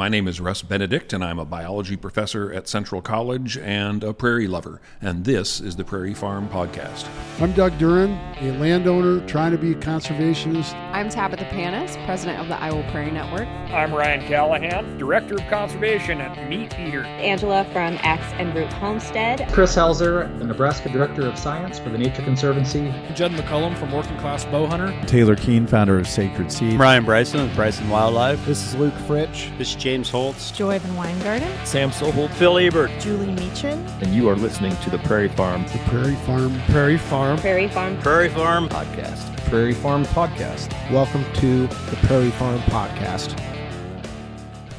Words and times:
My 0.00 0.08
name 0.08 0.28
is 0.28 0.40
Russ 0.40 0.62
Benedict, 0.62 1.12
and 1.12 1.22
I'm 1.22 1.38
a 1.38 1.44
biology 1.44 1.94
professor 1.94 2.50
at 2.54 2.66
Central 2.66 3.02
College 3.02 3.58
and 3.58 4.02
a 4.02 4.14
prairie 4.14 4.48
lover. 4.48 4.80
And 5.02 5.26
this 5.26 5.60
is 5.60 5.76
the 5.76 5.84
Prairie 5.84 6.14
Farm 6.14 6.48
Podcast. 6.48 7.06
I'm 7.38 7.52
Doug 7.52 7.76
Duran, 7.76 8.12
a 8.40 8.58
landowner 8.58 9.20
trying 9.26 9.52
to 9.52 9.58
be 9.58 9.72
a 9.72 9.74
conservationist. 9.74 10.72
I'm 10.94 11.10
Tabitha 11.10 11.44
Panis, 11.50 11.98
president 12.06 12.40
of 12.40 12.48
the 12.48 12.58
Iowa 12.58 12.82
Prairie 12.90 13.10
Network. 13.10 13.46
I'm 13.74 13.92
Ryan 13.92 14.26
Callaghan, 14.26 14.96
director 14.96 15.34
of 15.34 15.46
conservation 15.50 16.22
at 16.22 16.34
MeatEater. 16.48 17.04
Angela 17.04 17.64
from 17.64 17.98
Axe 18.00 18.32
and 18.38 18.54
Root 18.54 18.72
Homestead. 18.72 19.52
Chris 19.52 19.76
Helzer, 19.76 20.38
the 20.38 20.46
Nebraska 20.46 20.88
director 20.88 21.26
of 21.26 21.38
science 21.38 21.78
for 21.78 21.90
the 21.90 21.98
Nature 21.98 22.22
Conservancy. 22.22 22.90
Judd 23.14 23.32
McCullum 23.32 23.76
from 23.76 23.92
Working 23.92 24.16
Class 24.16 24.46
Bowhunter. 24.46 25.06
Taylor 25.06 25.36
Keene, 25.36 25.66
founder 25.66 25.98
of 25.98 26.08
Sacred 26.08 26.50
Seed. 26.50 26.80
Ryan 26.80 27.04
Bryson 27.04 27.42
with 27.42 27.54
Bryson 27.54 27.90
Wildlife. 27.90 28.42
This 28.46 28.66
is 28.66 28.74
Luke 28.76 28.94
Fritch. 29.06 29.56
This 29.58 29.68
is 29.68 29.89
James 29.90 30.08
Holtz. 30.08 30.52
Joy 30.52 30.78
Van 30.78 30.94
Weingarten. 30.94 31.66
Sam 31.66 31.90
Sohold. 31.90 32.30
Phil 32.34 32.58
Ebert. 32.58 32.92
Julie 33.00 33.32
Meacham. 33.32 33.84
And 34.00 34.14
you 34.14 34.28
are 34.28 34.36
listening 34.36 34.76
to 34.84 34.88
the 34.88 34.98
Prairie 34.98 35.28
Farm. 35.30 35.64
The 35.64 35.80
Prairie 35.88 36.14
Farm. 36.14 36.60
Prairie 36.66 36.96
Farm. 36.96 37.36
Prairie 37.38 37.66
Farm. 37.66 37.98
Prairie 37.98 38.28
Farm 38.28 38.68
Podcast. 38.68 39.36
Prairie 39.48 39.74
Farm 39.74 40.04
Podcast. 40.04 40.70
Welcome 40.92 41.24
to 41.40 41.66
the 41.66 41.98
Prairie 42.04 42.30
Farm 42.30 42.60
Podcast. 42.60 43.36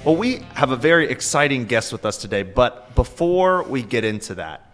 Well, 0.06 0.16
we 0.16 0.46
have 0.54 0.72
a 0.72 0.78
very 0.78 1.10
exciting 1.10 1.66
guest 1.66 1.92
with 1.92 2.06
us 2.06 2.16
today, 2.16 2.44
but 2.44 2.96
before 2.96 3.64
we 3.64 3.84
get 3.84 4.06
into 4.06 4.36
that, 4.36 4.72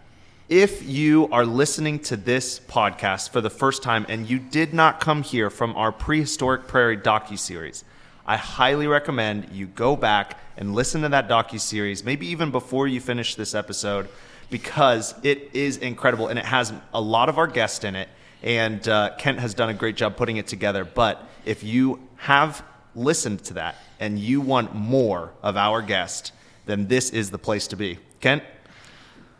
if 0.48 0.88
you 0.88 1.28
are 1.32 1.44
listening 1.44 1.98
to 1.98 2.16
this 2.16 2.60
podcast 2.60 3.30
for 3.30 3.40
the 3.40 3.50
first 3.50 3.82
time 3.82 4.06
and 4.08 4.30
you 4.30 4.38
did 4.38 4.72
not 4.72 5.00
come 5.00 5.24
here 5.24 5.50
from 5.50 5.74
our 5.74 5.90
prehistoric 5.90 6.68
prairie 6.68 6.96
docu-series, 6.96 7.82
I 8.28 8.36
highly 8.36 8.86
recommend 8.86 9.48
you 9.52 9.66
go 9.66 9.96
back 9.96 10.38
and 10.58 10.74
listen 10.74 11.00
to 11.00 11.08
that 11.08 11.30
docu-series, 11.30 12.04
maybe 12.04 12.26
even 12.26 12.50
before 12.50 12.86
you 12.86 13.00
finish 13.00 13.36
this 13.36 13.54
episode, 13.54 14.06
because 14.50 15.14
it 15.22 15.48
is 15.54 15.78
incredible 15.78 16.28
and 16.28 16.38
it 16.38 16.44
has 16.44 16.74
a 16.92 17.00
lot 17.00 17.30
of 17.30 17.38
our 17.38 17.46
guests 17.46 17.84
in 17.84 17.96
it. 17.96 18.10
And 18.42 18.86
uh, 18.86 19.12
Kent 19.16 19.38
has 19.38 19.54
done 19.54 19.70
a 19.70 19.74
great 19.74 19.96
job 19.96 20.18
putting 20.18 20.36
it 20.36 20.46
together. 20.46 20.84
But 20.84 21.26
if 21.46 21.64
you 21.64 22.06
have 22.16 22.62
listened 22.94 23.44
to 23.44 23.54
that 23.54 23.76
and 23.98 24.18
you 24.18 24.42
want 24.42 24.74
more 24.74 25.32
of 25.42 25.56
our 25.56 25.80
guest, 25.80 26.32
then 26.66 26.86
this 26.86 27.08
is 27.08 27.30
the 27.30 27.38
place 27.38 27.66
to 27.68 27.76
be. 27.76 27.98
Kent? 28.20 28.42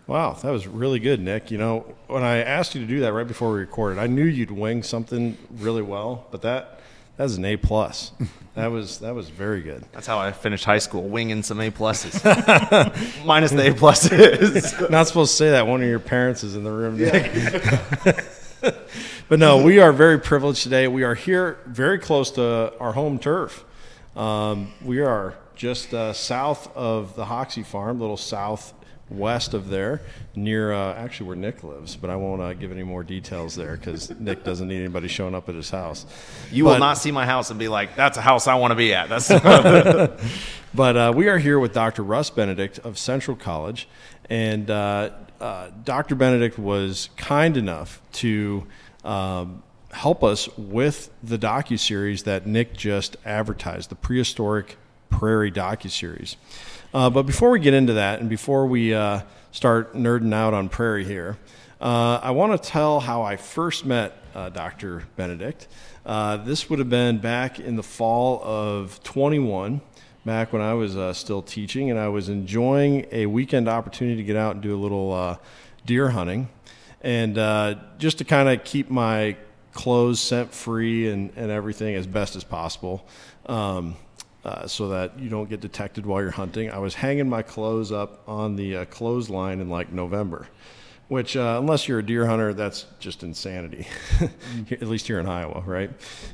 Wow, 0.07 0.33
that 0.33 0.51
was 0.51 0.67
really 0.67 0.99
good, 0.99 1.21
Nick. 1.21 1.51
You 1.51 1.59
know, 1.59 1.95
when 2.07 2.23
I 2.23 2.39
asked 2.39 2.75
you 2.75 2.81
to 2.81 2.87
do 2.87 3.01
that 3.01 3.13
right 3.13 3.29
before 3.29 3.53
we 3.53 3.59
recorded, 3.59 3.99
I 3.99 4.07
knew 4.07 4.25
you'd 4.25 4.51
wing 4.51 4.83
something 4.83 5.37
really 5.59 5.83
well, 5.83 6.27
but 6.31 6.41
that 6.41 6.78
that's 7.19 7.37
an 7.37 7.45
A 7.45 7.57
plus. 7.59 8.13
That 8.55 8.69
was 8.69 8.99
that 9.01 9.15
was 9.15 9.29
very 9.29 9.61
good. 9.61 9.85
That's 9.93 10.07
how 10.07 10.19
I 10.19 10.33
finished 10.33 10.65
high 10.65 10.79
school, 10.79 11.03
winging 11.03 11.43
some 11.43 11.61
A 11.61 11.71
pluses, 11.71 12.15
minus 13.27 13.51
the 13.53 13.69
A 13.69 13.75
pluses. 13.75 14.91
Not 14.91 15.07
supposed 15.07 15.33
to 15.33 15.37
say 15.37 15.51
that. 15.51 15.67
One 15.67 15.83
of 15.83 15.89
your 15.89 16.01
parents 16.01 16.43
is 16.43 16.57
in 16.57 16.65
the 16.65 16.73
room, 16.73 16.99
Yeah. 16.99 18.21
but 19.29 19.39
no, 19.39 19.63
we 19.63 19.79
are 19.79 19.93
very 19.93 20.19
privileged 20.19 20.63
today. 20.63 20.89
We 20.89 21.05
are 21.05 21.15
here 21.15 21.59
very 21.67 21.99
close 21.99 22.31
to 22.33 22.73
our 22.81 22.93
home 22.93 23.19
turf. 23.19 23.65
Um, 24.17 24.73
we 24.83 25.01
are 25.01 25.35
just 25.55 25.95
uh, 25.95 26.13
south 26.13 26.75
of 26.77 27.15
the 27.15 27.27
Hoksey 27.27 27.65
Farm, 27.65 27.99
a 27.99 28.01
little 28.01 28.17
south 28.17 28.73
west 29.11 29.55
of 29.55 29.69
there, 29.69 30.03
near 30.35 30.73
uh, 30.73 30.95
actually 30.95 31.27
where 31.29 31.37
Nick 31.37 31.63
lives, 31.63 31.97
but 31.97 32.11
I 32.11 32.17
won't 32.17 32.41
uh, 32.41 32.53
give 32.55 32.73
any 32.73 32.83
more 32.83 33.03
details 33.03 33.55
there 33.55 33.77
because 33.77 34.11
Nick 34.21 34.45
doesn't 34.45 34.69
need 34.69 34.79
anybody 34.79 35.09
showing 35.09 35.35
up 35.35 35.49
at 35.49 35.55
his 35.55 35.71
house. 35.71 36.07
You 36.51 36.65
but, 36.65 36.71
will 36.71 36.79
not 36.79 36.99
see 36.99 37.11
my 37.11 37.27
house 37.27 37.51
and 37.51 37.59
be 37.59 37.69
like, 37.69 37.97
"That's 37.97 38.19
a 38.19 38.23
house 38.23 38.47
I 38.47 38.57
want 38.57 38.73
to 38.73 38.77
be 38.77 38.95
at." 38.95 39.09
That's. 39.09 39.29
but 40.75 40.97
uh, 40.97 41.13
we 41.15 41.29
are 41.29 41.39
here 41.39 41.59
with 41.59 41.73
Dr. 41.73 42.03
Russ 42.03 42.31
Benedict 42.31 42.79
of 42.81 42.99
Central 42.99 43.37
College, 43.37 43.89
and 44.29 44.71
uh, 44.71 45.11
uh, 45.41 45.71
Dr. 45.85 46.15
Benedict 46.15 46.59
was 46.59 47.11
kind 47.17 47.57
enough 47.57 48.01
to. 48.15 48.67
Um, 49.05 49.63
help 49.91 50.23
us 50.23 50.49
with 50.59 51.11
the 51.23 51.39
docu 51.39 51.79
series 51.79 52.25
that 52.25 52.47
Nick 52.47 52.77
just 52.77 53.17
advertised, 53.25 53.89
the 53.91 53.95
prehistoric 53.95 54.77
prairie 55.11 55.51
docu 55.51 55.91
series. 55.91 56.37
Uh, 56.95 57.11
but 57.11 57.25
before 57.25 57.51
we 57.51 57.61
get 57.61 57.75
into 57.75 57.95
that, 57.95 58.21
and 58.21 58.31
before 58.31 58.67
we 58.67 58.95
uh, 58.95 59.21
start 59.53 59.95
nerding 59.95 60.33
out 60.33 60.55
on 60.55 60.71
prairie 60.71 61.05
here, 61.05 61.37
uh, 61.83 62.19
I 62.23 62.31
want 62.31 62.61
to 62.61 62.69
tell 62.69 63.01
how 63.01 63.23
I 63.23 63.37
first 63.37 63.85
met 63.85 64.17
uh, 64.35 64.49
Dr. 64.49 65.05
Benedict. 65.17 65.69
Uh, 66.07 66.39
this 66.39 66.71
would 66.71 66.79
have 66.79 66.89
been 66.89 67.19
back 67.19 67.61
in 67.61 67.77
the 67.77 67.83
fall 67.83 68.43
of 68.43 69.03
21, 69.03 69.83
back 70.25 70.53
when 70.53 70.63
I 70.63 70.73
was 70.73 70.97
uh, 70.97 71.13
still 71.13 71.43
teaching, 71.43 71.91
and 71.91 71.99
I 71.99 72.09
was 72.09 72.31
enjoying 72.31 73.07
a 73.13 73.27
weekend 73.27 73.69
opportunity 73.69 74.17
to 74.17 74.25
get 74.25 74.37
out 74.37 74.55
and 74.55 74.63
do 74.63 74.75
a 74.75 74.81
little 74.81 75.39
deer 75.85 76.09
hunting. 76.09 76.49
And 77.03 77.35
just 77.99 78.19
to 78.19 78.25
kind 78.25 78.49
of 78.49 78.65
keep 78.65 78.89
my 78.89 79.37
clothes 79.75 80.21
scent 80.21 80.55
free 80.55 81.11
and, 81.11 81.33
and 81.37 81.51
everything 81.51 81.95
as 81.95 82.07
best 82.07 82.35
as 82.35 82.45
possible. 82.45 83.07
Um, 83.45 83.95
uh, 84.49 84.67
so 84.67 84.89
that 84.89 85.19
you 85.19 85.29
don't 85.29 85.51
get 85.51 85.61
detected 85.61 86.07
while 86.07 86.23
you're 86.23 86.31
hunting. 86.31 86.71
I 86.71 86.79
was 86.79 86.95
hanging 86.95 87.29
my 87.29 87.43
clothes 87.43 87.93
up 87.93 88.23
on 88.27 88.57
the 88.57 88.79
uh, 88.79 88.85
clothesline 88.87 89.61
in 89.61 89.69
like 89.69 89.93
November, 89.93 90.49
which, 91.09 91.37
uh, 91.37 91.59
unless 91.61 91.87
you're 91.87 91.99
a 91.99 92.07
deer 92.07 92.27
hunter, 92.27 92.55
that's 92.55 92.87
just 92.99 93.23
insanity, 93.23 93.87
at 94.71 94.85
least 94.85 95.07
here 95.07 95.21
in 95.21 95.29
Iowa, 95.29 95.63
right? 95.67 95.91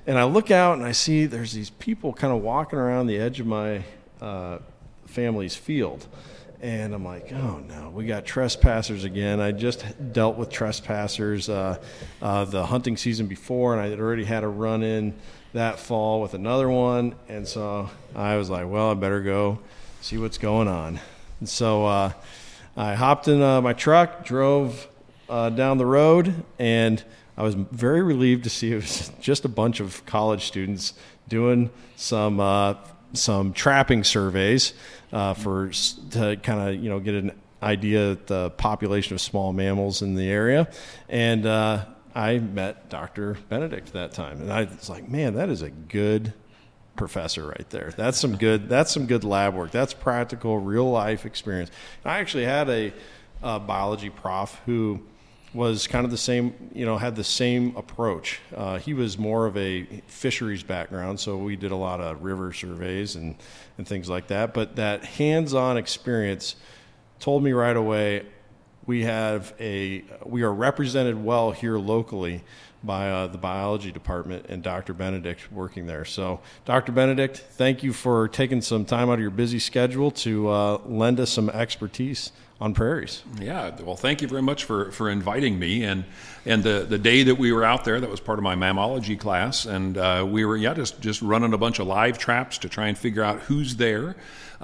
And 0.07 0.17
I 0.17 0.25
look 0.25 0.53
out 0.53 0.79
and 0.79 0.87
I 0.87 0.93
see 0.93 1.27
there's 1.27 1.53
these 1.53 1.71
people 1.71 2.13
kind 2.13 2.33
of 2.33 2.41
walking 2.41 2.79
around 2.79 3.09
the 3.09 3.19
edge 3.19 3.41
of 3.41 3.49
my 3.49 3.83
uh, 4.21 4.59
family's 5.07 5.57
field. 5.57 6.07
And 6.61 6.95
I'm 6.95 7.05
like, 7.05 7.33
oh 7.33 7.59
no, 7.69 7.91
we 7.91 8.07
got 8.07 8.25
trespassers 8.25 9.03
again. 9.03 9.41
I 9.41 9.51
just 9.51 9.85
dealt 10.13 10.37
with 10.37 10.51
trespassers 10.51 11.49
uh, 11.49 11.83
uh, 12.23 12.45
the 12.45 12.65
hunting 12.65 12.97
season 12.97 13.27
before, 13.27 13.73
and 13.73 13.83
I 13.83 13.89
had 13.89 13.99
already 13.99 14.25
had 14.25 14.45
a 14.45 14.49
run 14.49 14.85
in 14.85 15.15
that 15.55 15.79
fall 15.79 16.21
with 16.21 16.35
another 16.35 16.69
one. 16.69 17.15
And 17.29 17.47
so 17.47 17.89
I 18.15 18.37
was 18.37 18.51
like, 18.51 18.69
well, 18.69 18.91
I 18.91 18.95
better 18.95 19.23
go 19.23 19.61
see 20.01 20.19
what's 20.19 20.37
going 20.37 20.69
on. 20.69 21.01
And 21.39 21.49
so 21.49 21.87
uh, 21.87 22.13
I 22.77 22.95
hopped 22.95 23.29
in 23.29 23.41
uh, 23.41 23.61
my 23.63 23.73
truck, 23.73 24.25
drove 24.25 24.89
uh, 25.29 25.51
down 25.51 25.79
the 25.79 25.87
road, 25.87 26.35
and 26.59 27.03
I 27.37 27.45
was 27.45 27.55
very 27.55 28.03
relieved 28.03 28.45
to 28.45 28.51
see 28.51 28.73
it 28.73 28.77
was 28.77 29.13
just 29.21 29.45
a 29.45 29.49
bunch 29.49 29.79
of 29.79 30.05
college 30.07 30.45
students 30.45 30.93
doing 31.29 31.71
some 31.97 32.41
uh, 32.41 32.75
some 33.13 33.53
trapping 33.53 34.03
surveys 34.03 34.75
uh, 35.13 35.35
for 35.35 35.71
to 36.11 36.37
kind 36.43 36.69
of 36.69 36.83
you 36.83 36.91
know 36.91 36.99
get 36.99 37.15
an 37.15 37.31
idea 37.63 38.11
of 38.11 38.27
the 38.27 38.51
population 38.51 39.15
of 39.15 39.21
small 39.21 39.53
mammals 39.53 40.03
in 40.03 40.17
the 40.17 40.29
area, 40.29 40.69
and 41.09 41.47
uh, 41.47 41.85
I 42.15 42.39
met 42.39 42.89
Dr. 42.89 43.37
Benedict 43.49 43.93
that 43.93 44.13
time, 44.13 44.41
and 44.41 44.53
I 44.53 44.65
was 44.65 44.89
like, 44.89 45.09
man, 45.09 45.35
that 45.35 45.49
is 45.49 45.63
a 45.63 45.71
good 45.71 46.33
professor 46.97 47.47
right 47.47 47.69
there. 47.71 47.93
That's 47.97 48.19
some 48.19 48.37
good. 48.37 48.69
That's 48.69 48.93
some 48.93 49.07
good 49.07 49.25
lab 49.25 49.55
work. 49.55 49.71
That's 49.71 49.93
practical, 49.93 50.59
real 50.59 50.91
life 50.91 51.27
experience. 51.27 51.71
I 52.05 52.21
actually 52.21 52.45
had 52.45 52.69
a, 52.69 52.93
a 53.43 53.59
biology 53.59 54.11
prof 54.11 54.61
who 54.67 55.03
was 55.53 55.87
kind 55.87 56.05
of 56.05 56.11
the 56.11 56.17
same. 56.17 56.55
You 56.73 56.87
know, 56.87 56.97
had 56.97 57.17
the 57.17 57.25
same 57.25 57.77
approach. 57.77 58.41
Uh, 58.55 58.79
he 58.79 58.95
was 58.95 59.19
more 59.19 59.47
of 59.47 59.57
a 59.57 59.85
fisheries 60.07 60.63
background, 60.63 61.19
so 61.19 61.37
we 61.37 61.57
did 61.57 61.73
a 61.73 61.77
lot 61.77 62.01
of 62.01 62.23
river 62.23 62.53
surveys 62.53 63.17
and 63.17 63.37
and 63.77 63.89
things 63.89 64.09
like 64.09 64.29
that. 64.29 64.55
But 64.55 64.77
that 64.77 65.05
hands-on 65.05 65.77
experience 65.77 66.55
told 67.19 67.43
me 67.43 67.53
right 67.53 67.77
away 67.77 68.27
we 68.87 69.05
have 69.05 69.55
a 69.61 70.05
we 70.25 70.43
are 70.43 70.53
represented 70.53 71.23
well 71.25 71.53
here 71.53 71.79
locally 71.79 72.43
by 72.83 73.11
uh, 73.11 73.27
the 73.27 73.39
biology 73.39 73.91
department 73.91 74.47
and 74.49 74.63
Dr. 74.63 74.93
Benedict 74.93 75.51
working 75.51 75.87
there. 75.87 76.05
So, 76.05 76.41
Dr. 76.67 76.93
Benedict, 76.93 77.39
thank 77.39 77.83
you 77.83 77.95
for 77.95 78.29
taking 78.29 78.61
some 78.61 78.85
time 78.85 79.09
out 79.09 79.15
of 79.15 79.21
your 79.21 79.31
busy 79.31 79.59
schedule 79.59 80.11
to 80.11 80.49
uh, 80.51 80.79
lend 80.85 81.19
us 81.19 81.31
some 81.31 81.49
expertise 81.49 82.33
on 82.61 82.73
prairies. 82.73 83.23
Yeah, 83.41 83.75
well, 83.81 83.97
thank 83.97 84.23
you 84.23 84.29
very 84.29 84.43
much 84.43 84.65
for, 84.65 84.93
for 84.93 85.11
inviting 85.11 85.59
me. 85.59 85.85
And 85.85 86.05
and 86.47 86.63
the, 86.63 86.87
the 86.89 86.99
day 86.99 87.23
that 87.23 87.37
we 87.37 87.53
were 87.53 87.65
out 87.65 87.85
there, 87.85 88.01
that 88.01 88.11
was 88.11 88.21
part 88.21 88.39
of 88.39 88.43
my 88.43 88.55
mammalogy 88.55 89.19
class, 89.19 89.65
and 89.65 89.97
uh, 89.97 90.27
we 90.29 90.45
were 90.45 90.57
yeah 90.57 90.75
just 90.75 91.01
just 91.01 91.23
running 91.23 91.53
a 91.53 91.59
bunch 91.59 91.79
of 91.79 91.87
live 91.87 92.19
traps 92.19 92.59
to 92.59 92.69
try 92.69 92.89
and 92.89 92.99
figure 92.99 93.23
out 93.23 93.41
who's 93.41 93.77
there. 93.77 94.15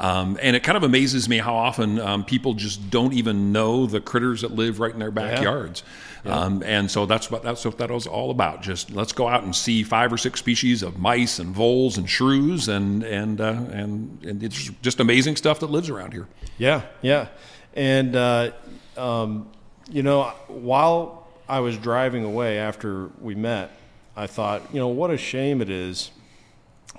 Um, 0.01 0.39
and 0.41 0.57
it 0.57 0.63
kind 0.63 0.79
of 0.79 0.83
amazes 0.83 1.29
me 1.29 1.37
how 1.37 1.55
often 1.55 2.01
um, 2.01 2.25
people 2.25 2.55
just 2.55 2.89
don't 2.89 3.13
even 3.13 3.53
know 3.53 3.85
the 3.85 4.01
critters 4.01 4.41
that 4.41 4.51
live 4.51 4.81
right 4.81 4.95
in 4.95 4.99
their 4.99 5.11
backyards. 5.11 5.83
Yeah. 6.25 6.35
Um, 6.35 6.63
and 6.65 6.91
so 6.91 7.05
that's 7.05 7.31
what 7.31 7.43
that's 7.43 7.67
what 7.67 7.77
that 7.79 7.91
was 7.91 8.07
all 8.07 8.31
about. 8.31 8.63
Just 8.63 8.91
let's 8.91 9.13
go 9.13 9.29
out 9.29 9.43
and 9.43 9.55
see 9.55 9.83
five 9.83 10.11
or 10.11 10.17
six 10.17 10.41
species 10.41 10.83
of 10.83 10.99
mice 10.99 11.39
and 11.39 11.55
voles 11.55 11.99
and 11.99 12.09
shrews 12.09 12.67
and 12.67 13.03
and 13.03 13.43
uh, 13.43 13.61
and, 13.73 14.25
and 14.25 14.43
it's 14.43 14.71
just 14.81 15.01
amazing 15.01 15.37
stuff 15.37 15.61
that 15.61 15.71
lives 15.71 15.91
around 15.91 16.15
here. 16.15 16.29
Yeah, 16.57 16.81
yeah, 17.03 17.29
and 17.75 18.17
uh, 18.17 18.53
um, 18.97 19.51
you 19.91 20.03
know 20.03 20.33
while 20.49 21.29
I 21.47 21.61
was 21.61 21.77
driving 21.77 22.25
away 22.25 22.59
after 22.59 23.09
we 23.21 23.35
met, 23.35 23.71
I 24.17 24.27
thought 24.27 24.63
you 24.73 24.81
know 24.81 24.89
what 24.89 25.11
a 25.11 25.19
shame 25.19 25.61
it 25.61 25.69
is 25.69 26.11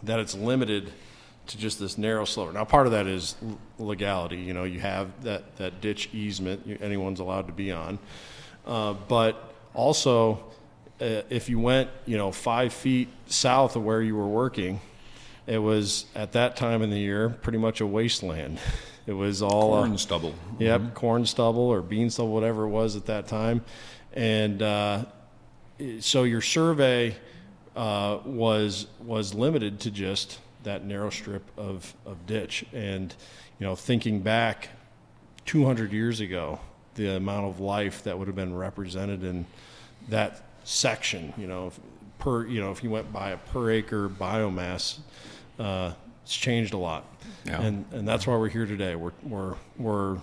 that 0.03 0.19
it's 0.19 0.36
limited 0.36 0.94
to 1.51 1.57
just 1.57 1.80
this 1.80 1.98
narrow 1.98 2.25
slope. 2.25 2.53
Now, 2.53 2.65
part 2.65 2.88
of 2.88 2.94
that 2.94 3.07
is 3.07 3.36
legality. 3.77 4.38
You 4.38 4.53
know, 4.53 4.63
you 4.63 4.80
have 4.80 5.24
that, 5.24 5.57
that 5.57 5.81
ditch 5.81 6.09
easement 6.13 6.80
anyone's 6.81 7.19
allowed 7.19 7.48
to 7.48 7.53
be 7.53 7.71
on. 7.71 8.00
Uh, 8.65 8.94
but 8.94 9.53
also, 9.74 10.44
uh, 11.00 11.21
if 11.30 11.50
you 11.50 11.59
went, 11.59 11.89
you 12.06 12.18
know, 12.18 12.31
five 12.31 12.74
feet 12.74 13.09
south 13.27 13.75
of 13.75 13.83
where 13.83 14.01
you 14.01 14.15
were 14.15 14.27
working, 14.27 14.80
it 15.48 15.57
was 15.57 16.06
at 16.15 16.33
that 16.33 16.56
time 16.56 16.81
in 16.81 16.89
the 16.89 17.00
year 17.00 17.30
pretty 17.30 17.57
much 17.57 17.81
a 17.81 17.88
wasteland. 17.88 18.59
It 19.07 19.13
was 19.13 19.42
all 19.42 19.71
corn 19.71 19.94
uh, 19.94 19.98
stubble. 19.98 20.36
Yep, 20.59 20.80
mm-hmm. 20.80 20.89
corn 20.92 21.25
stubble 21.25 21.63
or 21.63 21.81
bean 21.81 22.12
stubble, 22.12 22.31
whatever 22.31 22.65
it 22.65 22.69
was 22.69 22.95
at 22.95 23.07
that 23.07 23.27
time. 23.27 23.65
And 24.13 24.62
uh, 24.62 25.06
so 26.00 26.24
your 26.24 26.42
survey 26.42 27.15
uh, 27.75 28.19
was 28.24 28.86
was 29.03 29.33
limited 29.33 29.80
to 29.81 29.92
just 29.92 30.39
that 30.63 30.86
narrow 30.86 31.10
strip 31.10 31.44
of, 31.58 31.94
of 32.06 32.25
ditch. 32.25 32.66
And 32.74 33.13
you 33.60 33.66
know, 33.66 33.75
thinking 33.75 34.22
back 34.22 34.69
200 35.46 35.92
years 35.92 36.19
ago, 36.19 36.60
the 36.96 37.16
amount 37.16 37.48
of 37.48 37.60
life 37.60 38.04
that 38.04 38.18
would 38.18 38.28
have 38.28 38.36
been 38.36 38.56
represented 38.56 39.24
in 39.24 39.46
that 40.10 40.42
section, 40.63 41.34
you 41.38 41.48
know, 41.48 41.72
per 42.19 42.46
you 42.46 42.62
know, 42.62 42.72
if 42.72 42.84
you 42.84 42.90
went 42.90 43.12
by 43.12 43.31
a 43.31 43.38
per 43.38 43.72
acre 43.72 44.10
biomass, 44.10 45.00
uh, 45.60 45.94
it's 46.24 46.36
changed 46.36 46.74
a 46.74 46.78
lot. 46.78 47.06
Yeah. 47.46 47.62
And 47.62 47.86
and 47.92 48.08
that's 48.08 48.28
why 48.28 48.36
we're 48.36 48.50
here 48.50 48.66
today. 48.66 48.96
We're 48.96 49.13
we're 49.24 49.56
we're 49.78 50.18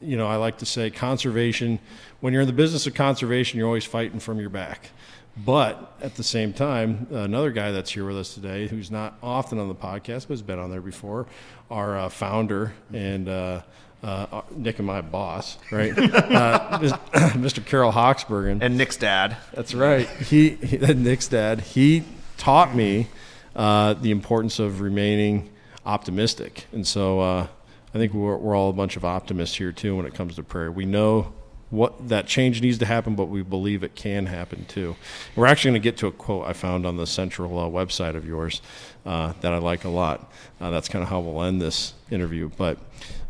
you 0.00 0.16
know, 0.16 0.26
I 0.26 0.36
like 0.36 0.58
to 0.58 0.66
say 0.66 0.90
conservation. 0.90 1.78
When 2.20 2.32
you're 2.32 2.42
in 2.42 2.48
the 2.48 2.52
business 2.52 2.86
of 2.86 2.94
conservation, 2.94 3.58
you're 3.58 3.68
always 3.68 3.84
fighting 3.84 4.18
from 4.18 4.40
your 4.40 4.50
back. 4.50 4.90
But 5.36 5.96
at 6.02 6.16
the 6.16 6.22
same 6.22 6.52
time, 6.52 7.06
another 7.10 7.50
guy 7.50 7.70
that's 7.70 7.90
here 7.90 8.04
with 8.04 8.18
us 8.18 8.34
today, 8.34 8.68
who's 8.68 8.90
not 8.90 9.14
often 9.22 9.58
on 9.58 9.68
the 9.68 9.74
podcast 9.74 10.28
but 10.28 10.30
has 10.30 10.42
been 10.42 10.58
on 10.58 10.70
there 10.70 10.82
before, 10.82 11.26
our 11.70 11.98
uh, 11.98 12.08
founder 12.10 12.74
and 12.92 13.28
uh, 13.28 13.62
uh, 14.02 14.42
Nick 14.50 14.78
and 14.78 14.86
my 14.86 15.00
boss, 15.00 15.56
right, 15.70 15.92
uh, 15.98 16.78
Mr. 16.78 17.64
Carol 17.66 17.92
Hoksbergen, 17.92 18.60
and 18.60 18.76
Nick's 18.76 18.96
dad. 18.96 19.36
That's 19.54 19.74
right. 19.74 20.08
He, 20.08 20.50
he 20.50 20.76
Nick's 20.94 21.28
dad. 21.28 21.60
He 21.60 22.04
taught 22.36 22.74
me 22.74 23.08
uh, 23.56 23.94
the 23.94 24.10
importance 24.10 24.58
of 24.58 24.80
remaining 24.80 25.50
optimistic, 25.86 26.66
and 26.72 26.86
so 26.86 27.20
uh, 27.20 27.46
I 27.94 27.98
think 27.98 28.12
we're, 28.12 28.36
we're 28.36 28.56
all 28.56 28.68
a 28.68 28.74
bunch 28.74 28.96
of 28.96 29.04
optimists 29.04 29.56
here 29.56 29.72
too 29.72 29.96
when 29.96 30.04
it 30.04 30.14
comes 30.14 30.36
to 30.36 30.42
prayer. 30.42 30.70
We 30.70 30.84
know 30.84 31.32
what 31.72 32.08
that 32.08 32.26
change 32.26 32.60
needs 32.60 32.76
to 32.76 32.84
happen, 32.84 33.14
but 33.14 33.24
we 33.24 33.42
believe 33.42 33.82
it 33.82 33.94
can 33.94 34.26
happen 34.26 34.66
too. 34.66 34.94
We're 35.34 35.46
actually 35.46 35.70
going 35.70 35.82
to 35.82 35.84
get 35.84 35.96
to 35.98 36.06
a 36.06 36.12
quote 36.12 36.46
I 36.46 36.52
found 36.52 36.84
on 36.84 36.98
the 36.98 37.06
central 37.06 37.58
uh, 37.58 37.62
website 37.64 38.14
of 38.14 38.26
yours 38.26 38.60
uh, 39.06 39.32
that 39.40 39.54
I 39.54 39.58
like 39.58 39.84
a 39.84 39.88
lot. 39.88 40.30
Uh, 40.60 40.70
that's 40.70 40.88
kind 40.88 41.02
of 41.02 41.08
how 41.08 41.20
we'll 41.20 41.42
end 41.42 41.62
this 41.62 41.94
interview. 42.10 42.50
But 42.58 42.76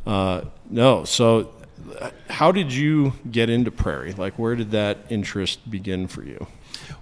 uh, 0.04 0.42
no, 0.68 1.04
so 1.04 1.52
uh, 2.00 2.10
how 2.28 2.50
did 2.50 2.72
you 2.72 3.12
get 3.30 3.48
into 3.48 3.70
prairie? 3.70 4.12
Like, 4.12 4.40
where 4.40 4.56
did 4.56 4.72
that 4.72 4.98
interest 5.08 5.70
begin 5.70 6.08
for 6.08 6.24
you? 6.24 6.48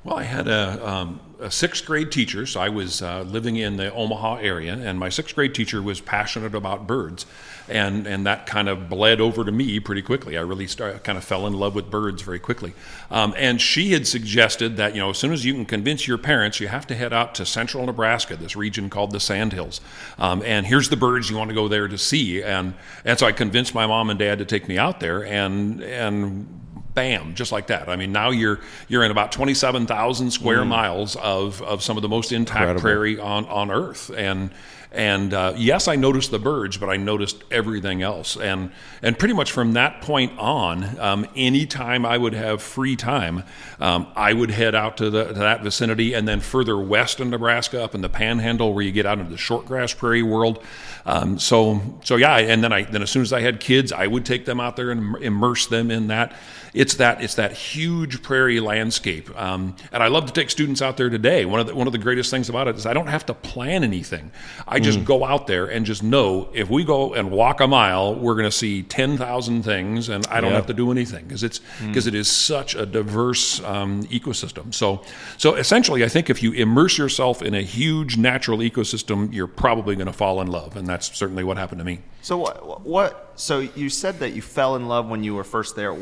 Well, 0.04 0.16
I 0.16 0.24
had 0.24 0.46
a, 0.46 0.86
um, 0.86 1.20
a 1.40 1.50
sixth 1.50 1.86
grade 1.86 2.12
teacher, 2.12 2.44
so 2.44 2.60
I 2.60 2.68
was 2.68 3.00
uh, 3.00 3.22
living 3.22 3.56
in 3.56 3.78
the 3.78 3.90
Omaha 3.94 4.36
area, 4.36 4.74
and 4.74 4.98
my 4.98 5.08
sixth 5.08 5.34
grade 5.34 5.54
teacher 5.54 5.80
was 5.80 6.02
passionate 6.02 6.54
about 6.54 6.86
birds 6.86 7.24
and 7.70 8.06
and 8.06 8.26
that 8.26 8.46
kind 8.46 8.68
of 8.68 8.88
bled 8.88 9.20
over 9.20 9.44
to 9.44 9.52
me 9.52 9.80
pretty 9.80 10.02
quickly. 10.02 10.36
I 10.36 10.42
really 10.42 10.66
started, 10.66 11.04
kind 11.04 11.16
of 11.16 11.24
fell 11.24 11.46
in 11.46 11.54
love 11.54 11.74
with 11.74 11.90
birds 11.90 12.22
very 12.22 12.38
quickly. 12.38 12.74
Um, 13.10 13.34
and 13.36 13.60
she 13.60 13.92
had 13.92 14.06
suggested 14.06 14.76
that 14.76 14.94
you 14.94 15.00
know 15.00 15.10
as 15.10 15.18
soon 15.18 15.32
as 15.32 15.44
you 15.44 15.54
can 15.54 15.66
convince 15.66 16.06
your 16.06 16.18
parents, 16.18 16.60
you 16.60 16.68
have 16.68 16.86
to 16.88 16.94
head 16.94 17.12
out 17.12 17.34
to 17.36 17.46
central 17.46 17.86
Nebraska, 17.86 18.36
this 18.36 18.56
region 18.56 18.90
called 18.90 19.12
the 19.12 19.20
Sandhills. 19.20 19.80
Um, 20.18 20.42
and 20.44 20.66
here's 20.66 20.88
the 20.88 20.96
birds 20.96 21.30
you 21.30 21.36
want 21.36 21.50
to 21.50 21.54
go 21.54 21.68
there 21.68 21.88
to 21.88 21.98
see. 21.98 22.42
And 22.42 22.74
and 23.04 23.18
so 23.18 23.26
I 23.26 23.32
convinced 23.32 23.74
my 23.74 23.86
mom 23.86 24.10
and 24.10 24.18
dad 24.18 24.38
to 24.38 24.44
take 24.44 24.68
me 24.68 24.78
out 24.78 25.00
there, 25.00 25.24
and 25.24 25.82
and 25.82 26.60
bam, 26.94 27.34
just 27.34 27.52
like 27.52 27.68
that. 27.68 27.88
I 27.88 27.96
mean, 27.96 28.12
now 28.12 28.30
you're 28.30 28.60
you're 28.88 29.04
in 29.04 29.10
about 29.10 29.32
27,000 29.32 30.30
square 30.30 30.62
mm. 30.62 30.68
miles 30.68 31.16
of, 31.16 31.62
of 31.62 31.82
some 31.82 31.96
of 31.96 32.02
the 32.02 32.08
most 32.08 32.32
intact 32.32 32.60
Incredible. 32.60 32.80
prairie 32.80 33.18
on, 33.18 33.46
on 33.46 33.70
Earth, 33.70 34.10
and 34.16 34.50
and 34.92 35.32
uh, 35.32 35.54
yes, 35.56 35.86
I 35.86 35.96
noticed 35.96 36.30
the 36.30 36.38
birds, 36.38 36.76
but 36.76 36.88
I 36.88 36.96
noticed 36.96 37.42
everything 37.50 38.02
else. 38.02 38.36
And 38.36 38.72
and 39.02 39.18
pretty 39.18 39.34
much 39.34 39.52
from 39.52 39.74
that 39.74 40.02
point 40.02 40.36
on, 40.38 40.98
um, 40.98 41.26
anytime 41.36 42.04
I 42.04 42.18
would 42.18 42.34
have 42.34 42.60
free 42.60 42.96
time, 42.96 43.44
um, 43.78 44.08
I 44.16 44.32
would 44.32 44.50
head 44.50 44.74
out 44.74 44.96
to, 44.98 45.08
the, 45.08 45.24
to 45.28 45.32
that 45.34 45.62
vicinity, 45.62 46.12
and 46.12 46.26
then 46.26 46.40
further 46.40 46.76
west 46.76 47.20
in 47.20 47.30
Nebraska, 47.30 47.82
up 47.82 47.94
in 47.94 48.00
the 48.00 48.08
Panhandle, 48.08 48.74
where 48.74 48.84
you 48.84 48.92
get 48.92 49.06
out 49.06 49.18
into 49.18 49.30
the 49.30 49.38
shortgrass 49.38 49.96
prairie 49.96 50.22
world. 50.22 50.62
Um, 51.06 51.38
so 51.38 51.80
so 52.04 52.16
yeah, 52.16 52.36
and 52.36 52.62
then 52.62 52.72
I 52.72 52.82
then 52.82 53.02
as 53.02 53.10
soon 53.10 53.22
as 53.22 53.32
I 53.32 53.40
had 53.40 53.60
kids, 53.60 53.92
I 53.92 54.06
would 54.06 54.24
take 54.24 54.44
them 54.44 54.60
out 54.60 54.76
there 54.76 54.90
and 54.90 55.16
immerse 55.16 55.66
them 55.66 55.90
in 55.90 56.08
that 56.08 56.32
it's 56.72 56.94
that 56.96 57.22
it's 57.22 57.34
that 57.34 57.52
huge 57.52 58.22
prairie 58.22 58.60
landscape. 58.60 59.30
Um, 59.40 59.76
and 59.92 60.02
I 60.02 60.08
love 60.08 60.26
to 60.26 60.32
take 60.32 60.50
students 60.50 60.82
out 60.82 60.96
there 60.96 61.10
today. 61.10 61.44
One 61.44 61.60
of 61.60 61.66
the, 61.66 61.74
one 61.74 61.86
of 61.86 61.92
the 61.92 61.98
greatest 61.98 62.30
things 62.30 62.48
about 62.48 62.68
it 62.68 62.76
is 62.76 62.86
I 62.86 62.92
don't 62.92 63.08
have 63.08 63.26
to 63.26 63.34
plan 63.34 63.82
anything. 63.82 64.30
I 64.68 64.78
just 64.78 65.00
mm. 65.00 65.04
go 65.04 65.24
out 65.24 65.46
there 65.46 65.66
and 65.66 65.84
just 65.84 66.02
know 66.02 66.48
if 66.54 66.70
we 66.70 66.84
go 66.84 67.14
and 67.14 67.30
walk 67.30 67.60
a 67.60 67.66
mile, 67.66 68.14
we're 68.14 68.34
going 68.34 68.44
to 68.44 68.56
see 68.56 68.82
ten 68.82 69.16
thousand 69.16 69.62
things, 69.64 70.08
and 70.08 70.26
I 70.28 70.40
don't 70.40 70.50
yep. 70.50 70.58
have 70.58 70.66
to 70.66 70.74
do 70.74 70.90
anything 70.90 71.24
because 71.24 71.42
it's 71.42 71.60
because 71.84 72.06
mm. 72.06 72.14
is 72.14 72.30
such 72.30 72.74
a 72.74 72.86
diverse 72.86 73.62
um, 73.64 74.04
ecosystem. 74.04 74.72
So 74.72 75.02
so 75.38 75.54
essentially, 75.54 76.04
I 76.04 76.08
think 76.08 76.30
if 76.30 76.42
you 76.42 76.52
immerse 76.52 76.98
yourself 76.98 77.42
in 77.42 77.54
a 77.54 77.62
huge 77.62 78.16
natural 78.16 78.58
ecosystem, 78.58 79.32
you're 79.32 79.46
probably 79.46 79.96
going 79.96 80.06
to 80.06 80.12
fall 80.12 80.40
in 80.40 80.48
love, 80.48 80.76
and 80.76 80.86
that's 80.90 81.16
certainly 81.16 81.44
what 81.44 81.56
happened 81.56 81.78
to 81.78 81.84
me. 81.84 82.00
So 82.22 82.38
what, 82.38 82.84
what? 82.84 83.32
So 83.36 83.60
you 83.60 83.88
said 83.88 84.18
that 84.20 84.30
you 84.30 84.42
fell 84.42 84.76
in 84.76 84.88
love 84.88 85.08
when 85.08 85.24
you 85.24 85.34
were 85.34 85.44
first 85.44 85.76
there 85.76 85.96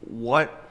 what 0.00 0.69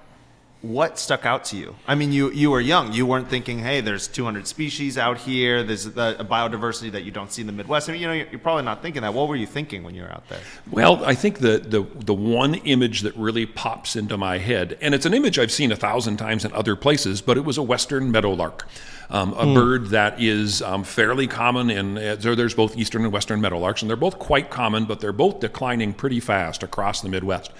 what 0.62 1.00
stuck 1.00 1.26
out 1.26 1.46
to 1.46 1.58
you? 1.58 1.76
I 1.88 1.96
mean, 1.96 2.12
you 2.12 2.32
you 2.32 2.52
were 2.52 2.60
young. 2.60 2.92
You 2.92 3.06
weren't 3.06 3.30
thinking, 3.30 3.60
"Hey, 3.60 3.80
there's 3.80 4.10
200 4.10 4.46
species 4.46 4.98
out 4.98 5.18
here. 5.18 5.64
There's 5.64 5.86
a, 5.86 6.18
a 6.20 6.26
biodiversity 6.26 6.92
that 6.92 7.04
you 7.04 7.12
don't 7.12 7.32
see 7.32 7.42
in 7.42 7.48
the 7.48 7.54
Midwest." 7.54 7.88
I 7.88 7.94
mean, 7.94 8.02
you 8.02 8.08
know, 8.08 8.14
you're, 8.14 8.28
you're, 8.28 8.40
probably 8.40 8.64
not 8.64 8.82
thinking 8.82 9.02
that. 9.04 9.14
What 9.14 9.30
were 9.30 9.38
you 9.38 9.48
thinking 9.48 9.84
when 9.84 9.96
you 9.96 10.02
were 10.02 10.12
out 10.12 10.28
there? 10.28 10.42
Well, 10.70 11.04
I 11.06 11.16
think 11.16 11.40
the 11.40 11.60
the 11.60 11.84
the 12.04 12.14
one 12.14 12.56
image 12.56 13.02
that 13.02 13.16
really 13.16 13.46
pops 13.46 13.96
into 13.96 14.18
my 14.18 14.38
head, 14.38 14.78
and 14.82 14.94
it's 14.94 15.06
an 15.06 15.14
image 15.14 15.40
I've 15.40 15.52
seen 15.52 15.72
a 15.72 15.78
thousand 15.78 16.18
times 16.18 16.44
in 16.44 16.52
other 16.52 16.76
places, 16.76 17.22
but 17.22 17.38
it 17.38 17.46
was 17.46 17.58
a 17.58 17.64
western 17.64 18.12
meadowlark. 18.12 18.68
Um, 19.12 19.34
a 19.34 19.46
mm. 19.46 19.56
bird 19.56 19.88
that 19.88 20.22
is 20.22 20.62
um, 20.62 20.84
fairly 20.84 21.26
common 21.26 21.72
in 21.72 21.98
uh, 21.98 22.18
there's 22.20 22.54
both 22.54 22.78
eastern 22.78 23.04
and 23.06 23.14
western 23.14 23.42
meadowlarks, 23.42 23.82
and 23.82 23.90
they're 23.90 23.96
both 23.98 24.20
quite 24.20 24.50
common, 24.50 24.84
but 24.86 25.00
they're 25.00 25.14
both 25.14 25.40
declining 25.40 25.94
pretty 25.94 26.20
fast 26.20 26.63
across 26.63 27.01
the 27.01 27.10
Midwest. 27.10 27.51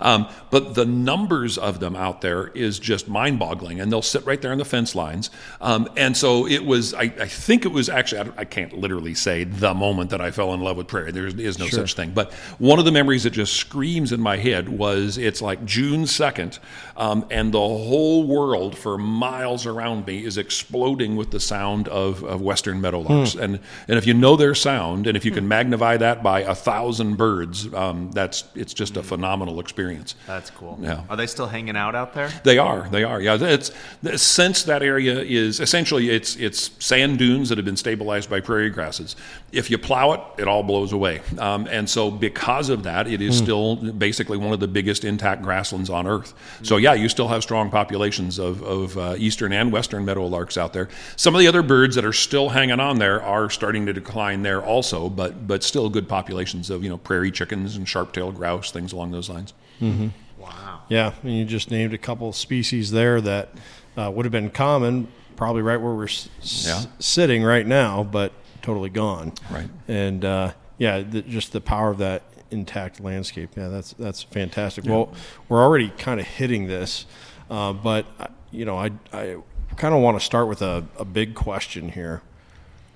Um, 0.00 0.28
but 0.50 0.74
the 0.74 0.84
numbers 0.84 1.58
of 1.58 1.80
them 1.80 1.96
out 1.96 2.20
there 2.20 2.48
is 2.48 2.78
just 2.78 3.08
mind 3.08 3.38
boggling. 3.38 3.80
And 3.80 3.90
they'll 3.90 4.02
sit 4.02 4.24
right 4.26 4.40
there 4.40 4.52
on 4.52 4.58
the 4.58 4.64
fence 4.64 4.94
lines. 4.94 5.30
Um, 5.60 5.88
and 5.96 6.16
so 6.16 6.46
it 6.46 6.64
was, 6.64 6.94
I, 6.94 7.02
I 7.02 7.26
think 7.26 7.64
it 7.64 7.72
was 7.72 7.88
actually, 7.88 8.30
I, 8.30 8.40
I, 8.42 8.44
can't 8.44 8.72
literally 8.72 9.14
say 9.14 9.44
the 9.44 9.74
moment 9.74 10.10
that 10.10 10.20
I 10.20 10.30
fell 10.30 10.54
in 10.54 10.60
love 10.60 10.76
with 10.76 10.86
prairie. 10.86 11.12
There 11.12 11.26
is 11.26 11.58
no 11.58 11.66
sure. 11.66 11.80
such 11.80 11.94
thing. 11.94 12.12
But 12.12 12.32
one 12.58 12.78
of 12.78 12.84
the 12.84 12.92
memories 12.92 13.24
that 13.24 13.30
just 13.30 13.54
screams 13.54 14.12
in 14.12 14.20
my 14.20 14.36
head 14.36 14.68
was 14.68 15.18
it's 15.18 15.42
like 15.42 15.64
June 15.64 16.04
2nd, 16.04 16.58
um, 16.96 17.26
and 17.30 17.52
the 17.52 17.58
whole 17.58 18.26
world 18.26 18.76
for 18.76 18.98
miles 18.98 19.66
around 19.66 20.06
me 20.06 20.24
is 20.24 20.38
exploding 20.38 21.16
with 21.16 21.30
the 21.30 21.40
sound 21.40 21.88
of, 21.88 22.22
of 22.24 22.40
Western 22.40 22.80
meadowlarks. 22.80 23.34
Hmm. 23.34 23.42
And, 23.42 23.60
and 23.88 23.98
if 23.98 24.06
you 24.06 24.14
know 24.14 24.36
their 24.36 24.54
sound, 24.54 25.06
and 25.06 25.16
if 25.16 25.24
you 25.24 25.30
can 25.30 25.44
hmm. 25.44 25.48
magnify 25.48 25.96
that 25.98 26.22
by 26.22 26.40
a 26.40 26.54
thousand 26.54 27.16
birds, 27.16 27.72
um, 27.74 28.10
that's, 28.12 28.44
it's 28.54 28.74
just 28.74 28.96
a 28.96 29.02
phenomenal 29.02 29.60
experience 29.60 29.87
experience. 29.88 30.14
That's 30.26 30.50
cool. 30.50 30.78
Yeah. 30.80 31.02
Are 31.08 31.16
they 31.16 31.26
still 31.26 31.46
hanging 31.46 31.76
out 31.76 31.94
out 31.94 32.14
there? 32.14 32.30
They 32.44 32.58
are. 32.58 32.88
They 32.88 33.04
are. 33.04 33.20
Yeah. 33.20 33.38
It's 33.40 33.72
since 34.16 34.62
that 34.64 34.82
area 34.82 35.20
is 35.20 35.60
essentially 35.60 36.10
it's 36.10 36.36
it's 36.36 36.70
sand 36.84 37.18
dunes 37.18 37.48
that 37.48 37.58
have 37.58 37.64
been 37.64 37.76
stabilized 37.76 38.30
by 38.30 38.40
prairie 38.40 38.70
grasses. 38.70 39.16
If 39.52 39.70
you 39.70 39.78
plow 39.78 40.12
it, 40.12 40.20
it 40.38 40.48
all 40.48 40.62
blows 40.62 40.92
away. 40.92 41.20
Um, 41.38 41.66
and 41.70 41.88
so 41.88 42.10
because 42.10 42.68
of 42.68 42.82
that, 42.82 43.06
it 43.06 43.22
is 43.22 43.40
mm. 43.40 43.44
still 43.44 43.76
basically 43.76 44.36
one 44.36 44.52
of 44.52 44.60
the 44.60 44.68
biggest 44.68 45.04
intact 45.04 45.42
grasslands 45.42 45.90
on 45.90 46.06
Earth. 46.06 46.34
So 46.62 46.76
yeah, 46.76 46.94
you 46.94 47.08
still 47.08 47.28
have 47.28 47.42
strong 47.42 47.70
populations 47.70 48.38
of, 48.38 48.62
of 48.62 48.98
uh, 48.98 49.14
eastern 49.18 49.52
and 49.52 49.72
western 49.72 50.04
meadowlarks 50.04 50.58
out 50.58 50.72
there. 50.72 50.88
Some 51.16 51.34
of 51.34 51.40
the 51.40 51.46
other 51.46 51.62
birds 51.62 51.94
that 51.94 52.04
are 52.04 52.12
still 52.12 52.50
hanging 52.50 52.80
on 52.80 52.98
there 52.98 53.22
are 53.22 53.50
starting 53.50 53.86
to 53.86 53.92
decline 53.92 54.42
there 54.42 54.62
also, 54.62 55.08
but 55.08 55.46
but 55.46 55.62
still 55.62 55.88
good 55.88 56.08
populations 56.08 56.70
of 56.70 56.82
you 56.82 56.90
know 56.90 56.98
prairie 56.98 57.30
chickens 57.30 57.76
and 57.76 57.88
sharp-tailed 57.88 58.34
grouse, 58.34 58.70
things 58.70 58.92
along 58.92 59.10
those 59.10 59.28
lines. 59.28 59.54
Mm-hmm. 59.80 60.08
Wow. 60.40 60.82
Yeah, 60.88 61.12
and 61.22 61.32
you 61.36 61.44
just 61.44 61.70
named 61.70 61.92
a 61.94 61.98
couple 61.98 62.32
species 62.32 62.90
there 62.90 63.20
that 63.20 63.50
uh, 63.96 64.10
would 64.14 64.24
have 64.24 64.32
been 64.32 64.50
common, 64.50 65.08
probably 65.36 65.62
right 65.62 65.76
where 65.80 65.92
we're 65.94 66.04
s- 66.04 66.28
yeah. 66.66 66.84
sitting 66.98 67.42
right 67.42 67.66
now, 67.66 68.02
but 68.04 68.32
totally 68.62 68.88
gone. 68.90 69.32
Right. 69.50 69.68
And 69.88 70.24
uh, 70.24 70.52
yeah, 70.78 71.00
the, 71.00 71.22
just 71.22 71.52
the 71.52 71.60
power 71.60 71.90
of 71.90 71.98
that 71.98 72.22
intact 72.50 73.00
landscape. 73.00 73.50
Yeah, 73.56 73.68
that's 73.68 73.92
that's 73.94 74.22
fantastic. 74.22 74.84
Yeah. 74.84 74.92
Well, 74.92 75.12
we're 75.48 75.62
already 75.62 75.90
kind 75.90 76.18
of 76.20 76.26
hitting 76.26 76.66
this, 76.66 77.04
uh, 77.50 77.72
but 77.72 78.06
uh, 78.18 78.28
you 78.50 78.64
know, 78.64 78.78
I 78.78 78.90
I 79.12 79.36
kind 79.76 79.94
of 79.94 80.00
want 80.00 80.18
to 80.18 80.24
start 80.24 80.48
with 80.48 80.62
a, 80.62 80.84
a 80.98 81.04
big 81.04 81.34
question 81.34 81.90
here. 81.90 82.22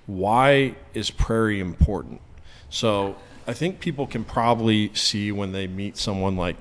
why 0.07 0.75
is 0.95 1.11
prairie 1.11 1.61
important? 1.61 2.21
So 2.71 3.17
I 3.47 3.53
think 3.53 3.81
people 3.81 4.07
can 4.07 4.25
probably 4.25 4.93
see 4.95 5.31
when 5.33 5.53
they 5.53 5.67
meet 5.67 5.97
someone 5.97 6.37
like 6.37 6.57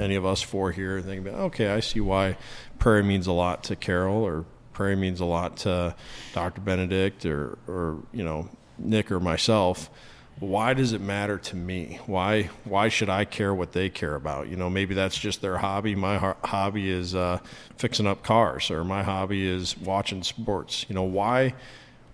any 0.00 0.16
of 0.16 0.24
us 0.24 0.42
four 0.42 0.72
here 0.72 1.00
thinking 1.00 1.24
think, 1.24 1.36
okay, 1.36 1.68
I 1.68 1.80
see 1.80 2.00
why 2.00 2.36
prairie 2.78 3.02
means 3.02 3.26
a 3.26 3.32
lot 3.32 3.62
to 3.64 3.76
Carol 3.76 4.24
or 4.24 4.44
prairie 4.72 4.96
means 4.96 5.20
a 5.20 5.26
lot 5.26 5.58
to 5.58 5.94
Dr. 6.32 6.60
Benedict 6.62 7.26
or, 7.26 7.58
or 7.68 7.98
you 8.12 8.24
know, 8.24 8.48
Nick 8.78 9.12
or 9.12 9.20
myself. 9.20 9.90
Why 10.38 10.72
does 10.72 10.94
it 10.94 11.02
matter 11.02 11.36
to 11.36 11.56
me? 11.56 12.00
Why 12.06 12.44
why 12.64 12.88
should 12.88 13.10
I 13.10 13.26
care 13.26 13.52
what 13.52 13.72
they 13.72 13.90
care 13.90 14.14
about? 14.14 14.48
You 14.48 14.56
know, 14.56 14.70
maybe 14.70 14.94
that's 14.94 15.18
just 15.18 15.42
their 15.42 15.58
hobby. 15.58 15.94
My 15.94 16.16
ho- 16.16 16.36
hobby 16.42 16.88
is 16.88 17.14
uh, 17.14 17.40
fixing 17.76 18.06
up 18.06 18.22
cars, 18.22 18.70
or 18.70 18.82
my 18.82 19.02
hobby 19.02 19.46
is 19.46 19.76
watching 19.76 20.22
sports. 20.22 20.86
You 20.88 20.94
know, 20.94 21.02
why 21.02 21.52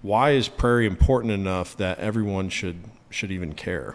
why 0.02 0.33
is 0.33 0.49
prairie 0.49 0.87
important 0.87 1.33
enough 1.35 1.76
that 1.76 2.00
everyone 2.00 2.49
should 2.49 2.83
should 3.11 3.31
even 3.31 3.55
care? 3.55 3.95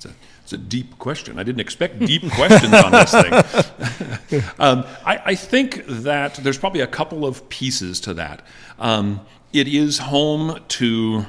It's 0.00 0.06
a, 0.06 0.16
it's 0.42 0.52
a 0.54 0.58
deep 0.58 0.98
question. 0.98 1.38
I 1.38 1.42
didn't 1.42 1.60
expect 1.60 1.98
deep 1.98 2.22
questions 2.32 2.72
on 2.72 2.90
this 2.90 3.12
thing. 3.12 4.42
um, 4.58 4.86
I, 5.04 5.22
I, 5.26 5.34
think 5.34 5.84
that 5.86 6.36
there's 6.36 6.56
probably 6.56 6.80
a 6.80 6.86
couple 6.86 7.26
of 7.26 7.46
pieces 7.50 8.00
to 8.00 8.14
that. 8.14 8.40
Um, 8.78 9.20
it 9.52 9.68
is 9.68 9.98
home 9.98 10.58
to 10.68 11.26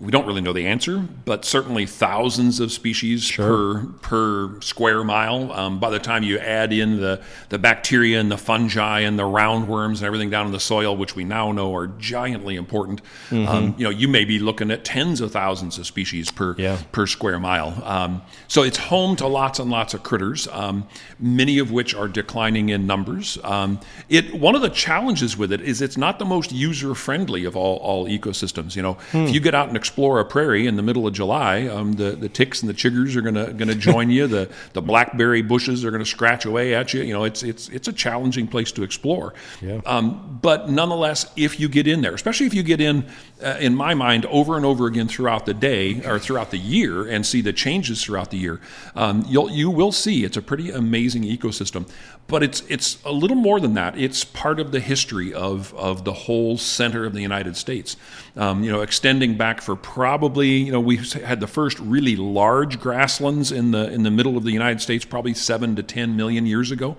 we 0.00 0.10
don't 0.10 0.26
really 0.26 0.40
know 0.40 0.52
the 0.52 0.66
answer, 0.66 0.98
but 1.24 1.44
certainly 1.44 1.86
thousands 1.86 2.60
of 2.60 2.72
species 2.72 3.22
sure. 3.22 3.46
per 3.46 3.86
per 4.02 4.60
square 4.60 5.04
mile. 5.04 5.52
Um, 5.52 5.78
by 5.78 5.90
the 5.90 5.98
time 5.98 6.22
you 6.22 6.38
add 6.38 6.72
in 6.72 7.00
the 7.00 7.22
the 7.50 7.58
bacteria 7.58 8.18
and 8.20 8.30
the 8.30 8.36
fungi 8.38 9.00
and 9.00 9.18
the 9.18 9.22
roundworms 9.24 9.98
and 9.98 10.02
everything 10.02 10.30
down 10.30 10.46
in 10.46 10.52
the 10.52 10.60
soil, 10.60 10.96
which 10.96 11.14
we 11.14 11.24
now 11.24 11.52
know 11.52 11.74
are 11.74 11.86
giantly 11.86 12.56
important, 12.56 13.00
mm-hmm. 13.30 13.48
um, 13.48 13.74
you 13.78 13.84
know, 13.84 13.90
you 13.90 14.08
may 14.08 14.24
be 14.24 14.38
looking 14.38 14.70
at 14.70 14.84
tens 14.84 15.20
of 15.20 15.30
thousands 15.30 15.78
of 15.78 15.86
species 15.86 16.30
per 16.30 16.54
yeah. 16.58 16.78
per 16.92 17.06
square 17.06 17.38
mile. 17.38 17.80
Um, 17.84 18.22
so 18.48 18.62
it's 18.62 18.78
home 18.78 19.16
to 19.16 19.26
lots 19.26 19.58
and 19.58 19.70
lots 19.70 19.94
of 19.94 20.02
critters, 20.02 20.48
um, 20.48 20.88
many 21.20 21.58
of 21.58 21.70
which 21.70 21.94
are 21.94 22.08
declining 22.08 22.70
in 22.70 22.86
numbers. 22.86 23.38
Um, 23.44 23.80
it 24.08 24.34
one 24.34 24.54
of 24.54 24.62
the 24.62 24.70
challenges 24.70 25.36
with 25.36 25.52
it 25.52 25.60
is 25.60 25.80
it's 25.80 25.96
not 25.96 26.18
the 26.18 26.24
most 26.24 26.50
user 26.50 26.94
friendly 26.94 27.44
of 27.44 27.56
all 27.56 27.76
all 27.76 28.08
ecosystems. 28.08 28.74
You 28.74 28.82
know, 28.82 28.94
hmm. 29.12 29.18
if 29.18 29.34
you 29.34 29.40
get 29.40 29.54
out 29.54 29.65
and 29.68 29.76
explore 29.76 30.20
a 30.20 30.24
prairie 30.24 30.66
in 30.66 30.76
the 30.76 30.82
middle 30.82 31.06
of 31.06 31.14
July, 31.14 31.66
um, 31.66 31.94
the 31.94 32.12
the 32.12 32.28
ticks 32.28 32.62
and 32.62 32.68
the 32.68 32.74
chiggers 32.74 33.16
are 33.16 33.22
gonna 33.22 33.52
gonna 33.52 33.74
join 33.74 34.10
you. 34.10 34.26
The 34.26 34.50
the 34.72 34.82
blackberry 34.82 35.42
bushes 35.42 35.84
are 35.84 35.90
gonna 35.90 36.04
scratch 36.04 36.44
away 36.44 36.74
at 36.74 36.92
you. 36.94 37.02
You 37.02 37.12
know, 37.12 37.24
it's 37.24 37.42
it's 37.42 37.68
it's 37.68 37.88
a 37.88 37.92
challenging 37.92 38.46
place 38.46 38.72
to 38.72 38.82
explore. 38.82 39.34
Yeah. 39.60 39.80
Um, 39.86 40.38
but 40.42 40.68
nonetheless, 40.70 41.30
if 41.36 41.60
you 41.60 41.68
get 41.68 41.86
in 41.86 42.00
there, 42.00 42.14
especially 42.14 42.46
if 42.46 42.54
you 42.54 42.62
get 42.62 42.80
in, 42.80 43.06
uh, 43.42 43.56
in 43.60 43.74
my 43.74 43.94
mind, 43.94 44.26
over 44.26 44.56
and 44.56 44.64
over 44.64 44.86
again 44.86 45.08
throughout 45.08 45.46
the 45.46 45.54
day 45.54 46.04
or 46.04 46.18
throughout 46.18 46.50
the 46.50 46.58
year, 46.58 47.06
and 47.06 47.24
see 47.24 47.40
the 47.40 47.52
changes 47.52 48.02
throughout 48.02 48.30
the 48.30 48.38
year, 48.38 48.60
um, 48.94 49.24
you'll 49.28 49.50
you 49.50 49.70
will 49.70 49.92
see 49.92 50.24
it's 50.24 50.36
a 50.36 50.42
pretty 50.42 50.70
amazing 50.70 51.22
ecosystem. 51.22 51.88
But 52.28 52.42
it's 52.42 52.62
it's 52.68 53.02
a 53.04 53.12
little 53.12 53.36
more 53.36 53.60
than 53.60 53.74
that. 53.74 53.98
It's 53.98 54.24
part 54.24 54.58
of 54.58 54.72
the 54.72 54.80
history 54.80 55.32
of 55.32 55.74
of 55.74 56.04
the 56.04 56.12
whole 56.12 56.58
center 56.58 57.04
of 57.04 57.12
the 57.12 57.22
United 57.22 57.56
States. 57.56 57.96
Um, 58.36 58.62
you 58.62 58.70
know, 58.70 58.82
extending 58.82 59.36
back 59.36 59.62
for 59.62 59.76
probably 59.76 60.48
you 60.48 60.72
know 60.72 60.80
we 60.80 60.96
had 60.96 61.40
the 61.40 61.46
first 61.46 61.78
really 61.78 62.16
large 62.16 62.78
grasslands 62.78 63.50
in 63.50 63.70
the 63.70 63.90
in 63.90 64.02
the 64.02 64.10
middle 64.10 64.36
of 64.36 64.44
the 64.44 64.52
United 64.52 64.80
States 64.82 65.04
probably 65.04 65.32
seven 65.32 65.74
to 65.76 65.82
ten 65.82 66.16
million 66.16 66.46
years 66.46 66.70
ago. 66.70 66.96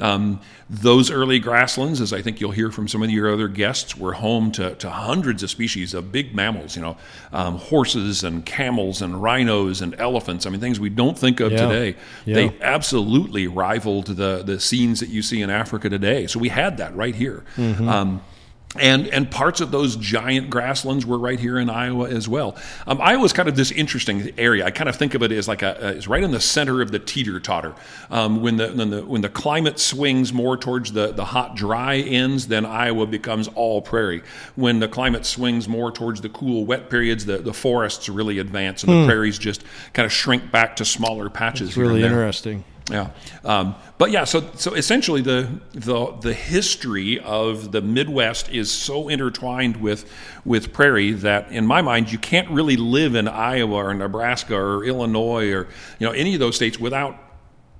Um, 0.00 0.40
those 0.70 1.10
early 1.10 1.38
grasslands, 1.38 2.00
as 2.00 2.12
I 2.12 2.20
think 2.20 2.40
you'll 2.40 2.50
hear 2.50 2.70
from 2.70 2.88
some 2.88 3.02
of 3.02 3.10
your 3.10 3.32
other 3.32 3.48
guests, 3.48 3.96
were 3.96 4.12
home 4.12 4.52
to, 4.52 4.74
to 4.74 4.90
hundreds 4.90 5.42
of 5.42 5.48
species 5.48 5.94
of 5.94 6.12
big 6.12 6.34
mammals, 6.34 6.76
you 6.76 6.82
know, 6.82 6.98
um, 7.32 7.56
horses 7.56 8.22
and 8.22 8.44
camels 8.44 9.00
and 9.00 9.22
rhinos 9.22 9.80
and 9.80 9.94
elephants. 9.98 10.44
I 10.44 10.50
mean, 10.50 10.60
things 10.60 10.78
we 10.78 10.90
don't 10.90 11.18
think 11.18 11.40
of 11.40 11.52
yeah. 11.52 11.66
today. 11.66 11.96
Yeah. 12.26 12.34
They 12.34 12.60
absolutely 12.60 13.46
rivaled 13.46 14.08
the, 14.08 14.42
the 14.44 14.60
scenes 14.60 15.00
that 15.00 15.08
you 15.08 15.22
see 15.22 15.40
in 15.40 15.48
Africa 15.48 15.88
today. 15.88 16.26
So 16.26 16.38
we 16.38 16.50
had 16.50 16.76
that 16.76 16.94
right 16.94 17.14
here. 17.14 17.44
Mm-hmm. 17.56 17.88
Um, 17.88 18.22
and 18.76 19.08
and 19.08 19.30
parts 19.30 19.60
of 19.60 19.70
those 19.70 19.96
giant 19.96 20.50
grasslands 20.50 21.06
were 21.06 21.18
right 21.18 21.40
here 21.40 21.58
in 21.58 21.70
Iowa 21.70 22.08
as 22.08 22.28
well. 22.28 22.56
Um, 22.86 23.00
Iowa's 23.00 23.32
kind 23.32 23.48
of 23.48 23.56
this 23.56 23.70
interesting 23.70 24.32
area. 24.36 24.64
I 24.66 24.70
kind 24.70 24.88
of 24.88 24.96
think 24.96 25.14
of 25.14 25.22
it 25.22 25.32
as 25.32 25.48
like 25.48 25.62
a, 25.62 25.76
a 25.80 25.88
it's 25.92 26.06
right 26.06 26.22
in 26.22 26.32
the 26.32 26.40
center 26.40 26.82
of 26.82 26.90
the 26.90 26.98
teeter 26.98 27.40
totter. 27.40 27.74
Um, 28.10 28.42
when 28.42 28.56
the 28.56 28.68
when 28.68 28.90
the 28.90 29.04
when 29.04 29.22
the 29.22 29.30
climate 29.30 29.78
swings 29.78 30.32
more 30.32 30.56
towards 30.56 30.92
the 30.92 31.12
the 31.12 31.24
hot 31.24 31.56
dry 31.56 31.96
ends, 31.96 32.48
then 32.48 32.66
Iowa 32.66 33.06
becomes 33.06 33.48
all 33.48 33.80
prairie. 33.80 34.22
When 34.54 34.80
the 34.80 34.88
climate 34.88 35.24
swings 35.24 35.66
more 35.66 35.90
towards 35.90 36.20
the 36.20 36.28
cool 36.28 36.66
wet 36.66 36.90
periods, 36.90 37.24
the 37.24 37.38
the 37.38 37.54
forests 37.54 38.08
really 38.08 38.38
advance 38.38 38.84
and 38.84 38.92
hmm. 38.92 39.00
the 39.00 39.06
prairies 39.06 39.38
just 39.38 39.64
kind 39.94 40.04
of 40.04 40.12
shrink 40.12 40.50
back 40.50 40.76
to 40.76 40.84
smaller 40.84 41.30
patches. 41.30 41.68
It's 41.68 41.76
really 41.78 42.02
interesting. 42.02 42.64
Yeah, 42.90 43.10
um, 43.44 43.74
but 43.98 44.10
yeah, 44.10 44.24
so 44.24 44.50
so 44.54 44.74
essentially 44.74 45.20
the 45.20 45.60
the 45.72 46.06
the 46.20 46.32
history 46.32 47.20
of 47.20 47.70
the 47.70 47.82
Midwest 47.82 48.50
is 48.50 48.70
so 48.70 49.08
intertwined 49.08 49.76
with 49.76 50.10
with 50.44 50.72
prairie 50.72 51.12
that 51.12 51.52
in 51.52 51.66
my 51.66 51.82
mind 51.82 52.10
you 52.10 52.18
can't 52.18 52.48
really 52.48 52.76
live 52.76 53.14
in 53.14 53.28
Iowa 53.28 53.76
or 53.76 53.94
Nebraska 53.94 54.56
or 54.56 54.84
Illinois 54.84 55.52
or 55.52 55.68
you 55.98 56.06
know 56.06 56.12
any 56.12 56.32
of 56.32 56.40
those 56.40 56.56
states 56.56 56.80
without 56.80 57.18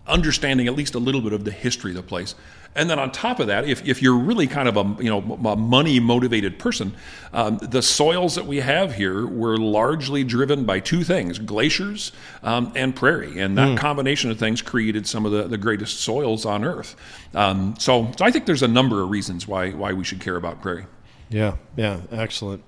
understanding 0.07 0.67
at 0.67 0.75
least 0.75 0.95
a 0.95 0.99
little 0.99 1.21
bit 1.21 1.33
of 1.33 1.45
the 1.45 1.53
history 1.53 1.93
of 1.93 1.97
the 1.97 2.03
place. 2.03 2.35
And 2.79 2.89
then 2.89 2.99
on 3.01 3.11
top 3.11 3.41
of 3.41 3.49
that, 3.49 3.69
if, 3.69 3.85
if 3.87 4.01
you're 4.01 4.17
really 4.17 4.47
kind 4.47 4.69
of 4.69 4.77
a 4.77 5.03
you 5.03 5.11
know 5.11 5.21
a 5.51 5.57
money 5.57 5.99
motivated 5.99 6.59
person, 6.59 6.95
um, 7.33 7.59
the 7.59 7.83
soils 7.83 8.37
that 8.37 8.47
we 8.47 8.59
have 8.59 8.95
here 8.95 9.27
were 9.27 9.59
largely 9.59 10.23
driven 10.23 10.65
by 10.65 10.79
two 10.81 11.03
things: 11.03 11.39
glaciers 11.39 12.13
um, 12.43 12.73
and 12.77 12.95
prairie, 12.95 13.41
and 13.41 13.59
that 13.59 13.69
mm. 13.69 13.77
combination 13.77 14.31
of 14.31 14.39
things 14.39 14.63
created 14.63 15.07
some 15.07 15.27
of 15.27 15.33
the, 15.33 15.49
the 15.49 15.59
greatest 15.59 16.01
soils 16.01 16.47
on 16.47 16.65
Earth. 16.65 16.95
Um, 17.35 17.75
so, 17.79 18.11
so 18.17 18.25
I 18.25 18.31
think 18.31 18.47
there's 18.47 18.63
a 18.63 18.69
number 18.69 19.03
of 19.03 19.11
reasons 19.11 19.49
why 19.49 19.71
why 19.73 19.93
we 19.93 20.05
should 20.05 20.21
care 20.21 20.37
about 20.37 20.63
prairie. 20.63 20.87
Yeah, 21.31 21.57
yeah, 21.77 22.01
excellent. 22.11 22.63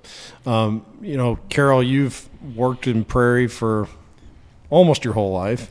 Um, 0.44 0.84
you 1.00 1.16
know, 1.16 1.38
Carol, 1.48 1.82
you've 1.82 2.28
worked 2.54 2.86
in 2.86 3.04
prairie 3.04 3.46
for 3.46 3.88
almost 4.70 5.04
your 5.04 5.14
whole 5.14 5.32
life. 5.32 5.70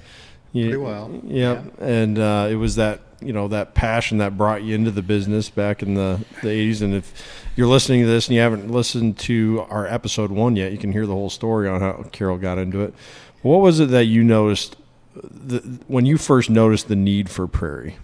You, 0.53 0.63
Pretty 0.63 0.77
well. 0.77 1.21
Yeah, 1.25 1.63
yeah. 1.63 1.85
and 1.85 2.17
uh, 2.17 2.47
it 2.49 2.55
was 2.55 2.77
that 2.77 3.01
you 3.21 3.33
know 3.33 3.47
that 3.47 3.73
passion 3.73 4.19
that 4.19 4.37
brought 4.37 4.63
you 4.63 4.75
into 4.75 4.91
the 4.91 5.01
business 5.01 5.49
back 5.49 5.81
in 5.83 5.93
the, 5.93 6.23
the 6.41 6.47
80s 6.47 6.81
and 6.81 6.93
if 6.93 7.13
you're 7.55 7.67
listening 7.67 8.01
to 8.01 8.07
this 8.07 8.27
and 8.27 8.35
you 8.35 8.41
haven't 8.41 8.71
listened 8.71 9.17
to 9.17 9.65
our 9.69 9.85
episode 9.87 10.31
one 10.31 10.55
yet 10.55 10.71
you 10.71 10.77
can 10.77 10.91
hear 10.91 11.05
the 11.05 11.13
whole 11.13 11.29
story 11.29 11.67
on 11.67 11.81
how 11.81 12.03
carol 12.11 12.37
got 12.37 12.57
into 12.57 12.81
it. 12.81 12.93
What 13.41 13.57
was 13.57 13.79
it 13.79 13.89
that 13.89 14.05
you 14.05 14.23
noticed 14.23 14.75
the, 15.15 15.59
when 15.87 16.05
you 16.05 16.17
first 16.17 16.49
noticed 16.49 16.87
the 16.87 16.95
need 16.95 17.29
for 17.29 17.47
prairie? 17.47 17.97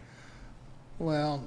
Well 0.99 1.43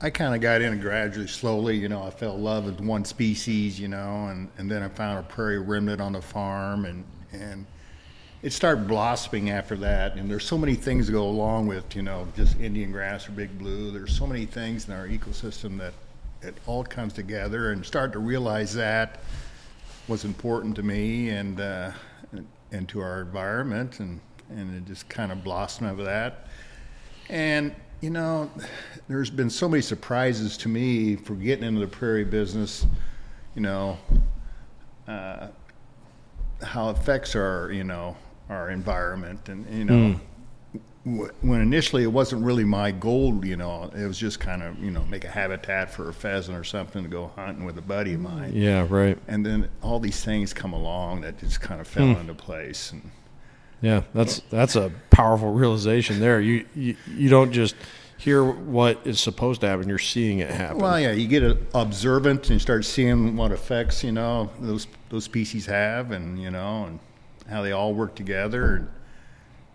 i 0.00 0.10
kind 0.10 0.34
of 0.34 0.40
got 0.40 0.60
in 0.60 0.78
gradually 0.80 1.26
slowly 1.26 1.76
you 1.76 1.88
know 1.88 2.02
i 2.02 2.10
fell 2.10 2.34
in 2.34 2.42
love 2.42 2.64
with 2.66 2.80
one 2.80 3.04
species 3.04 3.80
you 3.80 3.88
know 3.88 4.26
and, 4.26 4.50
and 4.58 4.70
then 4.70 4.82
i 4.82 4.88
found 4.88 5.18
a 5.18 5.22
prairie 5.22 5.58
remnant 5.58 6.00
on 6.00 6.12
the 6.12 6.20
farm 6.20 6.84
and 6.84 7.04
and 7.32 7.64
it 8.44 8.52
started 8.52 8.86
blossoming 8.86 9.48
after 9.48 9.74
that. 9.74 10.16
And 10.16 10.30
there's 10.30 10.44
so 10.44 10.58
many 10.58 10.74
things 10.74 11.06
that 11.06 11.12
go 11.12 11.24
along 11.24 11.66
with, 11.66 11.96
you 11.96 12.02
know, 12.02 12.28
just 12.36 12.60
Indian 12.60 12.92
grass 12.92 13.26
or 13.26 13.32
big 13.32 13.58
blue. 13.58 13.90
There's 13.90 14.14
so 14.14 14.26
many 14.26 14.44
things 14.44 14.86
in 14.86 14.92
our 14.92 15.08
ecosystem 15.08 15.78
that 15.78 15.94
it 16.42 16.54
all 16.66 16.84
comes 16.84 17.14
together 17.14 17.72
and 17.72 17.84
start 17.84 18.12
to 18.12 18.18
realize 18.18 18.74
that 18.74 19.22
was 20.08 20.26
important 20.26 20.76
to 20.76 20.82
me 20.82 21.30
and, 21.30 21.58
uh, 21.58 21.92
and 22.70 22.86
to 22.90 23.00
our 23.00 23.22
environment. 23.22 24.00
And, 24.00 24.20
and 24.50 24.76
it 24.76 24.86
just 24.86 25.08
kind 25.08 25.32
of 25.32 25.42
blossomed 25.42 25.90
over 25.90 26.04
that. 26.04 26.48
And, 27.30 27.74
you 28.02 28.10
know, 28.10 28.50
there's 29.08 29.30
been 29.30 29.48
so 29.48 29.70
many 29.70 29.80
surprises 29.80 30.58
to 30.58 30.68
me 30.68 31.16
for 31.16 31.32
getting 31.32 31.64
into 31.64 31.80
the 31.80 31.86
prairie 31.86 32.24
business, 32.24 32.84
you 33.54 33.62
know, 33.62 33.96
uh, 35.08 35.46
how 36.62 36.90
it 36.90 36.98
affects 36.98 37.34
our, 37.34 37.72
you 37.72 37.84
know, 37.84 38.14
our 38.48 38.70
environment, 38.70 39.48
and 39.48 39.66
you 39.70 39.84
know. 39.84 39.94
Mm. 39.94 40.20
when 41.42 41.60
initially 41.60 42.02
it 42.02 42.10
wasn't 42.10 42.42
really 42.42 42.64
my 42.64 42.90
goal, 42.90 43.44
you 43.44 43.56
know, 43.56 43.90
it 43.94 44.06
was 44.06 44.16
just 44.16 44.40
kind 44.40 44.62
of, 44.62 44.82
you 44.82 44.90
know, 44.90 45.04
make 45.04 45.24
a 45.24 45.28
habitat 45.28 45.90
for 45.90 46.08
a 46.08 46.14
pheasant 46.14 46.56
or 46.56 46.64
something 46.64 47.02
to 47.02 47.10
go 47.10 47.30
hunting 47.36 47.66
with 47.66 47.76
a 47.76 47.82
buddy 47.82 48.14
of 48.14 48.20
mine. 48.20 48.50
Yeah, 48.54 48.86
right. 48.88 49.18
And 49.28 49.44
then 49.44 49.68
all 49.82 50.00
these 50.00 50.24
things 50.24 50.54
come 50.54 50.72
along 50.72 51.20
that 51.20 51.38
just 51.38 51.60
kind 51.60 51.78
of 51.78 51.86
fell 51.86 52.06
mm. 52.06 52.20
into 52.20 52.32
place. 52.32 52.90
And, 52.90 53.10
yeah, 53.84 54.04
that's 54.14 54.40
that's 54.48 54.76
a 54.76 54.90
powerful 55.10 55.52
realization 55.52 56.18
there. 56.20 56.40
You 56.40 56.64
you, 56.74 56.96
you 57.06 57.28
don't 57.28 57.52
just 57.52 57.74
hear 58.16 58.42
what 58.42 58.98
is 59.04 59.20
supposed 59.20 59.60
to 59.60 59.68
happen; 59.68 59.90
you're 59.90 59.98
seeing 59.98 60.38
it 60.38 60.50
happen. 60.50 60.78
Well, 60.78 60.98
yeah, 60.98 61.12
you 61.12 61.28
get 61.28 61.42
observant 61.74 62.44
and 62.44 62.50
you 62.50 62.58
start 62.58 62.86
seeing 62.86 63.36
what 63.36 63.52
effects 63.52 64.02
you 64.02 64.12
know 64.12 64.50
those 64.58 64.86
those 65.10 65.24
species 65.24 65.66
have, 65.66 66.12
and 66.12 66.40
you 66.40 66.50
know, 66.50 66.84
and 66.84 66.98
how 67.48 67.62
they 67.62 67.72
all 67.72 67.94
work 67.94 68.14
together. 68.14 68.76
And, 68.76 68.90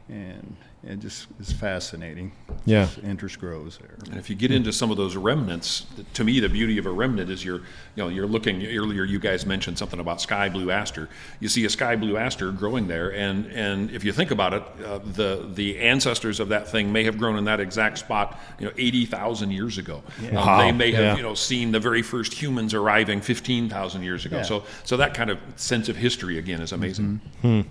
and 0.10 0.58
it 0.84 1.00
just 1.00 1.28
is 1.40 1.52
fascinating. 1.52 2.32
Yeah, 2.66 2.86
just 2.86 3.00
interest 3.00 3.40
grows 3.40 3.78
there. 3.78 3.96
And 4.10 4.18
if 4.18 4.30
you 4.30 4.36
get 4.36 4.52
into 4.52 4.72
some 4.72 4.92
of 4.92 4.98
those 4.98 5.16
remnants, 5.16 5.86
to 6.14 6.24
me, 6.24 6.40
the 6.40 6.50
beauty 6.50 6.78
of 6.78 6.86
a 6.86 6.92
remnant 6.92 7.30
is 7.30 7.44
you're, 7.44 7.58
you 7.58 7.64
know, 7.98 8.08
you're 8.08 8.28
looking. 8.28 8.66
Earlier, 8.66 9.04
you 9.04 9.20
guys 9.20 9.46
mentioned 9.46 9.78
something 9.78 10.00
about 10.00 10.22
sky 10.22 10.48
blue 10.48 10.72
aster. 10.72 11.10
You 11.40 11.50
see 11.50 11.66
a 11.66 11.70
sky 11.70 11.96
blue 11.96 12.18
aster 12.18 12.52
growing 12.52 12.88
there, 12.88 13.14
and 13.14 13.46
and 13.48 13.92
if 13.92 14.04
you 14.04 14.14
think 14.14 14.32
about 14.32 14.54
it, 14.54 14.64
uh, 14.86 15.00
the 15.00 15.50
the 15.54 15.80
ancestors 15.80 16.40
of 16.40 16.50
that 16.50 16.68
thing 16.70 16.92
may 16.92 17.04
have 17.04 17.18
grown 17.18 17.38
in 17.38 17.46
that 17.46 17.60
exact 17.60 17.98
spot, 17.98 18.40
you 18.60 18.66
know, 18.66 18.74
eighty 18.78 19.06
thousand 19.06 19.52
years 19.52 19.78
ago. 19.78 20.02
Yeah. 20.22 20.30
Um, 20.30 20.36
wow. 20.36 20.58
They 20.60 20.72
may 20.72 20.92
have, 20.94 21.04
yeah. 21.04 21.16
you 21.18 21.24
know, 21.24 21.34
seen 21.34 21.72
the 21.72 21.80
very 21.80 22.02
first 22.02 22.34
humans 22.34 22.74
arriving 22.74 23.22
fifteen 23.22 23.70
thousand 23.70 24.04
years 24.04 24.26
ago. 24.26 24.38
Yeah. 24.38 24.44
So 24.44 24.64
so 24.86 24.98
that 24.98 25.14
kind 25.14 25.30
of 25.30 25.40
sense 25.56 25.90
of 25.90 25.98
history 25.98 26.38
again 26.38 26.62
is 26.62 26.72
amazing. 26.72 27.20
Mm-hmm. 27.44 27.62
Hmm. 27.62 27.68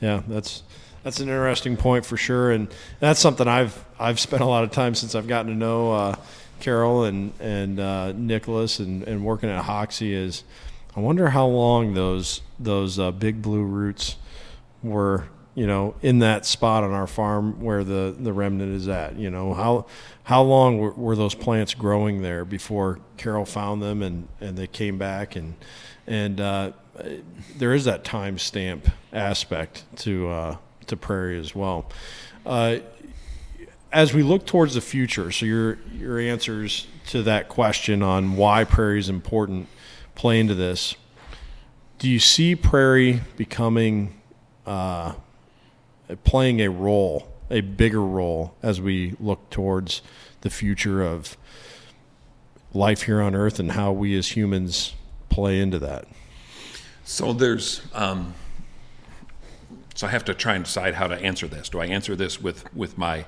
Yeah, 0.00 0.22
that's 0.26 0.62
that's 1.06 1.20
an 1.20 1.28
interesting 1.28 1.76
point 1.76 2.04
for 2.04 2.16
sure, 2.16 2.50
and 2.50 2.66
that's 2.98 3.20
something 3.20 3.46
I've 3.46 3.84
I've 3.96 4.18
spent 4.18 4.42
a 4.42 4.44
lot 4.44 4.64
of 4.64 4.72
time 4.72 4.96
since 4.96 5.14
I've 5.14 5.28
gotten 5.28 5.52
to 5.52 5.56
know 5.56 5.92
uh, 5.92 6.16
Carol 6.58 7.04
and 7.04 7.32
and 7.38 7.78
uh, 7.78 8.10
Nicholas 8.10 8.80
and, 8.80 9.04
and 9.04 9.24
working 9.24 9.48
at 9.48 9.64
Hoksey. 9.64 10.10
Is 10.10 10.42
I 10.96 11.00
wonder 11.00 11.30
how 11.30 11.46
long 11.46 11.94
those 11.94 12.40
those 12.58 12.98
uh, 12.98 13.12
big 13.12 13.40
blue 13.40 13.62
roots 13.62 14.16
were, 14.82 15.28
you 15.54 15.68
know, 15.68 15.94
in 16.02 16.18
that 16.18 16.44
spot 16.44 16.82
on 16.82 16.90
our 16.90 17.06
farm 17.06 17.60
where 17.62 17.84
the 17.84 18.12
the 18.18 18.32
remnant 18.32 18.74
is 18.74 18.88
at. 18.88 19.14
You 19.14 19.30
know 19.30 19.54
how 19.54 19.86
how 20.24 20.42
long 20.42 20.78
were, 20.78 20.90
were 20.90 21.14
those 21.14 21.36
plants 21.36 21.72
growing 21.72 22.22
there 22.22 22.44
before 22.44 22.98
Carol 23.16 23.44
found 23.44 23.80
them 23.80 24.02
and 24.02 24.26
and 24.40 24.56
they 24.56 24.66
came 24.66 24.98
back 24.98 25.36
and 25.36 25.54
and 26.04 26.40
uh, 26.40 26.72
there 27.56 27.74
is 27.74 27.84
that 27.84 28.02
time 28.02 28.38
stamp 28.38 28.88
aspect 29.12 29.84
to 29.98 30.28
uh, 30.28 30.56
to 30.88 30.96
prairie 30.96 31.38
as 31.38 31.54
well. 31.54 31.86
Uh, 32.44 32.78
as 33.92 34.12
we 34.12 34.22
look 34.22 34.46
towards 34.46 34.74
the 34.74 34.80
future, 34.80 35.30
so 35.30 35.46
your 35.46 35.78
your 35.92 36.18
answers 36.18 36.86
to 37.08 37.22
that 37.22 37.48
question 37.48 38.02
on 38.02 38.36
why 38.36 38.64
prairie 38.64 38.98
is 38.98 39.08
important 39.08 39.68
play 40.14 40.40
into 40.40 40.54
this. 40.54 40.96
Do 41.98 42.08
you 42.08 42.18
see 42.18 42.54
prairie 42.54 43.20
becoming 43.36 44.20
uh, 44.66 45.14
playing 46.24 46.60
a 46.60 46.68
role, 46.68 47.32
a 47.50 47.60
bigger 47.60 48.02
role, 48.02 48.54
as 48.62 48.80
we 48.80 49.14
look 49.18 49.48
towards 49.50 50.02
the 50.42 50.50
future 50.50 51.02
of 51.02 51.36
life 52.74 53.02
here 53.02 53.22
on 53.22 53.34
Earth 53.34 53.58
and 53.58 53.72
how 53.72 53.92
we 53.92 54.16
as 54.16 54.36
humans 54.36 54.94
play 55.28 55.60
into 55.60 55.78
that? 55.78 56.06
So 57.04 57.32
there's. 57.32 57.82
Um, 57.94 58.34
so 59.96 60.06
I 60.06 60.10
have 60.10 60.24
to 60.26 60.34
try 60.34 60.54
and 60.54 60.64
decide 60.64 60.94
how 60.94 61.08
to 61.08 61.16
answer 61.16 61.48
this. 61.48 61.68
Do 61.68 61.80
I 61.80 61.86
answer 61.86 62.14
this 62.14 62.40
with 62.40 62.72
with 62.74 62.96
my 62.96 63.26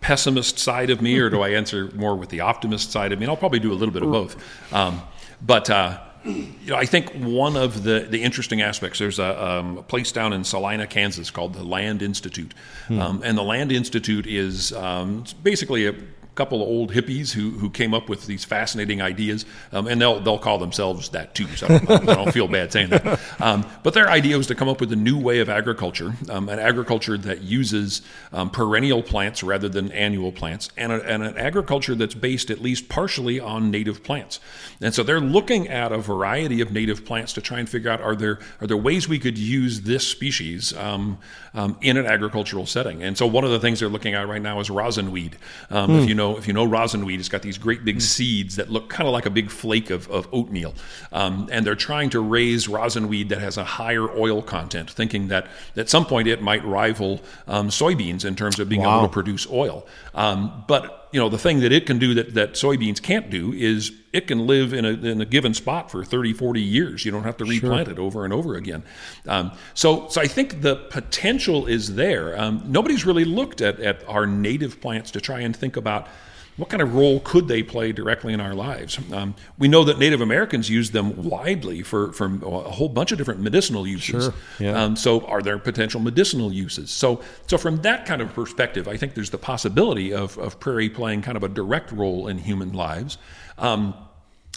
pessimist 0.00 0.58
side 0.58 0.90
of 0.90 1.00
me, 1.02 1.18
or 1.18 1.30
do 1.30 1.40
I 1.42 1.50
answer 1.50 1.90
more 1.94 2.14
with 2.16 2.28
the 2.30 2.40
optimist 2.40 2.90
side 2.92 3.12
of 3.12 3.18
me? 3.18 3.24
And 3.24 3.30
I'll 3.30 3.36
probably 3.36 3.60
do 3.60 3.72
a 3.72 3.74
little 3.74 3.92
bit 3.92 4.02
of 4.02 4.10
both. 4.10 4.36
Um, 4.72 5.02
but 5.42 5.68
uh, 5.70 5.98
you 6.24 6.70
know, 6.70 6.76
I 6.76 6.86
think 6.86 7.10
one 7.12 7.56
of 7.56 7.82
the, 7.82 8.06
the 8.08 8.22
interesting 8.22 8.62
aspects. 8.62 8.98
There's 8.98 9.18
a, 9.18 9.44
um, 9.44 9.78
a 9.78 9.82
place 9.82 10.10
down 10.12 10.32
in 10.32 10.44
Salina, 10.44 10.86
Kansas, 10.86 11.30
called 11.30 11.52
the 11.54 11.64
Land 11.64 12.00
Institute, 12.02 12.54
Hmm. 12.88 13.00
um, 13.00 13.22
and 13.24 13.36
the 13.36 13.42
Land 13.42 13.72
Institute 13.72 14.26
is 14.26 14.72
um, 14.72 15.20
it's 15.22 15.32
basically 15.34 15.86
a 15.86 15.94
couple 16.34 16.62
of 16.62 16.68
old 16.68 16.92
hippies 16.92 17.32
who, 17.32 17.50
who 17.50 17.70
came 17.70 17.94
up 17.94 18.08
with 18.08 18.26
these 18.26 18.44
fascinating 18.44 19.00
ideas, 19.02 19.44
um, 19.72 19.86
and 19.86 20.00
they'll 20.00 20.20
they'll 20.20 20.38
call 20.38 20.58
themselves 20.58 21.08
that 21.10 21.34
too. 21.34 21.46
So 21.56 21.66
I 21.66 21.78
don't, 21.78 22.08
I 22.08 22.14
don't 22.14 22.32
feel 22.32 22.48
bad 22.48 22.72
saying 22.72 22.90
that. 22.90 23.20
Um, 23.40 23.64
but 23.82 23.94
their 23.94 24.08
idea 24.08 24.36
was 24.36 24.46
to 24.48 24.54
come 24.54 24.68
up 24.68 24.80
with 24.80 24.92
a 24.92 24.96
new 24.96 25.18
way 25.18 25.40
of 25.40 25.48
agriculture, 25.48 26.14
um, 26.30 26.48
an 26.48 26.58
agriculture 26.58 27.16
that 27.18 27.42
uses 27.42 28.02
um, 28.32 28.50
perennial 28.50 29.02
plants 29.02 29.42
rather 29.42 29.68
than 29.68 29.92
annual 29.92 30.32
plants, 30.32 30.70
and, 30.76 30.92
a, 30.92 31.02
and 31.04 31.22
an 31.22 31.36
agriculture 31.38 31.94
that's 31.94 32.14
based 32.14 32.50
at 32.50 32.60
least 32.60 32.88
partially 32.88 33.38
on 33.40 33.70
native 33.70 34.02
plants. 34.02 34.40
And 34.80 34.92
so 34.94 35.02
they're 35.02 35.20
looking 35.20 35.68
at 35.68 35.92
a 35.92 35.98
variety 35.98 36.60
of 36.60 36.72
native 36.72 37.04
plants 37.04 37.32
to 37.34 37.40
try 37.40 37.58
and 37.60 37.68
figure 37.68 37.90
out 37.90 38.00
are 38.00 38.16
there 38.16 38.38
are 38.60 38.66
there 38.66 38.76
ways 38.76 39.08
we 39.08 39.18
could 39.18 39.38
use 39.38 39.82
this 39.82 40.06
species 40.06 40.72
um, 40.76 41.18
um, 41.54 41.76
in 41.80 41.96
an 41.96 42.06
agricultural 42.06 42.66
setting. 42.66 43.02
And 43.02 43.16
so 43.16 43.26
one 43.26 43.44
of 43.44 43.50
the 43.50 43.60
things 43.60 43.80
they're 43.80 43.88
looking 43.88 44.14
at 44.14 44.26
right 44.28 44.42
now 44.42 44.60
is 44.60 44.68
rosinweed. 44.68 45.34
Um, 45.70 45.90
If 45.96 46.02
Hmm. 46.04 46.08
you 46.08 46.14
know 46.14 46.23
if 46.36 46.46
you 46.48 46.52
know 46.52 46.64
rosin 46.64 47.02
rosinweed, 47.02 47.18
it's 47.18 47.28
got 47.28 47.42
these 47.42 47.58
great 47.58 47.84
big 47.84 48.00
seeds 48.00 48.56
that 48.56 48.70
look 48.70 48.88
kind 48.88 49.06
of 49.06 49.12
like 49.12 49.26
a 49.26 49.30
big 49.30 49.50
flake 49.50 49.90
of, 49.90 50.10
of 50.10 50.28
oatmeal. 50.32 50.74
Um, 51.12 51.48
and 51.50 51.66
they're 51.66 51.74
trying 51.74 52.10
to 52.10 52.20
raise 52.20 52.68
rosin 52.68 53.04
rosinweed 53.08 53.28
that 53.28 53.38
has 53.38 53.56
a 53.56 53.64
higher 53.64 54.08
oil 54.10 54.42
content, 54.42 54.90
thinking 54.90 55.28
that 55.28 55.46
at 55.76 55.88
some 55.88 56.06
point 56.06 56.28
it 56.28 56.42
might 56.42 56.64
rival 56.64 57.20
um, 57.46 57.68
soybeans 57.68 58.24
in 58.24 58.36
terms 58.36 58.58
of 58.58 58.68
being 58.68 58.82
Wow. 58.82 58.98
able 58.98 59.08
to 59.08 59.12
produce 59.12 59.46
oil. 59.50 59.86
Um, 60.14 60.64
but 60.68 61.08
you 61.12 61.20
know 61.20 61.28
the 61.28 61.38
thing 61.38 61.60
that 61.60 61.72
it 61.72 61.86
can 61.86 61.98
do 61.98 62.14
that, 62.14 62.34
that 62.34 62.52
soybeans 62.54 63.00
can't 63.00 63.30
do 63.30 63.52
is 63.52 63.92
it 64.14 64.26
can 64.26 64.46
live 64.46 64.72
in 64.72 64.84
a, 64.84 64.90
in 64.90 65.20
a 65.20 65.24
given 65.24 65.52
spot 65.52 65.90
for 65.90 66.04
30 66.04 66.32
40 66.32 66.60
years 66.60 67.04
you 67.04 67.10
don't 67.10 67.24
have 67.24 67.36
to 67.36 67.44
replant 67.44 67.88
it 67.88 67.98
over 67.98 68.24
and 68.24 68.32
over 68.32 68.54
again 68.54 68.82
um, 69.26 69.52
so 69.74 70.08
so 70.08 70.20
i 70.20 70.26
think 70.26 70.62
the 70.62 70.76
potential 70.76 71.66
is 71.66 71.94
there 71.94 72.38
um, 72.40 72.62
nobody's 72.66 73.04
really 73.04 73.24
looked 73.24 73.60
at, 73.60 73.80
at 73.80 74.06
our 74.08 74.26
native 74.26 74.80
plants 74.80 75.10
to 75.10 75.20
try 75.20 75.40
and 75.40 75.54
think 75.56 75.76
about 75.76 76.08
what 76.56 76.68
kind 76.68 76.82
of 76.82 76.94
role 76.94 77.20
could 77.20 77.48
they 77.48 77.62
play 77.62 77.90
directly 77.90 78.32
in 78.32 78.40
our 78.40 78.54
lives? 78.54 78.98
Um, 79.12 79.34
we 79.58 79.66
know 79.66 79.82
that 79.84 79.98
Native 79.98 80.20
Americans 80.20 80.70
use 80.70 80.92
them 80.92 81.24
widely 81.24 81.82
for, 81.82 82.12
for 82.12 82.26
a 82.26 82.70
whole 82.70 82.88
bunch 82.88 83.10
of 83.10 83.18
different 83.18 83.40
medicinal 83.40 83.86
uses. 83.86 84.24
Sure, 84.24 84.34
yeah. 84.60 84.84
Um, 84.84 84.94
so, 84.94 85.26
are 85.26 85.42
there 85.42 85.58
potential 85.58 86.00
medicinal 86.00 86.52
uses? 86.52 86.90
So, 86.90 87.22
so 87.48 87.58
from 87.58 87.82
that 87.82 88.06
kind 88.06 88.22
of 88.22 88.32
perspective, 88.34 88.86
I 88.86 88.96
think 88.96 89.14
there's 89.14 89.30
the 89.30 89.38
possibility 89.38 90.14
of, 90.14 90.38
of 90.38 90.60
prairie 90.60 90.88
playing 90.88 91.22
kind 91.22 91.36
of 91.36 91.42
a 91.42 91.48
direct 91.48 91.90
role 91.90 92.28
in 92.28 92.38
human 92.38 92.72
lives. 92.72 93.18
Um, 93.58 93.94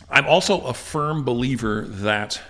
I'm 0.10 0.28
also 0.28 0.62
a 0.62 0.74
firm 0.74 1.24
believer 1.24 1.82
that 1.82 2.42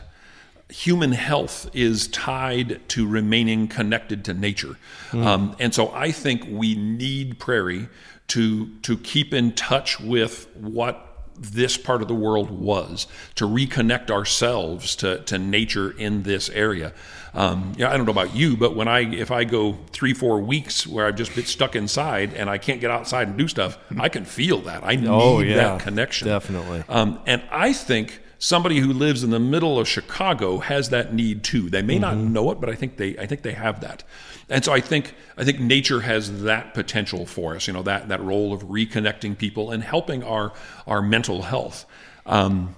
human 0.69 1.13
health 1.13 1.69
is 1.73 2.07
tied 2.09 2.81
to 2.89 3.07
remaining 3.07 3.67
connected 3.67 4.25
to 4.25 4.33
nature. 4.33 4.77
Um, 5.13 5.55
and 5.59 5.73
so 5.73 5.91
I 5.93 6.11
think 6.11 6.45
we 6.49 6.75
need 6.75 7.39
prairie 7.39 7.87
to, 8.29 8.67
to 8.79 8.97
keep 8.97 9.33
in 9.33 9.53
touch 9.53 9.99
with 9.99 10.53
what 10.55 11.06
this 11.39 11.77
part 11.77 12.01
of 12.01 12.07
the 12.07 12.15
world 12.15 12.49
was, 12.49 13.07
to 13.35 13.45
reconnect 13.45 14.09
ourselves 14.11 14.95
to, 14.97 15.19
to 15.23 15.37
nature 15.37 15.91
in 15.91 16.23
this 16.23 16.49
area. 16.49 16.93
Um, 17.33 17.73
yeah, 17.77 17.91
I 17.91 17.97
don't 17.97 18.05
know 18.05 18.11
about 18.11 18.35
you, 18.35 18.57
but 18.57 18.75
when 18.75 18.87
I 18.87 19.01
if 19.01 19.29
I 19.29 19.43
go 19.43 19.77
three 19.91 20.13
four 20.13 20.39
weeks 20.41 20.87
where 20.87 21.05
I've 21.05 21.15
just 21.15 21.35
been 21.35 21.45
stuck 21.45 21.75
inside 21.75 22.33
and 22.33 22.49
I 22.49 22.57
can't 22.57 22.81
get 22.81 22.89
outside 22.89 23.27
and 23.27 23.37
do 23.37 23.47
stuff, 23.47 23.77
I 23.99 24.09
can 24.09 24.25
feel 24.25 24.59
that. 24.61 24.83
I 24.83 24.95
need 24.95 25.07
Oh, 25.07 25.39
yeah, 25.41 25.55
that 25.57 25.81
connection. 25.81 26.27
definitely. 26.27 26.83
Um, 26.89 27.19
and 27.27 27.43
I 27.51 27.73
think 27.73 28.21
somebody 28.39 28.79
who 28.79 28.93
lives 28.93 29.23
in 29.23 29.29
the 29.29 29.39
middle 29.39 29.79
of 29.79 29.87
Chicago 29.87 30.59
has 30.59 30.89
that 30.89 31.13
need 31.13 31.43
too. 31.43 31.69
They 31.69 31.81
may 31.81 31.99
not 31.99 32.15
Mm-hmm. 32.15 32.33
know 32.33 32.51
it, 32.51 32.59
but 32.59 32.69
I 32.69 32.75
think 32.75 32.97
they 32.97 33.17
I 33.17 33.25
think 33.25 33.41
they 33.41 33.53
have 33.53 33.81
that. 33.81 34.03
And 34.49 34.63
so 34.63 34.71
I 34.71 34.79
think 34.81 35.13
I 35.37 35.43
think 35.43 35.59
nature 35.59 36.01
has 36.01 36.43
that 36.43 36.73
potential 36.73 37.25
for 37.25 37.55
us. 37.55 37.67
You 37.67 37.73
know 37.73 37.83
that 37.83 38.07
that 38.09 38.21
role 38.21 38.53
of 38.53 38.63
reconnecting 38.63 39.37
people 39.37 39.71
and 39.71 39.83
helping 39.83 40.23
our 40.23 40.53
our 40.85 41.01
mental 41.01 41.41
health. 41.41 41.85
Um, 42.25 42.75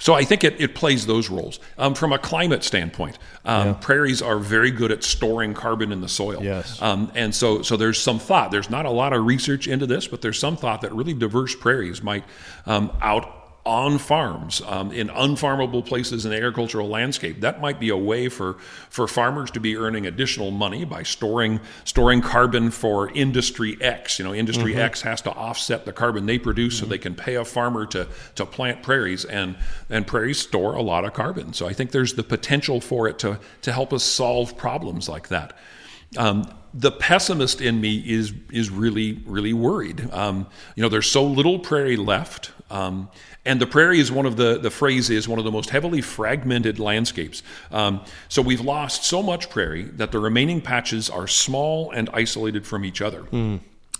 so 0.00 0.12
I 0.12 0.24
think 0.24 0.44
it, 0.44 0.60
it 0.60 0.74
plays 0.74 1.06
those 1.06 1.30
roles. 1.30 1.60
Um, 1.78 1.94
from 1.94 2.12
a 2.12 2.18
climate 2.18 2.62
standpoint, 2.64 3.16
um, 3.44 3.78
prairies 3.78 4.20
are 4.20 4.38
very 4.38 4.70
good 4.70 4.90
at 4.92 5.02
storing 5.04 5.54
carbon 5.54 5.92
in 5.92 6.00
the 6.00 6.08
soil. 6.08 6.42
Yes. 6.42 6.82
Um, 6.82 7.10
and 7.14 7.34
so, 7.34 7.62
so 7.62 7.76
there's 7.76 7.98
some 7.98 8.18
thought. 8.18 8.50
There's 8.50 8.68
not 8.68 8.86
a 8.86 8.90
lot 8.90 9.12
of 9.12 9.24
research 9.24 9.66
into 9.68 9.86
this, 9.86 10.06
but 10.08 10.20
there's 10.20 10.38
some 10.38 10.56
thought 10.56 10.80
that 10.82 10.92
really 10.92 11.14
diverse 11.14 11.54
prairies 11.54 12.02
might 12.02 12.24
um, 12.66 12.90
out 13.00 13.43
on 13.66 13.96
farms 13.96 14.60
um, 14.66 14.92
in 14.92 15.08
unfarmable 15.08 15.84
places 15.84 16.26
in 16.26 16.30
the 16.30 16.36
agricultural 16.36 16.86
landscape. 16.86 17.40
That 17.40 17.62
might 17.62 17.80
be 17.80 17.88
a 17.88 17.96
way 17.96 18.28
for 18.28 18.54
for 18.90 19.08
farmers 19.08 19.50
to 19.52 19.60
be 19.60 19.76
earning 19.76 20.06
additional 20.06 20.50
money 20.50 20.84
by 20.84 21.02
storing 21.02 21.60
storing 21.84 22.20
carbon 22.20 22.70
for 22.70 23.10
industry 23.10 23.78
X. 23.80 24.18
You 24.18 24.26
know, 24.26 24.34
industry 24.34 24.74
Mhm. 24.74 24.80
X 24.80 25.02
has 25.02 25.22
to 25.22 25.30
offset 25.30 25.86
the 25.86 25.92
carbon 25.92 26.26
they 26.26 26.38
produce 26.38 26.78
so 26.78 26.86
they 26.86 26.98
can 26.98 27.14
pay 27.14 27.36
a 27.36 27.44
farmer 27.44 27.86
to 27.86 28.06
to 28.34 28.44
plant 28.44 28.82
prairies 28.82 29.24
and 29.24 29.56
and 29.88 30.06
prairies 30.06 30.38
store 30.40 30.74
a 30.74 30.82
lot 30.82 31.04
of 31.04 31.14
carbon. 31.14 31.54
So 31.54 31.66
I 31.66 31.72
think 31.72 31.90
there's 31.90 32.14
the 32.14 32.22
potential 32.22 32.80
for 32.80 33.08
it 33.08 33.18
to 33.20 33.38
to 33.62 33.72
help 33.72 33.92
us 33.94 34.04
solve 34.04 34.58
problems 34.58 35.08
like 35.08 35.28
that. 35.28 35.56
Um, 36.18 36.48
the 36.74 36.90
pessimist 36.90 37.60
in 37.60 37.80
me 37.80 37.98
is 37.98 38.32
is 38.50 38.68
really 38.68 39.22
really 39.26 39.52
worried. 39.52 40.12
Um, 40.12 40.46
you 40.74 40.82
know, 40.82 40.88
there's 40.88 41.10
so 41.10 41.24
little 41.24 41.60
prairie 41.60 41.96
left, 41.96 42.50
um, 42.70 43.08
and 43.44 43.60
the 43.60 43.66
prairie 43.66 44.00
is 44.00 44.10
one 44.10 44.26
of 44.26 44.36
the 44.36 44.58
the 44.58 44.70
phrase 44.70 45.08
is 45.08 45.28
one 45.28 45.38
of 45.38 45.44
the 45.44 45.52
most 45.52 45.70
heavily 45.70 46.00
fragmented 46.00 46.80
landscapes. 46.80 47.42
Um, 47.70 48.00
so 48.28 48.42
we've 48.42 48.60
lost 48.60 49.04
so 49.04 49.22
much 49.22 49.48
prairie 49.50 49.84
that 49.84 50.10
the 50.10 50.18
remaining 50.18 50.60
patches 50.60 51.08
are 51.08 51.28
small 51.28 51.92
and 51.92 52.10
isolated 52.12 52.66
from 52.66 52.84
each 52.84 53.00
other. 53.00 53.24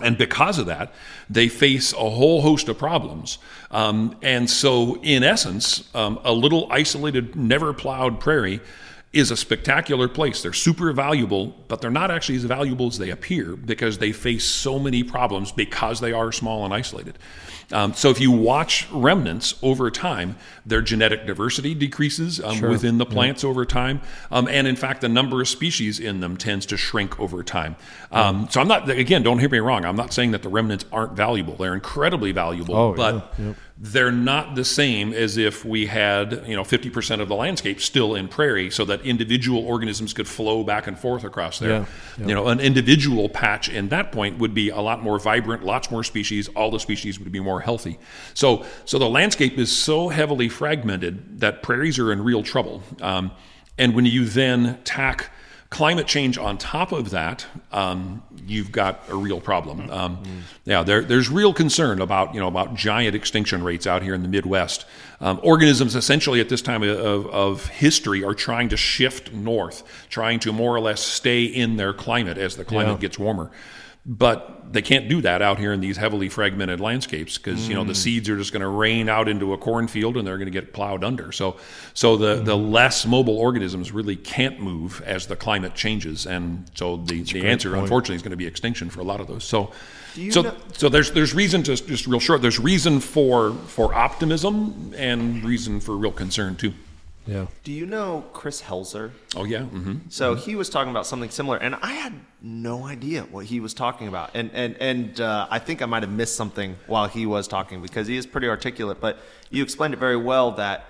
And 0.01 0.19
because 0.19 0.59
of 0.59 0.67
that, 0.67 0.93
they 1.31 1.49
face 1.49 1.93
a 1.93 1.97
whole 2.11 2.43
host 2.43 2.69
of 2.69 2.77
problems. 2.77 3.39
Um, 3.71 4.17
and 4.23 4.51
so, 4.51 5.01
in 5.03 5.23
essence, 5.23 5.89
um, 5.95 6.19
a 6.25 6.33
little 6.33 6.67
isolated, 6.73 7.37
never 7.37 7.73
plowed 7.73 8.19
prairie 8.19 8.61
is 9.14 9.31
a 9.31 9.37
spectacular 9.37 10.09
place. 10.09 10.42
They're 10.42 10.53
super 10.53 10.92
valuable, 10.92 11.55
but 11.68 11.81
they're 11.81 11.90
not 11.90 12.11
actually 12.11 12.37
as 12.37 12.44
valuable 12.44 12.88
as 12.88 12.98
they 12.98 13.11
appear 13.11 13.55
because 13.57 13.98
they 13.98 14.12
face 14.12 14.44
so 14.44 14.79
many 14.79 15.05
problems 15.05 15.53
because 15.53 16.00
they 16.00 16.12
are 16.12 16.33
small 16.33 16.64
and 16.64 16.74
isolated. 16.74 17.18
Um, 17.72 17.94
so 17.94 18.11
if 18.11 18.20
you 18.20 18.31
watch 18.31 18.87
remnants 18.90 19.55
over 19.62 19.90
time, 19.90 20.37
their 20.66 20.83
genetic 20.83 21.27
diversity 21.27 21.74
decreases 21.74 22.40
um, 22.40 22.57
sure. 22.57 22.70
within 22.70 22.98
the 22.98 23.07
plants 23.07 23.42
yeah. 23.42 23.50
over 23.50 23.64
time, 23.64 24.00
um, 24.31 24.48
and 24.48 24.66
in 24.66 24.77
fact, 24.77 25.00
the 25.00 25.09
number 25.09 25.40
of 25.40 25.48
species 25.48 26.00
in 26.00 26.20
them 26.20 26.37
tends 26.37 26.66
to 26.66 26.77
shrink 26.77 27.18
over 27.18 27.42
time. 27.42 27.77
Um, 28.12 28.48
so 28.50 28.61
I'm 28.61 28.68
not 28.68 28.88
again, 28.88 29.22
don't 29.22 29.38
hear 29.38 29.48
me 29.48 29.59
wrong. 29.59 29.85
I'm 29.85 29.96
not 29.96 30.12
saying 30.12 30.33
that 30.33 30.42
the 30.42 30.48
remnants 30.48 30.85
aren't 30.92 31.12
valuable. 31.12 31.57
They're 31.57 31.74
incredibly 31.74 32.33
valuable, 32.33 32.77
oh, 32.77 32.94
but 32.94 33.35
yeah. 33.38 33.55
They're 33.77 34.12
not 34.12 34.55
the 34.55 34.64
same 34.64 35.12
as 35.12 35.37
if 35.37 35.64
we 35.64 35.87
had 35.87 36.44
you 36.46 36.55
know 36.55 36.62
50% 36.62 37.20
of 37.20 37.27
the 37.27 37.35
landscape 37.35 37.81
still 37.81 38.14
in 38.14 38.29
prairie 38.29 38.70
so 38.70 38.85
that 38.85 39.00
individual 39.00 39.66
organisms 39.66 40.12
could 40.12 40.29
flow 40.29 40.62
back 40.62 40.87
and 40.87 40.96
forth 40.96 41.24
across 41.24 41.59
there 41.59 41.70
yeah, 41.70 41.87
yeah. 42.18 42.27
you 42.27 42.35
know 42.35 42.46
an 42.46 42.61
individual 42.61 43.29
patch 43.29 43.68
in 43.68 43.88
that 43.88 44.12
point 44.12 44.38
would 44.38 44.55
be 44.55 44.68
a 44.68 44.79
lot 44.79 45.03
more 45.03 45.18
vibrant 45.18 45.64
lots 45.64 45.90
more 45.90 46.05
species 46.05 46.46
all 46.55 46.70
the 46.70 46.79
species 46.79 47.18
would 47.18 47.33
be 47.33 47.40
more 47.40 47.54
healthy 47.61 47.99
so 48.35 48.64
so 48.85 48.99
the 48.99 49.09
landscape 49.09 49.59
is 49.59 49.71
so 49.75 50.09
heavily 50.09 50.49
fragmented 50.49 51.40
that 51.40 51.62
prairies 51.62 51.99
are 51.99 52.12
in 52.12 52.23
real 52.23 52.43
trouble 52.43 52.83
um, 53.01 53.31
and 53.79 53.95
when 53.95 54.07
you 54.07 54.25
then 54.25 54.79
tack 54.85 55.31
climate 55.75 56.07
change 56.07 56.38
on 56.38 56.57
top 56.57 56.93
of 56.93 57.11
that, 57.11 57.45
um, 57.73 58.23
you've 58.47 58.71
got 58.71 59.03
a 59.09 59.17
real 59.17 59.40
problem. 59.40 59.90
Um. 59.90 60.23
Yeah, 60.64 60.85
there, 60.85 61.03
there's 61.03 61.29
real 61.29 61.53
concern 61.53 62.01
about 62.01 62.33
you 62.33 62.40
know 62.40 62.47
about 62.47 62.75
giant 62.75 63.17
extinction 63.17 63.64
rates 63.64 63.87
out 63.87 64.03
here 64.03 64.14
in 64.14 64.23
the 64.23 64.29
Midwest. 64.29 64.87
Um, 65.21 65.40
organisms 65.43 65.97
essentially 65.97 66.40
at 66.40 66.49
this 66.49 66.62
time 66.62 66.83
of, 66.83 67.27
of, 67.27 67.67
history 67.67 68.23
are 68.25 68.35
trying 68.35 68.69
to 68.71 68.77
shift 68.77 69.33
north, 69.33 69.83
trying 70.11 70.38
to 70.40 70.53
more 70.53 70.75
or 70.75 70.81
less 70.81 71.01
stay 71.01 71.45
in 71.45 71.77
their 71.77 71.93
climate 71.93 72.38
as 72.38 72.57
the 72.57 72.64
climate 72.64 72.95
yeah. 72.95 72.99
gets 72.99 73.19
warmer 73.19 73.51
but 74.07 74.73
they 74.73 74.83
can't 74.83 75.09
do 75.09 75.23
that 75.23 75.40
out 75.40 75.59
here 75.59 75.73
in 75.73 75.81
these 75.81 75.97
heavily 75.97 76.29
fragmented 76.29 76.81
landscapes 76.81 77.38
because 77.38 77.61
mm. 77.61 77.69
you 77.69 77.75
know 77.75 77.85
the 77.85 77.93
mm. 77.93 77.97
seeds 77.97 78.29
are 78.29 78.37
just 78.37 78.53
going 78.53 78.61
to 78.61 78.69
rain 78.69 79.09
out 79.09 79.29
into 79.29 79.55
a 79.55 79.59
cornfield 79.59 80.17
and 80.17 80.27
they're 80.27 80.37
going 80.37 80.47
to 80.47 80.53
get 80.53 80.73
plowed 80.73 81.03
under. 81.03 81.33
So, 81.33 81.57
so 81.95 82.17
the 82.17 82.37
mm. 82.37 82.45
the 82.45 82.57
less 82.57 83.07
mobile 83.07 83.38
organisms 83.38 83.93
really 83.93 84.17
can't 84.17 84.61
move 84.61 85.03
as 85.07 85.27
the 85.27 85.37
climate 85.37 85.75
changes, 85.75 86.27
and 86.27 86.71
so 86.75 86.97
the, 86.97 87.23
the 87.23 87.47
answer 87.47 87.71
point. 87.71 87.83
unfortunately 87.83 88.17
is 88.17 88.23
going 88.23 88.33
to 88.33 88.37
be 88.37 88.47
extinction 88.47 88.90
for 88.90 89.01
a 89.01 89.05
lot 89.05 89.21
of 89.21 89.27
those. 89.27 89.45
So. 89.45 89.73
So, 90.31 90.43
know- 90.43 90.55
so 90.75 90.88
there's 90.88 91.11
there's 91.11 91.35
reason 91.35 91.64
to 91.64 91.75
just 91.75 92.07
real 92.07 92.21
short. 92.21 92.40
There's 92.40 92.61
reason 92.61 93.01
for 93.01 93.53
for 93.67 93.93
optimism 93.93 94.95
and 94.97 95.43
reason 95.43 95.81
for 95.81 95.97
real 95.97 96.12
concern 96.12 96.55
too. 96.55 96.73
Yeah. 97.27 97.47
Do 97.63 97.73
you 97.73 97.87
know 97.87 98.25
Chris 98.33 98.61
Helzer? 98.61 99.11
Oh 99.35 99.45
yeah. 99.45 99.61
Mm-hmm. 99.61 99.95
So 100.11 100.35
mm-hmm. 100.35 100.45
he 100.45 100.57
was 100.57 100.69
talking 100.69 100.91
about 100.91 101.07
something 101.07 101.31
similar, 101.31 101.57
and 101.57 101.75
I 101.77 101.93
had 101.93 102.13
no 102.43 102.87
idea 102.87 103.23
what 103.23 103.47
he 103.47 103.61
was 103.61 103.73
talking 103.73 104.09
about, 104.09 104.31
and 104.35 104.51
and 104.53 104.77
and 104.79 105.21
uh, 105.21 105.47
I 105.51 105.59
think 105.59 105.81
I 105.81 105.87
might 105.87 106.03
have 106.03 106.13
missed 106.13 106.37
something 106.37 106.77
while 106.87 107.07
he 107.07 107.27
was 107.27 107.49
talking 107.49 107.81
because 107.81 108.07
he 108.07 108.17
is 108.17 108.27
pretty 108.27 108.49
articulate. 108.49 109.01
But 109.01 109.19
you 109.51 109.63
explained 109.63 109.95
it 109.95 110.01
very 110.01 110.17
well 110.17 110.53
that 110.53 110.85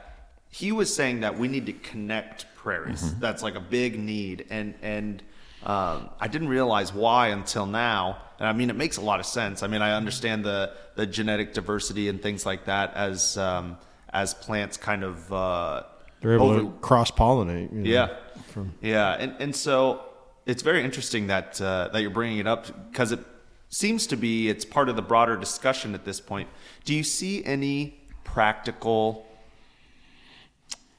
he 0.51 0.73
was 0.73 0.94
saying 0.94 1.20
that 1.20 1.38
we 1.38 1.49
need 1.49 1.66
to 1.66 1.73
connect 1.73 2.47
prairies. 2.57 3.03
Mm-hmm. 3.03 3.20
That's 3.20 3.42
like 3.42 3.55
a 3.55 3.61
big 3.61 3.99
need, 3.99 4.47
and 4.51 4.75
and 4.83 5.23
um, 5.62 6.11
I 6.20 6.27
didn't 6.27 6.49
realize 6.49 6.92
why 6.92 7.29
until 7.29 7.66
now. 7.66 8.18
And 8.40 8.49
I 8.49 8.53
mean, 8.53 8.70
it 8.70 8.77
makes 8.77 8.97
a 8.97 9.01
lot 9.01 9.20
of 9.20 9.27
sense. 9.27 9.62
I 9.62 9.68
mean, 9.68 9.83
I 9.83 9.92
understand 9.92 10.44
the 10.44 10.73
the 10.97 11.07
genetic 11.07 11.55
diversity 11.55 12.09
and 12.09 12.20
things 12.20 12.44
like 12.44 12.64
that 12.64 12.94
as 12.94 13.38
um, 13.38 13.79
as 14.12 14.35
plants 14.35 14.77
kind 14.77 15.05
of. 15.05 15.33
Uh, 15.33 15.83
they're 16.24 16.34
able 16.34 16.50
over, 16.50 16.60
to 16.60 16.70
cross 16.80 17.10
pollinate. 17.10 17.70
You 17.70 17.82
know, 17.82 17.90
yeah, 17.90 18.16
from, 18.48 18.72
yeah, 18.80 19.12
and 19.12 19.34
and 19.38 19.54
so 19.54 20.02
it's 20.46 20.62
very 20.62 20.82
interesting 20.82 21.26
that 21.26 21.60
uh, 21.60 21.90
that 21.92 22.00
you're 22.00 22.10
bringing 22.10 22.38
it 22.38 22.46
up 22.46 22.90
because 22.90 23.12
it 23.12 23.20
seems 23.68 24.06
to 24.06 24.16
be 24.16 24.48
it's 24.48 24.64
part 24.64 24.88
of 24.88 24.96
the 24.96 25.02
broader 25.02 25.37
discussion 25.37 25.94
at 25.94 26.04
this 26.04 26.20
point. 26.20 26.48
Do 26.84 26.94
you 26.94 27.04
see 27.04 27.44
any 27.44 28.00
practical, 28.24 29.26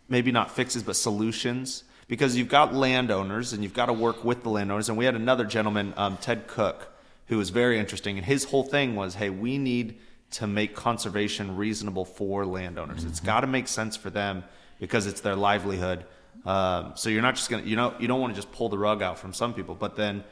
maybe 0.07 0.31
not 0.31 0.51
fixes, 0.51 0.83
but 0.83 0.95
solutions? 0.95 1.83
Because 2.07 2.37
you've 2.37 2.49
got 2.49 2.75
landowners 2.75 3.51
and 3.51 3.63
you've 3.63 3.73
got 3.73 3.87
to 3.87 3.93
work 3.93 4.23
with 4.23 4.43
the 4.43 4.49
landowners. 4.49 4.89
And 4.89 4.97
we 4.97 5.05
had 5.05 5.15
another 5.15 5.43
gentleman, 5.43 5.91
um, 5.97 6.17
Ted 6.17 6.45
Cook, 6.45 6.95
who 7.27 7.39
was 7.39 7.49
very 7.49 7.79
interesting, 7.79 8.17
and 8.17 8.25
his 8.25 8.43
whole 8.43 8.61
thing 8.61 8.95
was, 8.95 9.15
hey, 9.15 9.31
we 9.31 9.57
need 9.57 9.97
to 10.31 10.45
make 10.45 10.75
conservation 10.75 11.55
reasonable 11.55 12.05
for 12.05 12.45
landowners. 12.45 12.99
Mm-hmm. 12.99 13.09
It's 13.09 13.19
got 13.19 13.41
to 13.41 13.47
make 13.47 13.67
sense 13.67 13.95
for 13.95 14.11
them 14.11 14.43
because 14.79 15.07
it's 15.07 15.21
their 15.21 15.35
livelihood. 15.35 16.05
Um, 16.45 16.93
so 16.95 17.09
you're 17.09 17.21
not 17.21 17.35
just 17.35 17.49
gonna, 17.49 17.63
you 17.63 17.75
know, 17.75 17.93
you 17.99 18.07
don't 18.07 18.21
want 18.21 18.33
to 18.33 18.35
just 18.35 18.51
pull 18.51 18.69
the 18.69 18.77
rug 18.77 19.01
out 19.01 19.17
from 19.17 19.33
some 19.33 19.53
people, 19.53 19.75
but 19.75 19.95
then 19.95 20.23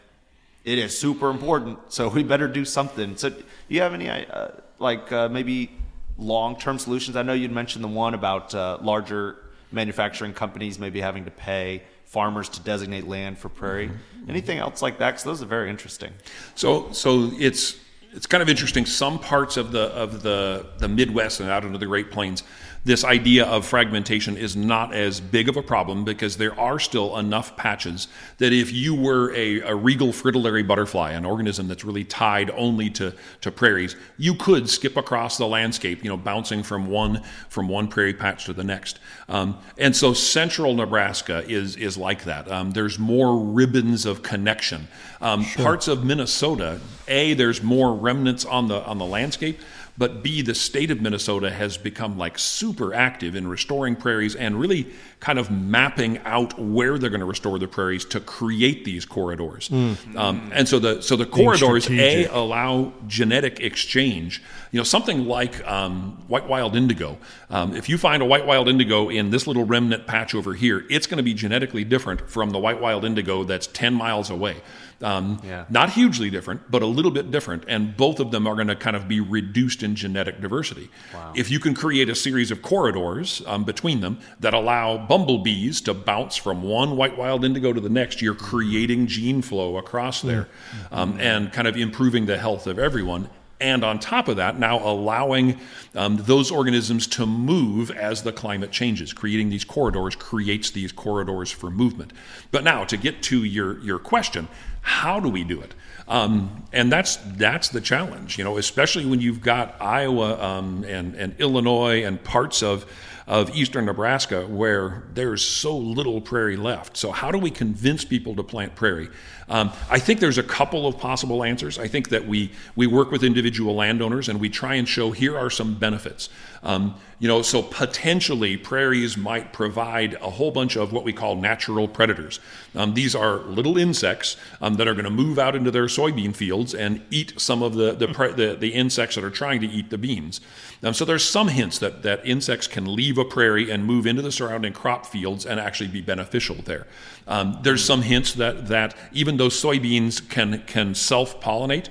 it 0.63 0.77
is 0.77 0.97
super 0.97 1.29
important. 1.29 1.79
So 1.89 2.07
we 2.09 2.23
better 2.23 2.47
do 2.47 2.65
something. 2.65 3.17
So 3.17 3.29
do 3.29 3.43
you 3.67 3.81
have 3.81 3.93
any 3.93 4.09
uh, 4.09 4.49
like 4.79 5.11
uh, 5.11 5.29
maybe 5.29 5.71
long-term 6.17 6.79
solutions? 6.79 7.15
I 7.15 7.21
know 7.21 7.33
you'd 7.33 7.51
mentioned 7.51 7.83
the 7.83 7.89
one 7.89 8.13
about 8.13 8.53
uh, 8.53 8.77
larger 8.81 9.37
manufacturing 9.71 10.33
companies 10.33 10.79
maybe 10.79 11.01
having 11.01 11.25
to 11.25 11.31
pay 11.31 11.83
farmers 12.05 12.47
to 12.47 12.61
designate 12.61 13.07
land 13.07 13.37
for 13.37 13.49
prairie. 13.49 13.87
Mm-hmm. 13.87 14.29
Anything 14.29 14.59
else 14.59 14.81
like 14.81 14.99
that? 14.99 15.11
Because 15.11 15.23
those 15.23 15.41
are 15.41 15.47
very 15.47 15.69
interesting. 15.69 16.13
So, 16.55 16.91
so 16.91 17.31
it's 17.39 17.77
it's 18.13 18.27
kind 18.27 18.43
of 18.43 18.49
interesting. 18.49 18.85
Some 18.85 19.17
parts 19.19 19.57
of 19.57 19.71
the 19.71 19.85
of 19.87 20.21
the 20.21 20.67
the 20.77 20.87
Midwest 20.87 21.39
and 21.39 21.49
out 21.49 21.65
into 21.65 21.79
the 21.79 21.87
Great 21.87 22.11
Plains 22.11 22.43
this 22.85 23.05
idea 23.05 23.45
of 23.45 23.65
fragmentation 23.65 24.35
is 24.35 24.55
not 24.57 24.93
as 24.93 25.21
big 25.21 25.47
of 25.47 25.55
a 25.55 25.61
problem 25.61 26.03
because 26.03 26.35
there 26.35 26.57
are 26.59 26.79
still 26.79 27.17
enough 27.17 27.55
patches 27.55 28.09
that 28.39 28.51
if 28.51 28.73
you 28.73 28.93
were 28.93 29.33
a, 29.33 29.61
a 29.61 29.75
regal 29.75 30.11
fritillary 30.11 30.63
butterfly, 30.63 31.11
an 31.11 31.23
organism 31.23 31.69
that's 31.69 31.85
really 31.85 32.03
tied 32.03 32.49
only 32.51 32.89
to, 32.89 33.13
to 33.39 33.51
prairies, 33.51 33.95
you 34.17 34.35
could 34.35 34.69
skip 34.69 34.97
across 34.97 35.37
the 35.37 35.47
landscape, 35.47 36.03
you 36.03 36.09
know, 36.09 36.17
bouncing 36.17 36.61
from 36.61 36.87
one 36.87 37.21
from 37.47 37.69
one 37.69 37.87
prairie 37.87 38.13
patch 38.13 38.45
to 38.45 38.53
the 38.53 38.63
next. 38.63 38.99
Um, 39.29 39.57
and 39.77 39.95
so 39.95 40.13
central 40.13 40.73
Nebraska 40.73 41.43
is 41.47 41.77
is 41.77 41.97
like 41.97 42.25
that. 42.25 42.51
Um, 42.51 42.71
there's 42.71 42.99
more 42.99 43.39
ribbons 43.39 44.05
of 44.05 44.23
connection. 44.23 44.89
Um, 45.21 45.43
sure. 45.43 45.63
Parts 45.63 45.87
of 45.87 46.03
Minnesota, 46.03 46.81
a 47.07 47.33
there's 47.33 47.63
more 47.63 47.93
remnants 47.95 48.43
on 48.43 48.67
the 48.67 48.83
on 48.83 48.97
the 48.97 49.05
landscape 49.05 49.59
but 49.97 50.23
B, 50.23 50.41
the 50.41 50.55
state 50.55 50.89
of 50.89 51.01
Minnesota 51.01 51.51
has 51.51 51.77
become 51.77 52.17
like 52.17 52.39
super 52.39 52.93
active 52.93 53.35
in 53.35 53.47
restoring 53.47 53.95
prairies 53.95 54.35
and 54.35 54.59
really 54.59 54.87
kind 55.19 55.37
of 55.37 55.51
mapping 55.51 56.17
out 56.25 56.59
where 56.59 56.97
they're 56.97 57.11
going 57.11 57.19
to 57.19 57.25
restore 57.25 57.59
the 57.59 57.67
prairies 57.67 58.03
to 58.05 58.19
create 58.19 58.85
these 58.85 59.05
corridors. 59.05 59.69
Mm. 59.69 60.15
Um, 60.15 60.51
and 60.53 60.67
so 60.67 60.79
the 60.79 61.01
so 61.01 61.15
the 61.15 61.27
corridors 61.27 61.87
a 61.89 62.25
allow 62.25 62.91
genetic 63.07 63.59
exchange. 63.59 64.41
You 64.71 64.79
know, 64.79 64.83
something 64.83 65.25
like 65.25 65.65
um, 65.67 66.17
white 66.27 66.47
wild 66.47 66.75
indigo. 66.75 67.19
Um, 67.51 67.75
if 67.75 67.87
you 67.87 67.99
find 67.99 68.23
a 68.23 68.25
white 68.25 68.47
wild 68.47 68.67
indigo 68.67 69.09
in 69.09 69.29
this 69.29 69.45
little 69.45 69.63
remnant 69.63 70.07
patch 70.07 70.33
over 70.33 70.55
here, 70.55 70.85
it's 70.89 71.05
going 71.05 71.17
to 71.17 71.23
be 71.23 71.35
genetically 71.35 71.83
different 71.83 72.29
from 72.29 72.49
the 72.49 72.57
white 72.57 72.81
wild 72.81 73.05
indigo 73.05 73.43
that's 73.43 73.67
10 73.67 73.93
miles 73.93 74.31
away. 74.31 74.57
Um, 75.01 75.41
yeah. 75.43 75.65
Not 75.69 75.91
hugely 75.91 76.29
different, 76.29 76.69
but 76.71 76.81
a 76.81 76.85
little 76.85 77.11
bit 77.11 77.31
different. 77.31 77.65
And 77.67 77.95
both 77.95 78.19
of 78.19 78.31
them 78.31 78.47
are 78.47 78.55
going 78.55 78.67
to 78.67 78.75
kind 78.75 78.95
of 78.95 79.07
be 79.07 79.19
reduced 79.19 79.83
in 79.83 79.95
genetic 79.95 80.41
diversity. 80.41 80.89
Wow. 81.13 81.33
If 81.35 81.51
you 81.51 81.59
can 81.59 81.73
create 81.73 82.09
a 82.09 82.15
series 82.15 82.51
of 82.51 82.61
corridors 82.61 83.41
um, 83.45 83.63
between 83.63 84.01
them 84.01 84.19
that 84.39 84.53
allow 84.53 84.97
bumblebees 84.97 85.81
to 85.81 85.93
bounce 85.93 86.35
from 86.35 86.63
one 86.63 86.95
white 86.97 87.17
wild 87.17 87.43
indigo 87.43 87.73
to 87.73 87.81
the 87.81 87.89
next, 87.89 88.21
you're 88.21 88.35
creating 88.35 89.07
gene 89.07 89.41
flow 89.41 89.77
across 89.77 90.21
there 90.21 90.43
mm-hmm. 90.43 90.95
um, 90.95 91.19
and 91.19 91.51
kind 91.51 91.67
of 91.67 91.75
improving 91.75 92.25
the 92.25 92.37
health 92.37 92.67
of 92.67 92.79
everyone 92.79 93.29
and 93.63 93.85
on 93.85 93.97
top 93.97 94.27
of 94.27 94.35
that, 94.37 94.59
now 94.59 94.85
allowing 94.85 95.59
um, 95.95 96.17
those 96.17 96.51
organisms 96.51 97.07
to 97.07 97.25
move 97.25 97.91
as 97.91 98.23
the 98.23 98.33
climate 98.33 98.71
changes. 98.71 99.13
Creating 99.13 99.49
these 99.49 99.63
corridors 99.63 100.17
creates 100.17 100.69
these 100.71 100.91
corridors 100.91 101.49
for 101.49 101.69
movement. 101.69 102.11
But 102.51 102.65
now, 102.65 102.83
to 102.83 102.97
get 102.97 103.23
to 103.23 103.45
your, 103.45 103.79
your 103.79 103.99
question, 103.99 104.49
how 104.83 105.19
do 105.19 105.29
we 105.29 105.43
do 105.43 105.61
it? 105.61 105.73
Um, 106.07 106.65
and 106.73 106.91
that's 106.91 107.15
that's 107.37 107.69
the 107.69 107.81
challenge, 107.81 108.37
you 108.37 108.43
know, 108.43 108.57
especially 108.57 109.05
when 109.05 109.21
you've 109.21 109.41
got 109.41 109.81
Iowa 109.81 110.39
um, 110.39 110.83
and 110.83 111.15
and 111.15 111.35
Illinois 111.39 112.03
and 112.03 112.21
parts 112.23 112.61
of 112.61 112.85
of 113.25 113.55
eastern 113.55 113.85
Nebraska 113.85 114.45
where 114.45 115.03
there's 115.13 115.41
so 115.41 115.77
little 115.77 116.19
prairie 116.19 116.57
left. 116.57 116.97
So 116.97 117.11
how 117.11 117.31
do 117.31 117.37
we 117.37 117.49
convince 117.49 118.03
people 118.03 118.35
to 118.35 118.43
plant 118.43 118.75
prairie? 118.75 119.07
Um, 119.47 119.71
I 119.89 119.99
think 119.99 120.19
there's 120.19 120.37
a 120.37 120.43
couple 120.43 120.85
of 120.87 120.97
possible 120.97 121.41
answers. 121.41 121.79
I 121.79 121.87
think 121.87 122.09
that 122.09 122.27
we 122.27 122.51
we 122.75 122.85
work 122.85 123.11
with 123.11 123.23
individual 123.23 123.75
landowners 123.75 124.27
and 124.27 124.41
we 124.41 124.49
try 124.49 124.75
and 124.75 124.87
show 124.87 125.11
here 125.11 125.37
are 125.37 125.49
some 125.49 125.75
benefits. 125.75 126.27
Um, 126.63 126.95
you 127.19 127.29
know, 127.29 127.41
so 127.41 127.61
potentially 127.61 128.57
prairies 128.57 129.15
might 129.15 129.53
provide 129.53 130.15
a 130.15 130.29
whole 130.29 130.51
bunch 130.51 130.75
of 130.75 130.91
what 130.91 131.05
we 131.05 131.13
call 131.13 131.35
natural 131.35 131.87
predators. 131.87 132.41
Um, 132.75 132.95
these 132.95 133.15
are 133.15 133.37
little 133.39 133.77
insects 133.77 134.35
um, 134.61 134.75
that 134.75 134.87
are 134.87 134.93
going 134.93 135.05
to 135.05 135.09
move 135.09 135.39
out 135.39 135.55
into 135.55 135.71
their 135.71 135.85
soybean 135.85 136.35
fields 136.35 136.73
and 136.73 137.01
eat 137.11 137.39
some 137.39 137.63
of 137.63 137.75
the 137.75 137.93
the, 137.93 138.07
pre- 138.09 138.33
the, 138.33 138.55
the 138.55 138.73
insects 138.73 139.15
that 139.15 139.23
are 139.23 139.29
trying 139.29 139.61
to 139.61 139.67
eat 139.67 139.89
the 139.89 139.97
beans. 139.97 140.41
Um, 140.83 140.93
so 140.93 141.05
there's 141.05 141.23
some 141.23 141.47
hints 141.47 141.79
that 141.79 142.03
that 142.03 142.25
insects 142.25 142.67
can 142.67 142.93
leave 142.93 143.17
a 143.17 143.23
prairie 143.25 143.71
and 143.71 143.85
move 143.85 144.05
into 144.05 144.21
the 144.21 144.31
surrounding 144.31 144.73
crop 144.73 145.05
fields 145.05 145.45
and 145.45 145.59
actually 145.59 145.89
be 145.89 146.01
beneficial 146.01 146.55
there. 146.65 146.87
Um, 147.27 147.59
there's 147.61 147.85
some 147.85 148.01
hints 148.01 148.33
that 148.33 148.67
that 148.67 148.95
even 149.13 149.37
though 149.37 149.47
soybeans 149.47 150.27
can 150.29 150.63
can 150.63 150.93
self 150.95 151.39
pollinate 151.39 151.87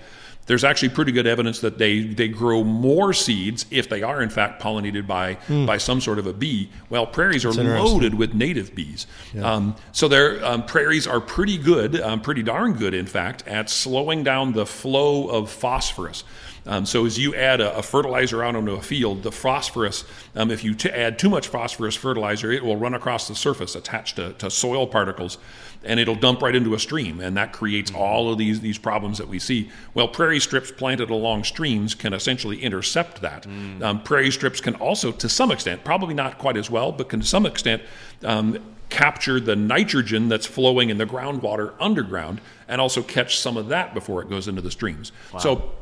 there's 0.53 0.65
actually 0.65 0.91
pretty 0.91 1.13
good 1.13 1.27
evidence 1.27 1.61
that 1.61 1.79
they, 1.79 2.01
they 2.01 2.29
grow 2.29 2.63
more 2.63 3.15
seeds 3.15 3.65
if 3.71 3.89
they 3.89 4.03
are 4.03 4.21
in 4.21 4.29
fact 4.29 4.61
pollinated 4.61 5.07
by 5.07 5.35
mm. 5.49 5.67
by 5.67 5.79
some 5.79 5.99
sort 5.99 6.19
of 6.19 6.27
a 6.27 6.33
bee. 6.35 6.69
Well, 6.91 7.07
prairies 7.07 7.47
are 7.47 7.53
loaded 7.53 8.13
with 8.13 8.35
native 8.35 8.75
bees, 8.75 9.07
yeah. 9.33 9.51
um, 9.51 9.77
so 9.93 10.09
their 10.09 10.45
um, 10.45 10.67
prairies 10.67 11.07
are 11.07 11.23
pretty 11.23 11.57
good, 11.57 11.99
um, 12.03 12.21
pretty 12.21 12.43
darn 12.43 12.75
good, 12.75 12.93
in 12.93 13.07
fact, 13.07 13.49
at 13.49 13.71
slowing 13.71 14.25
down 14.25 14.53
the 14.53 14.67
flow 14.67 15.27
of 15.31 15.51
phosphorus. 15.51 16.23
Um, 16.67 16.85
so 16.85 17.07
as 17.07 17.19
you 17.19 17.35
add 17.35 17.63
a, 17.63 17.79
a, 17.79 17.83
fertilizer 17.83 18.45
out 18.45 18.55
onto 18.55 18.73
a 18.73 18.83
field, 18.83 19.23
the 19.23 19.33
phosphorus, 19.33 20.05
um, 20.37 20.51
if 20.51 20.63
you 20.63 20.75
t- 20.75 20.91
add 20.91 21.19
too 21.19 21.31
much 21.31 21.49
phosphorus 21.49 21.97
fertilizer, 21.97 22.53
it 22.53 22.63
will 22.63 22.77
run 22.77 22.93
across 22.93 23.27
the 23.27 23.35
surface 23.35 23.75
attached 23.75 24.17
to, 24.17 24.35
to 24.35 24.51
soil 24.51 24.87
particles 24.87 25.39
and 25.85 25.99
it'll 25.99 26.15
dump 26.15 26.43
right 26.43 26.55
into 26.55 26.75
a 26.75 26.79
stream, 26.79 27.21
and 27.21 27.37
that 27.37 27.53
creates 27.53 27.93
all 27.93 28.33
of 28.33 28.39
these 28.39 28.61
these 28.61 28.79
problems 28.79 29.19
that 29.19 29.29
we 29.29 29.39
see. 29.39 29.71
Well, 29.95 30.09
prairie 30.09 30.41
strips 30.41 30.71
planted 30.71 31.11
along 31.11 31.45
streams 31.45 31.95
can 31.95 32.13
essentially 32.13 32.63
intercept 32.63 33.21
that. 33.23 33.45
Mm. 33.45 33.83
Um, 33.83 34.03
prairie 34.03 34.31
strips 34.31 34.61
can 34.61 34.75
also, 34.77 35.13
to 35.13 35.29
some 35.29 35.51
extent, 35.51 35.85
probably 35.85 36.15
not 36.15 36.39
quite 36.39 36.57
as 36.57 36.71
well, 36.71 36.93
but 36.93 37.09
can 37.09 37.21
to 37.21 37.27
some 37.27 37.47
extent 37.47 37.83
um, 38.25 38.59
capture 38.89 39.41
the 39.41 39.57
nitrogen 39.57 40.29
that's 40.29 40.47
flowing 40.47 40.91
in 40.91 40.99
the 40.99 41.07
groundwater 41.07 41.75
underground, 41.81 42.41
and 42.69 42.81
also 42.81 43.03
catch 43.03 43.39
some 43.39 43.57
of 43.57 43.69
that 43.69 43.95
before 43.95 44.23
it 44.23 44.29
goes 44.29 44.49
into 44.49 44.61
the 44.61 44.71
streams. 44.71 45.13
Wow. 45.33 45.39
So 45.39 45.73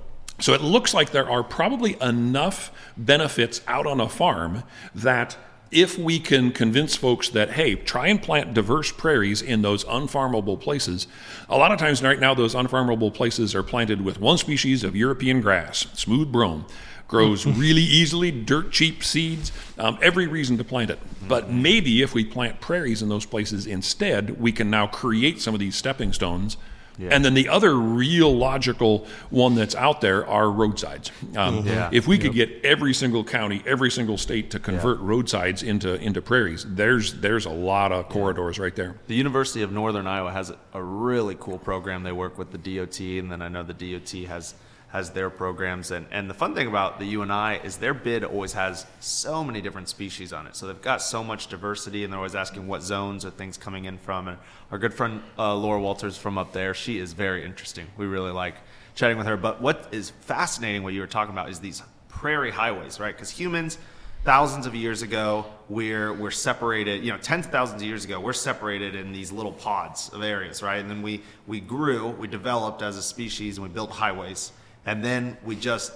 so 0.40 0.54
it 0.54 0.62
looks 0.62 0.94
like 0.94 1.10
there 1.10 1.28
are 1.28 1.42
probably 1.42 2.00
enough 2.00 2.72
benefits 2.96 3.60
out 3.68 3.86
on 3.86 4.00
a 4.00 4.08
farm 4.08 4.62
that 4.94 5.36
if 5.70 5.96
we 5.96 6.18
can 6.18 6.50
convince 6.50 6.96
folks 6.96 7.28
that, 7.30 7.50
hey, 7.50 7.76
try 7.76 8.08
and 8.08 8.20
plant 8.20 8.54
diverse 8.54 8.90
prairies 8.90 9.40
in 9.40 9.62
those 9.62 9.84
unfarmable 9.84 10.60
places, 10.60 11.06
a 11.48 11.56
lot 11.56 11.70
of 11.70 11.78
times 11.78 12.02
right 12.02 12.18
now 12.18 12.34
those 12.34 12.54
unfarmable 12.54 13.12
places 13.14 13.54
are 13.54 13.62
planted 13.62 14.04
with 14.04 14.20
one 14.20 14.36
species 14.36 14.82
of 14.82 14.96
European 14.96 15.40
grass, 15.40 15.86
smooth 15.94 16.32
brome. 16.32 16.66
Grows 17.06 17.44
really 17.58 17.82
easily, 17.82 18.30
dirt 18.30 18.70
cheap 18.70 19.02
seeds, 19.02 19.50
um, 19.78 19.98
every 20.00 20.26
reason 20.26 20.56
to 20.58 20.64
plant 20.64 20.90
it. 20.90 20.98
But 21.26 21.50
maybe 21.50 22.02
if 22.02 22.14
we 22.14 22.24
plant 22.24 22.60
prairies 22.60 23.02
in 23.02 23.08
those 23.08 23.26
places 23.26 23.66
instead, 23.66 24.40
we 24.40 24.52
can 24.52 24.70
now 24.70 24.86
create 24.86 25.40
some 25.40 25.54
of 25.54 25.60
these 25.60 25.76
stepping 25.76 26.12
stones 26.12 26.56
yeah. 27.00 27.08
And 27.12 27.24
then 27.24 27.32
the 27.32 27.48
other 27.48 27.74
real 27.74 28.36
logical 28.36 29.06
one 29.30 29.54
that's 29.54 29.74
out 29.74 30.02
there 30.02 30.26
are 30.26 30.50
roadsides. 30.50 31.10
Um, 31.34 31.58
mm-hmm. 31.58 31.68
yeah. 31.68 31.88
If 31.92 32.06
we 32.06 32.18
could 32.18 32.34
yep. 32.34 32.48
get 32.48 32.64
every 32.64 32.92
single 32.92 33.24
county, 33.24 33.62
every 33.64 33.90
single 33.90 34.18
state 34.18 34.50
to 34.50 34.58
convert 34.58 35.00
yeah. 35.00 35.06
roadsides 35.06 35.62
into 35.62 35.94
into 35.94 36.20
prairies, 36.20 36.66
there's 36.68 37.14
there's 37.14 37.46
a 37.46 37.50
lot 37.50 37.90
of 37.90 38.10
corridors 38.10 38.58
right 38.58 38.76
there. 38.76 38.96
The 39.06 39.14
University 39.14 39.62
of 39.62 39.72
Northern 39.72 40.06
Iowa 40.06 40.30
has 40.30 40.52
a 40.74 40.82
really 40.82 41.36
cool 41.40 41.58
program. 41.58 42.02
They 42.02 42.12
work 42.12 42.36
with 42.36 42.50
the 42.50 42.58
DOT, 42.58 43.00
and 43.00 43.32
then 43.32 43.40
I 43.40 43.48
know 43.48 43.62
the 43.62 43.72
DOT 43.72 44.10
has 44.28 44.54
has 44.92 45.10
their 45.10 45.30
programs. 45.30 45.90
And, 45.90 46.06
and 46.10 46.28
the 46.28 46.34
fun 46.34 46.54
thing 46.54 46.66
about 46.66 46.98
the 46.98 47.06
UNI 47.06 47.60
is 47.64 47.76
their 47.76 47.94
bid 47.94 48.24
always 48.24 48.52
has 48.54 48.86
so 48.98 49.44
many 49.44 49.60
different 49.60 49.88
species 49.88 50.32
on 50.32 50.46
it. 50.46 50.56
So 50.56 50.66
they've 50.66 50.82
got 50.82 51.00
so 51.00 51.22
much 51.22 51.46
diversity, 51.46 52.02
and 52.02 52.12
they're 52.12 52.18
always 52.18 52.34
asking 52.34 52.66
what 52.66 52.82
zones 52.82 53.24
are 53.24 53.30
things 53.30 53.56
coming 53.56 53.84
in 53.84 53.98
from. 53.98 54.26
And 54.28 54.38
our 54.70 54.78
good 54.78 54.92
friend 54.92 55.22
uh, 55.38 55.54
Laura 55.54 55.80
Walters 55.80 56.16
from 56.16 56.38
up 56.38 56.52
there, 56.52 56.74
she 56.74 56.98
is 56.98 57.12
very 57.12 57.44
interesting. 57.44 57.86
We 57.96 58.06
really 58.06 58.32
like 58.32 58.56
chatting 58.96 59.16
with 59.16 59.28
her. 59.28 59.36
But 59.36 59.60
what 59.60 59.88
is 59.92 60.10
fascinating, 60.22 60.82
what 60.82 60.92
you 60.92 61.00
were 61.00 61.06
talking 61.06 61.32
about, 61.32 61.50
is 61.50 61.60
these 61.60 61.82
prairie 62.08 62.50
highways, 62.50 62.98
right? 62.98 63.14
Because 63.14 63.30
humans, 63.30 63.78
thousands 64.24 64.66
of 64.66 64.74
years 64.74 65.02
ago, 65.02 65.46
we're 65.68 66.12
we're 66.12 66.32
separated. 66.32 67.04
You 67.04 67.12
know, 67.12 67.18
tens 67.18 67.46
of 67.46 67.52
thousands 67.52 67.80
of 67.80 67.86
years 67.86 68.04
ago, 68.04 68.18
we're 68.18 68.32
separated 68.32 68.96
in 68.96 69.12
these 69.12 69.30
little 69.30 69.52
pods 69.52 70.08
of 70.08 70.24
areas, 70.24 70.64
right? 70.64 70.80
And 70.80 70.90
then 70.90 71.00
we 71.00 71.22
we 71.46 71.60
grew, 71.60 72.08
we 72.08 72.26
developed 72.26 72.82
as 72.82 72.96
a 72.96 73.02
species, 73.02 73.56
and 73.56 73.66
we 73.66 73.72
built 73.72 73.92
highways 73.92 74.50
and 74.86 75.04
then 75.04 75.36
we 75.44 75.56
just 75.56 75.92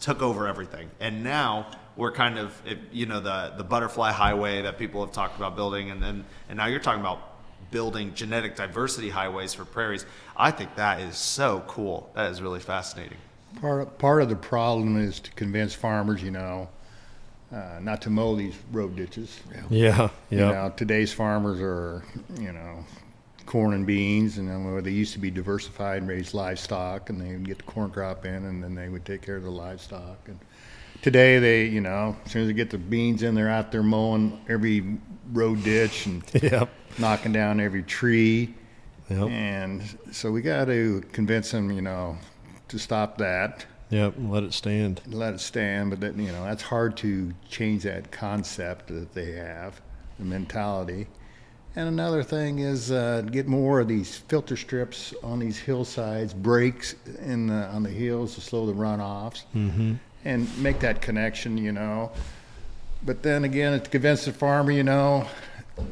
took 0.00 0.22
over 0.22 0.46
everything. 0.46 0.90
And 1.00 1.24
now 1.24 1.66
we're 1.96 2.12
kind 2.12 2.38
of, 2.38 2.60
you 2.92 3.06
know, 3.06 3.20
the 3.20 3.54
the 3.56 3.64
butterfly 3.64 4.12
highway 4.12 4.62
that 4.62 4.78
people 4.78 5.04
have 5.04 5.14
talked 5.14 5.36
about 5.36 5.56
building, 5.56 5.90
and 5.90 6.02
then 6.02 6.24
and 6.48 6.56
now 6.56 6.66
you're 6.66 6.80
talking 6.80 7.00
about 7.00 7.34
building 7.70 8.14
genetic 8.14 8.56
diversity 8.56 9.08
highways 9.08 9.54
for 9.54 9.64
prairies. 9.64 10.06
I 10.36 10.50
think 10.50 10.74
that 10.76 11.00
is 11.00 11.16
so 11.16 11.64
cool. 11.66 12.10
That 12.14 12.30
is 12.30 12.42
really 12.42 12.60
fascinating. 12.60 13.18
Part 13.60 13.98
part 13.98 14.22
of 14.22 14.28
the 14.28 14.36
problem 14.36 14.96
is 14.96 15.20
to 15.20 15.30
convince 15.32 15.74
farmers, 15.74 16.22
you 16.22 16.32
know, 16.32 16.68
uh, 17.52 17.78
not 17.80 18.02
to 18.02 18.10
mow 18.10 18.34
these 18.34 18.56
road 18.72 18.96
ditches. 18.96 19.40
Yeah, 19.70 19.88
yeah. 19.90 20.08
You 20.30 20.38
know, 20.38 20.72
today's 20.76 21.12
farmers 21.12 21.60
are, 21.60 22.04
you 22.40 22.52
know, 22.52 22.84
corn 23.54 23.72
and 23.72 23.86
beans, 23.86 24.38
and 24.38 24.48
then 24.48 24.82
they 24.82 24.90
used 24.90 25.12
to 25.12 25.20
be 25.20 25.30
diversified 25.30 25.98
and 25.98 26.08
raise 26.08 26.34
livestock, 26.34 27.08
and 27.08 27.20
they 27.20 27.28
would 27.34 27.46
get 27.46 27.56
the 27.56 27.62
corn 27.62 27.88
crop 27.88 28.26
in, 28.26 28.46
and 28.46 28.60
then 28.60 28.74
they 28.74 28.88
would 28.88 29.04
take 29.04 29.22
care 29.22 29.36
of 29.36 29.44
the 29.44 29.50
livestock. 29.50 30.18
And 30.26 30.40
today, 31.02 31.38
they, 31.38 31.66
you 31.66 31.80
know, 31.80 32.16
as 32.24 32.32
soon 32.32 32.42
as 32.42 32.48
they 32.48 32.52
get 32.52 32.70
the 32.70 32.78
beans 32.78 33.22
in, 33.22 33.36
they're 33.36 33.48
out 33.48 33.70
there 33.70 33.84
mowing 33.84 34.44
every 34.48 34.98
road 35.32 35.62
ditch 35.62 36.06
and 36.06 36.24
yep. 36.42 36.68
knocking 36.98 37.30
down 37.30 37.60
every 37.60 37.84
tree. 37.84 38.52
Yep. 39.08 39.28
And 39.28 39.98
so 40.10 40.32
we 40.32 40.42
got 40.42 40.64
to 40.64 41.04
convince 41.12 41.52
them, 41.52 41.70
you 41.70 41.82
know, 41.82 42.18
to 42.66 42.78
stop 42.80 43.18
that. 43.18 43.66
Yep, 43.90 44.14
let 44.18 44.42
it 44.42 44.52
stand. 44.52 45.00
Let 45.06 45.32
it 45.32 45.40
stand, 45.40 45.90
but 45.90 46.00
that 46.00 46.16
you 46.16 46.32
know 46.32 46.42
that's 46.42 46.62
hard 46.62 46.96
to 46.96 47.32
change 47.48 47.84
that 47.84 48.10
concept 48.10 48.88
that 48.88 49.12
they 49.14 49.30
have, 49.30 49.80
the 50.18 50.24
mentality. 50.24 51.06
And 51.76 51.88
another 51.88 52.22
thing 52.22 52.60
is 52.60 52.92
uh, 52.92 53.22
get 53.22 53.48
more 53.48 53.80
of 53.80 53.88
these 53.88 54.16
filter 54.16 54.56
strips 54.56 55.12
on 55.24 55.40
these 55.40 55.58
hillsides, 55.58 56.32
breaks 56.32 56.94
in 57.20 57.48
the, 57.48 57.66
on 57.66 57.82
the 57.82 57.90
hills 57.90 58.36
to 58.36 58.40
slow 58.40 58.64
the 58.66 58.72
runoffs, 58.72 59.42
mm-hmm. 59.54 59.94
and 60.24 60.58
make 60.62 60.78
that 60.80 61.02
connection, 61.02 61.58
you 61.58 61.72
know. 61.72 62.12
But 63.04 63.22
then 63.22 63.44
again, 63.44 63.78
to 63.80 63.90
convince 63.90 64.24
the 64.24 64.32
farmer, 64.32 64.70
you 64.70 64.84
know, 64.84 65.26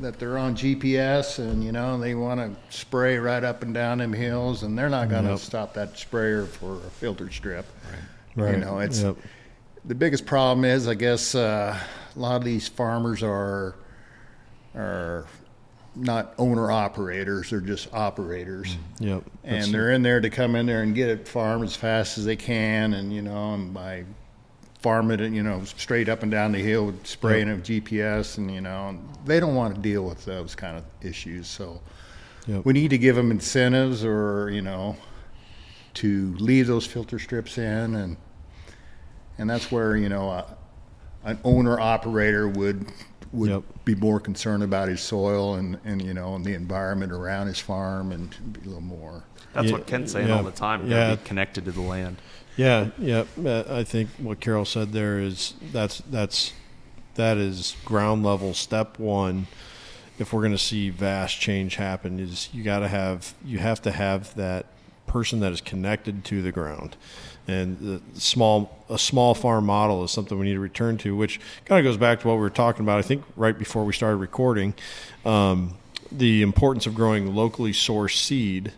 that 0.00 0.18
they're 0.18 0.38
on 0.38 0.54
GPS 0.54 1.38
and 1.38 1.64
you 1.64 1.72
know 1.72 1.98
they 1.98 2.14
want 2.14 2.38
to 2.38 2.76
spray 2.76 3.18
right 3.18 3.42
up 3.42 3.62
and 3.62 3.74
down 3.74 3.98
them 3.98 4.12
hills, 4.12 4.62
and 4.62 4.78
they're 4.78 4.88
not 4.88 5.08
going 5.08 5.24
to 5.24 5.30
yep. 5.30 5.38
stop 5.40 5.74
that 5.74 5.98
sprayer 5.98 6.46
for 6.46 6.76
a 6.76 6.90
filter 6.90 7.30
strip. 7.30 7.66
Right. 8.36 8.44
right. 8.44 8.54
You 8.54 8.60
know, 8.64 8.78
it's 8.78 9.02
yep. 9.02 9.16
the 9.84 9.96
biggest 9.96 10.26
problem 10.26 10.64
is 10.64 10.86
I 10.86 10.94
guess 10.94 11.34
uh, 11.34 11.76
a 12.14 12.18
lot 12.18 12.36
of 12.36 12.44
these 12.44 12.68
farmers 12.68 13.22
are 13.24 13.74
are 14.76 15.26
not 15.94 16.34
owner 16.38 16.70
operators; 16.70 17.50
they're 17.50 17.60
just 17.60 17.92
operators. 17.92 18.76
Mm, 19.00 19.06
yep. 19.06 19.24
And 19.44 19.72
they're 19.72 19.92
in 19.92 20.02
there 20.02 20.20
to 20.20 20.30
come 20.30 20.56
in 20.56 20.66
there 20.66 20.82
and 20.82 20.94
get 20.94 21.08
it 21.08 21.28
farmed 21.28 21.64
as 21.64 21.76
fast 21.76 22.18
as 22.18 22.24
they 22.24 22.36
can, 22.36 22.94
and 22.94 23.12
you 23.12 23.22
know, 23.22 23.54
and 23.54 23.72
by 23.74 24.04
farming 24.80 25.20
it, 25.20 25.32
you 25.32 25.42
know, 25.42 25.62
straight 25.64 26.08
up 26.08 26.22
and 26.22 26.32
down 26.32 26.52
the 26.52 26.58
hill 26.58 26.86
with 26.86 27.06
spraying 27.06 27.48
yep. 27.48 27.58
of 27.58 27.62
GPS, 27.62 28.38
and 28.38 28.50
you 28.52 28.60
know, 28.60 28.88
and 28.88 29.08
they 29.24 29.40
don't 29.40 29.54
want 29.54 29.74
to 29.74 29.80
deal 29.80 30.04
with 30.04 30.24
those 30.24 30.54
kind 30.54 30.76
of 30.76 30.84
issues. 31.02 31.46
So 31.46 31.80
yep. 32.46 32.64
we 32.64 32.72
need 32.72 32.90
to 32.90 32.98
give 32.98 33.16
them 33.16 33.30
incentives, 33.30 34.04
or 34.04 34.50
you 34.50 34.62
know, 34.62 34.96
to 35.94 36.34
leave 36.38 36.66
those 36.66 36.86
filter 36.86 37.18
strips 37.18 37.58
in, 37.58 37.94
and 37.94 38.16
and 39.38 39.48
that's 39.48 39.70
where 39.70 39.96
you 39.96 40.08
know. 40.08 40.30
Uh, 40.30 40.54
an 41.24 41.38
owner 41.44 41.78
operator 41.78 42.48
would 42.48 42.86
would 43.32 43.50
yep. 43.50 43.62
be 43.84 43.94
more 43.94 44.20
concerned 44.20 44.62
about 44.62 44.88
his 44.88 45.00
soil 45.00 45.54
and, 45.54 45.78
and 45.84 46.02
you 46.02 46.14
know 46.14 46.34
and 46.34 46.44
the 46.44 46.54
environment 46.54 47.12
around 47.12 47.46
his 47.46 47.58
farm 47.58 48.12
and 48.12 48.52
be 48.52 48.60
a 48.60 48.64
little 48.64 48.80
more. 48.80 49.24
That's 49.54 49.66
yeah, 49.66 49.72
what 49.72 49.86
Ken's 49.86 50.12
saying 50.12 50.28
yeah, 50.28 50.36
all 50.36 50.42
the 50.42 50.50
time. 50.50 50.86
You 50.86 50.94
yeah, 50.94 51.14
be 51.14 51.22
connected 51.24 51.64
to 51.64 51.72
the 51.72 51.80
land. 51.80 52.18
Yeah, 52.56 52.90
yeah. 52.98 53.24
I 53.68 53.84
think 53.84 54.10
what 54.18 54.40
Carol 54.40 54.64
said 54.64 54.92
there 54.92 55.18
is 55.18 55.54
that's 55.72 55.98
that's 56.10 56.52
that 57.14 57.36
is 57.38 57.76
ground 57.84 58.22
level 58.22 58.54
step 58.54 58.98
one. 58.98 59.46
If 60.18 60.32
we're 60.32 60.42
going 60.42 60.52
to 60.52 60.58
see 60.58 60.90
vast 60.90 61.40
change 61.40 61.76
happen, 61.76 62.20
is 62.20 62.48
you 62.52 62.62
got 62.62 62.80
to 62.80 62.88
have 62.88 63.34
you 63.44 63.58
have 63.58 63.80
to 63.82 63.90
have 63.90 64.34
that 64.34 64.66
person 65.06 65.40
that 65.40 65.52
is 65.52 65.60
connected 65.60 66.24
to 66.24 66.40
the 66.42 66.52
ground 66.52 66.96
and 67.48 68.02
small 68.14 68.84
a 68.88 68.98
small 68.98 69.34
farm 69.34 69.66
model 69.66 70.04
is 70.04 70.10
something 70.10 70.38
we 70.38 70.46
need 70.46 70.54
to 70.54 70.60
return 70.60 70.98
to, 70.98 71.16
which 71.16 71.40
kind 71.64 71.84
of 71.84 71.90
goes 71.90 71.96
back 71.96 72.20
to 72.20 72.28
what 72.28 72.34
we 72.34 72.40
were 72.40 72.50
talking 72.50 72.84
about. 72.84 72.98
I 72.98 73.02
think 73.02 73.24
right 73.36 73.58
before 73.58 73.84
we 73.84 73.92
started 73.92 74.16
recording, 74.16 74.74
um, 75.24 75.74
the 76.10 76.42
importance 76.42 76.86
of 76.86 76.94
growing 76.94 77.34
locally 77.34 77.72
sourced 77.72 78.16
seed 78.16 78.72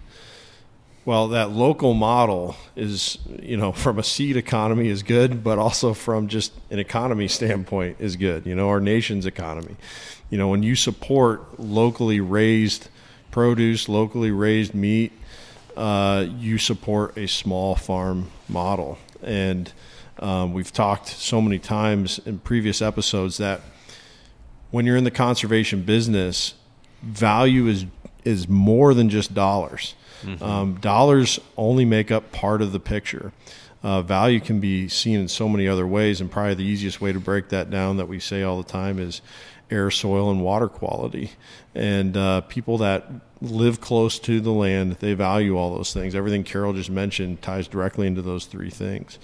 well, 1.04 1.28
that 1.28 1.50
local 1.50 1.92
model 1.92 2.56
is, 2.76 3.18
you 3.42 3.58
know, 3.58 3.72
from 3.72 3.98
a 3.98 4.02
seed 4.02 4.38
economy 4.38 4.88
is 4.88 5.02
good, 5.02 5.44
but 5.44 5.58
also 5.58 5.92
from 5.92 6.28
just 6.28 6.52
an 6.70 6.78
economy 6.78 7.28
standpoint 7.28 7.98
is 8.00 8.16
good. 8.16 8.46
You 8.46 8.54
know, 8.54 8.70
our 8.70 8.80
nation's 8.80 9.26
economy. 9.26 9.76
You 10.30 10.38
know, 10.38 10.48
when 10.48 10.62
you 10.62 10.74
support 10.74 11.60
locally 11.60 12.20
raised 12.20 12.88
produce, 13.30 13.88
locally 13.88 14.30
raised 14.30 14.74
meat, 14.74 15.12
uh, 15.76 16.24
you 16.38 16.56
support 16.56 17.18
a 17.18 17.28
small 17.28 17.74
farm 17.74 18.30
model. 18.48 18.98
And 19.22 19.72
um, 20.18 20.52
we've 20.52 20.72
talked 20.72 21.08
so 21.08 21.40
many 21.40 21.58
times 21.58 22.20
in 22.24 22.38
previous 22.38 22.80
episodes 22.80 23.38
that 23.38 23.60
when 24.70 24.86
you're 24.86 24.96
in 24.96 25.04
the 25.04 25.10
conservation 25.10 25.82
business, 25.82 26.54
value 27.02 27.66
is 27.66 27.86
is 28.24 28.48
more 28.48 28.94
than 28.94 29.10
just 29.10 29.34
dollars. 29.34 29.94
Mm-hmm. 30.22 30.42
Um, 30.42 30.74
dollars 30.80 31.38
only 31.56 31.84
make 31.84 32.10
up 32.10 32.32
part 32.32 32.62
of 32.62 32.72
the 32.72 32.80
picture. 32.80 33.32
Uh, 33.82 34.00
value 34.00 34.40
can 34.40 34.60
be 34.60 34.88
seen 34.88 35.20
in 35.20 35.28
so 35.28 35.46
many 35.46 35.68
other 35.68 35.86
ways, 35.86 36.20
and 36.20 36.30
probably 36.30 36.54
the 36.54 36.64
easiest 36.64 37.02
way 37.02 37.12
to 37.12 37.20
break 37.20 37.50
that 37.50 37.68
down 37.68 37.98
that 37.98 38.08
we 38.08 38.18
say 38.18 38.42
all 38.42 38.56
the 38.56 38.68
time 38.68 38.98
is 38.98 39.20
air, 39.70 39.90
soil, 39.90 40.30
and 40.30 40.42
water 40.42 40.68
quality. 40.68 41.32
And 41.74 42.16
uh, 42.16 42.42
people 42.42 42.78
that 42.78 43.10
live 43.40 43.80
close 43.80 44.18
to 44.20 44.40
the 44.40 44.50
land, 44.50 44.96
they 45.00 45.14
value 45.14 45.56
all 45.56 45.74
those 45.74 45.92
things. 45.92 46.14
Everything 46.14 46.44
Carol 46.44 46.72
just 46.72 46.90
mentioned 46.90 47.42
ties 47.42 47.68
directly 47.68 48.06
into 48.06 48.22
those 48.22 48.46
three 48.46 48.70
things. 48.70 49.18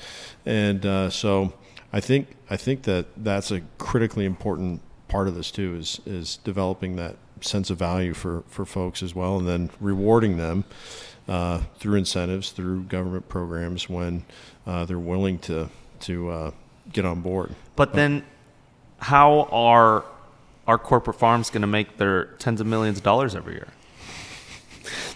And 0.45 0.85
uh, 0.85 1.11
so, 1.11 1.53
I 1.93 2.01
think 2.01 2.29
I 2.49 2.57
think 2.57 2.83
that 2.83 3.07
that's 3.17 3.51
a 3.51 3.63
critically 3.79 4.25
important 4.25 4.81
part 5.09 5.27
of 5.27 5.35
this 5.35 5.51
too 5.51 5.75
is 5.77 6.01
is 6.07 6.37
developing 6.45 6.97
that 6.97 7.17
sense 7.41 7.71
of 7.71 7.79
value 7.79 8.15
for, 8.15 8.45
for 8.49 8.65
folks 8.65 9.03
as 9.03 9.15
well, 9.15 9.39
and 9.39 9.49
then 9.49 9.71
rewarding 9.81 10.37
them 10.37 10.65
uh, 11.29 11.63
through 11.79 11.97
incentives, 11.97 12.51
through 12.51 12.83
government 12.85 13.29
programs 13.29 13.89
when 13.89 14.25
uh, 14.67 14.85
they're 14.85 14.99
willing 14.99 15.39
to 15.39 15.69
to 16.01 16.31
uh, 16.31 16.51
get 16.93 17.05
on 17.05 17.21
board. 17.21 17.55
But 17.77 17.93
then, 17.93 18.25
how 18.99 19.49
are 19.53 20.05
our 20.71 20.79
corporate 20.79 21.19
farms 21.19 21.51
going 21.51 21.63
to 21.63 21.67
make 21.67 21.97
their 21.97 22.27
tens 22.39 22.61
of 22.61 22.67
millions 22.67 22.99
of 22.99 23.03
dollars 23.03 23.35
every 23.35 23.55
year? 23.55 23.67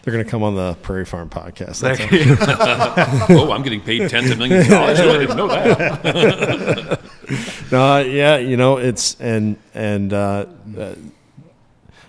They're 0.03 0.13
going 0.13 0.25
to 0.25 0.31
come 0.31 0.43
on 0.43 0.57
the 0.57 0.75
Prairie 0.83 1.05
Farm 1.05 1.31
podcast. 1.31 1.85
oh, 3.31 3.53
I'm 3.53 3.63
getting 3.63 3.81
paid 3.81 4.11
tens 4.11 4.33
of 4.33 4.39
millions 4.39 4.65
of 4.67 4.73
dollars. 4.73 4.99
I 4.99 5.19
didn't 5.19 5.37
know 5.37 5.47
that. 5.47 7.01
no, 7.73 8.01
yeah, 8.01 8.37
you 8.37 8.57
know 8.57 8.79
it's 8.79 9.17
and 9.21 9.57
and 9.75 10.13
uh, 10.13 10.47
uh, 10.77 10.95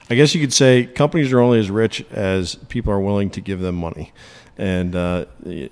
I 0.10 0.16
guess 0.16 0.34
you 0.34 0.42
could 0.42 0.52
say 0.52 0.88
companies 0.88 1.32
are 1.32 1.40
only 1.40 1.60
as 1.60 1.70
rich 1.70 2.04
as 2.10 2.56
people 2.56 2.92
are 2.92 3.00
willing 3.00 3.30
to 3.30 3.42
give 3.42 3.60
them 3.60 3.76
money. 3.76 4.12
And 4.58 4.96
uh, 4.96 5.26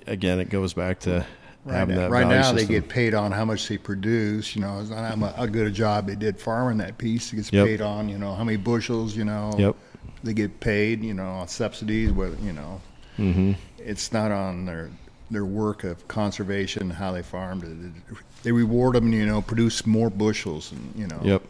again, 0.06 0.38
it 0.38 0.48
goes 0.48 0.74
back 0.74 1.00
to 1.00 1.26
right 1.64 1.88
now. 1.88 2.08
Right 2.08 2.26
now, 2.26 2.42
system. 2.42 2.56
they 2.56 2.66
get 2.66 2.88
paid 2.88 3.14
on 3.14 3.32
how 3.32 3.44
much 3.44 3.66
they 3.68 3.78
produce. 3.78 4.54
You 4.54 4.62
know, 4.62 4.84
how, 4.84 5.16
how 5.16 5.46
good 5.46 5.66
a 5.66 5.70
job 5.70 6.06
they 6.06 6.14
did 6.14 6.38
farming 6.38 6.78
that 6.78 6.98
piece. 6.98 7.32
It 7.32 7.36
gets 7.36 7.52
yep. 7.52 7.66
paid 7.66 7.80
on. 7.80 8.08
You 8.08 8.18
know, 8.18 8.34
how 8.34 8.44
many 8.44 8.56
bushels. 8.56 9.16
You 9.16 9.24
know. 9.24 9.52
Yep. 9.58 9.76
They 10.22 10.34
get 10.34 10.60
paid. 10.60 11.02
You 11.02 11.14
know, 11.14 11.28
on 11.28 11.48
subsidies. 11.48 12.12
Whether 12.12 12.36
you 12.42 12.52
know, 12.52 12.80
mm-hmm. 13.18 13.52
it's 13.78 14.12
not 14.12 14.30
on 14.32 14.64
their 14.64 14.90
their 15.30 15.44
work 15.44 15.84
of 15.84 16.06
conservation, 16.08 16.90
how 16.90 17.12
they 17.12 17.22
farmed 17.22 17.64
it. 17.64 18.16
They 18.42 18.52
reward 18.52 18.94
them. 18.94 19.12
You 19.12 19.26
know, 19.26 19.42
produce 19.42 19.86
more 19.86 20.10
bushels, 20.10 20.72
and 20.72 20.92
you 20.96 21.06
know. 21.06 21.20
Yep 21.22 21.42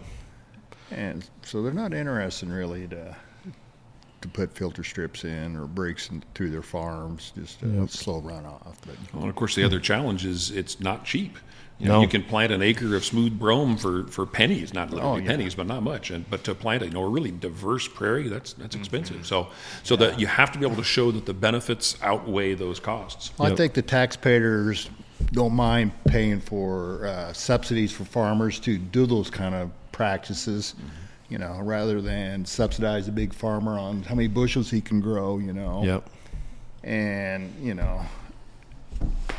and 0.91 1.29
so 1.43 1.63
they're 1.63 1.73
not 1.73 1.93
interested 1.93 2.49
really 2.49 2.87
to 2.89 3.17
to 4.25 4.29
put 4.29 4.57
filter 4.57 4.83
strips 4.83 5.25
in 5.25 5.55
or 5.55 5.67
breaks 5.67 6.09
in, 6.09 6.25
through 6.35 6.49
their 6.49 6.63
farms, 6.63 7.31
just 7.37 7.63
a 7.63 7.67
yep. 7.67 7.91
slow 7.91 8.23
runoff. 8.23 8.75
But 8.87 8.97
well, 9.13 9.29
of 9.29 9.37
course, 9.37 9.55
the 9.55 9.63
other 9.63 9.79
challenge 9.79 10.25
is 10.25 10.51
it's 10.51 10.81
not 10.81 11.05
cheap. 11.05 11.37
You, 11.79 11.89
know, 11.89 11.97
no. 11.97 12.01
you 12.03 12.09
can 12.09 12.23
plant 12.23 12.51
an 12.51 12.63
acre 12.63 12.97
of 12.97 13.05
smooth 13.05 13.39
brome 13.39 13.77
for, 13.77 14.05
for 14.07 14.25
pennies, 14.25 14.73
not 14.73 14.91
literally 14.91 15.21
oh, 15.21 15.25
yeah. 15.25 15.31
pennies, 15.31 15.55
but 15.57 15.67
not 15.67 15.83
much. 15.83 16.11
And 16.11 16.29
but 16.31 16.43
to 16.45 16.55
plant 16.55 16.83
a 16.83 16.87
you 16.87 16.93
know 16.93 17.03
a 17.03 17.09
really 17.09 17.33
diverse 17.33 17.87
prairie, 17.87 18.29
that's 18.29 18.55
that's 18.55 18.75
expensive. 18.75 19.17
Mm-hmm. 19.17 19.25
So 19.25 19.49
so 19.83 19.95
yeah. 19.95 20.07
that 20.07 20.21
you 20.21 20.27
have 20.27 20.53
to 20.53 20.59
be 20.59 20.65
able 20.65 20.77
to 20.77 20.85
show 20.85 21.11
that 21.11 21.27
the 21.27 21.35
benefits 21.35 21.99
outweigh 22.01 22.55
those 22.55 22.81
costs. 22.81 23.37
Well, 23.37 23.51
yep. 23.51 23.55
I 23.55 23.57
think 23.59 23.75
the 23.75 23.83
taxpayers 23.83 24.89
don't 25.33 25.53
mind 25.55 25.93
paying 26.07 26.41
for 26.41 27.07
uh, 27.07 27.33
subsidies 27.35 27.93
for 27.93 28.05
farmers 28.05 28.59
to 28.61 28.79
do 28.79 29.05
those 29.05 29.29
kind 29.29 29.55
of 29.55 29.71
practices, 29.93 30.75
mm-hmm. 30.79 30.89
You 31.29 31.39
know, 31.39 31.61
rather 31.63 32.01
than 32.01 32.45
subsidize 32.45 33.09
a 33.09 33.13
big 33.13 33.33
farmer 33.33 33.79
on 33.79 34.03
how 34.03 34.15
many 34.15 34.29
bushels 34.29 34.71
he 34.71 34.81
can 34.81 35.01
grow, 35.01 35.39
you 35.39 35.53
know. 35.53 35.83
Yep. 35.85 36.11
And, 36.83 37.55
you 37.63 37.75
know, 37.75 38.03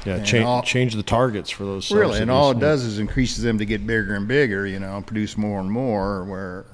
yeah, 0.06 0.24
change 0.24 0.46
all, 0.46 0.62
change 0.62 0.96
the 0.96 1.04
targets 1.04 1.50
for 1.50 1.64
those. 1.64 1.92
Really, 1.92 2.20
and 2.20 2.30
all 2.30 2.52
it 2.52 2.60
does 2.60 2.84
is 2.84 3.00
increases 3.00 3.44
them 3.44 3.58
to 3.58 3.66
get 3.66 3.86
bigger 3.86 4.16
and 4.16 4.28
bigger, 4.28 4.68
you 4.68 4.80
know, 4.80 4.98
and 4.98 5.06
produce 5.06 5.38
more 5.38 5.60
and 5.60 5.72
more. 5.72 6.24
Where 6.26 6.66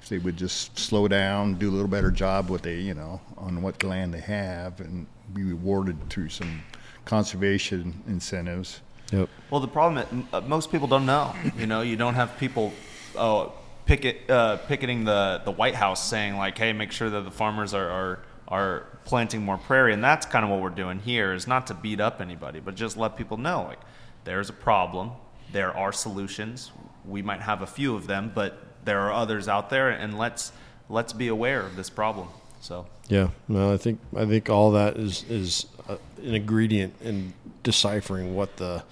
if 0.00 0.08
they 0.08 0.18
would 0.18 0.36
just 0.36 0.78
slow 0.78 1.08
down, 1.08 1.54
do 1.54 1.68
a 1.70 1.72
little 1.72 1.88
better 1.88 2.10
job 2.10 2.48
what 2.48 2.62
they, 2.62 2.76
you 2.76 2.94
know, 2.94 3.20
on 3.36 3.62
what 3.62 3.82
land 3.82 4.14
they 4.14 4.20
have, 4.20 4.80
and 4.80 5.06
be 5.34 5.42
rewarded 5.42 6.08
through 6.08 6.28
some 6.28 6.62
conservation 7.04 8.02
incentives. 8.06 8.80
Yep. 9.12 9.28
Well, 9.50 9.60
the 9.60 9.68
problem 9.68 10.04
is 10.04 10.24
uh, 10.32 10.40
most 10.42 10.70
people 10.70 10.88
don't 10.88 11.06
know. 11.06 11.34
You 11.58 11.66
know, 11.66 11.82
you 11.82 11.96
don't 11.96 12.14
have 12.14 12.36
people 12.38 12.72
oh, 13.16 13.52
picket, 13.86 14.28
uh, 14.30 14.58
picketing 14.58 15.04
the, 15.04 15.40
the 15.44 15.50
White 15.50 15.74
House 15.74 16.06
saying 16.06 16.36
like, 16.36 16.58
"Hey, 16.58 16.72
make 16.72 16.92
sure 16.92 17.08
that 17.08 17.22
the 17.22 17.30
farmers 17.30 17.72
are, 17.72 17.88
are 17.88 18.18
are 18.48 18.86
planting 19.04 19.42
more 19.42 19.56
prairie." 19.56 19.94
And 19.94 20.04
that's 20.04 20.26
kind 20.26 20.44
of 20.44 20.50
what 20.50 20.60
we're 20.60 20.70
doing 20.70 20.98
here 20.98 21.32
is 21.32 21.46
not 21.46 21.66
to 21.68 21.74
beat 21.74 22.00
up 22.00 22.20
anybody, 22.20 22.60
but 22.60 22.74
just 22.74 22.96
let 22.96 23.16
people 23.16 23.38
know 23.38 23.62
like 23.62 23.80
there's 24.24 24.50
a 24.50 24.52
problem. 24.52 25.12
There 25.52 25.74
are 25.74 25.92
solutions. 25.92 26.72
We 27.04 27.22
might 27.22 27.40
have 27.40 27.62
a 27.62 27.66
few 27.66 27.94
of 27.94 28.06
them, 28.06 28.32
but 28.34 28.58
there 28.84 29.00
are 29.00 29.12
others 29.12 29.48
out 29.48 29.70
there, 29.70 29.90
and 29.90 30.18
let's 30.18 30.52
let's 30.88 31.12
be 31.12 31.28
aware 31.28 31.62
of 31.62 31.76
this 31.76 31.88
problem. 31.88 32.28
So 32.60 32.86
yeah, 33.08 33.28
no, 33.48 33.72
I 33.72 33.76
think 33.76 34.00
I 34.16 34.26
think 34.26 34.50
all 34.50 34.72
that 34.72 34.96
is 34.96 35.24
is 35.28 35.66
uh, 35.88 35.96
an 36.18 36.34
ingredient 36.34 36.94
in 37.00 37.32
deciphering 37.62 38.34
what 38.34 38.56
the 38.56 38.82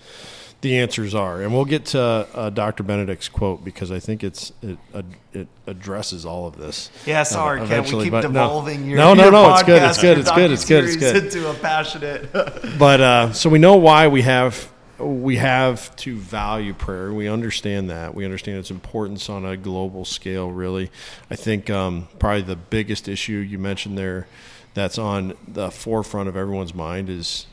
the 0.65 0.79
answers 0.79 1.15
are, 1.15 1.43
and 1.43 1.53
we'll 1.53 1.67
get 1.67 1.85
to 1.85 2.01
uh, 2.01 2.49
Dr. 2.49 2.83
Benedict's 2.83 3.29
quote 3.29 3.63
because 3.63 3.93
I 3.93 4.01
think 4.01 4.25
it's 4.25 4.51
it 4.63 4.79
uh, 4.95 5.03
it 5.35 5.47
addresses 5.67 6.25
all 6.25 6.47
of 6.47 6.57
this. 6.57 6.91
Yeah, 7.05 7.23
sorry, 7.23 7.61
uh, 7.61 7.67
Ken. 7.67 7.83
We 7.85 8.05
keep 8.05 8.13
devolving 8.13 8.81
no. 8.81 8.87
your 8.87 8.97
no, 8.97 9.15
no, 9.15 9.23
your 9.25 9.33
no. 9.33 9.53
It's 9.53 9.63
good. 9.63 9.83
It's 9.83 10.01
good. 10.01 10.19
It's 10.19 10.31
good. 10.31 10.51
It's 10.51 10.65
good. 10.65 10.85
It's 10.85 10.97
good. 10.97 11.25
Into 11.25 11.51
a 11.51 11.55
passionate. 11.55 12.33
but 12.79 13.01
uh, 13.01 13.33
so 13.35 13.51
we 13.51 13.59
know 13.59 13.77
why 13.77 14.09
we 14.09 14.23
have 14.23 14.73
we 14.99 15.37
have 15.37 15.95
to 15.97 16.17
value 16.17 16.73
prayer. 16.73 17.13
We 17.13 17.29
understand 17.29 17.91
that. 17.91 18.15
We 18.15 18.25
understand 18.25 18.57
its 18.57 18.71
importance 18.71 19.29
on 19.29 19.45
a 19.45 19.59
global 19.59 20.07
scale. 20.07 20.51
Really, 20.51 20.91
I 21.31 21.37
think 21.37 21.69
um, 21.69 22.09
probably 22.19 22.43
the 22.43 22.57
biggest 22.57 23.07
issue 23.07 23.35
you 23.35 23.59
mentioned 23.59 23.99
there 23.99 24.27
that's 24.73 24.97
on 24.97 25.35
the 25.47 25.71
forefront 25.71 26.31
of 26.31 26.39
everyone's 26.39 26.75
mind 26.75 27.11
is 27.11 27.47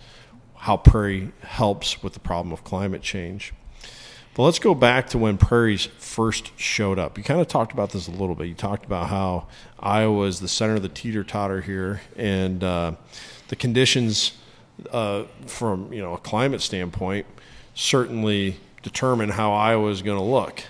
how 0.61 0.77
prairie 0.77 1.31
helps 1.41 2.03
with 2.03 2.13
the 2.13 2.19
problem 2.19 2.53
of 2.53 2.63
climate 2.63 3.01
change. 3.01 3.51
But 4.35 4.43
let's 4.43 4.59
go 4.59 4.75
back 4.75 5.09
to 5.09 5.17
when 5.17 5.37
prairies 5.37 5.87
first 5.97 6.57
showed 6.57 6.99
up. 6.99 7.17
You 7.17 7.23
kind 7.23 7.41
of 7.41 7.47
talked 7.47 7.73
about 7.73 7.89
this 7.89 8.07
a 8.07 8.11
little 8.11 8.35
bit. 8.35 8.47
You 8.47 8.53
talked 8.53 8.85
about 8.85 9.09
how 9.09 9.47
Iowa 9.79 10.25
is 10.27 10.39
the 10.39 10.47
center 10.47 10.75
of 10.75 10.83
the 10.83 10.89
teeter 10.89 11.23
totter 11.23 11.61
here, 11.61 12.01
and 12.15 12.63
uh, 12.63 12.91
the 13.47 13.55
conditions 13.55 14.33
uh, 14.91 15.23
from 15.47 15.91
you 15.91 15.99
know 15.99 16.13
a 16.13 16.19
climate 16.19 16.61
standpoint 16.61 17.25
certainly 17.73 18.57
determine 18.83 19.29
how 19.29 19.53
Iowa 19.53 19.89
is 19.89 20.03
going 20.03 20.19
to 20.19 20.23
look. 20.23 20.63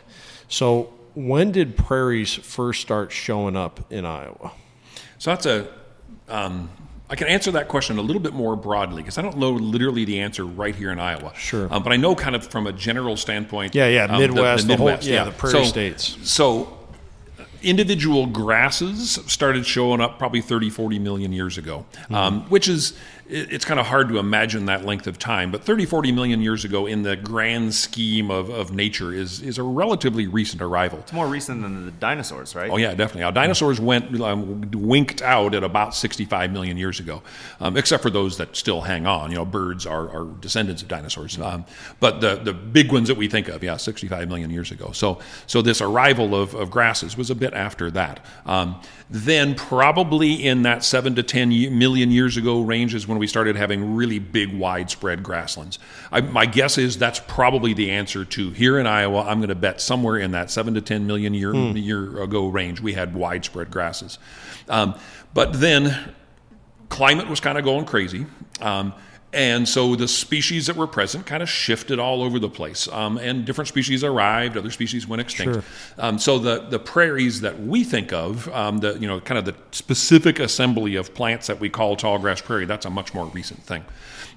So, 0.47 0.93
when 1.15 1.51
did 1.51 1.75
prairies 1.75 2.33
first 2.33 2.81
start 2.81 3.11
showing 3.11 3.57
up 3.57 3.91
in 3.91 4.05
Iowa? 4.05 4.53
So 5.17 5.31
that's 5.31 5.45
a 5.45 5.67
um, 6.29 6.69
I 7.11 7.15
can 7.15 7.27
answer 7.27 7.51
that 7.51 7.67
question 7.67 7.97
a 7.97 8.01
little 8.01 8.21
bit 8.21 8.33
more 8.33 8.55
broadly 8.55 9.01
because 9.03 9.17
I 9.17 9.21
don't 9.21 9.37
know 9.37 9.51
literally 9.51 10.05
the 10.05 10.21
answer 10.21 10.45
right 10.45 10.73
here 10.73 10.91
in 10.91 10.99
Iowa. 10.99 11.33
Sure. 11.35 11.67
Um, 11.69 11.83
but 11.83 11.91
I 11.91 11.97
know 11.97 12.15
kind 12.15 12.37
of 12.37 12.47
from 12.47 12.67
a 12.67 12.71
general 12.71 13.17
standpoint. 13.17 13.75
Yeah, 13.75 13.87
yeah, 13.87 14.07
Midwest, 14.07 14.63
um, 14.63 14.67
the, 14.69 14.77
the, 14.77 14.83
Midwest, 14.83 15.03
the 15.03 15.07
whole, 15.11 15.13
yeah, 15.13 15.23
the 15.25 15.31
prairie 15.31 15.65
so, 15.65 15.69
states. 15.69 16.17
So 16.23 16.77
individual 17.61 18.27
grasses 18.27 19.19
started 19.27 19.65
showing 19.65 19.99
up 19.99 20.17
probably 20.17 20.39
30, 20.39 20.69
40 20.69 20.99
million 20.99 21.33
years 21.33 21.57
ago, 21.57 21.85
mm-hmm. 21.93 22.15
um, 22.15 22.41
which 22.49 22.69
is 22.69 22.97
it's 23.31 23.63
kind 23.63 23.79
of 23.79 23.85
hard 23.85 24.09
to 24.09 24.17
imagine 24.17 24.65
that 24.65 24.83
length 24.83 25.07
of 25.07 25.17
time. 25.17 25.51
But 25.51 25.63
30, 25.63 25.85
40 25.85 26.11
million 26.11 26.41
years 26.41 26.65
ago, 26.65 26.85
in 26.85 27.03
the 27.03 27.15
grand 27.15 27.73
scheme 27.73 28.29
of, 28.29 28.49
of 28.49 28.73
nature, 28.73 29.13
is, 29.13 29.41
is 29.41 29.57
a 29.57 29.63
relatively 29.63 30.27
recent 30.27 30.61
arrival. 30.61 30.99
It's 30.99 31.13
more 31.13 31.27
recent 31.27 31.61
than 31.61 31.85
the 31.85 31.91
dinosaurs, 31.91 32.55
right? 32.55 32.69
Oh, 32.69 32.75
yeah, 32.75 32.89
definitely. 32.89 33.21
Now, 33.21 33.31
dinosaurs 33.31 33.79
went 33.79 34.19
um, 34.19 34.69
winked 34.71 35.21
out 35.21 35.55
at 35.55 35.63
about 35.63 35.95
65 35.95 36.51
million 36.51 36.75
years 36.77 36.99
ago, 36.99 37.23
um, 37.61 37.77
except 37.77 38.03
for 38.03 38.09
those 38.09 38.37
that 38.37 38.57
still 38.57 38.81
hang 38.81 39.07
on. 39.07 39.31
You 39.31 39.37
know, 39.37 39.45
birds 39.45 39.85
are, 39.85 40.09
are 40.09 40.25
descendants 40.41 40.81
of 40.81 40.89
dinosaurs. 40.89 41.39
Um, 41.39 41.63
but 42.01 42.19
the, 42.19 42.35
the 42.35 42.53
big 42.53 42.91
ones 42.91 43.07
that 43.07 43.15
we 43.15 43.29
think 43.29 43.47
of, 43.47 43.63
yeah, 43.63 43.77
65 43.77 44.27
million 44.27 44.49
years 44.49 44.71
ago. 44.71 44.91
So, 44.91 45.19
so 45.47 45.61
this 45.61 45.79
arrival 45.79 46.35
of, 46.35 46.53
of 46.53 46.69
grasses 46.69 47.15
was 47.15 47.29
a 47.29 47.35
bit 47.35 47.53
after 47.53 47.89
that. 47.91 48.25
Um, 48.45 48.81
then, 49.09 49.55
probably 49.55 50.33
in 50.33 50.63
that 50.63 50.83
7 50.83 51.15
to 51.15 51.23
10 51.23 51.77
million 51.77 52.11
years 52.11 52.35
ago 52.35 52.61
range, 52.61 52.93
is 52.93 53.07
when 53.07 53.20
we 53.21 53.27
started 53.27 53.55
having 53.55 53.93
really 53.93 54.17
big, 54.17 54.51
widespread 54.51 55.21
grasslands. 55.21 55.77
I, 56.11 56.21
my 56.21 56.47
guess 56.47 56.79
is 56.79 56.97
that's 56.97 57.19
probably 57.19 57.75
the 57.75 57.91
answer 57.91 58.25
to 58.25 58.49
here 58.49 58.79
in 58.79 58.87
Iowa. 58.87 59.21
I'm 59.21 59.37
going 59.37 59.49
to 59.49 59.55
bet 59.55 59.79
somewhere 59.79 60.17
in 60.17 60.31
that 60.31 60.49
7 60.49 60.73
to 60.73 60.81
10 60.81 61.05
million 61.05 61.35
year, 61.35 61.53
hmm. 61.53 61.77
year 61.77 62.19
ago 62.19 62.47
range, 62.47 62.81
we 62.81 62.93
had 62.93 63.13
widespread 63.13 63.69
grasses. 63.69 64.17
Um, 64.67 64.95
but 65.35 65.53
then, 65.53 66.15
climate 66.89 67.29
was 67.29 67.39
kind 67.39 67.59
of 67.59 67.63
going 67.63 67.85
crazy. 67.85 68.25
Um, 68.59 68.91
and 69.33 69.67
so 69.67 69.95
the 69.95 70.07
species 70.07 70.67
that 70.67 70.75
were 70.75 70.87
present 70.87 71.25
kind 71.25 71.41
of 71.41 71.49
shifted 71.49 71.99
all 71.99 72.21
over 72.21 72.37
the 72.37 72.49
place. 72.49 72.87
Um, 72.89 73.17
and 73.17 73.45
different 73.45 73.69
species 73.69 74.03
arrived, 74.03 74.57
other 74.57 74.71
species 74.71 75.07
went 75.07 75.21
extinct. 75.21 75.53
Sure. 75.53 75.63
Um, 75.97 76.19
so 76.19 76.37
the, 76.37 76.59
the 76.69 76.79
prairies 76.79 77.41
that 77.41 77.61
we 77.61 77.83
think 77.83 78.11
of, 78.11 78.49
um, 78.49 78.79
the, 78.79 78.97
you 78.99 79.07
know, 79.07 79.19
kind 79.21 79.37
of 79.37 79.45
the 79.45 79.55
specific 79.71 80.39
assembly 80.39 80.95
of 80.95 81.13
plants 81.13 81.47
that 81.47 81.59
we 81.59 81.69
call 81.69 81.95
tall 81.95 82.19
grass 82.19 82.41
prairie, 82.41 82.65
that's 82.65 82.85
a 82.85 82.89
much 82.89 83.13
more 83.13 83.25
recent 83.27 83.63
thing. 83.63 83.85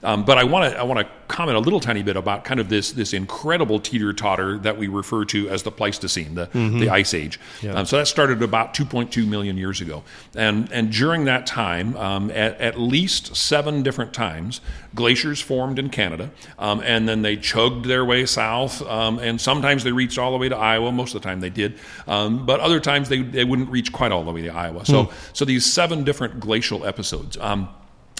Um, 0.05 0.25
but 0.25 0.39
I 0.39 0.45
want 0.45 0.73
to 0.73 0.79
I 0.79 0.83
want 0.83 1.01
to 1.01 1.13
comment 1.29 1.57
a 1.57 1.61
little 1.61 1.81
tiny 1.81 2.03
bit 2.03 2.17
about 2.17 2.45
kind 2.45 2.61
of 2.61 2.69
this 2.69 2.93
this 2.93 3.13
incredible 3.13 3.81
teeter 3.81 4.13
totter 4.13 4.59
that 4.59 4.77
we 4.77 4.87
refer 4.87 5.25
to 5.27 5.49
as 5.49 5.63
the 5.63 5.71
Pleistocene, 5.71 6.35
the, 6.35 6.47
mm-hmm. 6.49 6.79
the 6.79 6.91
Ice 6.91 7.15
Age. 7.15 7.41
Yeah. 7.63 7.73
Um, 7.73 7.87
so 7.87 7.97
that 7.97 8.07
started 8.07 8.43
about 8.43 8.75
2.2 8.75 9.27
million 9.27 9.57
years 9.57 9.81
ago, 9.81 10.05
and 10.37 10.71
and 10.71 10.93
during 10.93 11.25
that 11.25 11.47
time, 11.47 11.97
um, 11.97 12.31
at, 12.31 12.61
at 12.61 12.79
least 12.79 13.35
seven 13.35 13.83
different 13.83 14.13
times, 14.13 14.61
glaciers 14.95 15.41
formed 15.41 15.79
in 15.79 15.89
Canada, 15.89 16.31
um, 16.59 16.83
and 16.85 17.09
then 17.09 17.23
they 17.23 17.37
chugged 17.37 17.87
their 17.87 18.05
way 18.05 18.27
south, 18.27 18.83
um, 18.83 19.19
and 19.19 19.41
sometimes 19.41 19.85
they 19.85 19.93
reached 19.93 20.19
all 20.19 20.33
the 20.33 20.39
way 20.39 20.49
to 20.49 20.57
Iowa. 20.57 20.93
Most 20.93 21.15
of 21.15 21.23
the 21.23 21.29
time 21.29 21.41
they 21.41 21.51
did, 21.51 21.79
um, 22.07 22.45
but 22.45 22.61
other 22.61 22.79
times 22.79 23.09
they, 23.09 23.23
they 23.23 23.45
wouldn't 23.45 23.71
reach 23.71 23.93
quite 23.93 24.13
all 24.13 24.25
the 24.25 24.33
way 24.33 24.43
to 24.43 24.49
Iowa. 24.49 24.85
So, 24.85 25.05
mm. 25.05 25.13
so 25.33 25.45
these 25.45 25.65
seven 25.65 26.05
different 26.05 26.41
glacial 26.41 26.85
episodes. 26.85 27.37
Um, 27.39 27.69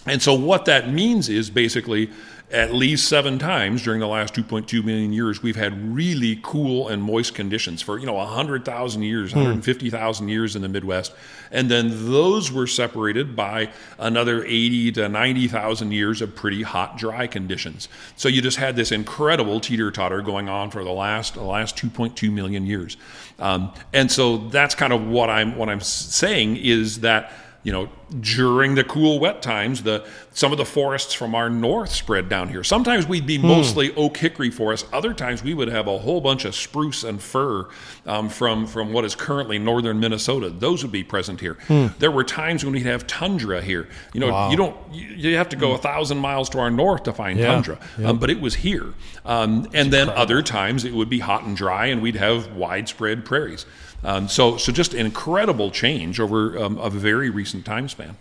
and 0.07 0.21
so 0.21 0.35
what 0.35 0.67
that 0.67 0.91
means 0.91 1.29
is 1.29 1.51
basically 1.51 2.11
at 2.51 2.73
least 2.73 3.09
seven 3.09 3.39
times 3.39 3.83
during 3.83 4.01
the 4.01 4.07
last 4.07 4.35
2.2 4.35 4.85
million 4.85 5.13
years, 5.13 5.43
we've 5.43 5.57
had 5.57 5.93
really 5.95 6.39
cool 6.43 6.89
and 6.89 7.03
moist 7.03 7.35
conditions 7.35 7.81
for, 7.81 7.99
you 7.99 8.07
know, 8.07 8.15
100,000 8.15 9.03
years, 9.03 9.33
hmm. 9.33 9.39
150,000 9.39 10.29
years 10.29 10.55
in 10.55 10.63
the 10.63 10.69
Midwest. 10.69 11.13
And 11.51 11.71
then 11.71 12.11
those 12.11 12.53
were 12.53 12.67
separated 12.67 13.35
by 13.35 13.71
another 13.99 14.45
80 14.45 14.93
to 14.93 15.09
90,000 15.09 15.91
years 15.91 16.21
of 16.23 16.37
pretty 16.37 16.63
hot, 16.63 16.99
dry 16.99 17.27
conditions. 17.27 17.89
So 18.15 18.29
you 18.29 18.43
just 18.43 18.59
had 18.59 18.77
this 18.77 18.93
incredible 18.93 19.59
teeter 19.59 19.91
totter 19.91 20.21
going 20.21 20.49
on 20.49 20.71
for 20.71 20.85
the 20.85 20.93
last, 20.93 21.35
the 21.35 21.43
last 21.43 21.77
2.2 21.77 22.31
million 22.31 22.67
years. 22.67 22.97
Um, 23.39 23.73
and 23.93 24.11
so 24.11 24.37
that's 24.49 24.75
kind 24.75 24.93
of 24.93 25.05
what 25.07 25.29
I'm, 25.29 25.57
what 25.57 25.69
I'm 25.69 25.81
saying 25.81 26.59
is 26.59 27.01
that 27.01 27.33
you 27.65 27.73
know, 27.73 27.89
during 28.21 28.75
the 28.75 28.85
cool, 28.85 29.19
wet 29.19 29.41
times, 29.41 29.83
the 29.83 30.07
some 30.33 30.53
of 30.53 30.59
the 30.59 30.67
forests 30.67 31.15
from 31.15 31.35
our 31.35 31.49
north 31.49 31.91
spread 31.91 32.29
down 32.29 32.49
here. 32.49 32.63
Sometimes 32.63 33.07
we'd 33.09 33.27
be 33.27 33.39
hmm. 33.39 33.47
mostly 33.47 33.95
oak 33.97 34.19
hickory 34.19 34.51
forests. 34.51 34.87
Other 34.93 35.15
times 35.15 35.43
we 35.43 35.55
would 35.55 35.69
have 35.69 35.87
a 35.89 35.99
whole 35.99 36.21
bunch 36.21 36.45
of 36.45 36.55
spruce 36.55 37.05
and 37.05 37.21
fir 37.21 37.69
um, 38.05 38.29
from 38.29 38.67
from 38.67 38.93
what 38.93 39.07
is 39.07 39.15
currently 39.15 39.59
northern 39.59 39.99
Minnesota. 39.99 40.51
Those 40.51 40.83
would 40.83 40.93
be 40.93 41.03
present 41.03 41.41
here. 41.41 41.55
Hmm. 41.67 41.87
There 41.99 42.11
were 42.11 42.23
times 42.23 42.65
when 42.65 42.75
we'd 42.75 42.87
have 42.87 43.07
tundra 43.07 43.63
here. 43.63 43.89
You 44.13 44.21
know, 44.21 44.31
wow. 44.31 44.51
you 44.51 44.59
don't 44.59 44.77
you, 44.93 45.31
you, 45.31 45.37
have 45.37 45.49
to 45.49 45.57
go 45.57 45.73
a 45.73 45.79
thousand 45.79 46.19
miles 46.19 46.51
to 46.51 46.59
our 46.59 46.71
north 46.71 47.05
to 47.05 47.15
find 47.15 47.39
yeah. 47.39 47.47
tundra, 47.47 47.81
yep. 47.99 48.11
um, 48.11 48.19
but 48.19 48.29
it 48.29 48.41
was 48.41 48.57
here. 48.57 48.93
Um, 49.25 49.71
and 49.73 49.91
then 49.91 50.09
incredible. 50.09 50.21
other 50.21 50.43
times 50.43 50.85
it 50.85 50.93
would 50.93 51.09
be 51.09 51.21
hot 51.21 51.45
and 51.45 51.57
dry, 51.57 51.87
and 51.87 52.03
we'd 52.03 52.17
have 52.17 52.53
widespread 52.53 53.25
prairies. 53.25 53.65
Um, 54.05 54.29
so, 54.29 54.57
so 54.57 54.73
just 54.73 54.95
an 54.95 55.07
incredible 55.07 55.71
change 55.71 56.21
over 56.21 56.59
um, 56.59 56.79
a 56.79 56.91
very 56.91 57.31
recent 57.31 57.65
time 57.65 57.89
span. 57.89 58.17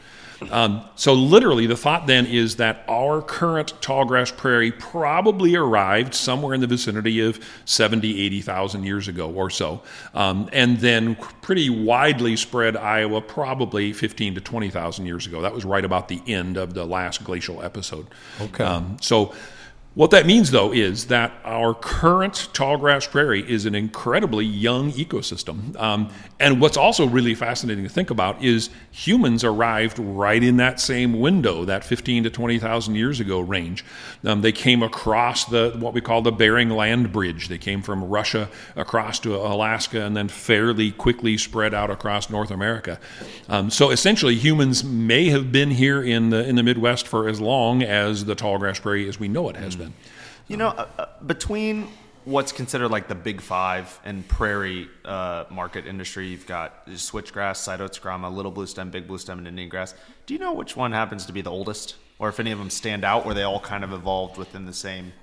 Um, 0.51 0.83
so, 0.95 1.13
literally, 1.13 1.67
the 1.67 1.77
thought 1.77 2.07
then 2.07 2.25
is 2.25 2.57
that 2.57 2.83
our 2.89 3.21
current 3.21 3.73
tallgrass 3.81 4.35
prairie 4.35 4.71
probably 4.71 5.55
arrived 5.55 6.13
somewhere 6.13 6.53
in 6.53 6.61
the 6.61 6.67
vicinity 6.67 7.19
of 7.21 7.39
70, 7.65 8.21
80,000 8.21 8.83
years 8.83 9.07
ago 9.07 9.31
or 9.31 9.49
so. 9.49 9.81
Um, 10.13 10.49
and 10.51 10.79
then 10.79 11.15
pretty 11.41 11.69
widely 11.69 12.35
spread 12.35 12.75
Iowa 12.75 13.21
probably 13.21 13.93
15 13.93 14.35
to 14.35 14.41
20,000 14.41 15.05
years 15.05 15.27
ago. 15.27 15.41
That 15.41 15.53
was 15.53 15.65
right 15.65 15.85
about 15.85 16.07
the 16.07 16.21
end 16.27 16.57
of 16.57 16.73
the 16.73 16.85
last 16.85 17.23
glacial 17.23 17.61
episode. 17.61 18.07
Okay. 18.41 18.63
Um, 18.63 18.97
so, 19.01 19.33
what 19.95 20.09
that 20.09 20.25
means, 20.25 20.49
though, 20.49 20.73
is 20.73 21.05
that 21.07 21.31
our 21.45 21.75
current 21.75 22.49
tallgrass 22.53 23.07
prairie 23.07 23.47
is 23.47 23.67
an 23.67 23.75
incredibly 23.75 24.43
young 24.43 24.91
ecosystem. 24.93 25.79
Um, 25.79 26.11
and 26.39 26.59
what's 26.59 26.77
also 26.77 27.05
really 27.07 27.35
fascinating 27.35 27.83
to 27.83 27.89
think 27.89 28.09
about 28.09 28.43
is 28.43 28.71
humans 28.89 29.43
arrived 29.43 29.99
right 29.99 30.43
in 30.43 30.57
that 30.57 30.79
same 30.79 31.19
window, 31.19 31.63
that 31.65 31.83
15 31.83 32.23
to 32.23 32.31
20,000 32.31 32.95
years 32.95 33.19
ago 33.19 33.39
range. 33.39 33.85
Um, 34.23 34.41
they 34.41 34.51
came 34.51 34.81
across 34.81 35.45
the 35.45 35.75
what 35.77 35.93
we 35.93 36.01
call 36.01 36.23
the 36.23 36.31
Bering 36.31 36.69
Land 36.69 37.11
Bridge. 37.11 37.47
They 37.47 37.59
came 37.59 37.83
from 37.83 38.03
Russia 38.03 38.49
across 38.75 39.19
to 39.19 39.35
Alaska 39.35 40.03
and 40.03 40.17
then 40.17 40.27
fairly 40.27 40.91
quickly 40.91 41.37
spread 41.37 41.75
out 41.75 41.91
across 41.91 42.31
North 42.31 42.49
America. 42.49 42.99
Um, 43.47 43.69
so 43.69 43.91
essentially, 43.91 44.35
humans 44.35 44.83
may 44.83 45.29
have 45.29 45.51
been 45.51 45.69
here 45.69 46.01
in 46.01 46.31
the 46.31 46.47
in 46.47 46.55
the 46.55 46.63
Midwest 46.63 47.07
for 47.07 47.27
as 47.27 47.39
long 47.39 47.83
as 47.83 48.25
the 48.25 48.35
tallgrass 48.35 48.81
prairie 48.81 49.07
as 49.07 49.19
we 49.19 49.27
know 49.27 49.49
it 49.49 49.55
has 49.55 49.75
been. 49.75 49.82
You 50.47 50.57
know, 50.57 50.69
uh, 50.69 50.87
uh, 50.97 51.05
between 51.25 51.87
what's 52.25 52.51
considered 52.51 52.89
like 52.89 53.07
the 53.07 53.15
big 53.15 53.41
five 53.41 53.99
and 54.05 54.27
prairie 54.27 54.89
uh, 55.03 55.45
market 55.49 55.85
industry, 55.85 56.27
you've 56.27 56.47
got 56.47 56.87
switchgrass, 56.87 57.57
sideoats 57.57 57.99
grama, 57.99 58.29
little 58.29 58.51
blue 58.51 58.67
stem, 58.67 58.89
big 58.91 59.07
blue 59.07 59.17
stem, 59.17 59.39
and 59.39 59.47
Indian 59.47 59.69
grass. 59.69 59.93
Do 60.25 60.33
you 60.33 60.39
know 60.39 60.53
which 60.53 60.75
one 60.75 60.91
happens 60.91 61.25
to 61.25 61.33
be 61.33 61.41
the 61.41 61.51
oldest, 61.51 61.95
or 62.19 62.29
if 62.29 62.39
any 62.39 62.51
of 62.51 62.59
them 62.59 62.69
stand 62.69 63.03
out, 63.03 63.25
where 63.25 63.35
they 63.35 63.43
all 63.43 63.59
kind 63.59 63.83
of 63.83 63.91
evolved 63.91 64.37
within 64.37 64.65
the 64.65 64.73
same 64.73 65.13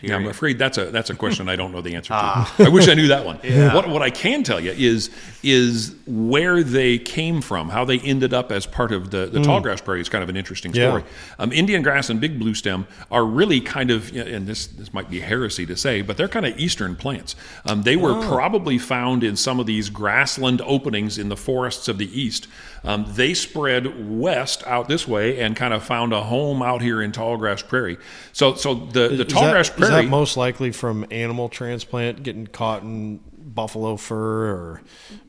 yeah, 0.00 0.16
I'm 0.16 0.26
afraid 0.26 0.58
that's 0.58 0.78
a 0.78 0.86
that's 0.86 1.10
a 1.10 1.14
question 1.14 1.46
I 1.48 1.56
don't 1.56 1.70
know 1.70 1.82
the 1.82 1.94
answer 1.94 2.08
to. 2.08 2.14
Ah. 2.14 2.54
I 2.58 2.70
wish 2.70 2.88
I 2.88 2.94
knew 2.94 3.08
that 3.08 3.24
one. 3.24 3.38
Yeah. 3.44 3.74
What 3.74 3.88
what 3.88 4.02
I 4.02 4.08
can 4.08 4.42
tell 4.42 4.58
you 4.58 4.72
is 4.72 5.10
is 5.42 5.94
where 6.06 6.62
they 6.62 6.96
came 6.98 7.42
from, 7.42 7.68
how 7.68 7.84
they 7.84 7.98
ended 7.98 8.32
up 8.32 8.50
as 8.50 8.64
part 8.64 8.90
of 8.90 9.10
the 9.10 9.26
the 9.26 9.40
mm. 9.40 9.44
tallgrass 9.44 9.84
prairie 9.84 10.00
is 10.00 10.08
kind 10.08 10.24
of 10.24 10.30
an 10.30 10.36
interesting 10.36 10.72
story. 10.72 11.02
Yeah. 11.02 11.34
Um, 11.38 11.52
Indian 11.52 11.82
grass 11.82 12.08
and 12.08 12.20
big 12.20 12.38
blue 12.38 12.54
stem 12.54 12.86
are 13.10 13.24
really 13.24 13.60
kind 13.60 13.90
of, 13.90 14.16
and 14.16 14.46
this 14.46 14.66
this 14.66 14.94
might 14.94 15.10
be 15.10 15.20
heresy 15.20 15.66
to 15.66 15.76
say, 15.76 16.00
but 16.00 16.16
they're 16.16 16.28
kind 16.28 16.46
of 16.46 16.58
eastern 16.58 16.96
plants. 16.96 17.36
Um, 17.66 17.82
they 17.82 17.96
were 17.96 18.12
oh. 18.12 18.26
probably 18.26 18.78
found 18.78 19.22
in 19.22 19.36
some 19.36 19.60
of 19.60 19.66
these 19.66 19.90
grassland 19.90 20.62
openings 20.62 21.18
in 21.18 21.28
the 21.28 21.36
forests 21.36 21.86
of 21.86 21.98
the 21.98 22.18
east. 22.18 22.48
Um, 22.84 23.06
they 23.08 23.34
spread 23.34 24.08
west 24.18 24.62
out 24.66 24.88
this 24.88 25.08
way 25.08 25.40
and 25.40 25.56
kind 25.56 25.72
of 25.72 25.82
found 25.82 26.12
a 26.12 26.20
home 26.22 26.62
out 26.62 26.82
here 26.82 27.00
in 27.00 27.12
tallgrass 27.12 27.66
prairie. 27.66 27.96
So 28.32 28.54
so 28.54 28.74
the 28.74 29.08
the 29.08 29.24
tallgrass 29.24 29.74
prairie. 29.74 29.94
is 29.94 30.02
that 30.04 30.08
most 30.08 30.36
likely 30.36 30.70
from 30.70 31.06
animal 31.10 31.48
transplant 31.48 32.22
getting 32.22 32.46
caught 32.46 32.82
in 32.82 33.20
buffalo 33.54 33.96
fur 33.96 34.50
or 34.50 34.82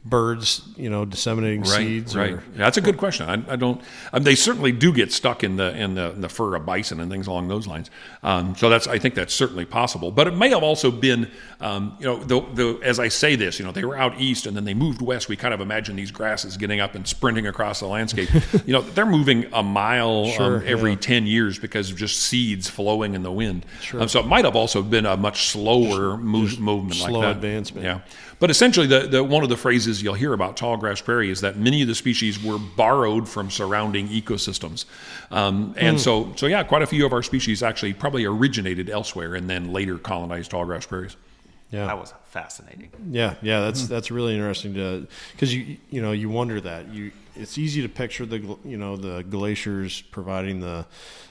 birds, 0.03 0.61
you 0.75 0.89
know, 0.89 1.05
disseminating 1.05 1.61
right, 1.61 1.77
seeds? 1.77 2.15
Right. 2.15 2.33
Or, 2.33 2.43
that's 2.55 2.77
a 2.77 2.81
good 2.81 2.97
question. 2.97 3.27
I, 3.27 3.53
I 3.53 3.55
don't. 3.55 3.81
I 4.11 4.17
mean, 4.17 4.23
they 4.23 4.35
certainly 4.35 4.71
do 4.71 4.93
get 4.93 5.11
stuck 5.11 5.43
in 5.43 5.55
the 5.55 5.75
in 5.75 5.95
the, 5.95 6.11
in 6.11 6.21
the 6.21 6.29
fur 6.29 6.55
of 6.55 6.65
bison 6.65 6.99
and 6.99 7.11
things 7.11 7.27
along 7.27 7.47
those 7.47 7.67
lines. 7.67 7.89
Um, 8.23 8.55
so 8.55 8.69
that's 8.69 8.87
I 8.87 8.99
think 8.99 9.15
that's 9.15 9.33
certainly 9.33 9.65
possible. 9.65 10.11
But 10.11 10.27
it 10.27 10.35
may 10.35 10.49
have 10.49 10.63
also 10.63 10.91
been, 10.91 11.29
um, 11.59 11.95
you 11.99 12.05
know, 12.05 12.23
the, 12.23 12.41
the, 12.53 12.79
as 12.83 12.99
I 12.99 13.07
say 13.07 13.35
this, 13.35 13.59
you 13.59 13.65
know, 13.65 13.71
they 13.71 13.85
were 13.85 13.97
out 13.97 14.19
east 14.19 14.45
and 14.45 14.55
then 14.55 14.65
they 14.65 14.73
moved 14.73 15.01
west. 15.01 15.29
We 15.29 15.35
kind 15.35 15.53
of 15.53 15.61
imagine 15.61 15.95
these 15.95 16.11
grasses 16.11 16.57
getting 16.57 16.79
up 16.79 16.95
and 16.95 17.07
sprinting 17.07 17.47
across 17.47 17.79
the 17.79 17.87
landscape. 17.87 18.29
you 18.65 18.73
know, 18.73 18.81
they're 18.81 19.05
moving 19.05 19.45
a 19.53 19.63
mile 19.63 20.27
sure, 20.27 20.57
um, 20.57 20.63
every 20.65 20.91
yeah. 20.91 20.97
ten 20.97 21.27
years 21.27 21.59
because 21.59 21.91
of 21.91 21.97
just 21.97 22.19
seeds 22.19 22.69
flowing 22.69 23.15
in 23.15 23.23
the 23.23 23.31
wind. 23.31 23.65
Sure. 23.81 24.01
Um, 24.01 24.07
so 24.07 24.19
it 24.19 24.27
might 24.27 24.45
have 24.45 24.55
also 24.55 24.81
been 24.81 25.05
a 25.05 25.17
much 25.17 25.47
slower 25.47 26.17
move, 26.17 26.59
movement, 26.59 26.95
slow 26.95 27.19
like 27.19 27.21
that. 27.21 27.35
advancement. 27.37 27.85
Yeah. 27.85 28.01
But 28.39 28.49
essentially, 28.49 28.87
the, 28.87 29.07
the, 29.07 29.23
one 29.23 29.43
of 29.43 29.49
the 29.49 29.57
phrases 29.57 30.03
you'll 30.03 30.13
hear 30.13 30.33
about 30.33 30.57
tall 30.57 30.77
grass 30.77 31.01
prairie 31.01 31.29
is 31.29 31.41
that 31.41 31.57
many 31.57 31.81
of 31.81 31.87
the 31.87 31.95
species 31.95 32.41
were 32.43 32.57
borrowed 32.57 33.29
from 33.29 33.49
surrounding 33.49 34.09
ecosystems. 34.09 34.85
Um, 35.31 35.73
and 35.77 35.97
mm. 35.97 35.99
so, 35.99 36.33
so, 36.35 36.45
yeah, 36.45 36.63
quite 36.63 36.81
a 36.81 36.87
few 36.87 37.05
of 37.05 37.13
our 37.13 37.23
species 37.23 37.63
actually 37.63 37.93
probably 37.93 38.25
originated 38.25 38.89
elsewhere 38.89 39.35
and 39.35 39.49
then 39.49 39.71
later 39.71 39.97
colonized 39.97 40.51
tall 40.51 40.65
grass 40.65 40.85
prairies. 40.85 41.15
Yeah, 41.75 41.87
that 41.87 41.99
was 41.99 42.13
fascinating. 42.25 42.89
Yeah, 43.11 43.35
yeah, 43.41 43.61
that's 43.61 43.83
mm-hmm. 43.83 43.93
that's 43.93 44.11
really 44.11 44.33
interesting 44.33 44.73
to 44.75 45.07
because 45.33 45.53
you 45.53 45.77
you 45.89 46.01
know 46.01 46.11
you 46.11 46.29
wonder 46.29 46.61
that 46.61 46.87
you 46.87 47.11
it's 47.35 47.57
easy 47.57 47.81
to 47.81 47.89
picture 47.89 48.25
the 48.25 48.57
you 48.63 48.77
know 48.77 48.95
the 48.95 49.23
glaciers 49.23 50.01
providing 50.01 50.61
the 50.61 50.85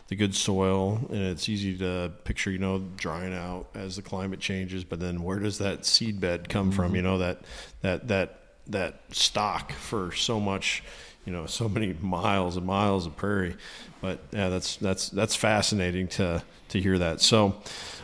the 0.09 0.17
good 0.17 0.35
soil 0.35 1.01
and 1.09 1.23
it's 1.23 1.49
easy 1.49 1.77
to 1.79 2.13
picture 2.25 2.51
you 2.51 2.59
know 2.59 2.83
drying 2.97 3.33
out 3.33 3.67
as 3.75 3.97
the 3.97 4.03
climate 4.03 4.41
changes 4.41 4.85
but 4.85 5.01
then 5.01 5.23
where 5.23 5.39
does 5.39 5.59
that 5.59 5.87
seed 5.87 6.21
bed 6.21 6.49
come 6.49 6.69
mm-hmm. 6.69 6.77
from 6.77 6.95
you 6.95 7.03
know 7.03 7.19
that 7.19 7.41
that 7.81 8.07
that 8.09 8.41
that 8.67 9.01
stock 9.11 9.73
for 9.73 10.13
so 10.13 10.39
much 10.39 10.83
you 11.25 11.33
know 11.33 11.47
so 11.47 11.69
many 11.69 11.95
miles 12.01 12.57
and 12.57 12.67
miles 12.67 13.07
of 13.07 13.17
prairie 13.17 13.57
but 14.01 14.21
yeah 14.33 14.49
that's 14.49 14.77
that's 14.77 15.09
that's 15.09 15.35
fascinating 15.35 16.07
to 16.07 16.43
to 16.69 16.81
hear 16.81 16.99
that 16.99 17.21
so 17.21 17.57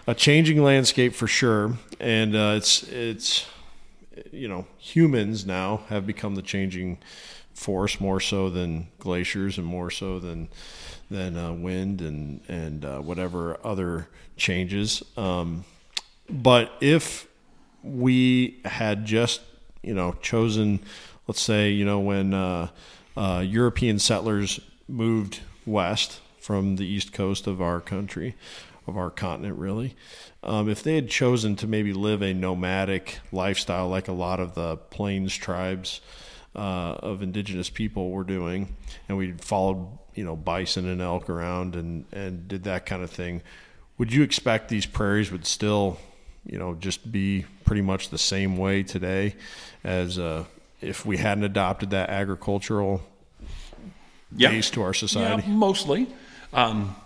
a 0.07 0.15
changing 0.15 0.63
landscape 0.63 1.15
for 1.15 1.27
sure 1.27 1.77
and 2.01 2.35
uh, 2.35 2.55
it's 2.57 2.83
it's 2.85 3.47
you 4.33 4.49
know 4.49 4.67
humans 4.79 5.47
now 5.47 5.83
have 5.89 6.07
become 6.07 6.35
the 6.35 6.43
changing 6.43 6.99
force 7.55 8.01
more 8.01 8.21
so 8.21 8.49
than 8.49 8.89
glaciers 8.99 9.59
and 9.59 9.67
more 9.67 9.91
so 9.91 10.19
than 10.19 10.49
than 11.11 11.37
uh, 11.37 11.53
wind 11.53 12.01
and 12.01 12.41
and 12.49 12.85
uh, 12.85 12.99
whatever 12.99 13.59
other 13.65 14.09
changes. 14.37 15.03
Um, 15.17 15.65
but 16.29 16.73
if 16.81 17.27
we 17.83 18.61
had 18.65 19.05
just 19.05 19.43
you 19.83 19.95
know 19.95 20.17
chosen, 20.23 20.81
let's 21.29 21.41
say 21.41 21.71
you 21.71 21.85
know 21.85 22.01
when 22.01 22.35
uh, 22.35 22.69
uh 23.17 23.45
European 23.47 23.99
settlers 23.99 24.61
moved 24.89 25.41
west 25.67 26.21
from 26.41 26.77
the 26.77 26.87
east 26.87 27.13
coast 27.13 27.47
of 27.47 27.61
our 27.61 27.81
country, 27.81 28.35
of 28.91 28.99
our 28.99 29.11
continent, 29.11 29.57
really. 29.59 29.97
Um, 30.43 30.69
if 30.69 30.83
they 30.83 30.95
had 30.97 31.09
chosen 31.09 31.57
to 31.57 31.67
maybe 31.67 31.93
live 31.93 32.23
a 32.23 32.35
nomadic 32.35 33.21
lifestyle 33.33 33.89
like 33.89 34.09
a 34.09 34.13
lot 34.13 34.41
of 34.41 34.55
the 34.55 34.77
plains 34.77 35.35
tribes 35.35 36.01
uh, 36.55 36.97
of 36.99 37.23
indigenous 37.23 37.71
people 37.71 38.11
were 38.11 38.25
doing, 38.25 38.77
and 39.09 39.17
we 39.17 39.33
followed 39.33 39.87
you 40.15 40.25
know 40.25 40.37
bison 40.37 40.89
and 40.89 41.01
elk 41.01 41.31
around 41.31 41.77
and 41.77 42.05
and 42.13 42.49
did 42.49 42.65
that 42.65 42.87
kind 42.87 43.03
of 43.03 43.11
thing. 43.11 43.43
Would 43.99 44.13
you 44.13 44.23
expect 44.23 44.69
these 44.69 44.87
prairies 44.87 45.31
would 45.31 45.47
still 45.47 45.99
you 46.45 46.59
know 46.59 46.75
just 46.75 47.11
be 47.11 47.47
pretty 47.65 47.83
much 47.83 48.11
the 48.11 48.19
same 48.19 48.57
way 48.57 48.83
today 48.83 49.37
as 49.85 50.19
uh, 50.19 50.45
if 50.81 51.07
we 51.07 51.19
hadn't 51.19 51.45
adopted 51.45 51.91
that 51.91 52.11
agricultural 52.11 53.03
yep. 54.35 54.51
base 54.51 54.71
to 54.71 54.83
our 54.83 54.95
society? 54.95 55.45
Yeah, 55.47 55.55
mostly. 55.55 56.09
Um, 56.53 56.97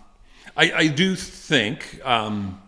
I, 0.56 0.72
I, 0.72 0.86
do 0.88 1.16
think 1.16 2.00
um, 2.04 2.60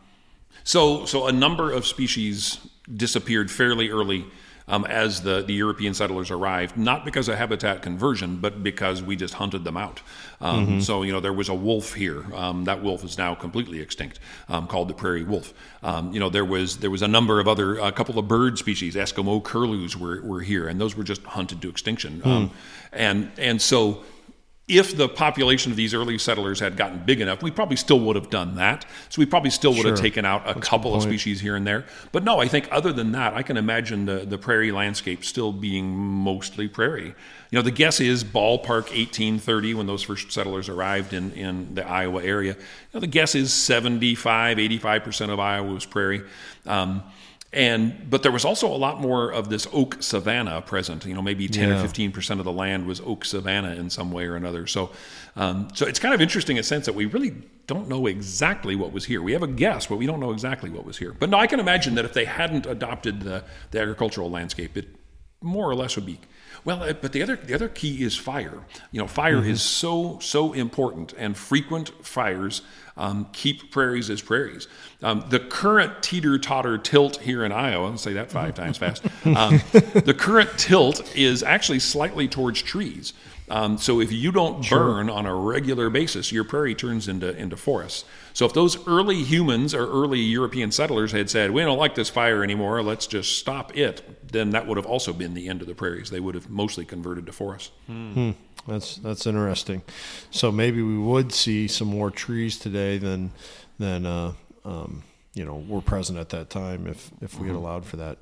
so. 0.65 1.05
So 1.07 1.27
a 1.27 1.33
number 1.33 1.73
of 1.73 1.87
species 1.87 2.59
disappeared 2.95 3.51
fairly 3.51 3.91
early 3.91 4.27
um, 4.69 4.85
as 4.85 5.23
the, 5.23 5.43
the 5.43 5.55
European 5.55 5.95
settlers 5.95 6.31
arrived, 6.31 6.77
not 6.77 7.05
because 7.05 7.29
of 7.29 7.39
habitat 7.39 7.83
conversion, 7.83 8.37
but 8.37 8.63
because 8.63 9.03
we 9.03 9.15
just 9.15 9.35
hunted 9.35 9.63
them 9.65 9.77
out. 9.77 10.03
Um, 10.41 10.67
mm-hmm. 10.67 10.81
So, 10.81 11.03
you 11.03 11.13
know, 11.13 11.21
there 11.21 11.33
was 11.33 11.49
a 11.49 11.55
wolf 11.55 11.95
here. 11.95 12.25
Um, 12.35 12.65
that 12.65 12.83
wolf 12.83 13.05
is 13.05 13.17
now 13.17 13.35
completely 13.35 13.81
extinct, 13.81 14.19
um, 14.49 14.67
called 14.67 14.89
the 14.89 14.95
prairie 14.95 15.23
wolf. 15.23 15.55
Um, 15.83 16.13
you 16.13 16.19
know, 16.19 16.31
there 16.31 16.45
was 16.45 16.79
there 16.79 16.91
was 16.91 17.03
a 17.03 17.09
number 17.09 17.39
of 17.39 17.47
other, 17.47 17.79
a 17.79 17.93
couple 17.93 18.19
of 18.19 18.27
bird 18.27 18.59
species, 18.59 18.97
Eskimo 18.97 19.43
curlews 19.43 19.97
were, 19.97 20.21
were 20.23 20.41
here, 20.41 20.67
and 20.67 20.81
those 20.81 20.97
were 20.97 21.05
just 21.05 21.23
hunted 21.23 21.63
to 21.63 21.69
extinction. 21.69 22.21
Mm. 22.21 22.51
and, 22.93 23.31
and 23.39 23.63
so 23.63 24.03
if 24.69 24.97
the 24.97 25.09
population 25.09 25.71
of 25.71 25.77
these 25.77 25.95
early 25.95 26.19
settlers 26.19 26.59
had 26.59 26.77
gotten 26.77 26.99
big 26.99 27.21
enough, 27.21 27.41
we 27.41 27.53
probably 27.53 27.77
still 27.77 28.01
would 28.01 28.17
have 28.17 28.31
done 28.31 28.57
that. 28.57 28.85
So 29.11 29.21
we 29.21 29.27
probably 29.27 29.51
still 29.51 29.71
would 29.71 29.83
sure. 29.83 29.91
have 29.93 30.01
taken 30.01 30.25
out 30.25 30.43
a 30.43 30.55
That's 30.55 30.67
couple 30.67 30.93
of 30.93 31.03
species 31.03 31.41
here 31.41 31.55
and 31.55 31.65
there. 31.65 31.85
But 32.11 32.25
no, 32.25 32.41
I 32.41 32.49
think 32.49 32.67
other 32.73 32.93
than 32.93 33.13
that, 33.13 33.33
I 33.35 33.43
can 33.43 33.57
imagine 33.57 34.07
the, 34.07 34.27
the 34.27 34.39
prairie 34.39 34.73
landscape 34.73 35.25
still 35.25 35.53
being 35.53 35.97
mostly 35.97 36.67
prairie. 36.67 37.15
You 37.51 37.59
know, 37.59 37.63
the 37.63 37.71
guess 37.71 38.01
is 38.01 38.25
ballpark 38.25 38.91
1830 38.91 39.75
when 39.75 39.87
those 39.87 40.03
first 40.03 40.33
settlers 40.33 40.69
arrived 40.69 41.13
in, 41.13 41.31
in 41.33 41.77
the 41.77 41.87
Iowa 41.87 42.25
area. 42.25 42.55
You 42.55 42.59
know, 42.95 43.01
the 43.01 43.07
guess 43.07 43.37
is 43.37 43.53
75, 43.53 44.59
85% 44.59 45.31
of 45.31 45.39
Iowa 45.39 45.75
was 45.75 45.87
prairie. 45.87 46.25
Um, 46.67 47.05
and 47.53 48.11
but 48.11 48.23
there 48.23 48.33
was 48.33 48.45
also 48.45 48.67
a 48.67 48.77
lot 48.77 49.01
more 49.01 49.31
of 49.31 49.49
this 49.49 49.67
oak 49.73 50.03
savanna 50.03 50.61
present. 50.63 51.05
You 51.05 51.15
know, 51.15 51.23
maybe 51.23 51.49
ten 51.49 51.69
yeah. 51.69 51.79
or 51.79 51.83
fifteen 51.83 52.13
percent 52.13 52.41
of 52.41 52.45
the 52.45 52.53
land 52.53 52.87
was 52.87 53.01
oak 53.01 53.25
savanna 53.25 53.75
in 53.75 53.91
some 53.91 54.11
way 54.11 54.27
or 54.27 54.37
another. 54.37 54.67
So, 54.67 54.91
um, 55.37 55.69
so 55.75 55.87
it's 55.87 55.99
kind 55.99 56.15
of 56.15 56.21
interesting 56.21 56.57
in 56.57 56.61
a 56.61 56.65
sense 56.65 56.87
that 56.87 56.95
we 56.95 57.07
really 57.07 57.35
don't 57.67 57.89
know 57.89 58.07
exactly 58.07 58.77
what 58.77 58.93
was 58.93 59.05
here. 59.05 59.23
We 59.23 59.33
have 59.33 59.43
a 59.43 59.49
guess, 59.49 59.87
but 59.87 59.97
we 59.97 60.07
don't 60.07 60.21
know 60.21 60.33
exactly 60.33 60.71
what 60.71 60.85
was 60.85 60.99
here. 60.99 61.13
But 61.13 61.31
no, 61.31 61.39
I 61.39 61.47
can 61.47 61.61
imagine 61.61 61.95
that 61.97 62.05
if 62.05 62.13
they 62.13 62.25
hadn't 62.25 62.67
adopted 62.67 63.21
the, 63.23 63.45
the 63.73 63.81
agricultural 63.81 64.31
landscape, 64.31 64.77
it 64.77 64.89
more 65.41 65.69
or 65.69 65.75
less 65.75 65.97
would 65.97 66.07
be 66.07 66.21
well, 66.65 66.83
uh, 66.83 66.93
but 66.93 67.13
the 67.13 67.23
other 67.23 67.37
the 67.37 67.55
other 67.55 67.69
key 67.69 68.03
is 68.03 68.17
fire. 68.17 68.65
You 68.91 69.01
know, 69.01 69.07
fire 69.07 69.37
mm-hmm. 69.37 69.51
is 69.51 69.63
so 69.63 70.19
so 70.21 70.53
important, 70.53 71.13
and 71.17 71.37
frequent 71.37 71.91
fires 72.05 72.63
um, 72.97 73.29
keep 73.33 73.71
prairies 73.71 74.11
as 74.11 74.23
prairies. 74.23 74.69
Um, 75.03 75.25
the 75.29 75.39
current 75.39 76.03
teeter 76.03 76.39
totter 76.39 76.79
tilt 76.79 77.19
here 77.19 77.45
in 77.45 77.53
Iowa, 77.53 77.91
I'll 77.91 77.99
say 77.99 78.15
that 78.15 78.31
five 78.31 78.55
times 78.55 78.79
fast. 78.79 79.05
Um, 79.25 79.61
the 79.73 80.15
current 80.17 80.51
tilt 80.57 81.15
is 81.17 81.43
actually 81.43 81.81
slightly 81.81 82.29
towards 82.29 82.63
trees. 82.63 83.13
Um, 83.49 83.79
so 83.79 84.01
if 84.01 84.11
you 84.11 84.33
don't 84.33 84.65
sure. 84.65 84.79
burn 84.79 85.11
on 85.11 85.25
a 85.25 85.35
regular 85.35 85.89
basis, 85.89 86.33
your 86.33 86.45
prairie 86.45 86.75
turns 86.75 87.07
into 87.07 87.37
into 87.37 87.57
forests. 87.57 88.05
So 88.33 88.45
if 88.45 88.53
those 88.53 88.87
early 88.89 89.23
humans 89.23 89.73
or 89.75 89.87
early 89.87 90.19
European 90.19 90.73
settlers 90.73 91.13
had 91.13 91.31
said, 91.31 91.53
"We 91.53 91.63
don't 91.63 91.79
like 91.79 91.95
this 91.95 92.09
fire 92.09 92.43
anymore. 92.43 92.83
Let's 92.83 93.07
just 93.07 93.39
stop 93.39 93.77
it," 93.77 94.31
then 94.33 94.51
that 94.51 94.67
would 94.67 94.77
have 94.77 94.87
also 94.87 95.13
been 95.13 95.35
the 95.35 95.49
end 95.49 95.61
of 95.61 95.69
the 95.69 95.75
prairies. 95.75 96.11
They 96.11 96.21
would 96.21 96.35
have 96.35 96.51
mostly 96.51 96.85
converted 96.85 97.27
to 97.27 97.33
forest. 97.33 97.73
Hmm. 97.87 98.33
That's 98.67 98.97
that's 98.97 99.27
interesting. 99.27 99.83
So 100.31 100.51
maybe 100.51 100.83
we 100.83 100.99
would 100.99 101.33
see 101.33 101.69
some 101.69 101.89
more 101.89 102.11
trees 102.11 102.59
today 102.59 102.99
than 102.99 103.31
than 103.79 104.07
uh, 104.07 104.33
um, 104.65 105.05
you 105.35 105.45
know 105.45 105.57
were 105.69 105.81
present 105.81 106.19
at 106.19 106.31
that 106.31 106.51
time 106.51 106.87
if 106.87 107.11
if 107.21 107.39
we 107.39 107.47
had 107.47 107.55
mm-hmm. 107.55 107.65
allowed 107.65 107.85
for 107.87 107.97
that. 107.99 108.19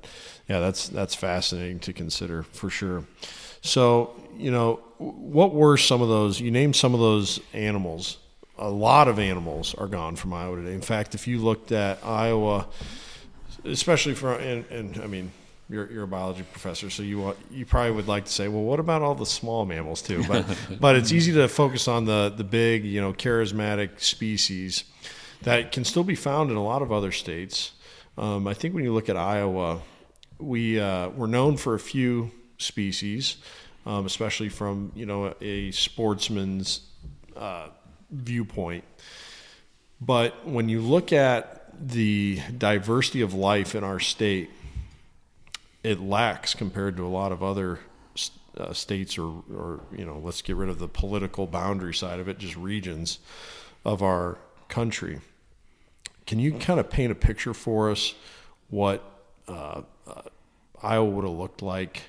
Yeah, 0.47 0.59
that's 0.59 0.87
that's 0.87 1.15
fascinating 1.15 1.79
to 1.79 1.93
consider 1.93 2.43
for 2.43 2.69
sure. 2.69 3.05
So 3.65 4.13
you 4.37 4.51
know, 4.51 4.79
what 4.97 5.53
were 5.53 5.77
some 5.77 6.01
of 6.01 6.09
those? 6.09 6.39
You 6.39 6.51
named 6.51 6.75
some 6.75 6.93
of 6.93 6.99
those 6.99 7.39
animals. 7.53 8.17
A 8.57 8.69
lot 8.69 9.07
of 9.07 9.19
animals 9.19 9.73
are 9.75 9.87
gone 9.87 10.15
from 10.15 10.33
Iowa 10.33 10.57
today. 10.57 10.73
In 10.73 10.81
fact, 10.81 11.15
if 11.15 11.27
you 11.27 11.39
looked 11.39 11.71
at 11.71 12.05
Iowa, 12.05 12.67
especially 13.65 14.13
for 14.13 14.33
and, 14.35 14.65
and 14.69 14.97
I 15.01 15.07
mean 15.07 15.31
you're, 15.67 15.91
you're 15.91 16.03
a 16.03 16.07
biology 16.07 16.43
professor, 16.43 16.91
so 16.91 17.01
you 17.01 17.19
want, 17.19 17.37
you 17.49 17.65
probably 17.65 17.91
would 17.91 18.07
like 18.07 18.25
to 18.25 18.31
say, 18.31 18.47
well, 18.47 18.61
what 18.61 18.79
about 18.79 19.01
all 19.01 19.15
the 19.15 19.25
small 19.25 19.65
mammals 19.65 20.01
too? 20.01 20.23
But 20.27 20.45
but 20.79 20.95
it's 20.95 21.11
easy 21.11 21.33
to 21.33 21.47
focus 21.47 21.87
on 21.87 22.05
the 22.05 22.33
the 22.35 22.43
big, 22.43 22.85
you 22.85 23.01
know, 23.01 23.13
charismatic 23.13 23.99
species 23.99 24.83
that 25.41 25.71
can 25.71 25.83
still 25.83 26.03
be 26.03 26.15
found 26.15 26.51
in 26.51 26.57
a 26.57 26.63
lot 26.63 26.81
of 26.81 26.91
other 26.91 27.11
states. 27.11 27.71
Um, 28.17 28.47
I 28.47 28.53
think 28.53 28.73
when 28.73 28.83
you 28.83 28.93
look 28.93 29.09
at 29.09 29.17
Iowa, 29.17 29.81
we 30.39 30.79
uh, 30.79 31.09
we're 31.09 31.27
known 31.27 31.57
for 31.57 31.73
a 31.73 31.79
few 31.79 32.31
species, 32.65 33.37
um, 33.85 34.05
especially 34.05 34.49
from 34.49 34.91
you 34.95 35.05
know 35.05 35.33
a 35.41 35.71
sportsman's 35.71 36.81
uh, 37.35 37.67
viewpoint. 38.11 38.83
But 40.01 40.47
when 40.47 40.69
you 40.69 40.81
look 40.81 41.13
at 41.13 41.65
the 41.79 42.39
diversity 42.57 43.21
of 43.21 43.33
life 43.33 43.75
in 43.75 43.83
our 43.83 43.99
state, 43.99 44.49
it 45.83 45.99
lacks 45.99 46.53
compared 46.53 46.97
to 46.97 47.05
a 47.05 47.09
lot 47.09 47.31
of 47.31 47.43
other 47.43 47.79
uh, 48.57 48.73
states 48.73 49.17
or, 49.17 49.43
or 49.53 49.81
you 49.95 50.05
know 50.05 50.17
let's 50.23 50.41
get 50.41 50.55
rid 50.55 50.69
of 50.69 50.79
the 50.79 50.87
political 50.87 51.45
boundary 51.45 51.93
side 51.93 52.19
of 52.19 52.27
it 52.27 52.37
just 52.37 52.55
regions 52.55 53.19
of 53.83 54.01
our 54.01 54.37
country 54.69 55.19
can 56.25 56.39
you 56.39 56.53
kind 56.53 56.79
of 56.79 56.89
paint 56.89 57.11
a 57.11 57.15
picture 57.15 57.53
for 57.53 57.91
us 57.91 58.15
what 58.69 59.03
uh, 59.47 59.81
uh, 60.07 60.21
iowa 60.81 61.09
would 61.09 61.25
have 61.25 61.33
looked 61.33 61.61
like 61.61 62.03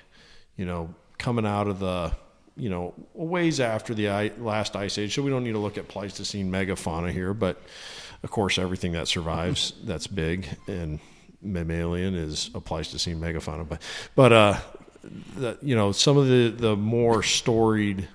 you 0.57 0.65
know 0.65 0.93
coming 1.17 1.45
out 1.45 1.67
of 1.67 1.79
the 1.79 2.11
you 2.55 2.69
know 2.69 2.93
ways 3.13 3.59
after 3.59 3.93
the 3.93 4.31
last 4.39 4.75
ice 4.75 4.97
age. 4.97 5.15
So 5.15 5.21
we 5.21 5.29
don't 5.29 5.43
need 5.43 5.53
to 5.53 5.59
look 5.59 5.77
at 5.77 5.87
pleistocene 5.87 6.51
megafauna 6.51 7.11
here 7.11 7.33
but 7.33 7.61
of 8.23 8.31
course 8.31 8.57
everything 8.57 8.93
that 8.93 9.07
survives 9.07 9.73
that's 9.83 10.07
big 10.07 10.47
and 10.67 10.99
mammalian 11.41 12.15
is 12.15 12.49
a 12.53 12.61
Pleistocene 12.61 13.19
megafauna, 13.19 13.67
but 13.67 13.81
but 14.15 14.33
uh, 14.33 14.59
the, 15.35 15.57
you 15.61 15.75
know 15.75 15.91
some 15.91 16.17
of 16.17 16.27
the 16.27 16.49
the 16.49 16.75
more 16.75 17.23
storied, 17.23 18.07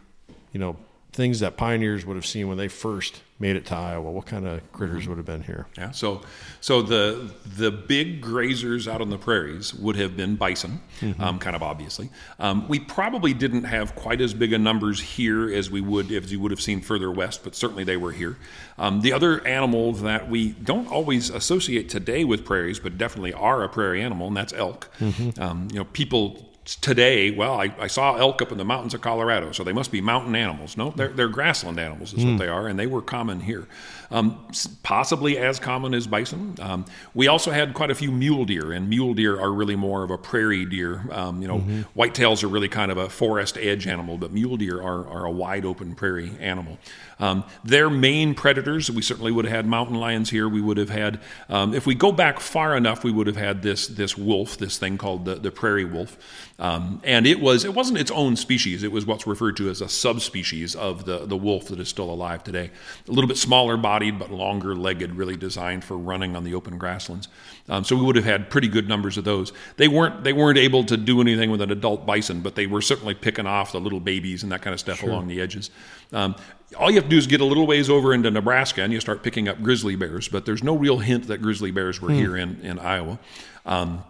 you 0.53 0.61
know, 0.61 0.77
things 1.13 1.41
that 1.41 1.57
pioneers 1.59 2.07
would 2.07 2.17
have 2.17 2.25
seen 2.27 2.49
when 2.49 2.57
they 2.57 2.69
first 2.69 3.21
made 3.39 3.55
it 3.57 3.67
to 3.67 3.75
Iowa? 3.75 4.11
What 4.11 4.25
kind 4.27 4.47
of 4.47 4.73
critters 4.73 5.07
would 5.07 5.19
have 5.19 5.27
been 5.27 5.43
here? 5.43 5.67
Yeah, 5.77 5.91
so 5.91 6.23
so 6.61 6.81
the 6.81 7.31
the 7.45 7.71
big 7.71 8.23
grazers 8.23 8.91
out 8.91 9.01
on 9.03 9.11
the 9.11 9.19
prairies 9.19 9.75
would 9.75 9.97
have 9.97 10.17
been 10.17 10.37
bison, 10.37 10.81
Mhm. 11.01 11.21
um, 11.21 11.39
kind 11.39 11.55
of 11.55 11.63
obviously. 11.63 12.09
Um, 12.39 12.67
we 12.67 12.79
probably 12.79 13.35
didn't 13.35 13.65
have 13.65 13.95
quite 13.95 14.21
as 14.23 14.33
big 14.33 14.53
a 14.55 14.59
numbers 14.59 15.01
here 15.01 15.53
as 15.53 15.71
we 15.71 15.81
would 15.83 16.11
if 16.11 16.31
you 16.31 16.41
would 16.41 16.51
have 16.51 16.61
seen 16.63 16.81
further 16.81 17.11
west, 17.11 17.43
but 17.45 17.55
certainly 17.55 17.85
they 17.85 17.97
were 17.99 18.13
here. 18.13 18.39
Um, 18.79 19.03
the 19.03 19.13
other 19.13 19.47
animal 19.47 19.93
that 19.95 20.31
we 20.31 20.53
don't 20.53 20.87
always 20.89 21.29
associate 21.29 21.89
today 21.91 22.25
with 22.25 22.45
prairies, 22.45 22.79
but 22.79 22.97
definitely 22.97 23.33
are 23.35 23.63
a 23.65 23.69
prairie 23.69 24.01
animal, 24.03 24.29
and 24.29 24.37
that's 24.37 24.53
elk. 24.55 24.89
Mhm. 24.99 25.39
Um, 25.39 25.69
you 25.73 25.79
know, 25.81 25.85
people 25.85 26.49
today, 26.65 27.31
well, 27.31 27.61
I, 27.61 27.75
I 27.79 27.87
saw 27.89 28.17
elk 28.17 28.41
up 28.43 28.53
in 28.53 28.59
the 28.59 28.65
mountains 28.65 28.95
of 28.95 29.01
Colorado, 29.01 29.53
so 29.53 29.65
they 29.65 29.73
must 29.73 29.91
be 29.91 30.01
mountain 30.01 30.37
animals. 30.37 30.77
No, 30.77 30.91
they're, 30.91 31.09
they're 31.09 31.29
grassland 31.29 31.79
animals, 31.81 32.13
is 32.13 32.21
Mm. 32.25 32.33
what 32.33 32.39
they 32.39 32.49
are, 32.49 32.69
and 32.69 32.79
they 32.79 32.87
were 32.87 33.03
common 33.03 33.41
here. 33.41 33.67
Um, 34.13 34.39
possibly 34.83 35.39
as 35.39 35.59
common 35.59 35.95
as 35.95 36.07
bison. 36.07 36.55
Um, 36.61 36.85
we 37.15 37.29
also 37.29 37.51
had 37.51 37.73
quite 37.73 37.91
a 37.91 37.95
few 37.95 38.13
mule 38.13 38.45
deer, 38.45 38.71
and 38.73 38.89
mule 38.89 39.15
deer 39.15 39.41
are 39.41 39.51
really 39.51 39.75
more 39.77 40.05
of 40.05 40.11
a 40.11 40.19
prairie 40.19 40.67
deer. 40.67 41.03
Um, 41.11 41.41
you 41.41 41.49
know, 41.49 41.61
Mhm. 41.61 41.87
whitetails 41.97 42.45
are 42.45 42.49
really 42.49 42.69
kind 42.69 42.91
of 42.93 42.99
a 42.99 43.09
forest 43.09 43.57
edge 43.59 43.87
animal, 43.87 44.19
but 44.19 44.31
mule 44.33 44.57
deer 44.59 44.81
are, 44.83 45.07
are 45.09 45.25
a 45.25 45.31
wide 45.31 45.65
open 45.65 45.95
prairie 45.95 46.33
animal. 46.41 46.79
Um, 47.21 47.45
their 47.65 47.89
main 47.89 48.35
predators, 48.35 48.91
we 48.91 49.01
certainly 49.01 49.31
would 49.33 49.45
have 49.45 49.55
had 49.55 49.67
mountain 49.67 49.97
lions 49.97 50.31
here. 50.31 50.49
We 50.49 50.61
would 50.61 50.77
have 50.77 50.91
had, 50.91 51.21
um, 51.49 51.73
if 51.73 51.87
we 51.87 51.95
go 51.95 52.11
back 52.11 52.41
far 52.41 52.77
enough, 52.77 53.05
we 53.05 53.13
would 53.13 53.27
have 53.29 53.37
had 53.37 53.63
this 53.63 53.87
this 53.87 54.19
wolf, 54.19 54.59
this 54.59 54.77
thing 54.77 54.99
called 54.99 55.25
the, 55.25 55.37
the 55.37 55.51
prairie 55.53 55.85
wolf, 55.85 56.19
um, 56.59 57.01
and 57.05 57.27
it 57.27 57.41
was 57.41 57.65
it 57.65 57.75
wasn't 57.75 57.99
its 57.99 58.11
own 58.11 58.35
species. 58.37 58.83
It 58.83 58.91
was 58.91 59.07
what's 59.07 59.25
referred 59.27 59.57
to 59.59 59.71
as 59.71 59.81
a 59.81 59.89
subspecies 59.89 60.75
of 60.75 61.05
the 61.05 61.25
the 61.27 61.37
wolf 61.37 61.67
that 61.69 61.79
is 61.79 61.89
still 61.89 62.11
alive 62.11 62.43
today. 62.43 62.71
A 63.09 63.13
little 63.13 63.29
bit 63.29 63.37
smaller 63.39 63.77
bodied, 64.11 64.19
but 64.19 64.31
longer 64.31 64.75
legged, 64.75 65.15
really 65.15 65.37
designed 65.37 65.85
for 65.85 65.97
running 65.97 66.35
on 66.37 66.45
the 66.45 66.55
open 66.55 66.79
grasslands. 66.79 67.29
Um, 67.69 67.85
so 67.85 67.95
we 67.97 68.03
would 68.03 68.17
have 68.17 68.25
had 68.25 68.51
pretty 68.51 68.69
good 68.69 68.89
numbers 68.89 69.17
of 69.17 69.25
those. 69.25 69.53
They 69.77 69.89
weren't 69.89 70.25
they 70.25 70.33
weren't 70.33 70.59
able 70.59 70.85
to 70.85 70.97
do 70.97 71.21
anything 71.21 71.51
with 71.51 71.61
an 71.61 71.71
adult 71.71 72.05
bison, 72.07 72.41
but 72.41 72.55
they 72.55 72.67
were 72.67 72.83
certainly 72.83 73.15
picking 73.15 73.47
off 73.47 73.73
the 73.73 73.81
little 73.81 74.01
babies 74.01 74.43
and 74.43 74.51
that 74.53 74.63
kind 74.63 74.75
of 74.75 74.81
stuff 74.81 74.99
Sure. 74.99 75.11
along 75.11 75.29
the 75.29 75.41
edges. 75.41 75.71
Um, 76.13 76.35
all 76.79 76.91
you 76.91 76.97
have 76.97 77.05
to 77.05 77.11
do 77.11 77.19
is 77.19 77.27
get 77.27 77.41
a 77.41 77.45
little 77.45 77.67
ways 77.67 77.89
over 77.91 78.13
into 78.15 78.31
Nebraska 78.31 78.83
and 78.83 78.93
you 78.93 79.01
start 79.01 79.23
picking 79.23 79.47
up 79.49 79.63
grizzly 79.63 79.95
bears, 79.95 80.29
but 80.29 80.47
there's 80.47 80.63
no 80.65 80.75
real 80.77 80.99
hint 80.99 81.27
that 81.29 81.39
grizzly 81.43 81.71
bears 81.71 82.01
were 82.01 82.09
Hmm. 82.09 82.15
here 82.15 82.37
in, 82.37 82.61
in 82.63 82.79
Iowa. 82.79 83.19
Um, 83.67 84.03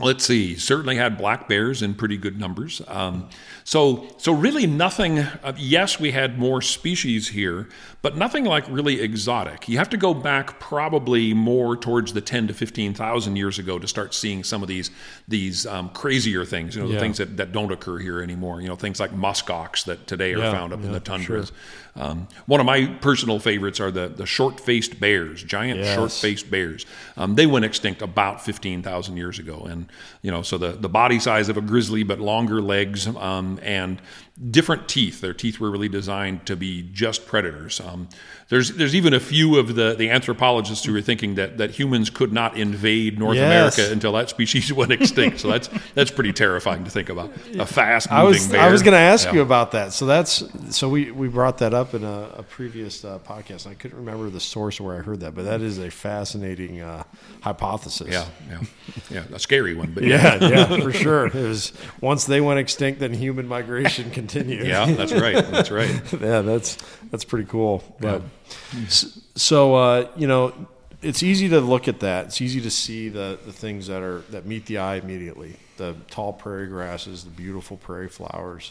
let's 0.00 0.24
see, 0.24 0.56
certainly 0.56 0.96
had 0.96 1.18
black 1.18 1.48
bears 1.48 1.82
in 1.82 1.94
pretty 1.94 2.16
good 2.16 2.38
numbers. 2.40 2.80
Um, 2.88 3.28
so, 3.62 4.08
so 4.16 4.32
really 4.32 4.66
nothing, 4.66 5.18
uh, 5.20 5.52
yes, 5.56 6.00
we 6.00 6.10
had 6.10 6.38
more 6.38 6.60
species 6.62 7.28
here, 7.28 7.68
but 8.00 8.16
nothing 8.16 8.44
like 8.44 8.64
really 8.68 9.00
exotic. 9.00 9.68
You 9.68 9.78
have 9.78 9.90
to 9.90 9.96
go 9.96 10.12
back 10.14 10.58
probably 10.58 11.34
more 11.34 11.76
towards 11.76 12.14
the 12.14 12.20
10 12.20 12.48
to 12.48 12.54
15,000 12.54 13.36
years 13.36 13.58
ago 13.58 13.78
to 13.78 13.86
start 13.86 14.14
seeing 14.14 14.42
some 14.42 14.62
of 14.62 14.68
these, 14.68 14.90
these 15.28 15.66
um, 15.66 15.90
crazier 15.90 16.44
things, 16.44 16.74
you 16.74 16.82
know, 16.82 16.88
the 16.88 16.98
things 16.98 17.18
that, 17.18 17.36
that 17.36 17.52
don't 17.52 17.70
occur 17.70 17.98
here 17.98 18.22
anymore, 18.22 18.60
you 18.60 18.68
know, 18.68 18.76
things 18.76 18.98
like 18.98 19.12
muskox 19.12 19.84
that 19.84 20.06
today 20.06 20.32
are 20.34 20.38
Yeah, 20.38 20.52
found 20.52 20.72
up 20.72 20.82
in 20.82 20.90
the 20.90 21.00
tundras. 21.00 21.48
sure. 21.48 21.56
Um, 21.94 22.26
one 22.46 22.58
of 22.58 22.64
my 22.64 22.86
personal 22.86 23.38
favorites 23.38 23.78
are 23.78 23.90
the, 23.90 24.08
the 24.08 24.24
short 24.24 24.58
faced 24.58 24.98
bears, 24.98 25.42
giant 25.42 25.80
Yes. 25.80 25.94
short 25.94 26.10
faced 26.10 26.50
bears. 26.50 26.86
Um, 27.18 27.34
they 27.34 27.46
went 27.46 27.66
extinct 27.66 28.00
about 28.00 28.42
15,000 28.42 29.16
years 29.18 29.38
ago. 29.38 29.66
And, 29.68 29.86
you 30.22 30.30
know, 30.30 30.40
so 30.42 30.56
the, 30.56 30.72
the 30.72 30.88
body 30.88 31.18
size 31.18 31.50
of 31.50 31.58
a 31.58 31.60
grizzly, 31.60 32.02
but 32.02 32.18
longer 32.18 32.62
legs 32.62 33.06
um, 33.06 33.58
and 33.62 34.00
different 34.50 34.88
teeth. 34.88 35.20
Their 35.20 35.34
teeth 35.34 35.60
were 35.60 35.70
really 35.70 35.88
designed 35.88 36.46
to 36.46 36.56
be 36.56 36.82
just 36.92 37.26
predators. 37.26 37.80
Um, 37.80 38.08
there's, 38.48 38.70
there's 38.72 38.94
even 38.94 39.14
a 39.14 39.20
few 39.20 39.58
of 39.58 39.74
the, 39.76 39.94
the 39.94 40.10
anthropologists 40.10 40.84
who 40.84 40.94
are 40.96 41.00
thinking 41.00 41.36
that, 41.36 41.56
that 41.58 41.70
humans 41.70 42.10
could 42.10 42.32
not 42.32 42.56
invade 42.56 43.18
North 43.18 43.36
Yes. 43.36 43.78
America 43.78 43.92
until 43.92 44.12
that 44.12 44.28
species 44.30 44.70
went 44.74 44.92
extinct. 44.92 45.40
so 45.40 45.48
that's, 45.48 45.68
that's 45.94 46.10
pretty 46.10 46.32
terrifying 46.32 46.84
to 46.84 46.90
think 46.90 47.08
about. 47.08 47.30
A 47.58 47.64
fast 47.66 48.10
I 48.12 48.18
moving 48.22 48.28
was 48.40 48.48
bear. 48.48 48.60
I 48.60 48.70
was 48.70 48.82
going 48.82 48.92
to 48.92 48.98
ask 48.98 49.26
Yeah. 49.28 49.34
you 49.34 49.40
about 49.42 49.72
that. 49.72 49.92
So 49.92 50.06
that's 50.06 50.42
so 50.76 50.88
we 50.88 51.10
we 51.10 51.28
brought 51.28 51.58
that 51.58 51.72
up 51.74 51.94
in 51.94 52.04
a, 52.04 52.28
a 52.36 52.42
previous 52.42 53.04
uh, 53.04 53.18
podcast. 53.20 53.66
I 53.66 53.74
couldn't 53.74 53.96
remember 53.98 54.28
the 54.30 54.40
source 54.40 54.80
where 54.80 54.96
I 54.96 55.00
heard 55.02 55.20
that, 55.20 55.34
but 55.34 55.44
that 55.44 55.60
is 55.60 55.78
a 55.78 55.90
fascinating 55.90 56.80
uh, 56.80 57.04
hypothesis. 57.42 58.08
Yeah, 58.10 58.26
yeah, 58.50 58.60
yeah. 59.10 59.24
A 59.34 59.38
scary 59.38 59.74
one, 59.74 59.92
but 59.92 60.04
yeah, 60.04 60.36
yeah, 60.40 60.76
for 60.80 60.92
sure. 61.04 61.26
It 61.26 61.34
was 61.34 61.72
once 62.00 62.24
they 62.24 62.40
went 62.40 62.58
extinct, 62.60 63.00
then 63.00 63.12
human 63.14 63.46
migration 63.48 64.10
continued. 64.28 64.66
Yeah, 64.66 64.86
that's 64.86 65.12
right. 65.12 65.34
That's 65.34 65.70
right. 65.70 65.90
yeah, 66.20 66.40
that's 66.42 66.78
that's 67.10 67.24
pretty 67.24 67.48
cool. 67.48 67.82
But 68.00 68.22
s- 68.86 69.20
so 69.34 69.74
uh, 69.74 70.08
you 70.16 70.26
know, 70.26 70.52
it's 71.02 71.22
easy 71.22 71.48
to 71.50 71.60
look 71.60 71.88
at 71.88 72.00
that. 72.00 72.26
It's 72.26 72.40
easy 72.40 72.60
to 72.60 72.70
see 72.70 73.08
the 73.08 73.38
the 73.44 73.52
things 73.52 73.86
that 73.88 74.02
are 74.02 74.20
that 74.30 74.46
meet 74.46 74.66
the 74.66 74.78
eye 74.78 74.96
immediately. 74.96 75.56
The 75.76 75.96
tall 76.10 76.32
prairie 76.32 76.68
grasses, 76.68 77.24
the 77.24 77.30
beautiful 77.30 77.76
prairie 77.76 78.08
flowers, 78.08 78.70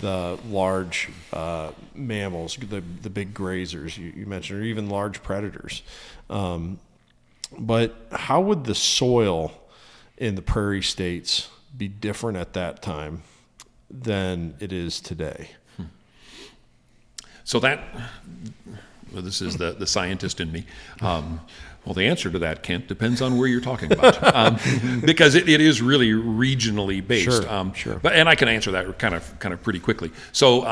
the 0.00 0.38
large 0.48 1.08
uh, 1.32 1.70
mammals, 1.94 2.56
the 2.56 2.82
the 3.02 3.10
big 3.10 3.32
grazers 3.34 3.96
you, 3.96 4.12
you 4.14 4.26
mentioned, 4.26 4.60
or 4.60 4.62
even 4.64 4.88
large 4.88 5.22
predators. 5.22 5.82
Um, 6.28 6.78
but 7.58 7.94
how 8.10 8.40
would 8.40 8.64
the 8.64 8.74
soil 8.74 9.52
in 10.18 10.34
the 10.34 10.42
prairie 10.42 10.82
states 10.82 11.48
be 11.76 11.88
different 11.88 12.38
at 12.38 12.52
that 12.54 12.82
time 12.82 13.22
than 14.02 14.54
it 14.60 14.72
is 14.72 15.00
today? 15.00 15.50
So 17.44 17.60
that, 17.60 17.80
well, 19.12 19.22
this 19.22 19.42
is 19.42 19.58
the, 19.58 19.72
the 19.72 19.86
scientist 19.86 20.40
in 20.40 20.50
me. 20.50 20.64
Um, 21.02 21.40
well, 21.84 21.92
the 21.92 22.06
answer 22.06 22.30
to 22.30 22.38
that, 22.38 22.62
Kent, 22.62 22.88
depends 22.88 23.20
on 23.20 23.36
where 23.36 23.46
you're 23.46 23.60
talking 23.60 23.92
about, 23.92 24.34
um, 24.34 24.58
because 25.04 25.34
it, 25.34 25.48
it 25.48 25.60
is 25.60 25.82
really 25.82 26.12
regionally 26.12 27.06
based. 27.06 27.42
Sure, 27.42 27.48
um, 27.52 27.74
sure. 27.74 27.96
But 27.96 28.14
and 28.14 28.26
I 28.26 28.34
can 28.34 28.48
answer 28.48 28.70
that 28.70 28.98
kind 28.98 29.14
of 29.14 29.38
kind 29.38 29.52
of 29.52 29.62
pretty 29.62 29.80
quickly. 29.80 30.10
So. 30.32 30.66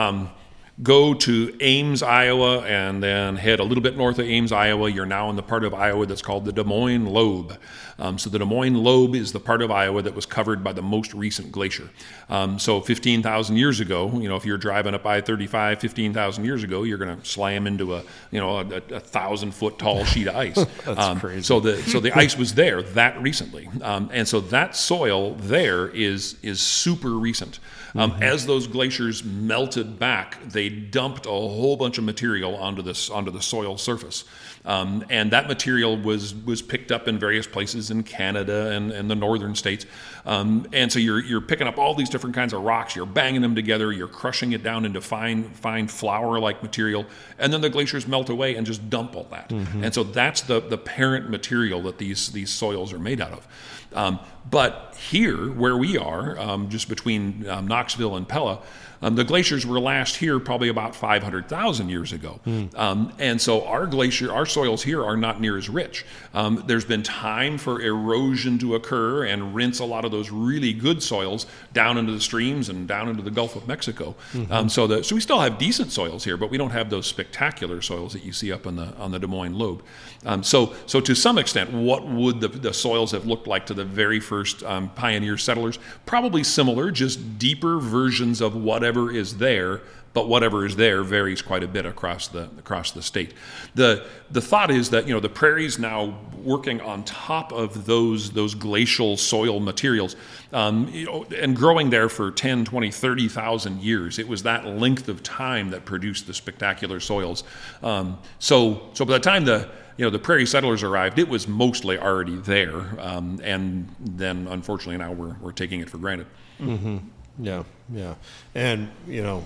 Go 0.82 1.14
to 1.14 1.54
Ames, 1.60 2.02
Iowa, 2.02 2.60
and 2.62 3.02
then 3.02 3.36
head 3.36 3.60
a 3.60 3.62
little 3.62 3.82
bit 3.82 3.96
north 3.96 4.18
of 4.18 4.26
Ames, 4.26 4.50
Iowa. 4.52 4.90
You're 4.90 5.06
now 5.06 5.28
in 5.30 5.36
the 5.36 5.42
part 5.42 5.64
of 5.64 5.74
Iowa 5.74 6.06
that's 6.06 6.22
called 6.22 6.44
the 6.44 6.52
Des 6.52 6.64
Moines 6.64 7.06
Lobe. 7.06 7.56
Um, 7.98 8.18
so 8.18 8.30
the 8.30 8.38
Des 8.38 8.44
Moines 8.46 8.74
Lobe 8.82 9.14
is 9.14 9.32
the 9.32 9.38
part 9.38 9.62
of 9.62 9.70
Iowa 9.70 10.02
that 10.02 10.14
was 10.14 10.26
covered 10.26 10.64
by 10.64 10.72
the 10.72 10.82
most 10.82 11.12
recent 11.14 11.52
glacier. 11.52 11.90
Um, 12.30 12.58
so 12.58 12.80
15,000 12.80 13.56
years 13.56 13.80
ago, 13.80 14.10
you 14.18 14.28
know, 14.28 14.34
if 14.36 14.44
you're 14.46 14.58
driving 14.58 14.94
up 14.94 15.06
I-35, 15.06 15.78
15,000 15.78 16.44
years 16.44 16.64
ago, 16.64 16.82
you're 16.82 16.98
going 16.98 17.16
to 17.20 17.24
slam 17.28 17.66
into 17.66 17.94
a, 17.94 18.02
you 18.30 18.40
know, 18.40 18.58
a, 18.58 18.66
a, 18.66 18.96
a 18.96 19.00
thousand 19.00 19.52
foot 19.52 19.78
tall 19.78 20.04
sheet 20.06 20.26
of 20.26 20.34
ice. 20.36 20.56
That's 20.84 20.98
Um, 20.98 21.20
crazy. 21.20 21.42
So 21.42 21.60
the 21.60 21.80
so 21.82 22.00
the 22.00 22.12
ice 22.18 22.36
was 22.36 22.54
there 22.54 22.82
that 22.82 23.20
recently, 23.22 23.68
um, 23.82 24.08
and 24.12 24.26
so 24.26 24.40
that 24.40 24.74
soil 24.74 25.34
there 25.34 25.88
is 25.88 26.36
is 26.42 26.60
super 26.60 27.10
recent. 27.10 27.60
Um, 27.94 28.12
Mm-hmm. 28.12 28.22
As 28.22 28.46
those 28.46 28.66
glaciers 28.66 29.22
melted 29.24 29.98
back, 29.98 30.42
they 30.48 30.68
dumped 30.68 31.26
a 31.26 31.30
whole 31.30 31.76
bunch 31.76 31.98
of 31.98 32.04
material 32.04 32.56
onto 32.56 32.82
this 32.82 33.10
onto 33.10 33.30
the 33.30 33.42
soil 33.42 33.76
surface, 33.78 34.24
um, 34.64 35.04
and 35.10 35.30
that 35.32 35.46
material 35.48 35.96
was 35.96 36.34
was 36.34 36.62
picked 36.62 36.90
up 36.92 37.08
in 37.08 37.18
various 37.18 37.46
places 37.46 37.90
in 37.90 38.02
Canada 38.02 38.70
and, 38.70 38.92
and 38.92 39.10
the 39.10 39.14
northern 39.14 39.54
states. 39.54 39.86
Um, 40.24 40.66
and 40.72 40.90
so 40.92 40.98
you're 40.98 41.20
you're 41.20 41.40
picking 41.40 41.66
up 41.66 41.78
all 41.78 41.94
these 41.94 42.08
different 42.10 42.34
kinds 42.34 42.52
of 42.52 42.62
rocks, 42.62 42.96
you're 42.96 43.06
banging 43.06 43.42
them 43.42 43.54
together, 43.54 43.92
you're 43.92 44.08
crushing 44.08 44.52
it 44.52 44.62
down 44.62 44.84
into 44.84 45.00
fine 45.00 45.44
fine 45.50 45.88
flour 45.88 46.38
like 46.38 46.62
material, 46.62 47.04
and 47.38 47.52
then 47.52 47.60
the 47.60 47.70
glaciers 47.70 48.06
melt 48.06 48.30
away 48.30 48.56
and 48.56 48.66
just 48.66 48.88
dump 48.88 49.14
all 49.16 49.26
that. 49.30 49.48
Mhm. 49.50 49.84
And 49.84 49.94
so 49.94 50.02
that's 50.02 50.42
the 50.42 50.60
the 50.60 50.78
parent 50.78 51.28
material 51.28 51.82
that 51.82 51.98
these 51.98 52.30
these 52.32 52.50
soils 52.50 52.92
are 52.92 52.98
made 52.98 53.20
out 53.20 53.32
of. 53.32 53.46
Um, 53.94 54.20
but 54.50 54.96
here, 55.10 55.50
where 55.50 55.76
we 55.76 55.96
are, 55.96 56.38
um, 56.38 56.68
just 56.68 56.88
between 56.88 57.48
um, 57.48 57.66
Knoxville 57.66 58.16
and 58.16 58.28
Pella, 58.28 58.60
um, 59.02 59.14
the 59.16 59.24
glaciers 59.24 59.66
were 59.66 59.80
last 59.80 60.16
here 60.16 60.38
probably 60.38 60.68
about 60.68 60.94
500,000 60.94 61.88
years 61.88 62.12
ago. 62.12 62.40
Um, 62.74 63.12
and 63.18 63.40
so 63.40 63.66
our 63.66 63.86
glacier, 63.86 64.32
our 64.32 64.46
soils 64.46 64.82
here 64.82 65.04
are 65.04 65.16
not 65.16 65.40
near 65.40 65.58
as 65.58 65.68
rich. 65.68 66.04
Um, 66.34 66.62
there's 66.66 66.84
been 66.84 67.02
time 67.02 67.58
for 67.58 67.80
erosion 67.80 68.58
to 68.60 68.74
occur 68.74 69.24
and 69.24 69.54
rinse 69.54 69.80
a 69.80 69.84
lot 69.84 70.04
of 70.04 70.12
those 70.12 70.30
really 70.30 70.72
good 70.72 71.02
soils 71.02 71.46
down 71.72 71.98
into 71.98 72.12
the 72.12 72.20
streams 72.20 72.68
and 72.68 72.86
down 72.86 73.08
into 73.08 73.22
the 73.22 73.30
Gulf 73.30 73.56
of 73.56 73.66
Mexico. 73.66 74.14
Mhm. 74.32 74.50
Um, 74.50 74.68
so, 74.68 74.86
the, 74.86 75.02
so 75.02 75.14
we 75.14 75.20
still 75.20 75.40
have 75.40 75.58
decent 75.58 75.90
soils 75.90 76.24
here, 76.24 76.36
but 76.36 76.50
we 76.50 76.58
don't 76.58 76.70
have 76.70 76.88
those 76.90 77.06
spectacular 77.06 77.82
soils 77.82 78.12
that 78.12 78.24
you 78.24 78.32
see 78.32 78.52
up 78.52 78.66
on 78.66 78.76
the 78.76 78.94
on 78.98 79.10
the 79.10 79.18
Des 79.18 79.26
Moines 79.26 79.54
Lobe. 79.54 79.82
Um, 80.24 80.42
so, 80.42 80.74
so 80.86 81.00
to 81.00 81.14
some 81.14 81.38
extent, 81.38 81.72
what 81.72 82.06
would 82.06 82.40
the, 82.40 82.48
the 82.48 82.72
soils 82.72 83.10
have 83.10 83.26
looked 83.26 83.46
like 83.46 83.66
to 83.66 83.74
the 83.74 83.84
very 83.84 84.20
first 84.20 84.62
um, 84.62 84.90
pioneer 84.90 85.36
settlers? 85.36 85.78
Probably 86.06 86.44
similar, 86.44 86.90
just 86.92 87.38
deeper 87.38 87.78
versions 87.78 88.40
of 88.40 88.54
whatever 88.54 88.91
is 89.10 89.38
there, 89.38 89.80
but 90.14 90.28
whatever 90.28 90.66
is 90.66 90.76
there 90.76 91.02
varies 91.02 91.40
quite 91.40 91.62
a 91.62 91.68
bit 91.68 91.86
across 91.86 92.28
the 92.28 92.44
across 92.58 92.90
the 92.90 93.02
state. 93.02 93.34
the 93.74 94.06
The 94.30 94.40
thought 94.40 94.70
is 94.70 94.90
that 94.90 95.06
you 95.06 95.14
know 95.14 95.20
the 95.20 95.28
prairies 95.28 95.78
now 95.78 96.18
working 96.36 96.80
on 96.80 97.04
top 97.04 97.52
of 97.52 97.86
those 97.86 98.30
those 98.30 98.54
glacial 98.54 99.16
soil 99.16 99.60
materials, 99.60 100.16
um, 100.52 100.88
you 100.92 101.06
know, 101.06 101.24
and 101.36 101.56
growing 101.56 101.90
there 101.90 102.08
for 102.08 102.30
10, 102.30 102.64
20, 102.64 102.90
30,000 102.90 103.80
years. 103.80 104.18
It 104.18 104.28
was 104.28 104.42
that 104.42 104.66
length 104.66 105.08
of 105.08 105.22
time 105.22 105.70
that 105.70 105.84
produced 105.84 106.26
the 106.26 106.34
spectacular 106.34 107.00
soils. 107.00 107.44
Um, 107.82 108.18
so 108.38 108.90
so 108.92 109.04
by 109.04 109.14
the 109.14 109.20
time 109.20 109.44
the 109.44 109.68
you 109.96 110.04
know 110.04 110.10
the 110.10 110.18
prairie 110.18 110.46
settlers 110.46 110.82
arrived, 110.82 111.18
it 111.18 111.28
was 111.28 111.48
mostly 111.48 111.98
already 111.98 112.36
there, 112.36 112.84
um, 112.98 113.40
and 113.42 113.94
then 114.00 114.46
unfortunately 114.48 114.98
now 114.98 115.12
we're 115.12 115.36
we're 115.40 115.52
taking 115.52 115.80
it 115.80 115.88
for 115.88 115.98
granted. 115.98 116.26
Mm-hmm. 116.60 116.98
Yeah, 117.38 117.64
yeah, 117.92 118.14
and 118.54 118.90
you 119.06 119.22
know, 119.22 119.44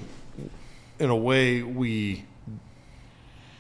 in 0.99 1.11
a 1.11 1.17
way, 1.17 1.63
we 1.63 2.25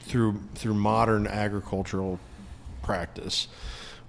through 0.02 0.40
through 0.54 0.74
modern 0.74 1.26
agricultural 1.26 2.18
practice, 2.82 3.48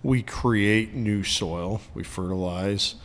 we 0.03 0.21
create 0.23 0.93
new 0.93 1.23
soil. 1.23 1.81
We 1.93 2.03
fertilize 2.03 2.95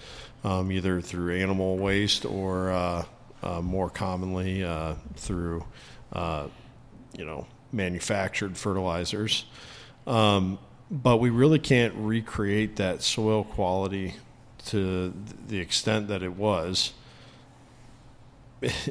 um, 0.45 0.73
either 0.73 1.01
through 1.01 1.37
animal 1.37 1.77
waste 1.77 2.25
or 2.25 2.71
uh, 2.71 3.05
uh, 3.43 3.61
more 3.61 3.91
commonly 3.91 4.65
uh, 4.65 4.95
through 5.17 5.65
uh, 6.13 6.49
you 7.17 7.25
know 7.25 7.47
manufactured 7.73 8.57
fertilizers. 8.57 9.45
Um, 10.07 10.59
but 10.91 11.19
we 11.19 11.31
really 11.31 11.59
can't 11.59 11.95
recreate 11.97 12.77
that 12.77 13.03
soil 13.03 13.45
quality 13.45 14.15
to 14.67 15.13
the 15.49 15.59
extent 15.59 16.09
that 16.09 16.23
it 16.23 16.35
was 16.35 16.93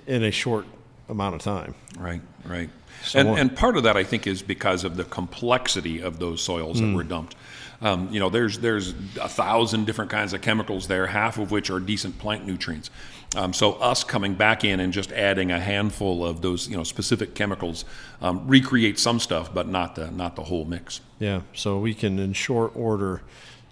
in 0.07 0.23
a 0.23 0.31
short 0.31 0.65
amount 1.09 1.35
of 1.35 1.41
time. 1.41 1.75
Right, 1.97 2.21
right. 2.45 2.69
So 3.03 3.19
and, 3.19 3.29
and, 3.37 3.55
part 3.55 3.77
of 3.77 3.83
that, 3.83 3.97
I 3.97 4.03
think, 4.03 4.27
is 4.27 4.41
because 4.41 4.83
of 4.83 4.95
the 4.95 5.03
complexity 5.03 6.01
of 6.01 6.19
those 6.19 6.41
soils 6.41 6.79
mm. 6.79 6.89
that 6.91 6.95
were 6.95 7.03
dumped. 7.03 7.35
Um, 7.81 8.09
you 8.11 8.19
know, 8.19 8.29
there's 8.29 8.59
there's 8.59 8.91
a 9.19 9.27
thousand 9.27 9.85
different 9.85 10.11
kinds 10.11 10.33
of 10.33 10.41
chemicals 10.41 10.87
there, 10.87 11.07
half 11.07 11.39
of 11.39 11.49
which 11.49 11.71
are 11.71 11.79
decent 11.79 12.19
plant 12.19 12.45
nutrients. 12.45 12.91
Um, 13.35 13.53
so 13.53 13.73
us 13.73 14.03
coming 14.03 14.35
back 14.35 14.63
in 14.63 14.79
and 14.79 14.93
just 14.93 15.11
adding 15.13 15.51
a 15.51 15.59
handful 15.59 16.23
of 16.25 16.41
those, 16.41 16.67
you 16.67 16.75
know, 16.77 16.83
specific 16.83 17.33
chemicals 17.33 17.85
um, 18.21 18.45
recreate 18.47 18.99
some 18.99 19.19
stuff, 19.19 19.53
but 19.53 19.67
not 19.67 19.95
the 19.95 20.11
not 20.11 20.35
the 20.35 20.43
whole 20.43 20.65
mix. 20.65 21.01
Yeah. 21.17 21.41
So 21.53 21.79
we 21.79 21.95
can, 21.95 22.19
in 22.19 22.33
short 22.33 22.73
order, 22.75 23.21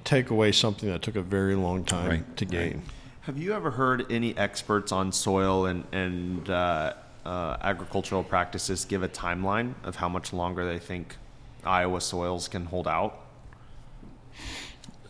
take 0.03 0.29
away 0.29 0.53
something 0.53 0.89
that 0.89 1.01
took 1.01 1.15
a 1.15 1.21
very 1.21 1.55
long 1.55 1.83
time 1.83 2.09
right, 2.09 2.37
to 2.37 2.45
gain. 2.45 2.73
Right. 2.73 2.81
Have 3.29 3.37
you 3.37 3.53
ever 3.53 3.69
heard 3.69 4.11
any 4.11 4.35
experts 4.35 4.91
on 4.91 5.11
soil 5.11 5.67
and 5.67 5.83
and 5.91 6.49
uh, 6.49 6.95
uh, 7.23 7.57
agricultural 7.61 8.23
practices 8.23 8.85
give 8.85 9.03
a 9.03 9.07
timeline 9.07 9.75
of 9.83 9.95
how 9.95 10.09
much 10.09 10.33
longer 10.33 10.65
they 10.65 10.79
think 10.79 11.15
Iowa 11.63 12.01
soils 12.01 12.47
can 12.47 12.65
hold 12.65 12.87
out? 12.87 13.19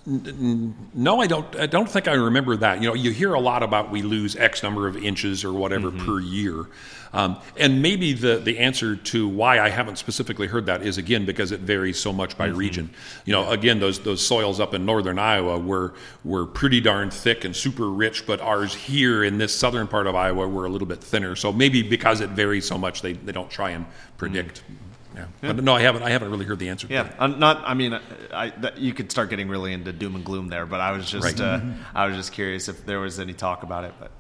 No, 0.10 1.22
I 1.22 1.28
don't. 1.28 1.56
I 1.56 1.68
don't 1.68 1.90
think 1.90 2.08
I 2.08 2.14
remember 2.14 2.58
that. 2.58 2.82
You 2.82 2.88
know, 2.88 2.96
you 2.96 3.12
hear 3.12 3.36
a 3.36 3.40
lot 3.40 3.62
about 3.62 3.92
we 3.92 4.02
lose 4.02 4.36
X 4.36 4.64
number 4.64 4.88
of 4.88 4.98
inches 4.98 5.46
or 5.46 5.54
whatever 5.54 5.92
mm-hmm. 5.92 6.04
per 6.04 6.20
year, 6.20 6.66
um, 7.14 7.40
and 7.58 7.84
maybe 7.84 8.14
the 8.14 8.38
the 8.38 8.58
answer 8.58 8.96
to 8.96 9.28
why 9.28 9.60
I 9.60 9.70
haven't 9.70 9.98
specifically 9.98 10.48
heard 10.48 10.66
that 10.66 10.82
is 10.82 10.98
again 10.98 11.26
because 11.26 11.52
it 11.52 11.60
varies 11.60 12.00
so 12.00 12.12
much 12.12 12.36
by 12.40 12.48
mm-hmm. 12.48 12.58
region. 12.58 12.90
You 13.26 13.34
know, 13.34 13.52
again 13.52 13.80
those 13.80 14.00
those 14.00 14.26
soils 14.26 14.60
up 14.60 14.74
in 14.74 14.84
northern 14.84 15.20
Iowa 15.20 15.60
were 15.60 15.94
were 16.24 16.48
pretty 16.48 16.82
darn 16.82 17.12
thick 17.12 17.46
and 17.46 17.56
super 17.56 17.88
rich, 17.88 18.26
but 18.26 18.42
ours 18.42 18.74
here 18.74 19.24
in 19.24 19.38
this 19.38 19.56
southern 19.56 19.88
part 19.88 20.08
of 20.08 20.16
Iowa 20.16 20.48
were 20.48 20.66
a 20.66 20.70
little 20.70 20.88
bit 20.88 21.04
thinner. 21.04 21.36
So 21.36 21.52
maybe 21.52 21.84
because 21.84 22.20
it 22.20 22.32
varies 22.32 22.66
so 22.66 22.80
much, 22.80 23.04
they 23.04 23.14
they 23.14 23.32
don't 23.32 23.52
try 23.52 23.72
and 23.72 23.86
predict. 24.18 24.64
Mm-hmm. 24.64 24.89
Yeah. 25.20 25.48
yeah. 25.48 25.54
But 25.54 25.64
no, 25.64 25.76
I 25.76 25.82
haven't. 25.82 26.04
I 26.04 26.10
haven't 26.10 26.32
really 26.32 26.46
heard 26.46 26.60
the 26.60 26.70
answer. 26.70 26.88
Yeah, 26.90 27.12
I'm 27.20 27.40
not. 27.40 27.64
I 27.66 27.74
mean, 27.74 28.00
I, 28.34 28.50
that, 28.50 28.78
you 28.78 28.94
could 28.94 29.12
start 29.12 29.30
getting 29.30 29.50
really 29.50 29.74
into 29.74 29.92
doom 29.92 30.16
and 30.16 30.24
gloom 30.24 30.48
there, 30.48 30.66
but 30.66 30.80
I 30.80 30.92
was 30.92 31.10
just, 31.10 31.26
right. 31.26 31.40
uh, 31.40 31.60
mm-hmm. 31.60 31.82
I 31.98 32.08
was 32.08 32.16
just 32.16 32.32
curious 32.32 32.68
if 32.68 32.86
there 32.86 33.00
was 33.00 33.20
any 33.20 33.34
talk 33.34 33.64
about 33.64 33.84
it. 33.84 33.94
But 34.00 34.12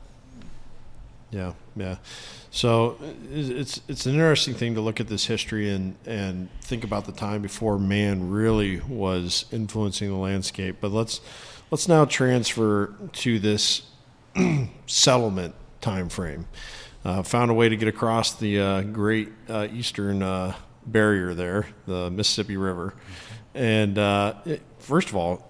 yeah, 1.31 1.53
yeah. 1.75 1.97
So 2.51 2.97
it's 3.31 3.81
it's 3.87 4.05
an 4.05 4.13
interesting 4.13 4.55
thing 4.55 4.75
to 4.75 4.81
look 4.81 4.99
at 4.99 5.07
this 5.07 5.25
history 5.25 5.69
and 5.69 5.95
and 6.05 6.49
think 6.61 6.83
about 6.83 7.05
the 7.05 7.11
time 7.11 7.41
before 7.41 7.77
man 7.77 8.29
really 8.29 8.79
was 8.81 9.45
influencing 9.51 10.09
the 10.09 10.17
landscape. 10.17 10.77
But 10.81 10.91
let's 10.91 11.21
let's 11.69 11.87
now 11.87 12.05
transfer 12.05 12.93
to 13.13 13.39
this 13.39 13.83
settlement 14.87 15.55
time 15.81 16.09
frame. 16.09 16.47
Uh, 17.05 17.23
found 17.23 17.49
a 17.49 17.53
way 17.53 17.69
to 17.69 17.77
get 17.77 17.87
across 17.87 18.33
the 18.35 18.59
uh, 18.59 18.81
great 18.81 19.29
uh, 19.47 19.67
eastern 19.71 20.21
uh, 20.21 20.53
barrier 20.91 21.33
there, 21.33 21.67
the 21.85 22.09
Mississippi 22.09 22.57
River. 22.57 22.93
And 23.53 23.97
uh, 23.97 24.35
it, 24.45 24.61
first 24.79 25.09
of 25.09 25.15
all, 25.15 25.47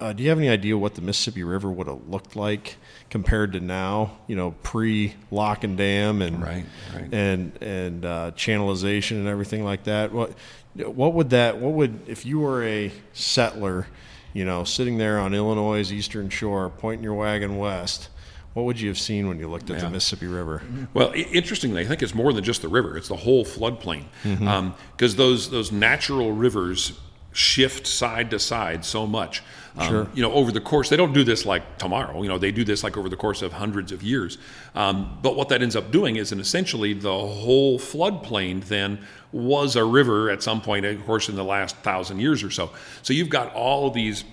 uh, 0.00 0.12
do 0.12 0.22
you 0.22 0.28
have 0.28 0.38
any 0.38 0.48
idea 0.48 0.76
what 0.76 0.94
the 0.94 1.00
Mississippi 1.00 1.44
River 1.44 1.70
would 1.70 1.86
have 1.86 2.08
looked 2.08 2.36
like 2.36 2.76
compared 3.10 3.52
to 3.52 3.60
now? 3.60 4.18
You 4.26 4.36
know, 4.36 4.50
pre 4.62 5.14
lock 5.30 5.64
and 5.64 5.76
dam 5.78 6.20
and 6.20 6.42
right, 6.42 6.64
right. 6.94 7.08
and 7.12 7.52
and 7.62 8.04
uh, 8.04 8.32
channelization 8.32 9.12
and 9.12 9.28
everything 9.28 9.64
like 9.64 9.84
that. 9.84 10.12
What 10.12 10.32
what 10.74 11.14
would 11.14 11.30
that? 11.30 11.58
What 11.58 11.72
would 11.74 12.08
if 12.08 12.26
you 12.26 12.40
were 12.40 12.64
a 12.64 12.92
settler? 13.12 13.86
You 14.32 14.44
know, 14.44 14.64
sitting 14.64 14.98
there 14.98 15.20
on 15.20 15.32
Illinois' 15.32 15.92
eastern 15.92 16.28
shore, 16.28 16.68
pointing 16.68 17.04
your 17.04 17.14
wagon 17.14 17.56
west 17.56 18.08
what 18.54 18.64
would 18.64 18.80
you 18.80 18.88
have 18.88 18.98
seen 18.98 19.28
when 19.28 19.38
you 19.38 19.48
looked 19.48 19.68
at 19.70 19.76
yeah. 19.76 19.84
the 19.84 19.90
Mississippi 19.90 20.26
River? 20.26 20.62
Well, 20.94 21.12
interestingly, 21.14 21.82
I 21.82 21.86
think 21.86 22.02
it's 22.02 22.14
more 22.14 22.32
than 22.32 22.44
just 22.44 22.62
the 22.62 22.68
river; 22.68 22.96
it's 22.96 23.08
the 23.08 23.16
whole 23.16 23.44
floodplain. 23.44 24.04
Because 24.22 24.38
mm-hmm. 24.38 24.48
um, 24.48 24.74
those 24.98 25.50
those 25.50 25.72
natural 25.72 26.32
rivers 26.32 26.92
shift 27.34 27.84
side 27.84 28.30
to 28.30 28.38
side 28.38 28.84
so 28.84 29.06
much. 29.06 29.42
Um, 29.76 29.88
sure. 29.88 30.08
You 30.14 30.22
know, 30.22 30.32
over 30.32 30.52
the 30.52 30.60
course, 30.60 30.88
they 30.88 30.96
don't 30.96 31.12
do 31.12 31.24
this 31.24 31.44
like 31.44 31.78
tomorrow. 31.78 32.22
You 32.22 32.28
know, 32.28 32.38
they 32.38 32.52
do 32.52 32.64
this 32.64 32.84
like 32.84 32.96
over 32.96 33.08
the 33.08 33.16
course 33.16 33.42
of 33.42 33.52
hundreds 33.52 33.90
of 33.90 34.04
years. 34.04 34.38
Um, 34.76 35.18
but 35.20 35.34
what 35.34 35.48
that 35.48 35.60
ends 35.60 35.74
up 35.74 35.90
doing 35.90 36.14
is, 36.14 36.30
and 36.30 36.40
essentially, 36.40 36.94
the 36.94 37.12
whole 37.12 37.80
floodplain 37.80 38.64
then 38.64 39.00
was 39.32 39.74
a 39.74 39.84
river 39.84 40.30
at 40.30 40.44
some 40.44 40.60
point, 40.60 40.86
of 40.86 41.04
course, 41.04 41.28
in 41.28 41.34
the 41.34 41.44
last 41.44 41.76
thousand 41.78 42.20
years 42.20 42.44
or 42.44 42.52
so. 42.52 42.70
So 43.02 43.12
you've 43.12 43.30
got 43.30 43.52
all 43.52 43.88
of 43.88 43.94
these 43.94 44.24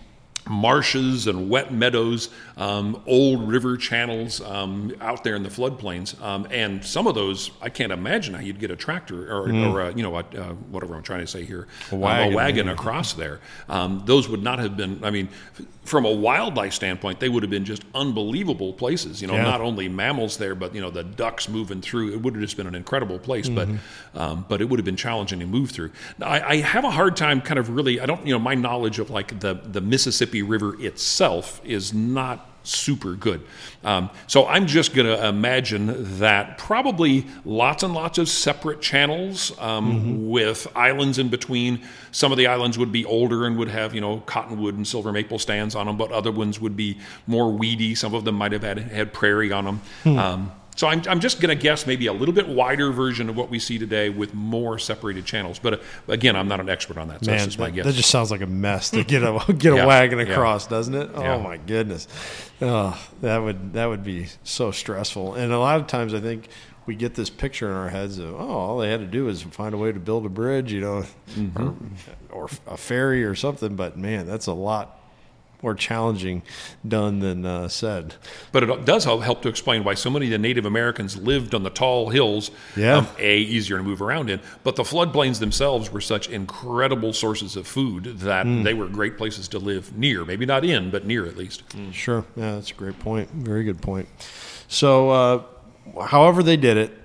marshes 0.47 1.27
and 1.27 1.49
wet 1.49 1.73
meadows, 1.73 2.29
um, 2.57 3.01
old 3.05 3.47
river 3.47 3.77
channels 3.77 4.41
um, 4.41 4.93
out 5.01 5.23
there 5.23 5.35
in 5.35 5.43
the 5.43 5.49
floodplains, 5.49 6.19
um, 6.21 6.47
and 6.51 6.83
some 6.83 7.07
of 7.07 7.15
those 7.15 7.51
I 7.61 7.69
can't 7.69 7.91
imagine 7.91 8.33
how 8.33 8.41
you'd 8.41 8.59
get 8.59 8.71
a 8.71 8.75
tractor 8.75 9.31
or, 9.31 9.47
mm. 9.47 9.71
or 9.71 9.81
a, 9.81 9.93
you 9.93 10.03
know 10.03 10.15
a, 10.15 10.19
uh, 10.19 10.53
whatever 10.69 10.95
I'm 10.95 11.03
trying 11.03 11.21
to 11.21 11.27
say 11.27 11.43
here, 11.43 11.67
a 11.91 11.95
wagon, 11.95 12.27
um, 12.27 12.33
a 12.33 12.35
wagon 12.35 12.69
across 12.69 13.13
there. 13.13 13.39
Um, 13.69 14.03
those 14.05 14.29
would 14.29 14.43
not 14.43 14.59
have 14.59 14.77
been. 14.77 15.03
I 15.03 15.11
mean, 15.11 15.29
from 15.83 16.05
a 16.05 16.11
wildlife 16.11 16.73
standpoint, 16.73 17.19
they 17.19 17.29
would 17.29 17.43
have 17.43 17.49
been 17.49 17.65
just 17.65 17.83
unbelievable 17.95 18.73
places. 18.73 19.21
You 19.21 19.27
know, 19.27 19.33
yeah. 19.33 19.43
not 19.43 19.61
only 19.61 19.89
mammals 19.89 20.37
there, 20.37 20.55
but 20.55 20.75
you 20.75 20.81
know 20.81 20.89
the 20.89 21.03
ducks 21.03 21.49
moving 21.49 21.81
through. 21.81 22.13
It 22.13 22.21
would 22.21 22.35
have 22.35 22.41
just 22.41 22.57
been 22.57 22.67
an 22.67 22.75
incredible 22.75 23.19
place, 23.19 23.49
mm-hmm. 23.49 23.77
but 24.13 24.21
um, 24.21 24.45
but 24.47 24.61
it 24.61 24.69
would 24.69 24.79
have 24.79 24.85
been 24.85 24.95
challenging 24.95 25.39
to 25.39 25.45
move 25.45 25.71
through. 25.71 25.91
Now, 26.17 26.27
I, 26.27 26.49
I, 26.49 26.55
have 26.57 26.83
a 26.83 26.91
hard 26.91 27.15
time, 27.17 27.41
kind 27.41 27.59
of 27.59 27.69
really. 27.69 27.99
I 27.99 28.05
don't, 28.05 28.25
you 28.25 28.33
know, 28.33 28.39
my 28.39 28.55
knowledge 28.55 28.99
of 28.99 29.09
like 29.09 29.39
the 29.39 29.55
the 29.55 29.81
Mississippi 29.81 30.30
River 30.39 30.81
itself 30.81 31.61
is 31.65 31.93
not 31.93 32.47
super 32.63 33.15
good. 33.15 33.41
Um, 33.83 34.09
so 34.27 34.45
I'm 34.47 34.67
just 34.67 34.93
going 34.93 35.07
to 35.07 35.27
imagine 35.27 36.19
that 36.19 36.57
probably 36.57 37.25
lots 37.43 37.83
and 37.83 37.93
lots 37.93 38.17
of 38.17 38.29
separate 38.29 38.81
channels 38.81 39.57
um, 39.59 39.91
mm-hmm. 39.91 40.29
with 40.29 40.67
islands 40.75 41.17
in 41.17 41.29
between. 41.29 41.81
Some 42.11 42.31
of 42.31 42.37
the 42.37 42.47
islands 42.47 42.77
would 42.77 42.91
be 42.91 43.05
older 43.05 43.45
and 43.45 43.57
would 43.57 43.69
have 43.69 43.95
you 43.95 44.01
know 44.01 44.19
cottonwood 44.21 44.75
and 44.75 44.87
silver 44.87 45.11
maple 45.11 45.39
stands 45.39 45.75
on 45.75 45.87
them, 45.87 45.97
but 45.97 46.11
other 46.11 46.31
ones 46.31 46.59
would 46.59 46.75
be 46.77 46.97
more 47.27 47.51
weedy. 47.51 47.95
Some 47.95 48.13
of 48.13 48.25
them 48.25 48.35
might 48.35 48.51
have 48.51 48.63
had 48.63 48.77
had 48.77 49.13
prairie 49.13 49.51
on 49.51 49.65
them. 49.65 49.81
Hmm. 50.03 50.19
Um, 50.19 50.51
so 50.75 50.87
I'm, 50.87 51.01
I'm 51.07 51.19
just 51.19 51.41
going 51.41 51.55
to 51.55 51.61
guess 51.61 51.85
maybe 51.85 52.07
a 52.07 52.13
little 52.13 52.33
bit 52.33 52.47
wider 52.47 52.91
version 52.91 53.29
of 53.29 53.35
what 53.35 53.49
we 53.49 53.59
see 53.59 53.77
today 53.77 54.09
with 54.09 54.33
more 54.33 54.79
separated 54.79 55.25
channels. 55.25 55.59
But 55.59 55.73
uh, 55.73 55.77
again, 56.07 56.35
I'm 56.35 56.47
not 56.47 56.59
an 56.59 56.69
expert 56.69 56.97
on 56.97 57.09
that. 57.09 57.25
So 57.25 57.31
Man, 57.31 57.37
that's 57.37 57.45
just 57.45 57.59
my 57.59 57.69
guess. 57.69 57.85
That 57.85 57.93
just 57.93 58.09
sounds 58.09 58.31
like 58.31 58.41
a 58.41 58.47
mess 58.47 58.89
to 58.91 59.03
get 59.03 59.23
a 59.23 59.43
get 59.57 59.73
a 59.73 59.77
yeah, 59.77 59.85
wagon 59.85 60.19
across, 60.19 60.65
yeah. 60.65 60.69
doesn't 60.69 60.95
it? 60.95 61.11
Oh 61.13 61.21
yeah. 61.21 61.37
my 61.37 61.57
goodness, 61.57 62.07
oh, 62.61 62.99
that 63.21 63.39
would 63.39 63.73
that 63.73 63.87
would 63.87 64.03
be 64.03 64.27
so 64.43 64.71
stressful. 64.71 65.35
And 65.35 65.51
a 65.51 65.59
lot 65.59 65.79
of 65.79 65.87
times, 65.87 66.13
I 66.13 66.19
think 66.19 66.47
we 66.85 66.95
get 66.95 67.15
this 67.15 67.29
picture 67.29 67.69
in 67.69 67.75
our 67.75 67.89
heads 67.89 68.17
of 68.17 68.33
oh, 68.33 68.49
all 68.49 68.77
they 68.77 68.89
had 68.89 69.01
to 69.01 69.07
do 69.07 69.27
is 69.27 69.41
find 69.43 69.73
a 69.73 69.77
way 69.77 69.91
to 69.91 69.99
build 69.99 70.25
a 70.25 70.29
bridge, 70.29 70.71
you 70.71 70.81
know, 70.81 71.05
mm-hmm. 71.31 71.67
or, 72.31 72.43
or 72.43 72.49
a 72.67 72.77
ferry 72.77 73.23
or 73.23 73.35
something. 73.35 73.75
But 73.75 73.97
man, 73.97 74.25
that's 74.25 74.47
a 74.47 74.53
lot 74.53 75.00
more 75.61 75.75
challenging 75.75 76.41
done 76.87 77.19
than 77.19 77.45
uh, 77.45 77.67
said. 77.67 78.15
But 78.51 78.63
it 78.63 78.85
does 78.85 79.03
help 79.03 79.41
to 79.43 79.49
explain 79.49 79.83
why 79.83 79.93
so 79.93 80.09
many 80.09 80.25
of 80.27 80.31
the 80.31 80.37
Native 80.37 80.65
Americans 80.65 81.17
lived 81.17 81.53
on 81.53 81.63
the 81.63 81.69
tall 81.69 82.09
hills. 82.09 82.51
Yeah. 82.75 82.97
Um, 82.97 83.07
a, 83.19 83.37
easier 83.37 83.77
to 83.77 83.83
move 83.83 84.01
around 84.01 84.29
in. 84.29 84.39
But 84.63 84.75
the 84.75 84.83
floodplains 84.83 85.39
themselves 85.39 85.91
were 85.91 86.01
such 86.01 86.29
incredible 86.29 87.13
sources 87.13 87.55
of 87.55 87.67
food 87.67 88.19
that 88.19 88.45
mm. 88.45 88.63
they 88.63 88.73
were 88.73 88.87
great 88.87 89.17
places 89.17 89.47
to 89.49 89.59
live 89.59 89.95
near. 89.97 90.25
Maybe 90.25 90.45
not 90.45 90.65
in, 90.65 90.89
but 90.89 91.05
near 91.05 91.25
at 91.25 91.37
least. 91.37 91.67
Mm. 91.69 91.93
Sure. 91.93 92.25
Yeah, 92.35 92.55
that's 92.55 92.71
a 92.71 92.75
great 92.75 92.99
point. 92.99 93.29
Very 93.31 93.63
good 93.63 93.81
point. 93.81 94.07
So, 94.67 95.09
uh, 95.09 95.43
however 96.05 96.43
they 96.43 96.57
did 96.57 96.77
it, 96.77 96.97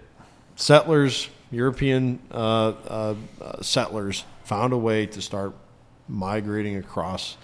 settlers, 0.57 1.29
European 1.51 2.19
uh, 2.31 2.37
uh, 2.37 3.15
uh, 3.41 3.63
settlers, 3.63 4.25
found 4.45 4.73
a 4.73 4.77
way 4.77 5.07
to 5.07 5.21
start 5.21 5.55
migrating 6.09 6.77
across 6.77 7.37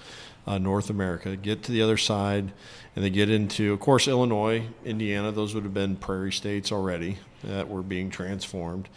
uh, 0.47 0.59
North 0.59 0.91
America, 0.91 1.37
get 1.37 1.63
to 1.65 1.73
the 1.73 1.83
other 1.83 1.97
side, 1.97 2.53
and 2.95 3.05
they 3.05 3.11
get 3.11 3.31
into, 3.31 3.73
of 3.73 3.81
course, 3.81 4.09
Illinois, 4.09 4.65
Indiana. 4.85 5.33
Those 5.33 5.55
would 5.55 5.65
have 5.65 5.75
been 5.75 5.97
prairie 5.97 6.33
states 6.33 6.73
already 6.73 7.19
that 7.45 7.69
were 7.69 7.83
being 7.83 8.11
transformed. 8.11 8.89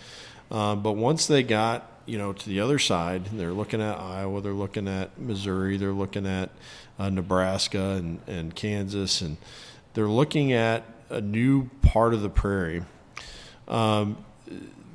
Um, 0.51 0.81
but 0.81 0.93
once 0.93 1.27
they 1.27 1.43
got 1.43 1.91
you 2.05 2.17
know 2.17 2.33
to 2.33 2.49
the 2.49 2.59
other 2.59 2.79
side, 2.79 3.25
they're 3.25 3.53
looking 3.53 3.81
at 3.81 3.99
Iowa, 3.99 4.41
they're 4.41 4.53
looking 4.53 4.87
at 4.87 5.19
Missouri, 5.19 5.77
they're 5.77 5.91
looking 5.91 6.27
at 6.27 6.49
uh, 6.99 7.09
Nebraska 7.09 7.91
and, 7.91 8.19
and 8.27 8.55
Kansas, 8.55 9.21
and 9.21 9.37
they're 9.93 10.07
looking 10.07 10.53
at 10.53 10.83
a 11.09 11.21
new 11.21 11.69
part 11.81 12.13
of 12.13 12.21
the 12.21 12.29
prairie. 12.29 12.83
Um, 13.67 14.17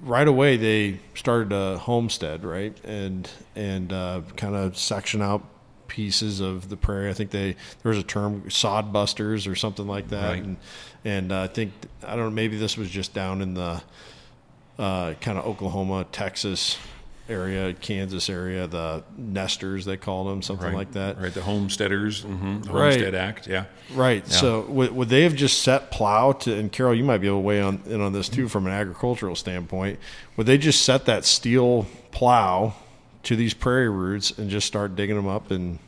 right 0.02 0.26
away, 0.26 0.56
they 0.56 1.00
started 1.14 1.52
a 1.52 1.78
homestead, 1.78 2.44
right, 2.44 2.76
and 2.84 3.28
and 3.56 3.92
uh, 3.92 4.22
kind 4.36 4.54
of 4.54 4.76
section 4.76 5.22
out 5.22 5.42
pieces 5.90 6.40
of 6.40 6.70
the 6.70 6.76
prairie. 6.78 7.10
I 7.10 7.12
think 7.12 7.30
they 7.30 7.56
there 7.82 7.90
was 7.90 7.98
a 7.98 8.02
term 8.02 8.48
sod 8.50 8.92
busters 8.92 9.46
or 9.46 9.54
something 9.54 9.86
like 9.86 10.08
that, 10.08 10.30
Right. 10.30 10.42
and 10.42 10.56
and 11.04 11.32
uh, 11.32 11.42
I 11.42 11.46
think 11.48 11.72
I 12.02 12.16
don't 12.16 12.24
know 12.26 12.30
maybe 12.30 12.56
this 12.56 12.78
was 12.78 12.88
just 12.88 13.12
down 13.12 13.42
in 13.42 13.52
the 13.52 13.82
uh, 14.78 15.14
kind 15.20 15.36
of 15.38 15.44
Oklahoma, 15.46 16.06
Texas 16.10 16.78
area, 17.28 17.72
Kansas 17.74 18.28
area, 18.28 18.66
the 18.66 19.04
nesters 19.16 19.84
they 19.84 19.96
called 19.96 20.26
them, 20.28 20.42
something 20.42 20.66
Right. 20.66 20.74
like 20.74 20.92
that. 20.92 21.20
Right, 21.20 21.32
the 21.32 21.42
homesteaders, 21.42 22.22
hmm 22.22 22.62
the 22.62 22.72
Right. 22.72 22.92
Homestead 22.92 23.14
Act, 23.14 23.46
yeah. 23.46 23.64
Right. 23.94 24.24
Yeah. 24.26 24.32
So 24.34 24.60
would, 24.62 24.90
would 24.92 25.08
they 25.10 25.22
have 25.22 25.34
just 25.36 25.62
set 25.62 25.90
plow 25.92 26.32
to? 26.32 26.56
And 26.58 26.72
Carol, 26.72 26.94
you 26.94 27.04
might 27.04 27.18
be 27.18 27.26
able 27.28 27.36
to 27.38 27.42
weigh 27.42 27.60
on 27.60 27.82
in 27.86 28.00
on 28.00 28.12
this 28.12 28.28
too 28.28 28.48
from 28.48 28.66
an 28.66 28.72
agricultural 28.72 29.36
standpoint. 29.36 29.98
Would 30.36 30.46
they 30.46 30.58
just 30.58 30.82
set 30.82 31.04
that 31.06 31.24
steel 31.24 31.86
plow 32.10 32.74
to 33.24 33.36
these 33.36 33.54
prairie 33.54 33.88
roots 33.88 34.30
and 34.38 34.48
just 34.50 34.66
start 34.66 34.96
digging 34.96 35.16
them 35.16 35.28
up 35.28 35.50
and 35.50 35.78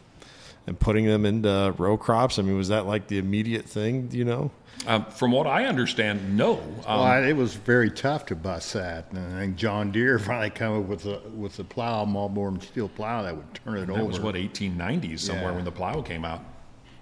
and 0.66 0.78
putting 0.78 1.06
them 1.06 1.24
into 1.26 1.74
row 1.78 1.96
crops? 1.96 2.38
I 2.38 2.42
mean, 2.42 2.56
was 2.56 2.68
that 2.68 2.86
like 2.86 3.08
the 3.08 3.18
immediate 3.18 3.64
thing? 3.64 4.08
You 4.12 4.24
know? 4.24 4.50
Um, 4.86 5.04
from 5.06 5.30
what 5.32 5.46
I 5.46 5.66
understand, 5.66 6.36
no. 6.36 6.54
Um, 6.54 6.74
well, 6.86 7.02
I, 7.02 7.20
it 7.20 7.36
was 7.36 7.54
very 7.54 7.90
tough 7.90 8.26
to 8.26 8.34
bust 8.34 8.72
that, 8.72 9.06
and 9.12 9.36
I 9.36 9.40
think 9.40 9.56
John 9.56 9.92
Deere 9.92 10.18
finally 10.20 10.50
came 10.50 10.72
up 10.72 10.84
with 10.86 11.04
a 11.06 11.20
with 11.36 11.58
a 11.58 11.64
plow, 11.64 12.04
Marlboro 12.04 12.58
steel 12.58 12.88
plow 12.88 13.22
that 13.22 13.36
would 13.36 13.54
turn 13.54 13.76
it 13.76 13.86
that 13.86 13.92
over. 13.92 14.04
was 14.04 14.18
what 14.20 14.34
1890s 14.34 15.20
somewhere 15.20 15.50
Yeah. 15.50 15.54
when 15.56 15.64
the 15.64 15.70
plow 15.72 16.00
came 16.02 16.24
out. 16.24 16.42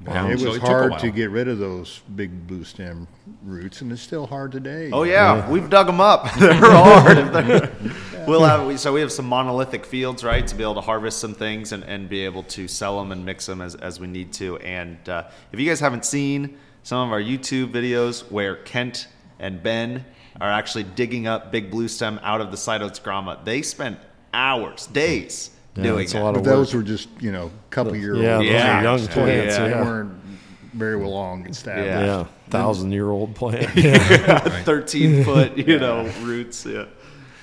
And 0.07 0.29
Yeah, 0.29 0.35
it 0.35 0.39
so 0.41 0.47
was 0.47 0.55
took 0.59 0.63
a 0.65 0.67
hard 0.67 0.99
to 1.01 1.11
get 1.11 1.31
rid 1.31 1.47
of 1.47 1.59
those 1.59 2.01
big 2.17 2.47
blue 2.47 2.65
stem 2.65 3.07
roots, 3.43 3.83
and 3.83 3.93
it's 3.93 4.01
still 4.01 4.27
hard 4.27 4.51
today. 4.51 4.91
Oh 4.93 5.03
yeah, 5.03 5.49
we've 5.51 5.69
dug 5.69 5.87
them 5.87 6.01
up. 6.01 6.33
They're 6.39 6.55
hard. 6.55 7.17
They're- 7.33 7.71
we'll 8.27 8.45
have 8.45 8.67
we- 8.67 8.79
so 8.79 8.93
we 8.95 9.01
have 9.03 9.13
some 9.13 9.27
monolithic 9.27 9.85
fields, 9.85 10.25
right, 10.25 10.47
to 10.47 10.55
be 10.55 10.63
able 10.63 10.77
to 10.77 10.81
harvest 10.81 11.19
some 11.19 11.35
things 11.35 11.73
and, 11.73 11.85
and 11.85 12.09
be 12.09 12.25
able 12.25 12.43
to 12.45 12.67
sell 12.67 12.99
them 12.99 13.13
and 13.13 13.27
mix 13.27 13.45
them 13.45 13.61
as, 13.61 13.75
as 13.75 14.01
we 14.01 14.07
need 14.07 14.33
to. 14.35 14.57
And 14.59 15.07
uh, 15.09 15.25
if 15.53 15.61
you 15.61 15.69
guys 15.69 15.81
haven't 15.81 16.07
seen 16.07 16.57
some 16.83 17.07
of 17.07 17.13
our 17.13 17.21
YouTube 17.21 17.71
videos 17.73 18.31
where 18.31 18.57
Kent 18.57 19.07
and 19.39 19.63
Ben 19.63 20.07
are 20.41 20.51
actually 20.51 20.85
digging 20.85 21.27
up 21.27 21.53
big 21.53 21.71
blue 21.71 21.89
stem 21.89 22.19
out 22.23 22.41
of 22.41 22.51
the 22.51 22.57
sideoats 22.57 23.03
grama, 23.03 23.39
they 23.45 23.61
spent 23.61 23.99
hours, 24.33 24.87
days 24.87 25.51
Yeah, 25.81 25.91
doing 25.93 26.05
it's 26.05 26.15
a 26.15 26.19
it. 26.19 26.23
lot 26.23 26.35
but 26.35 26.41
of 26.41 26.45
those 26.45 26.75
work. 26.75 26.83
were 26.85 26.89
just 26.89 27.09
you 27.21 27.33
know 27.33 27.51
couple 27.71 27.95
year 27.97 28.17
Yeah, 28.17 28.37
old 28.37 28.45
those 28.47 28.53
are 28.55 28.83
young 28.83 28.99
plants. 28.99 29.15
plants, 29.15 29.57
They 29.59 29.71
yeah. 29.71 29.83
weren't 29.85 30.13
very 30.75 30.97
well 30.97 31.11
long 31.11 31.47
established. 31.47 31.87
Yeah. 31.87 32.05
Yeah, 32.05 32.27
thousand 32.49 32.93
year 32.93 33.11
old 33.11 33.35
plant. 33.35 33.67
Thirteen 34.65 35.25
foot, 35.25 35.57
you 35.59 35.79
know, 35.79 36.11
roots. 36.23 36.65
Yeah. 36.67 36.87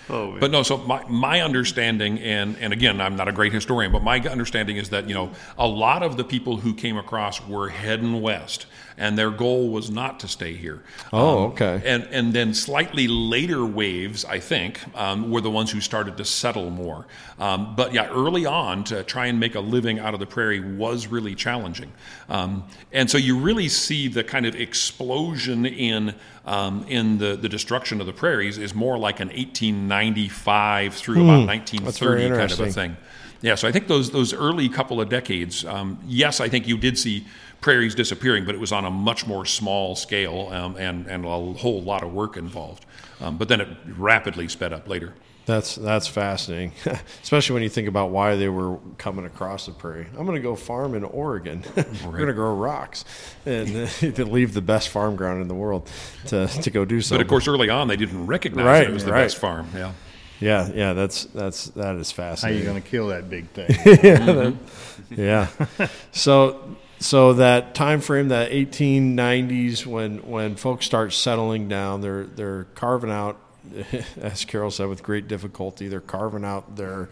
Oh 0.10 0.32
man. 0.32 0.40
But 0.40 0.52
no, 0.52 0.64
so 0.64 0.78
my, 0.78 1.04
my 1.10 1.42
understanding, 1.42 2.18
and, 2.20 2.56
and 2.60 2.72
again, 2.72 3.02
I'm 3.02 3.18
not 3.18 3.28
a 3.28 3.34
great 3.34 3.52
historian, 3.52 3.92
but 3.92 4.04
my 4.04 4.20
understanding 4.22 4.78
is 4.78 4.90
that, 4.92 5.10
you 5.10 5.14
know, 5.14 5.32
a 5.58 5.68
lot 5.68 6.02
of 6.02 6.16
the 6.16 6.24
people 6.24 6.56
who 6.56 6.74
came 6.74 6.96
across 6.98 7.46
were 7.46 7.68
heading 7.68 8.22
west, 8.22 8.68
and 8.98 9.18
their 9.18 9.30
goal 9.30 9.70
was 9.70 9.92
not 9.92 10.20
to 10.22 10.28
stay 10.28 10.54
here. 10.56 10.82
Oh, 11.14 11.46
Um, 11.46 11.52
okay. 11.52 11.82
And, 11.86 12.04
and 12.12 12.34
then 12.34 12.54
slightly 12.54 13.08
later 13.08 13.66
waves, 13.66 14.26
I 14.26 14.40
think, 14.40 14.80
um, 14.98 15.30
were 15.30 15.42
the 15.42 15.52
ones 15.52 15.72
who 15.72 15.82
started 15.82 16.18
to 16.18 16.26
settle 16.26 16.70
more. 16.72 17.06
Um, 17.40 17.76
but 17.76 17.94
yeah, 17.94 18.10
early 18.10 18.46
on, 18.46 18.84
to 18.86 19.04
try 19.04 19.28
and 19.28 19.40
make 19.40 19.56
a 19.56 19.60
living 19.60 20.00
out 20.00 20.14
of 20.14 20.20
the 20.20 20.26
prairie 20.26 20.60
was 20.60 21.08
really 21.08 21.36
challenging. 21.36 21.92
Um, 22.28 22.64
and 22.92 23.10
so 23.10 23.18
you 23.18 23.38
really 23.38 23.70
see 23.70 24.08
the 24.08 24.24
kind 24.24 24.46
of 24.46 24.56
explosion 24.56 25.66
in 25.66 26.16
um, 26.46 26.86
in 26.88 27.18
the, 27.18 27.36
the 27.36 27.50
destruction 27.50 28.00
of 28.00 28.08
the 28.08 28.14
prairies 28.14 28.58
is 28.58 28.74
more 28.74 28.98
like 28.98 29.20
an 29.20 29.28
1895 29.28 30.94
through 30.94 31.24
about 31.24 31.42
Hmm. 31.42 31.46
Very 31.48 32.30
1930 32.30 32.30
kind 32.30 32.52
of 32.52 32.60
a 32.60 32.72
thing. 32.72 32.98
Yeah, 33.42 33.54
so 33.56 33.68
I 33.68 33.72
think 33.72 33.88
those 33.88 34.10
those 34.12 34.34
early 34.34 34.68
couple 34.68 35.00
of 35.00 35.10
decades, 35.10 35.64
um, 35.66 36.00
yes, 36.08 36.40
I 36.40 36.50
think 36.50 36.68
you 36.68 36.78
did 36.78 36.98
see 36.98 37.26
prairies 37.62 37.96
disappearing, 37.96 38.46
but 38.46 38.56
it 38.56 38.62
was 38.62 38.72
on 38.72 38.86
a 38.86 38.92
much 38.92 39.26
more 39.28 39.46
small 39.46 39.96
scale 39.96 40.50
um, 40.52 40.76
and 40.78 41.08
and 41.08 41.26
a 41.26 41.30
whole 41.60 41.82
lot 41.82 42.04
of 42.04 42.14
work 42.14 42.38
involved. 42.38 42.86
Um, 43.20 43.38
but 43.38 43.48
then 43.48 43.62
it 43.62 43.68
rapidly 43.98 44.48
sped 44.48 44.74
up 44.74 44.88
later. 44.88 45.14
That's 45.48 45.76
that's 45.76 46.08
fascinating, 46.08 46.74
especially 47.24 47.54
when 47.54 47.64
you 47.64 47.70
think 47.70 47.88
about 47.88 48.10
why 48.12 48.36
they 48.36 48.50
were 48.50 48.78
coming 48.98 49.26
across 49.26 49.66
the 49.66 49.72
prairie. 49.72 50.06
I'm 50.18 50.26
going 50.26 50.36
to 50.36 50.42
go 50.42 50.58
farm 50.58 50.94
in 50.94 51.06
Oregon. 51.06 51.64
We're 52.06 52.12
going 52.12 52.28
to 52.28 52.34
grow 52.34 52.54
rocks 52.54 53.06
and 53.46 53.88
to 54.16 54.26
leave 54.26 54.54
the 54.54 54.62
best 54.62 54.90
farm 54.90 55.16
ground 55.16 55.42
in 55.42 55.48
the 55.48 55.56
world 55.56 55.90
to, 56.28 56.48
to 56.48 56.70
go 56.70 56.84
do 56.84 57.00
something. 57.00 57.20
But 57.20 57.22
of 57.26 57.30
course, 57.30 57.48
early 57.48 57.70
on, 57.70 57.88
they 57.88 57.96
didn't 57.96 58.28
recognize 58.28 58.66
Right, 58.66 58.88
it 58.90 58.94
was 58.94 59.06
the 59.06 59.14
right. 59.14 59.22
best 59.24 59.38
farm. 59.38 59.70
Yeah. 59.74 59.94
yeah, 60.42 60.70
yeah, 60.76 60.92
that's 60.94 61.24
that's 61.26 61.68
that 61.70 61.96
is 61.96 62.12
fascinating. 62.12 62.64
How 62.68 62.74
you 62.76 62.82
fascinating. 62.82 62.82
going 62.82 62.84
to 62.84 62.90
kill 62.90 63.08
that 63.08 63.30
big 63.30 63.48
thing? 63.52 64.00
yeah, 64.04 64.26
that- 64.34 65.78
yeah. 65.80 65.88
So 66.12 66.76
so 67.00 67.34
that 67.34 67.76
time 67.76 68.02
frame, 68.02 68.30
that 68.30 68.52
1890s, 68.52 69.86
when 69.86 70.18
when 70.20 70.56
folks 70.56 70.86
start 70.86 71.14
settling 71.14 71.68
down, 71.68 72.02
they're 72.02 72.26
they're 72.26 72.64
carving 72.76 73.12
out, 73.12 73.38
as 74.22 74.46
Carol 74.46 74.72
said, 74.72 74.88
with 74.88 75.04
great 75.04 75.28
difficulty, 75.28 75.88
they're 75.88 76.02
carving 76.02 76.44
out 76.44 76.76
their 76.76 77.10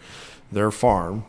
their 0.50 0.70
farm. 0.70 1.24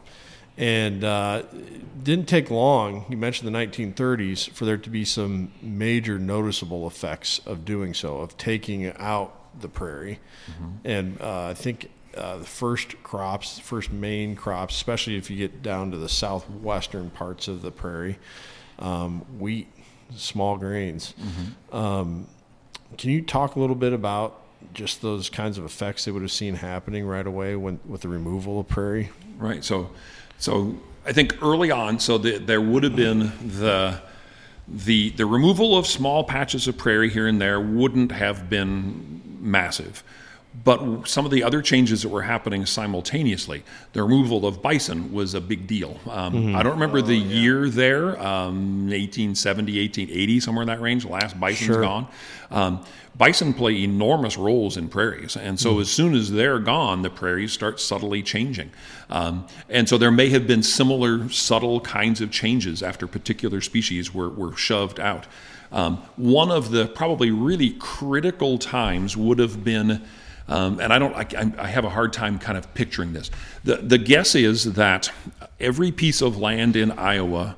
And 0.59 1.03
uh, 1.03 1.43
it 1.53 2.03
didn't 2.03 2.27
take 2.27 2.49
long. 2.49 3.05
You 3.09 3.17
mentioned 3.17 3.47
the 3.53 3.57
1930s 3.57 4.49
for 4.49 4.65
there 4.65 4.77
to 4.77 4.89
be 4.89 5.05
some 5.05 5.51
major 5.61 6.17
noticeable 6.17 6.87
effects 6.87 7.39
of 7.45 7.63
doing 7.63 7.93
so, 7.93 8.17
of 8.17 8.37
taking 8.37 8.87
out 8.97 9.35
the 9.61 9.69
prairie. 9.69 10.19
And 10.83 11.21
uh, 11.21 11.49
I 11.49 11.53
think 11.53 11.91
uh, 12.17 12.37
the 12.37 12.45
first 12.45 13.01
crops, 13.03 13.59
first 13.59 13.91
main 13.91 14.35
crops, 14.35 14.75
especially 14.75 15.15
if 15.17 15.29
you 15.29 15.37
get 15.37 15.61
down 15.61 15.91
to 15.91 15.97
the 15.97 16.09
southwestern 16.09 17.09
parts 17.09 17.47
of 17.47 17.61
the 17.61 17.71
prairie, 17.71 18.17
um, 18.79 19.21
wheat, 19.39 19.67
small 20.15 20.57
grains. 20.57 21.13
Um, 21.71 22.27
can 22.97 23.09
you 23.09 23.21
talk 23.21 23.55
a 23.55 23.59
little 23.59 23.75
bit 23.75 23.93
about 23.93 24.41
just 24.73 25.01
those 25.01 25.29
kinds 25.29 25.57
of 25.57 25.65
effects 25.65 26.05
they 26.05 26.11
would 26.11 26.21
have 26.21 26.31
seen 26.31 26.55
happening 26.55 27.05
right 27.05 27.25
away 27.25 27.55
when 27.55 27.79
with 27.85 28.01
the 28.01 28.09
removal 28.09 28.59
of 28.59 28.67
prairie? 28.67 29.09
Right. 29.37 29.63
So, 29.63 29.89
so 30.37 30.77
I 31.05 31.13
think 31.13 31.41
early 31.41 31.71
on, 31.71 31.99
so 31.99 32.17
the, 32.17 32.37
there 32.37 32.61
would 32.61 32.83
have 32.83 32.95
been 32.95 33.31
the 33.59 34.01
the 34.67 35.11
the 35.11 35.25
removal 35.25 35.77
of 35.77 35.87
small 35.87 36.25
patches 36.25 36.67
of 36.67 36.77
prairie 36.77 37.09
here 37.09 37.27
and 37.27 37.39
there 37.39 37.59
wouldn't 37.59 38.11
have 38.11 38.49
been 38.49 39.21
massive. 39.39 40.03
But 40.63 41.07
some 41.07 41.23
of 41.25 41.31
the 41.31 41.43
other 41.43 41.61
changes 41.61 42.01
that 42.01 42.09
were 42.09 42.23
happening 42.23 42.65
simultaneously, 42.65 43.63
the 43.93 44.01
removal 44.01 44.45
of 44.45 44.61
bison 44.61 45.11
was 45.13 45.33
a 45.33 45.41
big 45.41 45.67
deal. 45.67 45.99
Um, 46.09 46.55
I 46.55 46.63
don't 46.63 46.73
remember 46.73 47.01
the 47.01 47.15
year 47.15 47.69
there, 47.69 48.19
um, 48.19 48.89
1870, 48.89 49.79
1880, 49.79 50.39
somewhere 50.39 50.63
in 50.63 50.67
that 50.67 50.81
range. 50.81 51.03
The 51.03 51.11
last 51.11 51.39
bison's 51.39 51.67
Sure. 51.67 51.81
gone. 51.81 52.07
Um, 52.49 52.79
bison 53.17 53.53
play 53.53 53.83
enormous 53.83 54.35
roles 54.37 54.77
in 54.77 54.87
prairies, 54.89 55.35
and 55.35 55.59
so 55.59 55.79
as 55.79 55.89
soon 55.89 56.15
as 56.15 56.31
they're 56.31 56.59
gone, 56.59 57.01
the 57.01 57.09
prairies 57.09 57.51
start 57.51 57.79
subtly 57.79 58.23
changing. 58.23 58.71
Um, 59.09 59.45
and 59.69 59.87
so 59.87 59.97
there 59.97 60.11
may 60.11 60.29
have 60.29 60.47
been 60.47 60.63
similar 60.63 61.29
subtle 61.29 61.81
kinds 61.81 62.19
of 62.19 62.31
changes 62.31 62.81
after 62.81 63.05
particular 63.05 63.61
species 63.61 64.13
were, 64.13 64.29
were 64.29 64.55
shoved 64.55 64.99
out. 64.99 65.27
Um, 65.71 65.97
one 66.15 66.49
of 66.49 66.71
the 66.71 66.87
probably 66.87 67.29
really 67.29 67.71
critical 67.77 68.57
times 68.57 69.15
would 69.15 69.37
have 69.39 69.63
been. 69.63 70.01
Um, 70.47 70.79
and 70.79 70.93
I 70.93 70.99
don't. 70.99 71.13
I, 71.15 71.51
I 71.63 71.67
have 71.67 71.83
a 71.85 71.89
hard 71.89 72.13
time 72.13 72.39
kind 72.39 72.57
of 72.57 72.73
picturing 72.73 73.13
this. 73.13 73.29
The 73.63 73.77
the 73.77 73.97
guess 73.97 74.33
is 74.35 74.73
that 74.73 75.11
every 75.59 75.91
piece 75.91 76.21
of 76.21 76.37
land 76.37 76.75
in 76.75 76.91
Iowa 76.91 77.57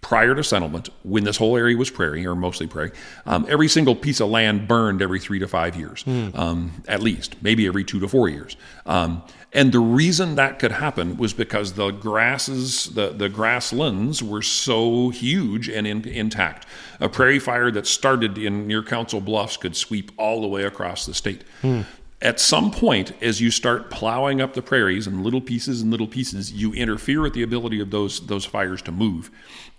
prior 0.00 0.34
to 0.34 0.42
settlement, 0.44 0.88
when 1.04 1.24
this 1.24 1.36
whole 1.36 1.56
area 1.56 1.76
was 1.76 1.88
prairie 1.90 2.26
or 2.26 2.34
mostly 2.34 2.66
prairie, 2.66 2.90
um, 3.24 3.46
every 3.48 3.68
single 3.68 3.94
piece 3.94 4.20
of 4.20 4.28
land 4.28 4.66
burned 4.66 5.00
every 5.00 5.20
three 5.20 5.38
to 5.38 5.46
five 5.46 5.76
years, 5.76 6.02
Hmm. 6.02 6.28
um, 6.34 6.72
at 6.88 7.00
least, 7.02 7.36
maybe 7.40 7.66
every 7.68 7.84
two 7.84 8.00
to 8.00 8.08
four 8.08 8.28
years. 8.28 8.56
Um, 8.84 9.22
and 9.54 9.70
the 9.70 9.80
reason 9.80 10.36
that 10.36 10.58
could 10.58 10.72
happen 10.72 11.18
was 11.18 11.34
because 11.34 11.74
the 11.74 11.90
grasses, 11.90 12.86
the, 12.86 13.10
the 13.10 13.28
grasslands 13.28 14.22
were 14.22 14.40
so 14.40 15.10
huge 15.10 15.68
and 15.68 15.86
in, 15.86 16.08
intact. 16.08 16.66
A 17.00 17.08
prairie 17.08 17.38
fire 17.38 17.70
that 17.70 17.86
started 17.86 18.38
in 18.38 18.66
near 18.66 18.82
Council 18.82 19.20
Bluffs 19.20 19.58
could 19.58 19.76
sweep 19.76 20.10
all 20.16 20.40
the 20.40 20.48
way 20.48 20.64
across 20.64 21.04
the 21.04 21.12
state. 21.12 21.44
Hmm. 21.60 21.82
At 22.22 22.40
some 22.40 22.70
point, 22.70 23.12
as 23.20 23.40
you 23.40 23.50
start 23.50 23.90
plowing 23.90 24.40
up 24.40 24.54
the 24.54 24.62
prairies 24.62 25.06
in 25.06 25.22
little 25.22 25.40
pieces 25.40 25.82
and 25.82 25.90
little 25.90 26.06
pieces, 26.06 26.52
you 26.52 26.72
interfere 26.72 27.20
with 27.20 27.34
the 27.34 27.42
ability 27.42 27.80
of 27.80 27.90
those 27.90 28.24
those 28.28 28.44
fires 28.44 28.80
to 28.82 28.92
move. 28.92 29.30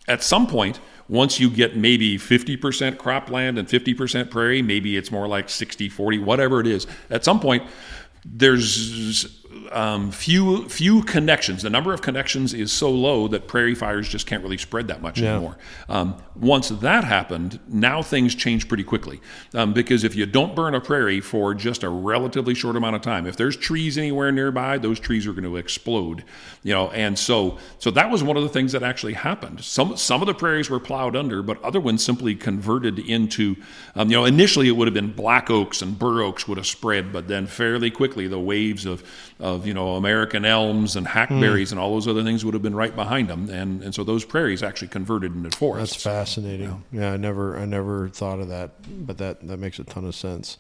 At 0.09 0.21
some 0.21 0.45
point, 0.47 0.81
once 1.07 1.39
you 1.39 1.49
get 1.49 1.77
maybe 1.77 2.17
50% 2.17 2.97
cropland 2.97 3.57
and 3.57 3.67
50% 3.67 4.29
prairie, 4.29 4.61
maybe 4.61 4.97
it's 4.97 5.09
more 5.09 5.27
like 5.27 5.49
60 5.49 5.87
40, 5.87 6.19
whatever 6.19 6.59
it 6.59 6.67
is. 6.67 6.85
At 7.09 7.23
some 7.23 7.39
point, 7.39 7.63
there's 8.25 9.42
um, 9.71 10.11
few 10.11 10.67
few 10.69 11.03
connections. 11.03 11.63
The 11.63 11.69
number 11.69 11.93
of 11.93 12.01
connections 12.01 12.53
is 12.53 12.71
so 12.71 12.89
low 12.91 13.27
that 13.29 13.47
prairie 13.47 13.75
fires 13.75 14.07
just 14.09 14.27
can't 14.27 14.43
really 14.43 14.57
spread 14.57 14.87
that 14.87 15.01
much 15.01 15.19
Yeah. 15.19 15.33
anymore. 15.35 15.57
Um, 15.89 16.15
once 16.35 16.69
that 16.69 17.03
happened, 17.03 17.59
now 17.67 18.01
things 18.01 18.35
change 18.35 18.67
pretty 18.67 18.83
quickly 18.83 19.21
um, 19.53 19.73
because 19.73 20.03
if 20.03 20.15
you 20.15 20.25
don't 20.25 20.55
burn 20.55 20.75
a 20.75 20.81
prairie 20.81 21.19
for 21.21 21.53
just 21.53 21.83
a 21.83 21.89
relatively 21.89 22.53
short 22.55 22.75
amount 22.75 22.95
of 22.95 23.01
time, 23.01 23.25
if 23.25 23.35
there's 23.37 23.55
trees 23.55 23.97
anywhere 23.97 24.31
nearby, 24.31 24.77
those 24.77 24.99
trees 24.99 25.25
are 25.27 25.31
going 25.33 25.43
to 25.43 25.57
explode. 25.57 26.23
You 26.63 26.73
know, 26.73 26.89
and 26.91 27.17
so 27.17 27.57
so 27.79 27.91
that 27.91 28.09
was 28.09 28.23
one 28.23 28.37
of 28.37 28.43
the 28.43 28.49
things 28.49 28.71
that 28.71 28.83
actually 28.83 29.13
happened. 29.13 29.61
Some 29.61 29.97
some 29.97 30.21
of 30.21 30.27
the 30.27 30.33
prairies 30.33 30.69
were 30.69 30.79
plowed 30.79 31.15
under, 31.15 31.41
but 31.41 31.61
other 31.63 31.79
ones 31.79 32.03
simply 32.03 32.35
converted 32.35 32.99
into. 32.99 33.55
Um, 33.95 34.09
you 34.09 34.17
know, 34.17 34.25
initially 34.25 34.67
it 34.67 34.71
would 34.71 34.87
have 34.87 34.93
been 34.93 35.11
black 35.11 35.49
oaks 35.49 35.81
and 35.81 35.97
bur 35.97 36.21
oaks 36.21 36.47
would 36.47 36.57
have 36.57 36.67
spread, 36.67 37.11
but 37.13 37.27
then 37.27 37.47
fairly 37.47 37.91
quickly 37.91 38.27
the 38.27 38.39
waves 38.39 38.85
of 38.85 39.03
of 39.39 39.65
you 39.67 39.73
know 39.73 39.95
American 39.95 40.45
elms 40.45 40.95
and 40.95 41.07
hackberries 41.07 41.71
and 41.71 41.79
all 41.79 41.93
those 41.93 42.07
other 42.07 42.23
things 42.23 42.45
would 42.45 42.53
have 42.53 42.63
been 42.63 42.75
right 42.75 42.95
behind 42.95 43.27
them, 43.29 43.49
and 43.49 43.83
and 43.83 43.93
so 43.93 44.03
those 44.03 44.25
prairies 44.25 44.63
actually 44.63 44.87
converted 44.87 45.35
into 45.35 45.55
forests. 45.55 45.95
That's 45.95 46.03
fascinating. 46.03 46.83
Yeah. 46.91 47.13
I 47.13 47.17
never 47.17 47.57
I 47.57 47.65
never 47.65 48.09
thought 48.09 48.39
of 48.39 48.49
that, 48.49 48.71
but 49.05 49.17
that 49.17 49.45
that 49.47 49.57
makes 49.57 49.79
a 49.79 49.83
ton 49.83 50.05
of 50.05 50.15
sense. 50.15 50.57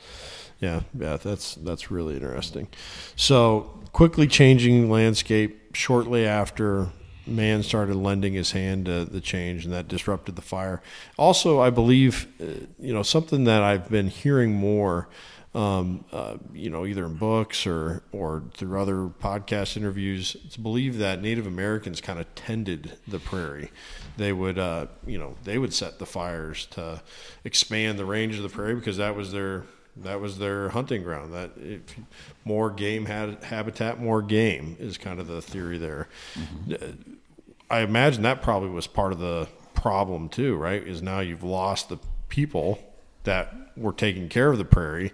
Yeah, 0.59 0.81
yeah, 0.97 1.17
that's 1.17 1.55
that's 1.55 1.91
really 1.91 2.15
interesting. 2.15 2.67
So 3.15 3.79
quickly 3.91 4.27
changing 4.27 4.89
landscape 4.89 5.75
shortly 5.75 6.25
after 6.25 6.89
man 7.25 7.63
started 7.63 7.95
lending 7.95 8.33
his 8.33 8.51
hand 8.51 8.85
to 8.85 9.05
the 9.05 9.21
change, 9.21 9.65
and 9.65 9.73
that 9.73 9.87
disrupted 9.87 10.35
the 10.35 10.41
fire. 10.41 10.81
Also, 11.17 11.59
I 11.61 11.69
believe, 11.69 12.27
uh, 12.41 12.65
you 12.79 12.93
know, 12.93 13.03
something 13.03 13.45
that 13.45 13.61
I've 13.61 13.89
been 13.89 14.07
hearing 14.07 14.53
more. 14.53 15.07
Um, 15.55 16.03
uh, 16.11 16.37
you 16.51 16.71
know, 16.71 16.83
either 16.83 17.05
in 17.05 17.13
books 17.13 17.67
or 17.67 18.01
or 18.11 18.41
through 18.55 18.81
other 18.81 19.07
podcast 19.21 19.77
interviews, 19.77 20.35
it's 20.45 20.57
believed 20.57 20.97
that 20.97 21.21
Native 21.21 21.45
Americans 21.45 22.01
kind 22.01 22.19
of 22.19 22.33
tended 22.33 22.97
the 23.07 23.19
prairie. 23.19 23.69
They 24.17 24.33
would, 24.33 24.57
uh, 24.57 24.87
you 25.05 25.19
know, 25.19 25.35
they 25.43 25.59
would 25.59 25.71
set 25.71 25.99
the 25.99 26.07
fires 26.07 26.65
to 26.71 27.03
expand 27.43 27.99
the 27.99 28.05
range 28.05 28.35
of 28.37 28.41
the 28.41 28.49
prairie 28.49 28.73
because 28.73 28.97
that 28.97 29.15
was 29.15 29.31
their 29.31 29.65
that 29.97 30.19
was 30.19 30.39
their 30.39 30.69
hunting 30.69 31.03
ground. 31.03 31.33
That 31.33 31.51
if 31.57 31.81
more 32.45 32.71
game 32.71 33.05
had 33.05 33.43
habitat, 33.43 33.99
more 33.99 34.21
game 34.21 34.75
is 34.79 34.97
kind 34.97 35.19
of 35.19 35.27
the 35.27 35.41
theory 35.41 35.77
there. 35.77 36.07
I 37.69 37.81
imagine 37.81 38.23
that 38.23 38.41
probably 38.41 38.69
was 38.69 38.87
part 38.87 39.13
of 39.13 39.19
the 39.19 39.47
problem 39.75 40.29
too, 40.29 40.55
right? 40.55 40.81
Is 40.81 41.01
now 41.01 41.19
you've 41.19 41.43
lost 41.43 41.89
the 41.89 41.99
people 42.29 42.79
that 43.23 43.53
were 43.77 43.93
taking 43.93 44.29
care 44.29 44.51
of 44.51 44.57
the 44.57 44.65
prairie, 44.65 45.11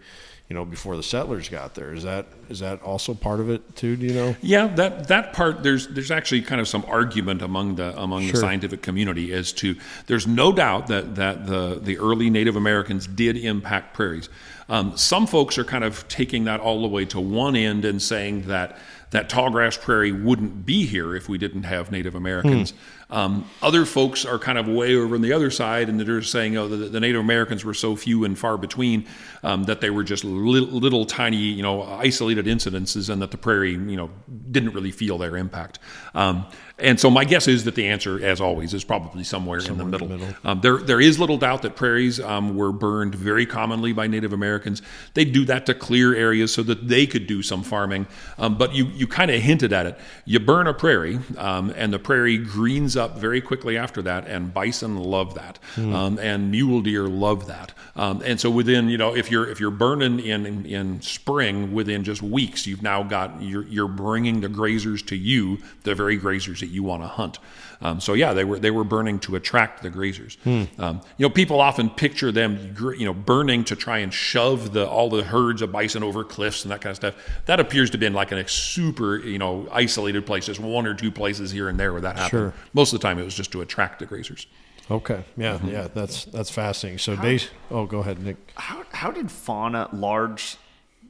you 0.49 0.55
know, 0.55 0.65
before 0.65 0.97
the 0.97 1.03
settlers 1.03 1.47
got 1.47 1.75
there. 1.75 1.93
Is 1.93 2.03
that 2.03 2.25
is 2.49 2.59
that 2.59 2.81
also 2.81 3.13
part 3.13 3.39
of 3.39 3.51
it 3.51 3.75
too? 3.75 3.95
Do 3.95 4.07
you 4.07 4.13
know? 4.13 4.35
Yeah, 4.41 4.65
that 4.75 5.07
that 5.07 5.31
part 5.33 5.61
there's 5.61 5.87
there's 5.87 6.09
actually 6.09 6.41
kind 6.41 6.59
of 6.59 6.67
some 6.67 6.83
argument 6.87 7.43
among 7.43 7.75
the 7.75 7.97
among 8.01 8.27
the 8.27 8.35
scientific 8.35 8.81
community 8.81 9.31
as 9.31 9.53
to 9.53 9.75
there's 10.07 10.25
no 10.25 10.51
doubt 10.51 10.87
that 10.87 11.15
that 11.15 11.45
the 11.45 11.79
the 11.79 11.99
early 11.99 12.31
Native 12.31 12.55
Americans 12.55 13.05
did 13.05 13.37
impact 13.37 13.93
prairies. 13.93 14.27
Um, 14.69 14.97
some 14.97 15.27
folks 15.27 15.57
are 15.59 15.63
kind 15.63 15.83
of 15.83 16.07
taking 16.07 16.45
that 16.45 16.59
all 16.59 16.81
the 16.81 16.87
way 16.87 17.05
to 17.05 17.19
one 17.19 17.55
end 17.55 17.85
and 17.85 18.01
saying 18.01 18.43
that 18.47 18.77
that 19.11 19.29
tallgrass 19.29 19.79
prairie 19.79 20.11
wouldn't 20.11 20.65
be 20.65 20.85
here 20.85 21.15
if 21.15 21.27
we 21.27 21.37
didn't 21.37 21.63
have 21.63 21.91
Native 21.91 22.15
Americans. 22.15 22.73
Um, 23.09 23.49
other 23.63 23.85
folks 23.85 24.23
are 24.23 24.37
kind 24.37 24.59
of 24.59 24.67
way 24.67 24.95
over 24.95 25.15
on 25.15 25.21
the 25.21 25.33
other 25.33 25.49
side, 25.49 25.89
and 25.89 25.99
they're 25.99 26.21
saying, 26.21 26.55
"Oh, 26.57 26.67
the, 26.67 26.77
the 26.77 26.99
Native 26.99 27.19
Americans 27.19 27.65
were 27.65 27.73
so 27.73 27.95
few 27.95 28.23
and 28.23 28.37
far 28.37 28.55
between 28.55 29.05
um, 29.41 29.63
that 29.63 29.81
they 29.81 29.89
were 29.89 30.03
just 30.03 30.23
little, 30.23 30.69
little 30.69 31.05
tiny, 31.05 31.37
you 31.37 31.63
know, 31.63 31.81
isolated 31.81 32.45
incidences, 32.45 33.09
and 33.09 33.19
that 33.23 33.31
the 33.31 33.37
prairie, 33.37 33.71
you 33.71 33.95
know, 33.95 34.11
didn't 34.51 34.73
really 34.73 34.91
feel 34.91 35.17
their 35.17 35.37
impact." 35.37 35.79
Um, 36.13 36.45
and 36.81 36.99
so, 36.99 37.09
my 37.09 37.25
guess 37.25 37.47
is 37.47 37.65
that 37.65 37.75
the 37.75 37.87
answer, 37.87 38.23
as 38.23 38.41
always, 38.41 38.73
is 38.73 38.83
probably 38.83 39.23
somewhere, 39.23 39.59
in 39.59 39.77
the 39.77 39.85
middle. 39.85 40.09
Um, 40.43 40.61
there, 40.61 40.77
there 40.77 41.01
is 41.01 41.19
little 41.19 41.37
doubt 41.37 41.61
that 41.63 41.75
prairies 41.75 42.19
um, 42.19 42.55
were 42.55 42.71
burned 42.71 43.15
very 43.15 43.45
commonly 43.45 43.93
by 43.93 44.07
Native 44.07 44.33
Americans. 44.33 44.81
They 45.13 45.25
do 45.25 45.45
that 45.45 45.65
to 45.65 45.73
clear 45.73 46.15
areas 46.15 46.53
so 46.53 46.63
that 46.63 46.87
they 46.87 47.05
could 47.05 47.27
do 47.27 47.41
some 47.41 47.63
farming. 47.63 48.07
Um, 48.37 48.57
but 48.57 48.73
you, 48.73 48.85
you 48.85 49.07
kind 49.07 49.29
of 49.31 49.41
hinted 49.41 49.73
at 49.73 49.85
it. 49.85 49.99
You 50.25 50.39
burn 50.39 50.67
a 50.67 50.73
prairie, 50.73 51.19
um, 51.37 51.73
and 51.75 51.91
the 51.91 51.99
prairie 51.99 52.37
greens 52.37 52.95
up 52.95 53.17
very 53.17 53.41
quickly 53.41 53.77
after 53.77 54.01
that, 54.03 54.27
and 54.27 54.53
bison 54.53 54.97
love 54.97 55.35
that, 55.35 55.59
um, 55.77 56.17
and 56.19 56.51
mule 56.51 56.81
deer 56.81 57.07
love 57.07 57.47
that. 57.47 57.73
Um, 57.95 58.21
and 58.25 58.39
so, 58.39 58.49
within 58.49 58.89
you 58.89 58.97
know, 58.97 59.15
if 59.15 59.29
you're 59.29 59.49
if 59.49 59.59
you're 59.59 59.71
burning 59.71 60.19
in, 60.19 60.45
in 60.45 60.65
in 60.65 61.01
spring, 61.01 61.73
within 61.73 62.03
just 62.03 62.21
weeks, 62.21 62.65
you've 62.65 62.81
now 62.81 63.03
got 63.03 63.41
you're 63.41 63.63
you're 63.63 63.87
bringing 63.87 64.41
the 64.41 64.47
grazers 64.47 65.05
to 65.07 65.15
you, 65.15 65.59
the 65.83 65.95
very 65.95 66.17
grazers 66.17 66.59
that 66.59 66.68
you 66.69 66.83
want 66.83 67.03
to 67.03 67.07
hunt. 67.07 67.39
Um, 67.81 68.01
so 68.01 68.13
yeah, 68.13 68.33
they 68.33 68.43
were 68.43 68.59
they 68.59 68.71
were 68.71 68.83
burning 68.83 69.19
to 69.19 69.35
attract 69.35 69.83
the 69.83 69.89
grazers. 69.89 70.37
Um, 70.79 71.01
you 71.17 71.25
know, 71.25 71.29
people 71.29 71.61
often 71.61 71.89
picture 71.89 72.31
them, 72.31 72.75
you 72.97 73.05
know, 73.05 73.13
burning 73.13 73.63
to 73.65 73.75
try 73.75 73.99
and 73.99 74.13
shove 74.13 74.73
the 74.73 74.87
all 74.87 75.09
the 75.09 75.23
herds 75.23 75.61
of 75.61 75.71
bison 75.71 76.03
over 76.03 76.23
cliffs 76.23 76.63
and 76.63 76.71
that 76.71 76.81
kind 76.81 76.91
of 76.91 76.97
stuff. 76.97 77.15
That 77.45 77.59
appears 77.59 77.89
to 77.91 77.95
have 77.95 78.01
been 78.01 78.13
like 78.13 78.31
in 78.31 78.37
a 78.37 78.47
super, 78.47 79.17
you 79.17 79.39
know, 79.39 79.67
isolated 79.71 80.25
place. 80.25 80.45
There's 80.45 80.59
one 80.59 80.85
or 80.85 80.93
two 80.93 81.11
places 81.11 81.51
here 81.51 81.69
and 81.69 81.79
there 81.79 81.93
where 81.93 82.01
that 82.01 82.17
happened. 82.17 82.29
Sure. 82.29 82.53
Most 82.73 82.93
of 82.93 82.99
the 82.99 83.07
time, 83.07 83.17
it 83.17 83.23
was 83.23 83.35
just 83.35 83.51
to 83.53 83.61
attract 83.61 83.99
the 83.99 84.05
grazers. 84.05 84.45
Okay, 84.91 85.23
yeah, 85.37 85.59
yeah, 85.63 85.87
that's 85.93 86.25
that's 86.25 86.49
fascinating. 86.49 86.97
So, 86.97 87.15
base. 87.15 87.49
Oh, 87.69 87.85
go 87.85 87.99
ahead, 87.99 88.19
Nick. 88.23 88.37
How, 88.55 88.83
how 88.91 89.11
did 89.11 89.29
fauna, 89.31 89.87
large 89.93 90.57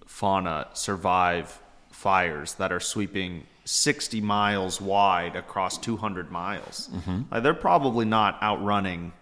fauna, 0.06 0.68
survive 0.74 1.62
fires 1.90 2.56
that 2.56 2.74
are 2.74 2.82
sweeping 2.82 3.46
60 3.66 4.22
miles 4.22 4.82
wide 4.82 5.36
across 5.36 5.78
200 5.78 6.32
miles? 6.32 6.90
Mm-hmm. 6.94 7.22
Like, 7.32 7.44
they're 7.44 7.54
probably 7.54 8.06
not 8.06 8.42
outrunning 8.42 9.14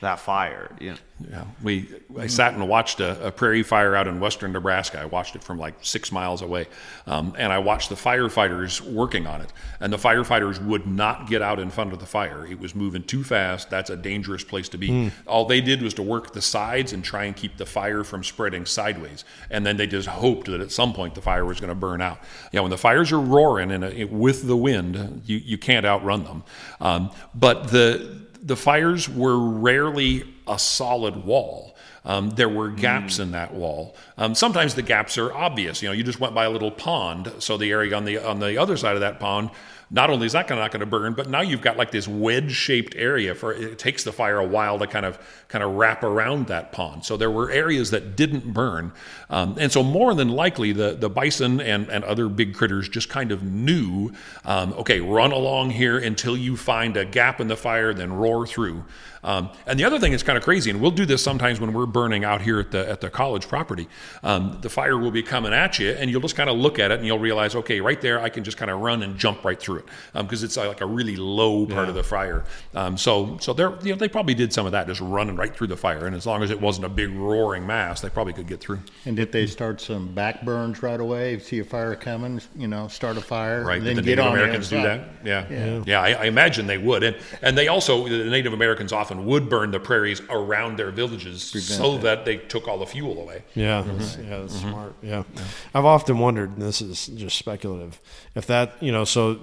that 0.00 0.20
fire. 0.20 0.70
You 0.80 0.90
know? 0.92 0.96
Yeah, 1.30 1.44
we 1.64 1.88
I 2.16 2.28
sat 2.28 2.54
and 2.54 2.68
watched 2.68 3.00
a, 3.00 3.26
a 3.26 3.32
prairie 3.32 3.64
fire 3.64 3.96
out 3.96 4.06
in 4.06 4.20
western 4.20 4.52
Nebraska. 4.52 5.00
I 5.00 5.06
watched 5.06 5.34
it 5.34 5.42
from 5.42 5.58
like 5.58 5.74
six 5.82 6.12
miles 6.12 6.42
away, 6.42 6.68
um, 7.08 7.34
and 7.36 7.52
I 7.52 7.58
watched 7.58 7.88
the 7.88 7.96
firefighters 7.96 8.80
working 8.80 9.26
on 9.26 9.40
it. 9.40 9.52
And 9.80 9.92
the 9.92 9.96
firefighters 9.96 10.64
would 10.64 10.86
not 10.86 11.28
get 11.28 11.42
out 11.42 11.58
in 11.58 11.70
front 11.70 11.92
of 11.92 11.98
the 11.98 12.06
fire; 12.06 12.46
it 12.46 12.60
was 12.60 12.76
moving 12.76 13.02
too 13.02 13.24
fast. 13.24 13.68
That's 13.68 13.90
a 13.90 13.96
dangerous 13.96 14.44
place 14.44 14.68
to 14.70 14.78
be. 14.78 15.10
All 15.26 15.44
they 15.44 15.60
did 15.60 15.82
was 15.82 15.92
to 15.94 16.02
work 16.04 16.32
the 16.32 16.42
sides 16.42 16.92
and 16.92 17.02
try 17.02 17.24
and 17.24 17.34
keep 17.34 17.56
the 17.56 17.66
fire 17.66 18.04
from 18.04 18.22
spreading 18.22 18.64
sideways. 18.64 19.24
And 19.50 19.66
then 19.66 19.76
they 19.76 19.88
just 19.88 20.06
hoped 20.06 20.46
that 20.46 20.60
at 20.60 20.70
some 20.70 20.92
point 20.92 21.16
the 21.16 21.22
fire 21.22 21.44
was 21.44 21.58
going 21.58 21.68
to 21.68 21.74
burn 21.74 22.00
out. 22.00 22.18
You 22.52 22.58
know, 22.58 22.62
when 22.62 22.70
the 22.70 22.78
fires 22.78 23.10
are 23.10 23.20
roaring 23.20 23.72
and 23.72 23.84
uh, 23.84 24.06
with 24.08 24.46
the 24.46 24.56
wind, 24.56 25.22
you 25.26 25.38
you 25.38 25.58
can't 25.58 25.84
outrun 25.84 26.22
them. 26.22 26.44
Um, 26.80 27.10
but 27.34 27.72
the 27.72 28.27
the 28.42 28.56
fires 28.56 29.08
were 29.08 29.38
rarely 29.38 30.24
a 30.46 30.58
solid 30.58 31.24
wall. 31.24 31.74
Um, 32.04 32.30
there 32.30 32.48
were 32.48 32.70
gaps 32.70 33.18
in 33.18 33.32
that 33.32 33.52
wall. 33.52 33.94
Um, 34.16 34.34
sometimes 34.34 34.74
the 34.74 34.82
gaps 34.82 35.18
are 35.18 35.32
obvious. 35.32 35.82
You 35.82 35.88
know, 35.88 35.92
you 35.92 36.04
just 36.04 36.20
went 36.20 36.34
by 36.34 36.44
a 36.44 36.50
little 36.50 36.70
pond, 36.70 37.30
so 37.38 37.58
the 37.58 37.70
area 37.70 37.94
on 37.94 38.04
the 38.04 38.18
on 38.18 38.38
the 38.38 38.56
other 38.56 38.76
side 38.76 38.94
of 38.94 39.00
that 39.00 39.20
pond, 39.20 39.50
not 39.90 40.10
only 40.10 40.26
is 40.26 40.32
that 40.32 40.48
not 40.50 40.70
going 40.70 40.80
to 40.80 40.86
burn, 40.86 41.14
but 41.14 41.30
now 41.30 41.40
you've 41.40 41.62
got 41.62 41.76
like 41.76 41.90
this 41.90 42.06
wedge-shaped 42.06 42.94
area. 42.96 43.34
For 43.34 43.54
it 43.54 43.78
takes 43.78 44.04
the 44.04 44.12
fire 44.12 44.38
a 44.38 44.46
while 44.46 44.78
to 44.78 44.86
kind 44.86 45.06
of 45.06 45.18
kind 45.48 45.64
of 45.64 45.74
wrap 45.76 46.02
around 46.02 46.48
that 46.48 46.72
pond. 46.72 47.04
So 47.04 47.16
there 47.16 47.30
were 47.30 47.50
areas 47.50 47.90
that 47.90 48.14
didn't 48.14 48.52
burn, 48.52 48.92
um, 49.30 49.56
and 49.58 49.72
so 49.72 49.82
more 49.82 50.14
than 50.14 50.28
likely 50.28 50.72
the 50.72 50.94
the 50.94 51.08
bison 51.08 51.60
and 51.60 51.88
and 51.88 52.04
other 52.04 52.28
big 52.28 52.54
critters 52.54 52.88
just 52.88 53.08
kind 53.08 53.32
of 53.32 53.42
knew, 53.42 54.12
um, 54.44 54.74
okay, 54.74 55.00
run 55.00 55.32
along 55.32 55.70
here 55.70 55.96
until 55.98 56.36
you 56.36 56.56
find 56.56 56.96
a 56.96 57.04
gap 57.04 57.40
in 57.40 57.48
the 57.48 57.56
fire, 57.56 57.94
then 57.94 58.12
roar 58.12 58.46
through. 58.46 58.84
Um, 59.24 59.50
and 59.66 59.78
the 59.80 59.84
other 59.84 59.98
thing 59.98 60.12
that's 60.12 60.22
kind 60.22 60.38
of 60.38 60.44
crazy, 60.44 60.70
and 60.70 60.80
we'll 60.80 60.92
do 60.92 61.04
this 61.04 61.22
sometimes 61.22 61.60
when 61.60 61.72
we're 61.72 61.86
burning 61.86 62.24
out 62.24 62.40
here 62.42 62.60
at 62.60 62.70
the 62.70 62.88
at 62.88 63.00
the 63.00 63.10
college 63.10 63.48
property, 63.48 63.88
um, 64.22 64.58
the 64.60 64.68
fire 64.68 64.98
will 64.98 65.10
be 65.10 65.22
coming 65.22 65.52
at 65.52 65.78
you, 65.78 65.90
and 65.90 66.10
you'll 66.10 66.20
just 66.20 66.36
kind 66.36 66.50
of 66.50 66.56
look 66.56 66.78
at 66.78 66.90
it 66.90 66.98
and 66.98 67.06
you'll 67.06 67.18
realize, 67.18 67.54
okay, 67.54 67.80
right 67.80 68.00
there, 68.00 68.20
I 68.20 68.28
can 68.28 68.44
just 68.44 68.56
kind 68.58 68.70
of 68.70 68.80
run 68.80 69.02
and 69.02 69.16
jump 69.16 69.44
right 69.44 69.58
through 69.58 69.77
it 69.78 69.86
because 70.14 70.42
um, 70.42 70.46
it's 70.46 70.56
like 70.56 70.80
a 70.80 70.86
really 70.86 71.16
low 71.16 71.66
part 71.66 71.86
yeah. 71.86 71.88
of 71.88 71.94
the 71.94 72.02
fire. 72.02 72.44
Um, 72.74 72.96
so 72.96 73.38
so 73.40 73.52
they 73.52 73.62
you 73.62 73.92
know 73.92 73.96
they 73.96 74.08
probably 74.08 74.34
did 74.34 74.52
some 74.52 74.66
of 74.66 74.72
that, 74.72 74.86
just 74.86 75.00
running 75.00 75.36
right 75.36 75.54
through 75.54 75.68
the 75.68 75.76
fire, 75.76 76.06
and 76.06 76.14
as 76.14 76.26
long 76.26 76.42
as 76.42 76.50
it 76.50 76.60
wasn't 76.60 76.86
a 76.86 76.88
big 76.88 77.10
roaring 77.10 77.66
mass, 77.66 78.00
they 78.00 78.08
probably 78.08 78.32
could 78.32 78.46
get 78.46 78.60
through. 78.60 78.80
And 79.04 79.16
did 79.16 79.32
they 79.32 79.46
start 79.46 79.80
some 79.80 80.12
back 80.14 80.44
burns 80.44 80.82
right 80.82 81.00
away? 81.00 81.38
See 81.38 81.60
a 81.60 81.64
fire 81.64 81.94
coming, 81.94 82.40
you 82.56 82.68
know, 82.68 82.88
start 82.88 83.16
a 83.16 83.20
fire, 83.20 83.64
right? 83.64 83.82
Then 83.82 83.96
the 83.96 84.02
get 84.02 84.16
Native 84.16 84.26
on 84.26 84.32
Americans 84.32 84.68
do 84.68 84.82
that. 84.82 85.08
Yeah, 85.24 85.46
yeah. 85.50 85.82
yeah 85.86 86.00
I, 86.00 86.10
I, 86.12 86.24
imagine 86.24 86.66
they 86.66 86.78
would, 86.78 87.02
and 87.02 87.16
and 87.42 87.56
they 87.56 87.68
also 87.68 88.08
the 88.08 88.24
Native 88.24 88.52
Americans 88.52 88.92
often 88.92 89.26
would 89.26 89.48
burn 89.48 89.70
the 89.70 89.80
prairies 89.80 90.20
around 90.30 90.78
their 90.78 90.90
villages 90.90 91.50
Prevent 91.50 91.80
so 91.80 91.92
that. 91.98 92.02
that. 92.02 92.24
they 92.24 92.36
took 92.36 92.68
all 92.68 92.78
the 92.78 92.86
fuel 92.86 93.20
away. 93.20 93.42
Yeah, 93.54 93.82
mm-hmm. 93.82 93.98
that's, 93.98 94.16
yeah, 94.16 94.40
that's 94.40 94.56
mm-hmm. 94.56 94.68
smart. 94.70 94.94
Yeah. 95.02 95.22
yeah, 95.34 95.42
I've 95.74 95.84
often 95.84 96.18
wondered. 96.18 96.50
And 96.50 96.62
this 96.62 96.80
is 96.80 97.06
just 97.08 97.38
speculative. 97.38 98.00
If 98.34 98.46
that, 98.46 98.82
you 98.82 98.92
know, 98.92 99.04
so 99.04 99.38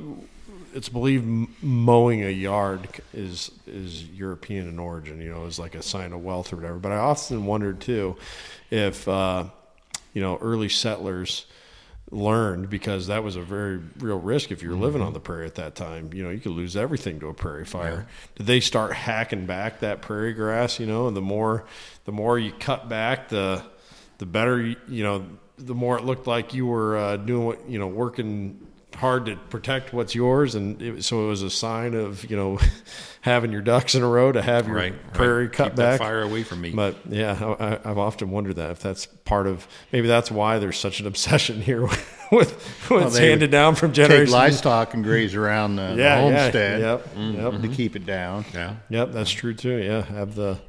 it's 0.76 0.90
believed 0.90 1.26
mowing 1.64 2.24
a 2.24 2.30
yard 2.30 2.88
is 3.14 3.50
is 3.66 4.04
European 4.10 4.68
in 4.68 4.78
origin. 4.78 5.22
You 5.22 5.32
know, 5.32 5.46
is 5.46 5.58
like 5.58 5.74
a 5.74 5.82
sign 5.82 6.12
of 6.12 6.24
wealth 6.24 6.52
or 6.52 6.58
whatever. 6.58 6.78
But 6.78 6.92
I 6.92 6.98
often 6.98 7.46
wondered 7.46 7.80
too 7.80 8.18
if 8.70 9.08
uh, 9.08 9.46
you 10.14 10.22
know 10.22 10.38
early 10.42 10.70
settlers 10.70 11.46
learned 12.12 12.70
because 12.70 13.08
that 13.08 13.24
was 13.24 13.36
a 13.36 13.42
very 13.42 13.80
real 14.00 14.20
risk 14.20 14.52
if 14.52 14.62
you're 14.62 14.74
mm-hmm. 14.74 14.82
living 14.82 15.02
on 15.02 15.14
the 15.14 15.20
prairie 15.20 15.48
at 15.48 15.56
that 15.56 15.76
time. 15.76 16.12
You 16.14 16.24
know, 16.24 16.30
you 16.30 16.40
could 16.40 16.52
lose 16.52 16.76
everything 16.76 17.22
to 17.22 17.30
a 17.30 17.34
prairie 17.34 17.66
fire. 17.66 18.06
Yeah. 18.08 18.36
Did 18.36 18.48
they 18.48 18.60
start 18.60 18.94
hacking 18.94 19.46
back 19.46 19.80
that 19.80 20.02
prairie 20.02 20.34
grass? 20.34 20.78
You 20.78 20.88
know, 20.88 21.08
and 21.08 21.16
the 21.16 21.22
more 21.22 21.64
the 22.04 22.12
more 22.12 22.38
you 22.38 22.52
cut 22.52 22.90
back, 22.90 23.30
the 23.30 23.64
the 24.18 24.26
better. 24.26 24.62
You 24.62 25.04
know, 25.04 25.26
the 25.58 25.74
more 25.74 25.98
it 25.98 26.04
looked 26.04 26.28
like 26.28 26.54
you 26.54 26.66
were 26.66 26.98
uh, 26.98 27.16
doing 27.16 27.46
what 27.46 27.70
you 27.70 27.80
know, 27.80 27.88
working 27.88 28.60
hard 28.96 29.26
to 29.28 29.36
protect 29.36 29.94
what's 29.94 30.16
yours, 30.16 30.56
and 30.56 30.82
it, 30.82 31.04
so 31.04 31.26
it 31.26 31.28
was 31.28 31.42
a 31.42 31.50
sign 31.50 31.94
of 31.94 32.30
you 32.30 32.36
know 32.36 32.60
having 33.22 33.52
your 33.52 33.62
ducks 33.62 33.96
in 33.96 34.04
a 34.04 34.08
row 34.08 34.32
to 34.32 34.42
have 34.42 34.68
your 34.68 34.76
right, 34.76 35.14
prairie 35.14 35.46
right. 35.46 35.54
cut 35.54 35.68
Keep 35.70 35.76
back. 35.76 36.00
fire 36.00 36.22
away 36.22 36.44
from 36.44 36.62
me. 36.62 36.72
But 36.72 36.96
yeah, 37.10 37.56
I, 37.60 37.88
have 37.88 37.98
often 37.98 38.32
wondered 38.32 38.56
that 38.58 38.72
if 38.72 38.80
that's 38.80 39.06
part 39.06 39.48
of 39.48 39.68
maybe 39.92 40.08
that's 40.08 40.32
why 40.32 40.60
there's 40.60 40.78
such 40.78 41.00
an 41.00 41.08
obsession 41.08 41.62
here 41.62 41.82
with 42.32 42.32
with 42.32 42.90
well, 42.90 43.10
handed 43.12 43.52
down 43.52 43.76
from 43.76 43.94
generation. 43.94 44.26
Take 44.26 44.34
livestock 44.34 44.94
and 44.94 45.04
graze 45.04 45.36
around 45.36 45.76
the, 45.76 45.96
yeah, 45.98 46.16
the 46.16 46.22
homestead. 46.22 46.82
Yeah, 46.82 46.92
yep, 46.92 47.16
mm-hmm. 47.16 47.54
yep. 47.54 47.62
to 47.62 47.68
keep 47.68 47.96
it 47.96 48.06
down. 48.06 48.46
Yeah, 48.54 48.76
yep, 48.90 49.12
that's 49.12 49.32
true 49.32 49.54
too. 49.54 49.78
Yeah, 49.78 50.04
have 50.04 50.36
the 50.36 50.60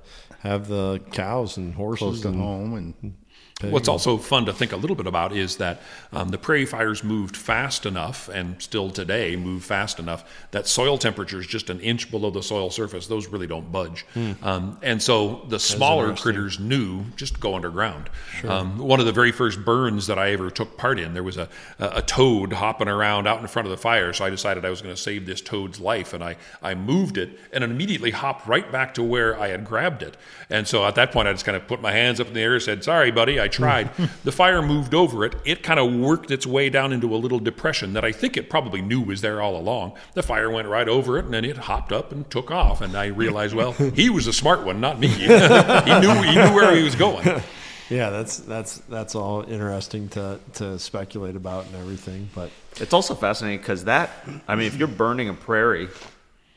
have 0.40 0.68
the 0.68 1.00
cows 1.12 1.56
and 1.56 1.74
horses 1.74 1.98
close 1.98 2.20
to 2.22 2.28
and, 2.28 2.40
home 2.40 2.74
and 2.74 3.14
What's 3.62 3.88
also 3.88 4.18
fun 4.18 4.44
to 4.46 4.52
think 4.52 4.72
a 4.72 4.76
little 4.76 4.96
bit 4.96 5.06
about 5.06 5.34
is 5.34 5.56
that 5.56 5.80
um, 6.12 6.28
the 6.28 6.36
prairie 6.36 6.66
fires 6.66 7.02
moved 7.02 7.34
fast 7.34 7.86
enough, 7.86 8.28
and 8.28 8.60
still 8.60 8.90
today 8.90 9.34
move 9.34 9.64
fast 9.64 9.98
enough, 9.98 10.46
that 10.50 10.66
soil 10.66 10.98
temperature 10.98 11.40
is 11.40 11.46
just 11.46 11.70
an 11.70 11.80
inch 11.80 12.10
below 12.10 12.28
the 12.28 12.42
soil 12.42 12.68
surface. 12.68 13.06
Those 13.06 13.28
really 13.28 13.46
don't 13.46 13.72
budge. 13.72 14.04
Hmm. 14.12 14.32
Um, 14.42 14.78
and 14.82 15.02
so 15.02 15.46
the 15.48 15.58
smaller 15.58 16.14
critters 16.14 16.60
knew 16.60 17.04
just 17.16 17.40
go 17.40 17.54
underground. 17.54 18.10
Sure. 18.40 18.52
Um, 18.52 18.76
one 18.76 19.00
of 19.00 19.06
the 19.06 19.12
very 19.12 19.32
first 19.32 19.64
burns 19.64 20.08
that 20.08 20.18
I 20.18 20.32
ever 20.32 20.50
took 20.50 20.76
part 20.76 21.00
in, 21.00 21.14
there 21.14 21.22
was 21.22 21.38
a, 21.38 21.48
a 21.78 22.02
toad 22.02 22.52
hopping 22.52 22.88
around 22.88 23.26
out 23.26 23.40
in 23.40 23.46
front 23.46 23.64
of 23.64 23.70
the 23.70 23.78
fire. 23.78 24.12
So 24.12 24.26
I 24.26 24.28
decided 24.28 24.66
I 24.66 24.70
was 24.70 24.82
going 24.82 24.94
to 24.94 25.00
save 25.00 25.24
this 25.24 25.40
toad's 25.40 25.80
life, 25.80 26.12
and 26.12 26.22
I, 26.22 26.36
I 26.62 26.74
moved 26.74 27.16
it 27.16 27.30
and 27.54 27.64
it 27.64 27.70
immediately 27.70 28.10
hopped 28.10 28.46
right 28.46 28.70
back 28.70 28.92
to 28.94 29.02
where 29.02 29.40
I 29.40 29.48
had 29.48 29.64
grabbed 29.64 30.02
it. 30.02 30.18
And 30.50 30.68
so 30.68 30.84
at 30.84 30.94
that 30.96 31.10
point, 31.10 31.26
I 31.26 31.32
just 31.32 31.46
kind 31.46 31.56
of 31.56 31.66
put 31.66 31.80
my 31.80 31.92
hands 31.92 32.20
up 32.20 32.26
in 32.26 32.34
the 32.34 32.40
air 32.40 32.52
and 32.52 32.62
said, 32.62 32.84
Sorry, 32.84 33.10
buddy. 33.10 33.40
I 33.40 33.45
tried. 33.48 33.90
the 34.24 34.32
fire 34.32 34.62
moved 34.62 34.94
over 34.94 35.24
it. 35.24 35.34
It 35.44 35.62
kind 35.62 35.80
of 35.80 35.92
worked 35.94 36.30
its 36.30 36.46
way 36.46 36.70
down 36.70 36.92
into 36.92 37.14
a 37.14 37.18
little 37.18 37.38
depression 37.38 37.92
that 37.94 38.04
I 38.04 38.12
think 38.12 38.36
it 38.36 38.50
probably 38.50 38.82
knew 38.82 39.00
was 39.00 39.20
there 39.20 39.40
all 39.40 39.56
along. 39.56 39.94
The 40.14 40.22
fire 40.22 40.50
went 40.50 40.68
right 40.68 40.88
over 40.88 41.18
it, 41.18 41.24
and 41.26 41.34
then 41.34 41.44
it 41.44 41.56
hopped 41.56 41.92
up 41.92 42.12
and 42.12 42.28
took 42.30 42.50
off. 42.50 42.80
And 42.80 42.96
I 42.96 43.06
realized, 43.06 43.54
well, 43.54 43.72
he 43.94 44.10
was 44.10 44.26
a 44.26 44.32
smart 44.32 44.64
one, 44.64 44.80
not 44.80 44.98
me. 44.98 45.08
he 45.08 45.26
knew 45.26 46.12
he 46.22 46.34
knew 46.34 46.54
where 46.54 46.74
he 46.74 46.82
was 46.82 46.94
going. 46.94 47.42
Yeah, 47.88 48.10
that's 48.10 48.38
that's 48.38 48.78
that's 48.88 49.14
all 49.14 49.42
interesting 49.42 50.08
to 50.10 50.40
to 50.54 50.78
speculate 50.78 51.36
about 51.36 51.66
and 51.66 51.76
everything. 51.76 52.28
But 52.34 52.50
it's 52.80 52.92
also 52.92 53.14
fascinating 53.14 53.60
because 53.60 53.84
that 53.84 54.10
I 54.48 54.56
mean, 54.56 54.66
if 54.66 54.76
you're 54.76 54.88
burning 54.88 55.28
a 55.28 55.34
prairie, 55.34 55.88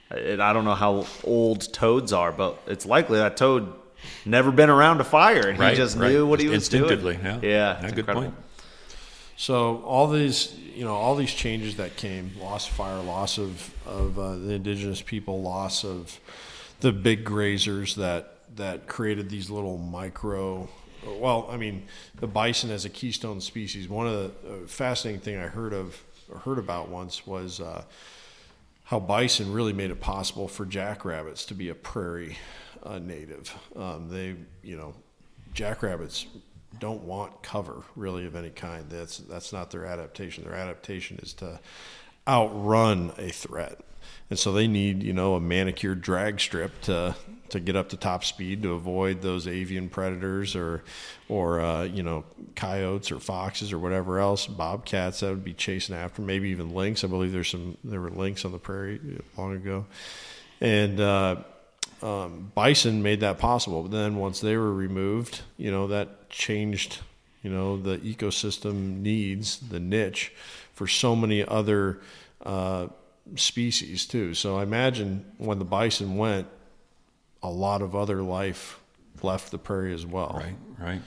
and 0.10 0.42
I 0.42 0.54
don't 0.54 0.66
know 0.66 0.76
how 0.76 1.06
old 1.24 1.72
toads 1.72 2.14
are, 2.14 2.32
but 2.32 2.60
it's 2.66 2.86
likely 2.86 3.20
that 3.20 3.38
toad 3.38 3.72
never 4.26 4.52
been 4.52 4.70
around 4.70 5.02
a 5.02 5.04
fire, 5.04 5.48
and 5.48 5.60
right, 5.60 5.72
he 5.72 5.78
just 5.78 5.98
right. 5.98 6.12
knew 6.12 6.26
what 6.26 6.40
just 6.40 6.44
he 6.44 6.50
was 6.50 6.58
instinctively, 6.58 7.16
doing. 7.16 7.26
Yeah, 7.26 7.40
yeah, 7.42 7.82
yeah 7.82 7.90
good 7.90 8.00
incredible. 8.00 8.32
point. 8.32 8.36
So 9.38 9.82
all 9.84 10.10
these, 10.10 10.54
you 10.76 10.84
know, 10.84 10.94
all 10.94 11.16
these 11.16 11.34
changes 11.34 11.78
that 11.78 11.96
came, 11.96 12.32
loss 12.42 12.68
of 12.68 12.76
fire, 12.76 13.02
loss 13.02 13.38
of 13.38 13.74
of 13.88 14.20
uh, 14.20 14.36
the 14.36 14.54
indigenous 14.54 15.02
people, 15.02 15.42
loss 15.42 15.86
of 15.86 16.20
the 16.82 16.92
big 16.92 17.24
grazers 17.24 17.96
that 17.96 18.36
that 18.58 18.88
created 18.88 19.30
these 19.30 19.50
little 19.50 19.78
micro. 19.78 20.68
Well, 21.06 21.48
I 21.50 21.56
mean, 21.56 21.88
the 22.20 22.28
bison 22.28 22.72
as 22.72 22.84
a 22.84 22.90
keystone 22.90 23.40
species. 23.40 23.88
One 23.88 24.08
of 24.08 24.14
the 24.14 24.26
uh, 24.50 24.68
fascinating 24.68 25.22
thing 25.22 25.38
I 25.38 25.48
heard 25.48 25.74
of 25.74 26.04
or 26.30 26.40
heard 26.40 26.60
about 26.60 26.90
once 26.90 27.26
was. 27.26 27.60
Uh, 27.60 27.84
how 28.90 29.00
bison 29.00 29.54
really 29.54 29.72
made 29.72 29.92
it 29.92 30.02
possible 30.02 30.48
for 30.48 30.66
jackrabbits 30.66 31.46
to 31.46 31.54
be 31.54 31.70
a 31.70 31.76
prairie 31.76 32.40
native. 33.02 33.54
Um, 33.76 34.10
they, 34.10 34.36
you 34.64 34.78
know, 34.78 34.94
jackrabbits 35.54 36.26
don't 36.80 37.04
want 37.04 37.42
cover 37.42 37.84
really 37.96 38.26
of 38.26 38.36
any 38.36 38.50
kind. 38.50 38.90
That's 38.90 39.18
that's 39.18 39.52
not 39.52 39.72
their 39.72 39.86
adaptation. 39.86 40.44
Their 40.44 40.56
adaptation 40.56 41.20
is 41.22 41.34
to 41.36 41.60
outrun 42.28 43.12
a 43.18 43.30
threat, 43.30 43.80
and 44.30 44.38
so 44.38 44.52
they 44.52 44.68
need 44.68 45.02
you 45.04 45.14
know 45.14 45.36
a 45.36 45.40
manicured 45.40 46.02
drag 46.02 46.40
strip 46.40 46.80
to 46.82 47.16
to 47.50 47.60
get 47.60 47.76
up 47.76 47.90
to 47.90 47.98
top 47.98 48.24
speed 48.24 48.62
to 48.62 48.74
avoid 48.74 49.24
those 49.24 49.48
avian 49.48 49.90
predators 49.90 50.56
or 50.56 50.84
or 51.28 51.60
uh, 51.60 51.84
you 51.84 52.04
know 52.04 52.24
coyotes 52.56 53.12
or 53.12 53.20
foxes 53.20 53.74
or 53.74 53.80
whatever 53.80 54.20
else 54.20 54.46
bobcats 54.46 55.22
that 55.22 55.30
would 55.30 55.44
be 55.44 55.54
chasing 55.54 55.96
after 55.96 56.22
maybe 56.22 56.50
even 56.50 56.74
lynx. 56.74 57.04
I 57.04 57.08
believe 57.08 57.32
there's 57.32 57.50
some 57.50 57.78
there 57.84 58.02
were 58.02 58.12
lynx 58.12 58.46
on 58.46 58.52
the 58.52 58.60
prairie 58.60 59.00
long 59.38 59.56
ago, 59.56 59.86
and 60.62 61.00
uh, 61.00 61.38
um, 62.02 62.52
bison 62.56 63.02
made 63.04 63.20
that 63.22 63.38
possible. 63.38 63.84
But 63.84 63.92
then 63.92 64.16
once 64.18 64.40
they 64.40 64.56
were 64.58 64.74
removed, 64.74 65.42
you 65.58 65.72
know, 65.72 65.88
that 65.88 66.30
changed, 66.30 67.00
you 67.44 67.50
know, 67.50 67.78
the 67.78 67.98
ecosystem 67.98 69.02
needs, 69.02 69.58
the 69.58 69.80
niche 69.80 70.34
for 70.74 70.88
so 70.88 71.16
many 71.16 71.46
other 71.46 72.00
uh, 72.46 72.88
species 73.36 74.06
too. 74.06 74.34
So 74.34 74.58
I 74.58 74.64
imagine 74.64 75.26
when 75.38 75.60
the 75.60 75.66
bison 75.66 76.18
went, 76.18 76.48
a 77.42 77.50
lot 77.50 77.82
of 77.82 77.96
other 77.96 78.22
life 78.22 78.80
left 79.22 79.52
the 79.52 79.58
prairie 79.58 79.94
as 79.94 80.06
well. 80.06 80.36
Right, 80.36 80.56
right. 80.88 81.02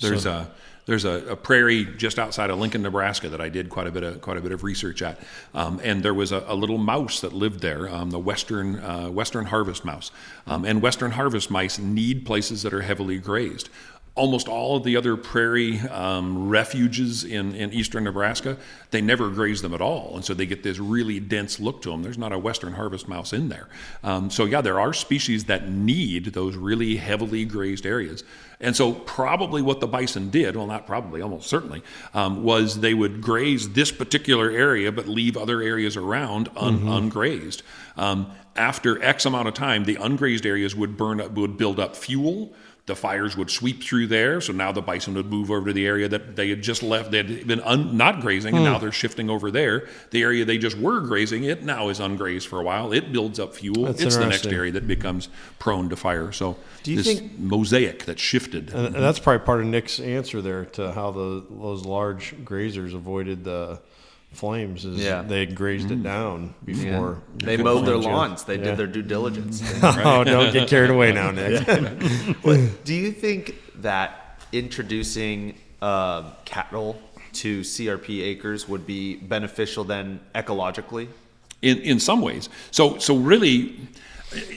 There's 0.00 0.22
so, 0.22 0.30
a 0.30 0.50
there's 0.86 1.04
a, 1.04 1.32
a, 1.32 1.36
prairie 1.36 1.84
just 1.84 2.18
outside 2.18 2.48
of 2.48 2.58
Lincoln, 2.58 2.82
Nebraska, 2.82 3.28
that 3.28 3.40
I 3.40 3.48
did 3.48 3.68
quite 3.68 3.88
a 3.88 3.90
bit 3.90 4.02
of 4.04 4.20
quite 4.20 4.36
a 4.36 4.40
bit 4.40 4.52
of 4.52 4.62
research 4.62 5.02
at, 5.02 5.18
um, 5.52 5.80
and 5.82 6.02
there 6.02 6.14
was 6.14 6.32
a, 6.32 6.44
a, 6.46 6.54
little 6.54 6.78
mouse 6.78 7.20
that 7.20 7.32
lived 7.32 7.60
there, 7.60 7.88
um, 7.88 8.10
the 8.10 8.18
western 8.18 8.78
uh, 8.78 9.08
western 9.08 9.46
harvest 9.46 9.84
mouse, 9.84 10.10
um, 10.46 10.64
and 10.64 10.80
western 10.80 11.10
harvest 11.10 11.50
mice 11.50 11.78
need 11.78 12.24
places 12.24 12.62
that 12.62 12.72
are 12.72 12.82
heavily 12.82 13.18
grazed 13.18 13.68
almost 14.16 14.48
all 14.48 14.76
of 14.76 14.82
the 14.82 14.96
other 14.96 15.14
prairie 15.14 15.78
um, 15.80 16.48
refuges 16.48 17.22
in, 17.22 17.54
in 17.54 17.70
eastern 17.72 18.04
Nebraska, 18.04 18.56
they 18.90 19.02
never 19.02 19.28
graze 19.28 19.60
them 19.60 19.74
at 19.74 19.82
all. 19.82 20.12
And 20.14 20.24
so 20.24 20.32
they 20.32 20.46
get 20.46 20.62
this 20.62 20.78
really 20.78 21.20
dense 21.20 21.60
look 21.60 21.82
to 21.82 21.90
them. 21.90 22.02
There's 22.02 22.16
not 22.16 22.32
a 22.32 22.38
western 22.38 22.72
harvest 22.72 23.08
mouse 23.08 23.34
in 23.34 23.50
there. 23.50 23.68
Um, 24.02 24.30
so, 24.30 24.46
yeah, 24.46 24.62
there 24.62 24.80
are 24.80 24.94
species 24.94 25.44
that 25.44 25.68
need 25.68 26.26
those 26.32 26.56
really 26.56 26.96
heavily 26.96 27.44
grazed 27.44 27.84
areas. 27.84 28.24
And 28.58 28.74
so, 28.74 28.94
probably 28.94 29.60
what 29.60 29.80
the 29.80 29.86
bison 29.86 30.30
did, 30.30 30.56
well, 30.56 30.66
not 30.66 30.86
probably, 30.86 31.20
almost 31.20 31.50
certainly, 31.50 31.82
um, 32.14 32.42
was 32.42 32.80
they 32.80 32.94
would 32.94 33.20
graze 33.20 33.70
this 33.74 33.92
particular 33.92 34.50
area 34.50 34.90
but 34.90 35.06
leave 35.06 35.36
other 35.36 35.60
areas 35.60 35.94
around 35.94 36.48
un- 36.56 36.78
mm-hmm. 36.78 36.88
ungrazed. 36.88 37.60
Um, 37.98 38.32
after 38.56 39.02
X 39.02 39.26
amount 39.26 39.48
of 39.48 39.52
time, 39.52 39.84
the 39.84 39.96
ungrazed 39.96 40.46
areas 40.46 40.74
would 40.74 40.96
burn 40.96 41.20
up, 41.20 41.32
would 41.32 41.58
build 41.58 41.78
up 41.78 41.94
fuel 41.94 42.54
the 42.86 42.94
fires 42.94 43.36
would 43.36 43.50
sweep 43.50 43.82
through 43.82 44.06
there. 44.06 44.40
So 44.40 44.52
now 44.52 44.70
the 44.70 44.80
bison 44.80 45.14
would 45.14 45.26
move 45.26 45.50
over 45.50 45.66
to 45.66 45.72
the 45.72 45.86
area 45.86 46.08
that 46.08 46.36
they 46.36 46.48
had 46.48 46.62
just 46.62 46.84
left. 46.84 47.10
They 47.10 47.18
had 47.18 47.46
been 47.46 47.60
un, 47.60 47.96
not 47.96 48.20
grazing, 48.20 48.54
and 48.54 48.64
now 48.64 48.76
hmm. 48.76 48.82
they're 48.82 48.92
shifting 48.92 49.28
over 49.28 49.50
there. 49.50 49.88
The 50.10 50.22
area 50.22 50.44
they 50.44 50.56
just 50.56 50.78
were 50.78 51.00
grazing, 51.00 51.44
it 51.44 51.64
now 51.64 51.88
is 51.88 51.98
ungrazed 51.98 52.46
for 52.46 52.60
a 52.60 52.62
while. 52.62 52.92
It 52.92 53.12
builds 53.12 53.40
up 53.40 53.56
fuel. 53.56 53.84
That's 53.86 54.00
it's 54.00 54.16
the 54.16 54.26
next 54.26 54.46
area 54.46 54.70
that 54.72 54.86
becomes 54.86 55.28
prone 55.58 55.88
to 55.88 55.96
fire. 55.96 56.30
So 56.30 56.56
Do 56.84 56.92
you 56.92 56.98
this 57.02 57.18
think, 57.18 57.38
mosaic 57.38 58.04
that 58.04 58.20
shifted. 58.20 58.70
And, 58.72 58.86
and 58.86 58.94
that's 58.94 59.18
probably 59.18 59.44
part 59.44 59.60
of 59.60 59.66
Nick's 59.66 59.98
answer 59.98 60.40
there 60.40 60.66
to 60.66 60.92
how 60.92 61.10
the 61.10 61.44
those 61.50 61.84
large 61.84 62.36
grazers 62.44 62.94
avoided 62.94 63.42
the 63.42 63.80
flames 64.36 64.84
is 64.84 64.98
Yeah. 65.00 65.22
they 65.22 65.40
had 65.40 65.54
grazed 65.54 65.90
it 65.90 66.02
down 66.02 66.54
before. 66.64 67.22
They 67.36 67.56
mowed 67.56 67.86
their 67.86 67.96
lawns. 67.96 68.44
They 68.44 68.56
Yeah. 68.58 68.64
did 68.64 68.76
their 68.76 68.86
due 68.86 69.02
diligence. 69.02 69.62
oh, 69.82 70.24
don't 70.24 70.52
get 70.52 70.68
carried 70.68 70.90
away 70.90 71.12
now, 71.12 71.30
Nick. 71.30 71.66
What- 72.42 72.84
do 72.84 72.94
you 72.94 73.12
think 73.12 73.54
that 73.82 74.40
introducing 74.52 75.54
uh, 75.82 76.30
cattle 76.44 77.00
to 77.34 77.60
CRP 77.60 78.22
acres 78.22 78.68
would 78.68 78.86
be 78.86 79.16
beneficial 79.16 79.84
then 79.84 80.20
ecologically? 80.34 81.08
in, 81.62 81.78
in 81.78 81.98
some 81.98 82.20
ways. 82.20 82.48
So, 82.70 82.98
so 82.98 83.16
really, 83.16 83.76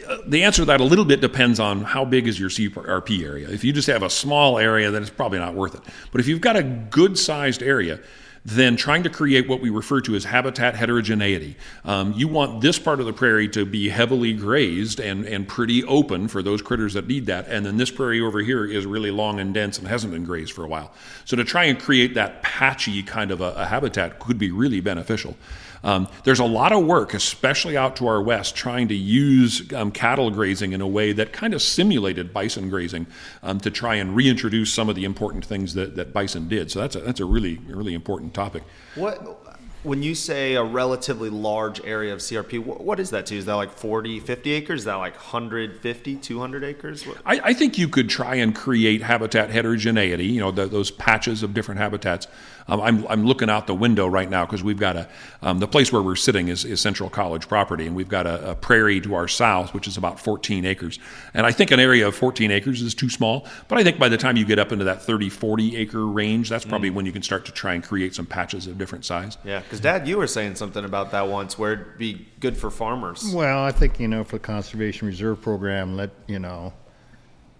uh, 0.07 0.17
the 0.27 0.43
answer 0.43 0.63
to 0.63 0.65
that 0.65 0.81
a 0.81 0.83
little 0.83 1.05
bit 1.05 1.21
depends 1.21 1.59
on 1.59 1.81
how 1.83 2.03
big 2.05 2.27
is 2.27 2.37
your 2.39 2.49
CRP 2.49 3.23
area. 3.23 3.49
If 3.49 3.63
you 3.63 3.71
just 3.71 3.87
have 3.87 4.03
a 4.03 4.09
small 4.09 4.59
area, 4.59 4.91
then 4.91 5.01
it's 5.01 5.09
probably 5.09 5.39
not 5.39 5.55
worth 5.55 5.75
it. 5.75 5.81
But 6.11 6.19
if 6.21 6.27
you've 6.27 6.41
got 6.41 6.57
a 6.57 6.63
good 6.63 7.17
sized 7.17 7.63
area, 7.63 7.99
then 8.45 8.75
trying 8.75 9.03
to 9.03 9.09
create 9.09 9.47
what 9.47 9.61
we 9.61 9.69
refer 9.69 10.01
to 10.01 10.15
as 10.15 10.23
habitat 10.23 10.75
heterogeneity. 10.75 11.55
Um, 11.83 12.13
you 12.13 12.27
want 12.27 12.61
this 12.61 12.79
part 12.79 12.99
of 12.99 13.05
the 13.05 13.13
prairie 13.13 13.49
to 13.49 13.65
be 13.65 13.89
heavily 13.89 14.33
grazed 14.33 14.99
and, 14.99 15.25
and 15.25 15.47
pretty 15.47 15.83
open 15.83 16.27
for 16.27 16.41
those 16.41 16.61
critters 16.61 16.93
that 16.93 17.07
need 17.07 17.25
that. 17.27 17.47
And 17.47 17.65
then 17.65 17.77
this 17.77 17.91
prairie 17.91 18.21
over 18.21 18.39
here 18.39 18.65
is 18.65 18.85
really 18.85 19.11
long 19.11 19.39
and 19.39 19.53
dense 19.53 19.77
and 19.77 19.87
hasn't 19.87 20.13
been 20.13 20.23
grazed 20.23 20.53
for 20.53 20.63
a 20.63 20.67
while. 20.67 20.93
So 21.25 21.35
to 21.35 21.43
try 21.43 21.65
and 21.65 21.79
create 21.79 22.13
that 22.15 22.41
patchy 22.41 23.03
kind 23.03 23.31
of 23.31 23.41
a, 23.41 23.53
a 23.55 23.65
habitat 23.65 24.19
could 24.19 24.37
be 24.37 24.51
really 24.51 24.79
beneficial. 24.79 25.35
Um, 25.83 26.07
there's 26.23 26.39
a 26.39 26.45
lot 26.45 26.71
of 26.71 26.85
work, 26.85 27.13
especially 27.13 27.77
out 27.77 27.95
to 27.97 28.07
our 28.07 28.21
west, 28.21 28.55
trying 28.55 28.87
to 28.89 28.95
use 28.95 29.71
um, 29.73 29.91
cattle 29.91 30.29
grazing 30.31 30.73
in 30.73 30.81
a 30.81 30.87
way 30.87 31.13
that 31.13 31.33
kind 31.33 31.53
of 31.53 31.61
simulated 31.61 32.33
bison 32.33 32.69
grazing 32.69 33.07
um, 33.43 33.59
to 33.61 33.71
try 33.71 33.95
and 33.95 34.15
reintroduce 34.15 34.73
some 34.73 34.89
of 34.89 34.95
the 34.95 35.05
important 35.05 35.45
things 35.45 35.73
that, 35.73 35.95
that 35.95 36.13
bison 36.13 36.47
did. 36.47 36.71
So 36.71 36.79
that's 36.79 36.95
a, 36.95 36.99
that's 36.99 37.19
a 37.19 37.25
really, 37.25 37.57
really 37.67 37.93
important 37.93 38.33
topic. 38.33 38.63
What 38.95 39.39
when 39.83 40.03
you 40.03 40.13
say 40.13 40.55
a 40.55 40.63
relatively 40.63 41.29
large 41.29 41.83
area 41.85 42.11
of 42.11 42.19
CRP, 42.19 42.59
what, 42.59 42.99
is 42.99 43.11
that 43.11 43.25
to? 43.27 43.35
you? 43.35 43.39
Is 43.39 43.45
that 43.45 43.55
like 43.55 43.71
40, 43.71 44.19
50 44.19 44.51
acres? 44.51 44.81
Is 44.81 44.85
that 44.85 44.95
like 44.95 45.15
150, 45.15 46.15
200 46.17 46.63
acres? 46.65 47.05
I, 47.25 47.39
I 47.45 47.53
think 47.53 47.77
you 47.77 47.87
could 47.87 48.09
try 48.09 48.35
and 48.35 48.53
create 48.53 49.01
habitat 49.01 49.49
heterogeneity, 49.49 50.25
you 50.25 50.41
know, 50.41 50.51
the, 50.51 50.65
those 50.65 50.91
patches 50.91 51.43
of 51.43 51.53
different 51.53 51.79
habitats. 51.79 52.27
Um, 52.69 52.81
I'm, 52.81 53.07
I'm 53.07 53.25
looking 53.25 53.49
out 53.49 53.67
the 53.67 53.75
window 53.75 54.07
right 54.07 54.29
now 54.29 54.45
because 54.45 54.63
we've 54.63 54.79
got 54.79 54.95
a, 54.95 55.07
um, 55.41 55.59
the 55.59 55.67
place 55.67 55.91
where 55.91 56.01
we're 56.01 56.15
sitting 56.15 56.47
is, 56.47 56.65
is 56.65 56.81
Central 56.81 57.09
College 57.09 57.47
property, 57.47 57.87
and 57.87 57.95
we've 57.95 58.09
got 58.09 58.27
a, 58.27 58.51
a 58.51 58.55
prairie 58.55 59.01
to 59.01 59.15
our 59.15 59.27
south, 59.27 59.73
which 59.73 59.87
is 59.87 59.97
about 59.97 60.19
14 60.19 60.65
acres. 60.65 60.99
And 61.33 61.45
I 61.45 61.51
think 61.51 61.71
an 61.71 61.79
area 61.79 62.07
of 62.07 62.15
14 62.15 62.51
acres 62.51 62.81
is 62.81 62.93
too 62.93 63.09
small, 63.09 63.47
but 63.67 63.77
I 63.77 63.83
think 63.83 63.99
by 63.99 64.09
the 64.09 64.17
time 64.17 64.37
you 64.37 64.45
get 64.45 64.59
up 64.59 64.71
into 64.71 64.85
that 64.85 65.01
30, 65.01 65.29
40 65.29 65.77
acre 65.77 66.05
range, 66.05 66.49
that's 66.49 66.65
probably 66.65 66.89
when 66.89 67.05
you 67.05 67.11
can 67.11 67.21
start 67.21 67.45
to 67.45 67.51
try 67.51 67.73
and 67.73 67.83
create 67.83 68.15
some 68.15 68.25
patches 68.25 68.67
of 68.67 68.77
different 68.77 69.05
size. 69.05 69.37
Yeah, 69.43 69.59
because 69.59 69.79
Dad, 69.79 70.07
you 70.07 70.17
were 70.17 70.27
saying 70.27 70.55
something 70.55 70.85
about 70.85 71.11
that 71.11 71.27
once 71.27 71.57
where 71.57 71.73
it'd 71.73 71.97
be 71.97 72.27
good 72.39 72.57
for 72.57 72.69
farmers. 72.69 73.33
Well, 73.33 73.63
I 73.63 73.71
think, 73.71 73.99
you 73.99 74.07
know, 74.07 74.23
for 74.23 74.37
the 74.37 74.39
Conservation 74.39 75.07
Reserve 75.07 75.41
Program, 75.41 75.95
let, 75.95 76.11
you 76.27 76.39
know, 76.39 76.73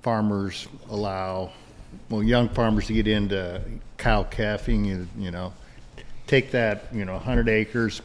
farmers 0.01 0.67
allow, 0.89 1.51
well, 2.09 2.23
young 2.23 2.49
farmers 2.49 2.87
to 2.87 2.93
get 2.93 3.07
into 3.07 3.61
cow 3.97 4.23
calfing, 4.23 4.85
you, 4.85 5.07
you 5.17 5.31
know, 5.31 5.53
take 6.27 6.51
that, 6.51 6.85
you 6.93 7.05
know, 7.05 7.13
100 7.13 7.49
acres 7.49 8.01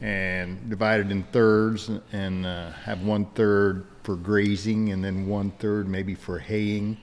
and 0.00 0.68
divide 0.68 1.00
it 1.00 1.10
in 1.10 1.22
thirds 1.24 1.90
and 2.12 2.44
uh, 2.46 2.70
have 2.72 3.02
one 3.02 3.24
third 3.34 3.86
for 4.02 4.14
grazing 4.16 4.92
and 4.92 5.02
then 5.04 5.26
one 5.26 5.50
third 5.52 5.88
maybe 5.88 6.14
for 6.14 6.38
haying 6.38 6.96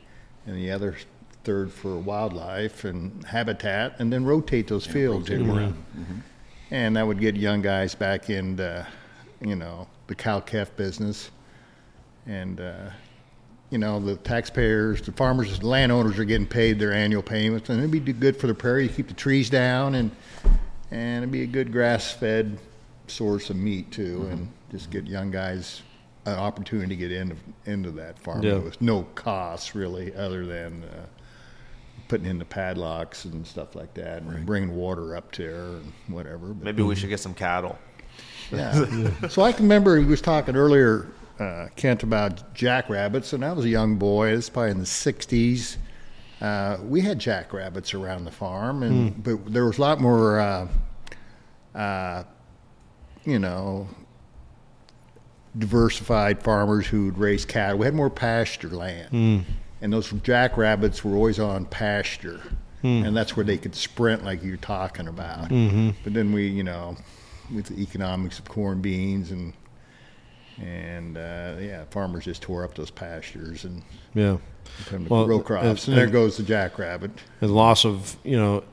and 0.45 0.55
the 0.55 0.69
other 0.71 0.95
third 1.43 1.71
for 1.71 1.97
wildlife 1.97 2.85
and 2.85 3.25
habitat 3.25 3.95
and 3.99 4.13
then 4.13 4.23
rotate 4.23 4.67
those 4.67 4.85
fields 4.85 5.29
rotate 5.29 5.39
them 5.45 5.49
every- 5.49 5.63
around. 5.63 5.83
Mhm. 5.97 6.21
and 6.71 6.95
that 6.95 7.05
would 7.05 7.19
get 7.19 7.35
young 7.35 7.61
guys 7.61 7.93
back 7.95 8.29
into, 8.29 8.85
you 9.41 9.55
know, 9.55 9.87
the 10.07 10.15
cow 10.15 10.39
calf 10.39 10.69
business. 10.77 11.31
And, 12.27 12.59
uh, 12.61 12.89
you 13.73 13.79
know, 13.79 13.99
the 13.99 14.15
taxpayers, 14.17 15.01
the 15.01 15.11
farmers, 15.11 15.57
the 15.59 15.65
landowners 15.65 16.19
are 16.19 16.25
getting 16.25 16.45
paid 16.45 16.77
their 16.77 16.93
annual 16.93 17.23
payments, 17.23 17.69
and 17.69 17.79
it'd 17.79 17.89
be 17.89 18.13
good 18.13 18.37
for 18.37 18.45
the 18.45 18.53
prairie 18.53 18.87
to 18.87 18.93
keep 18.93 19.07
the 19.07 19.15
trees 19.15 19.49
down, 19.49 19.95
and 19.95 20.11
and 20.91 21.17
it'd 21.23 21.31
be 21.31 21.41
a 21.41 21.47
good 21.47 21.71
grass-fed 21.71 22.59
source 23.07 23.49
of 23.49 23.55
meat 23.55 23.89
too, 23.91 24.27
and 24.29 24.47
just 24.69 24.91
get 24.91 25.07
young 25.07 25.31
guys 25.31 25.81
an 26.27 26.35
opportunity 26.35 26.89
to 26.89 26.95
get 26.95 27.11
into 27.11 27.35
into 27.65 27.89
that 27.89 28.19
farming 28.19 28.43
Yeah. 28.43 28.57
with 28.59 28.79
no 28.79 29.07
costs 29.15 29.73
really, 29.73 30.13
other 30.13 30.45
than 30.45 30.83
uh, 30.83 31.05
putting 32.09 32.27
in 32.27 32.37
the 32.37 32.45
padlocks 32.45 33.25
and 33.25 33.45
stuff 33.47 33.73
like 33.75 33.95
that, 33.95 34.21
and 34.21 34.45
bringing 34.45 34.75
water 34.75 35.15
up 35.15 35.35
there 35.35 35.55
and 35.63 35.91
whatever. 36.09 36.49
But- 36.49 36.63
Maybe 36.63 36.83
we 36.83 36.93
should 36.93 37.09
get 37.09 37.19
some 37.21 37.33
cattle. 37.33 37.75
yeah. 38.51 39.09
so 39.29 39.41
I 39.41 39.51
can 39.51 39.63
remember 39.65 39.97
he 39.97 40.05
was 40.05 40.21
talking 40.21 40.55
earlier, 40.55 41.07
uh, 41.39 41.67
Kent, 41.75 42.03
about 42.03 42.53
jackrabbits, 42.53 43.33
and 43.33 43.43
I 43.43 43.51
was 43.53 43.65
a 43.65 43.69
young 43.69 43.95
boy. 43.97 44.29
It's 44.29 44.49
probably 44.49 44.71
in 44.71 44.79
the 44.79 44.85
'60s. 44.85 45.77
Uh, 46.41 46.77
we 46.83 47.01
had 47.01 47.19
jackrabbits 47.19 47.93
around 47.93 48.25
the 48.25 48.31
farm, 48.31 48.83
and 48.83 49.23
but 49.23 49.51
there 49.51 49.65
was 49.65 49.77
a 49.77 49.81
lot 49.81 49.99
more, 50.01 50.39
uh, 50.39 50.67
uh, 51.77 52.23
you 53.25 53.39
know, 53.39 53.87
diversified 55.57 56.41
farmers 56.41 56.87
who'd 56.87 57.17
raise 57.17 57.45
cattle. 57.45 57.77
We 57.79 57.85
had 57.85 57.93
more 57.95 58.09
pasture 58.09 58.69
land, 58.69 59.11
Mm. 59.11 59.43
and 59.81 59.93
those 59.93 60.11
jackrabbits 60.23 61.03
were 61.03 61.15
always 61.15 61.39
on 61.39 61.65
pasture, 61.65 62.41
Hmm. 62.81 63.03
and 63.05 63.15
that's 63.15 63.37
where 63.37 63.45
they 63.45 63.57
could 63.57 63.75
sprint 63.75 64.23
like 64.25 64.43
you're 64.43 64.57
talking 64.57 65.07
about. 65.07 65.49
Mhm. 65.49 65.95
But 66.03 66.13
then 66.13 66.33
we, 66.33 66.47
you 66.47 66.63
know, 66.63 66.97
with 67.53 67.67
the 67.67 67.81
economics 67.81 68.39
of 68.39 68.45
corn, 68.45 68.81
beans, 68.81 69.31
and 69.31 69.53
and 70.61 71.17
uh, 71.17 71.55
yeah, 71.59 71.85
farmers 71.89 72.25
just 72.25 72.41
tore 72.41 72.63
up 72.63 72.75
those 72.75 72.91
pastures 72.91 73.63
and 73.63 73.81
Yeah. 74.13 74.37
Well, 75.09 75.27
row 75.27 75.39
crops, 75.39 75.87
and- 75.87 75.97
and, 75.97 75.97
there 75.97 76.07
goes 76.07 76.37
the 76.37 76.43
jackrabbit. 76.43 77.11
and 77.41 77.51
loss 77.51 77.85
of 77.85 78.15
you 78.23 78.37
know 78.37 78.63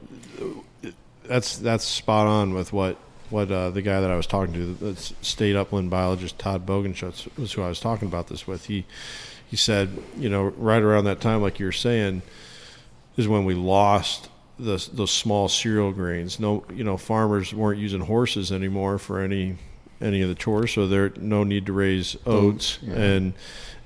that's 1.25 1.59
that's 1.59 1.85
spot 1.85 2.27
on 2.27 2.55
with 2.55 2.73
what 2.73 2.97
what 3.31 3.51
uh, 3.51 3.71
the 3.71 3.83
guy 3.83 4.01
that 4.01 4.11
I 4.11 4.17
was 4.17 4.27
talking 4.27 4.53
to, 4.55 4.75
the 4.75 4.97
state 4.97 5.55
upland 5.57 5.91
biologist 5.91 6.39
Todd 6.39 6.67
Bogenschutz 6.67 7.29
was 7.39 7.53
who 7.53 7.63
I 7.63 7.69
was 7.69 7.79
talking 7.81 8.09
about 8.09 8.27
this 8.27 8.47
with. 8.47 8.67
He 8.67 8.85
he 9.49 9.57
said, 9.57 9.91
you 10.17 10.29
know, 10.29 10.45
right 10.57 10.83
around 10.83 11.05
that 11.05 11.21
time, 11.21 11.43
like 11.43 11.59
you're 11.59 11.73
saying, 11.73 12.23
is 13.17 13.27
when 13.29 13.45
we 13.45 13.55
lost 13.55 14.29
the, 14.59 14.89
those 14.93 15.11
small 15.11 15.49
cereal 15.49 15.93
grains. 15.93 16.39
No, 16.39 16.65
you 16.73 16.85
know, 16.85 16.97
farmers 16.97 17.53
weren't 17.55 17.81
using 17.81 18.01
horses 18.03 18.53
anymore 18.53 18.99
for 18.99 19.21
any 19.21 19.57
any 20.01 20.23
of 20.23 20.29
the 20.29 20.35
chores, 20.35 20.73
so 20.73 20.87
there 20.87 21.13
no 21.21 21.45
need 21.45 21.67
to 21.67 21.73
raise 21.73 22.17
oats 22.27 22.79
yeah. 22.83 22.95
and 22.95 23.35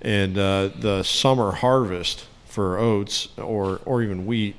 and 0.02 0.36
uh, 0.38 0.68
the 0.78 1.02
summer 1.02 1.52
harvest 1.52 2.26
for 2.46 2.78
oats 2.78 3.28
or 3.38 3.80
or 3.84 4.02
even 4.02 4.26
wheat 4.26 4.56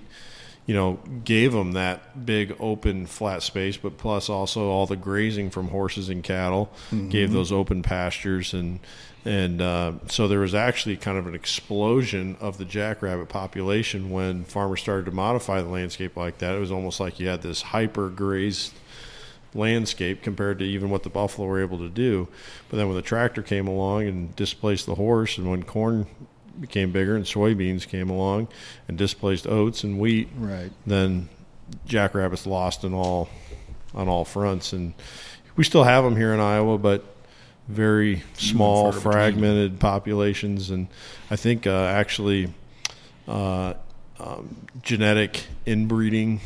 you 0.67 0.73
know, 0.73 0.97
gave 1.23 1.51
them 1.53 1.73
that 1.73 2.25
big 2.25 2.55
open 2.59 3.05
flat 3.05 3.43
space, 3.43 3.77
but 3.77 3.99
plus 3.99 4.29
also 4.29 4.67
all 4.67 4.87
the 4.87 4.95
grazing 4.95 5.47
from 5.51 5.67
horses 5.67 6.09
and 6.09 6.23
cattle 6.23 6.71
gave 7.09 7.29
Mhm. 7.29 7.33
those 7.33 7.51
open 7.51 7.83
pastures 7.83 8.51
and 8.51 8.79
and 9.23 9.61
uh, 9.61 9.91
so 10.07 10.27
there 10.27 10.39
was 10.39 10.55
actually 10.55 10.97
kind 10.97 11.19
of 11.19 11.27
an 11.27 11.35
explosion 11.35 12.35
of 12.39 12.57
the 12.57 12.65
jackrabbit 12.65 13.29
population 13.29 14.09
when 14.09 14.43
farmers 14.43 14.81
started 14.81 15.05
to 15.05 15.11
modify 15.11 15.61
the 15.61 15.67
landscape 15.69 16.17
like 16.17 16.39
that. 16.39 16.55
It 16.55 16.59
was 16.59 16.71
almost 16.71 16.99
like 16.99 17.19
you 17.19 17.27
had 17.27 17.41
this 17.43 17.61
hyper 17.61 18.09
grazed 18.09 18.73
landscape 19.55 20.21
compared 20.21 20.59
to 20.59 20.65
even 20.65 20.89
what 20.89 21.03
the 21.03 21.09
buffalo 21.09 21.47
were 21.47 21.61
able 21.61 21.77
to 21.79 21.89
do. 21.89 22.27
But 22.69 22.77
then 22.77 22.87
when 22.87 22.95
the 22.95 23.01
tractor 23.01 23.41
came 23.41 23.67
along 23.67 24.03
and 24.07 24.35
displaced 24.35 24.85
the 24.85 24.95
horse, 24.95 25.37
and 25.37 25.49
when 25.49 25.63
corn 25.63 26.05
became 26.59 26.91
bigger 26.91 27.15
and 27.15 27.25
soybeans 27.25 27.87
came 27.87 28.09
along 28.09 28.47
and 28.87 28.97
displaced 28.97 29.47
oats 29.47 29.83
and 29.83 29.99
wheat, 29.99 30.29
Right. 30.37 30.71
then 30.85 31.29
jackrabbits 31.85 32.45
lost 32.45 32.85
on 32.85 32.93
all 32.93 33.29
on 33.93 34.07
all 34.09 34.25
fronts. 34.25 34.73
And 34.73 34.93
we 35.55 35.63
still 35.63 35.83
have 35.85 36.03
them 36.03 36.15
here 36.17 36.33
in 36.33 36.39
Iowa, 36.41 36.77
but 36.77 37.03
very 37.67 38.23
small, 38.33 38.91
far 38.91 38.99
between. 38.99 39.11
fragmented 39.13 39.79
populations. 39.79 40.69
And 40.69 40.87
I 41.31 41.35
think 41.37 41.65
uh, 41.65 41.71
actually 41.85 42.53
uh, 43.27 43.73
um, 44.19 44.55
genetic 44.83 45.45
inbreeding 45.65 46.41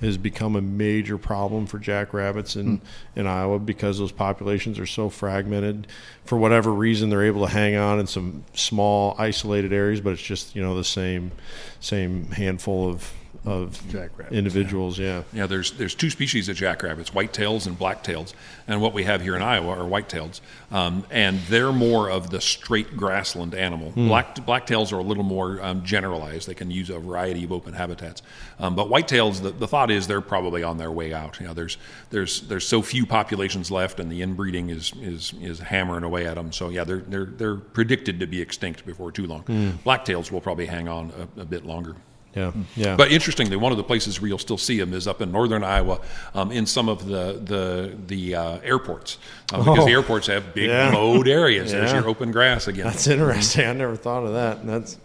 has 0.00 0.16
become 0.16 0.56
a 0.56 0.60
major 0.60 1.16
problem 1.16 1.66
for 1.66 1.78
jackrabbits 1.78 2.56
in, 2.56 2.78
hmm. 2.78 3.18
in 3.18 3.26
Iowa 3.26 3.58
because 3.58 3.98
those 3.98 4.12
populations 4.12 4.78
are 4.78 4.86
so 4.86 5.08
fragmented. 5.08 5.86
For 6.24 6.36
whatever 6.36 6.72
reason, 6.72 7.10
they're 7.10 7.24
able 7.24 7.46
to 7.46 7.52
hang 7.52 7.76
on 7.76 8.00
in 8.00 8.06
some 8.06 8.44
small, 8.54 9.14
isolated 9.18 9.72
areas, 9.72 10.00
but 10.00 10.12
it's 10.12 10.22
just 10.22 10.54
you 10.54 10.62
know 10.62 10.76
the 10.76 10.84
same 10.84 11.32
same 11.80 12.26
handful 12.32 12.88
of 12.88 13.12
of 13.44 13.82
jackrabbits. 13.88 14.36
individuals. 14.36 14.98
Yeah. 14.98 15.22
yeah. 15.32 15.46
There's 15.46 15.72
there's 15.72 15.94
two 15.94 16.10
species 16.10 16.48
of 16.48 16.56
jackrabbits, 16.56 17.10
whitetails 17.10 17.66
and 17.66 17.78
blacktails, 17.78 18.32
and 18.66 18.80
what 18.80 18.92
we 18.92 19.04
have 19.04 19.20
here 19.20 19.36
in 19.36 19.42
Iowa 19.42 19.70
are 19.70 19.88
whitetails, 19.88 20.40
um, 20.70 21.04
and 21.10 21.38
they're 21.48 21.72
more 21.72 22.10
of 22.10 22.30
the 22.30 22.40
straight 22.40 22.96
grassland 22.96 23.54
animal. 23.54 23.90
Hmm. 23.90 24.08
Black 24.08 24.34
blacktails 24.36 24.92
are 24.92 24.98
a 24.98 25.02
little 25.02 25.24
more 25.24 25.62
um, 25.62 25.84
generalized; 25.84 26.48
they 26.48 26.54
can 26.54 26.70
use 26.70 26.90
a 26.90 26.98
variety 26.98 27.44
of 27.44 27.52
open 27.52 27.74
habitats. 27.74 28.22
Um, 28.58 28.74
but 28.74 28.88
whitetails, 28.88 29.42
the, 29.42 29.50
the 29.50 29.68
thought 29.68 29.90
is 29.90 30.06
they're 30.06 30.20
probably 30.20 30.62
on 30.62 30.78
their 30.78 30.90
way 30.90 31.12
out. 31.12 31.38
You 31.40 31.46
know, 31.46 31.54
there's 31.54 31.76
there's 32.10 32.42
there's 32.42 32.66
so 32.66 32.82
few 32.82 33.06
populations 33.06 33.70
left, 33.70 34.00
and 34.00 34.10
the 34.10 34.22
inbreeding 34.22 34.70
is 34.70 34.92
is 35.00 35.34
is 35.40 35.58
hammering 35.58 36.04
away 36.04 36.26
at 36.26 36.34
them. 36.34 36.52
So 36.52 36.68
yeah, 36.70 36.84
they're 36.84 36.98
they're 36.98 37.26
they're 37.26 37.56
predicted 37.56 38.20
to 38.20 38.26
be 38.26 38.40
extinct 38.40 38.86
before 38.86 39.12
too 39.12 39.26
long. 39.26 39.42
Hmm. 39.42 39.70
Blacktails 39.84 40.30
will 40.30 40.40
probably 40.40 40.66
hang 40.66 40.88
on 40.88 41.12
a, 41.36 41.42
a 41.42 41.44
bit 41.44 41.64
longer. 41.64 41.96
Yeah, 42.36 42.52
yeah. 42.76 42.96
But 42.96 43.12
interestingly, 43.12 43.56
one 43.56 43.70
of 43.72 43.78
the 43.78 43.84
places 43.84 44.20
where 44.20 44.28
you'll 44.28 44.38
still 44.38 44.58
see 44.58 44.78
them 44.78 44.92
is 44.92 45.06
up 45.06 45.20
in 45.22 45.30
northern 45.30 45.62
Iowa, 45.62 46.00
um, 46.34 46.50
in 46.50 46.66
some 46.66 46.88
of 46.88 47.06
the 47.06 47.40
the 47.44 47.94
the 48.06 48.34
uh, 48.34 48.58
airports, 48.64 49.18
uh, 49.52 49.58
because 49.58 49.78
Oh. 49.80 49.84
the 49.86 49.92
airports 49.92 50.26
have 50.26 50.52
big 50.54 50.68
Yeah. 50.68 50.90
mowed 50.90 51.28
areas. 51.28 51.70
There's 51.70 51.92
your 51.92 52.08
open 52.08 52.32
grass 52.32 52.66
again. 52.66 52.86
That's 52.86 53.06
interesting. 53.06 53.66
I 53.66 53.72
never 53.72 53.96
thought 53.96 54.24
of 54.24 54.32
that. 54.32 54.58
And 54.58 54.68
that's 54.68 54.98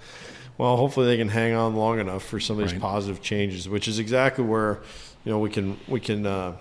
well, 0.57 0.75
hopefully 0.75 1.05
they 1.05 1.17
can 1.17 1.29
hang 1.29 1.53
on 1.53 1.75
long 1.75 1.99
enough 1.99 2.23
for 2.23 2.39
some 2.39 2.57
of 2.57 2.63
these 2.63 2.73
Right. 2.73 2.81
positive 2.81 3.21
changes, 3.21 3.69
which 3.69 3.87
is 3.87 3.99
exactly 3.99 4.43
where 4.43 4.79
you 5.23 5.31
know 5.31 5.39
we 5.39 5.49
can 5.49 5.77
we 5.87 5.99
can 5.99 6.25
uh, 6.25 6.53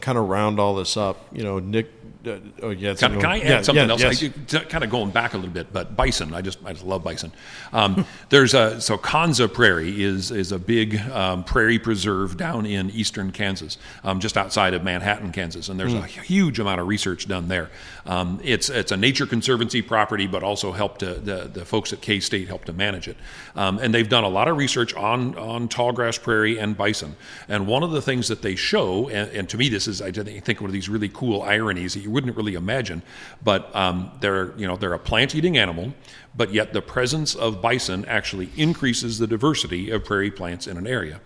kind 0.00 0.16
of 0.18 0.28
round 0.28 0.60
all 0.60 0.74
this 0.76 0.96
up. 0.96 1.26
You 1.32 1.42
know, 1.42 1.58
Nick. 1.58 1.90
Uh, 2.26 2.38
oh 2.62 2.70
yeah, 2.70 2.94
Can, 2.94 3.18
can 3.18 3.26
I 3.26 3.38
add 3.38 3.48
yeah, 3.48 3.62
something 3.62 3.84
yeah, 3.84 3.90
else? 3.90 4.20
yes. 4.22 4.54
I, 4.54 4.64
kind 4.64 4.84
of 4.84 4.90
going 4.90 5.10
back 5.10 5.32
a 5.32 5.38
little 5.38 5.52
bit, 5.52 5.72
but 5.72 5.96
bison. 5.96 6.34
I 6.34 6.42
just 6.42 6.58
I 6.64 6.72
just 6.72 6.84
love 6.84 7.02
bison. 7.02 7.32
Um, 7.72 8.04
there's 8.28 8.52
a 8.52 8.80
so 8.80 8.98
Konza 8.98 9.48
Prairie 9.48 10.02
is 10.02 10.30
is 10.30 10.52
a 10.52 10.58
big 10.58 10.96
um, 11.10 11.44
prairie 11.44 11.78
preserve 11.78 12.36
down 12.36 12.66
in 12.66 12.90
eastern 12.90 13.32
Kansas, 13.32 13.78
um, 14.04 14.20
just 14.20 14.36
outside 14.36 14.74
of 14.74 14.84
Manhattan, 14.84 15.32
Kansas, 15.32 15.68
and 15.70 15.80
there's 15.80 15.94
a 15.94 16.02
huge 16.02 16.58
amount 16.58 16.80
of 16.80 16.88
research 16.88 17.26
done 17.26 17.48
there. 17.48 17.70
Um, 18.04 18.38
it's 18.44 18.68
it's 18.68 18.92
a 18.92 18.96
nature 18.96 19.26
conservancy 19.26 19.80
property, 19.80 20.26
but 20.26 20.42
also 20.42 20.72
helped 20.72 21.00
to 21.00 21.14
the 21.14 21.50
the 21.50 21.64
folks 21.64 21.92
at 21.92 22.02
K 22.02 22.20
State 22.20 22.48
help 22.48 22.66
to 22.66 22.72
manage 22.74 23.08
it, 23.08 23.16
um, 23.56 23.78
and 23.78 23.94
they've 23.94 24.08
done 24.08 24.24
a 24.24 24.28
lot 24.28 24.48
of 24.48 24.58
research 24.58 24.94
on 24.94 25.36
on 25.38 25.68
tallgrass 25.68 26.20
prairie 26.20 26.58
and 26.58 26.76
bison. 26.76 27.16
And 27.48 27.66
one 27.66 27.82
of 27.82 27.92
the 27.92 28.02
things 28.02 28.28
that 28.28 28.42
they 28.42 28.56
show, 28.56 29.08
and, 29.08 29.30
and 29.30 29.48
to 29.48 29.56
me 29.56 29.70
this 29.70 29.88
is 29.88 30.02
I 30.02 30.10
think 30.10 30.60
one 30.60 30.68
of 30.68 30.74
these 30.74 30.88
really 30.90 31.08
cool 31.08 31.42
ironies 31.42 31.94
that 31.94 32.00
you 32.00 32.09
wouldn't 32.10 32.36
really 32.36 32.54
imagine, 32.54 33.02
but 33.42 33.74
um, 33.74 34.10
they're 34.20 34.56
you 34.58 34.66
know 34.66 34.76
they're 34.76 34.94
a 34.94 34.98
plant-eating 34.98 35.56
animal, 35.56 35.94
but 36.36 36.52
yet 36.52 36.72
the 36.72 36.82
presence 36.82 37.34
of 37.34 37.62
bison 37.62 38.04
actually 38.06 38.50
increases 38.56 39.18
the 39.18 39.26
diversity 39.26 39.90
of 39.90 40.04
prairie 40.04 40.30
plants 40.30 40.66
in 40.66 40.76
an 40.76 40.86
area, 40.86 41.20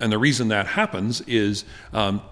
and 0.00 0.12
the 0.12 0.18
reason 0.18 0.48
that 0.48 0.66
happens 0.66 1.20
is. 1.22 1.64
Um, 1.92 2.22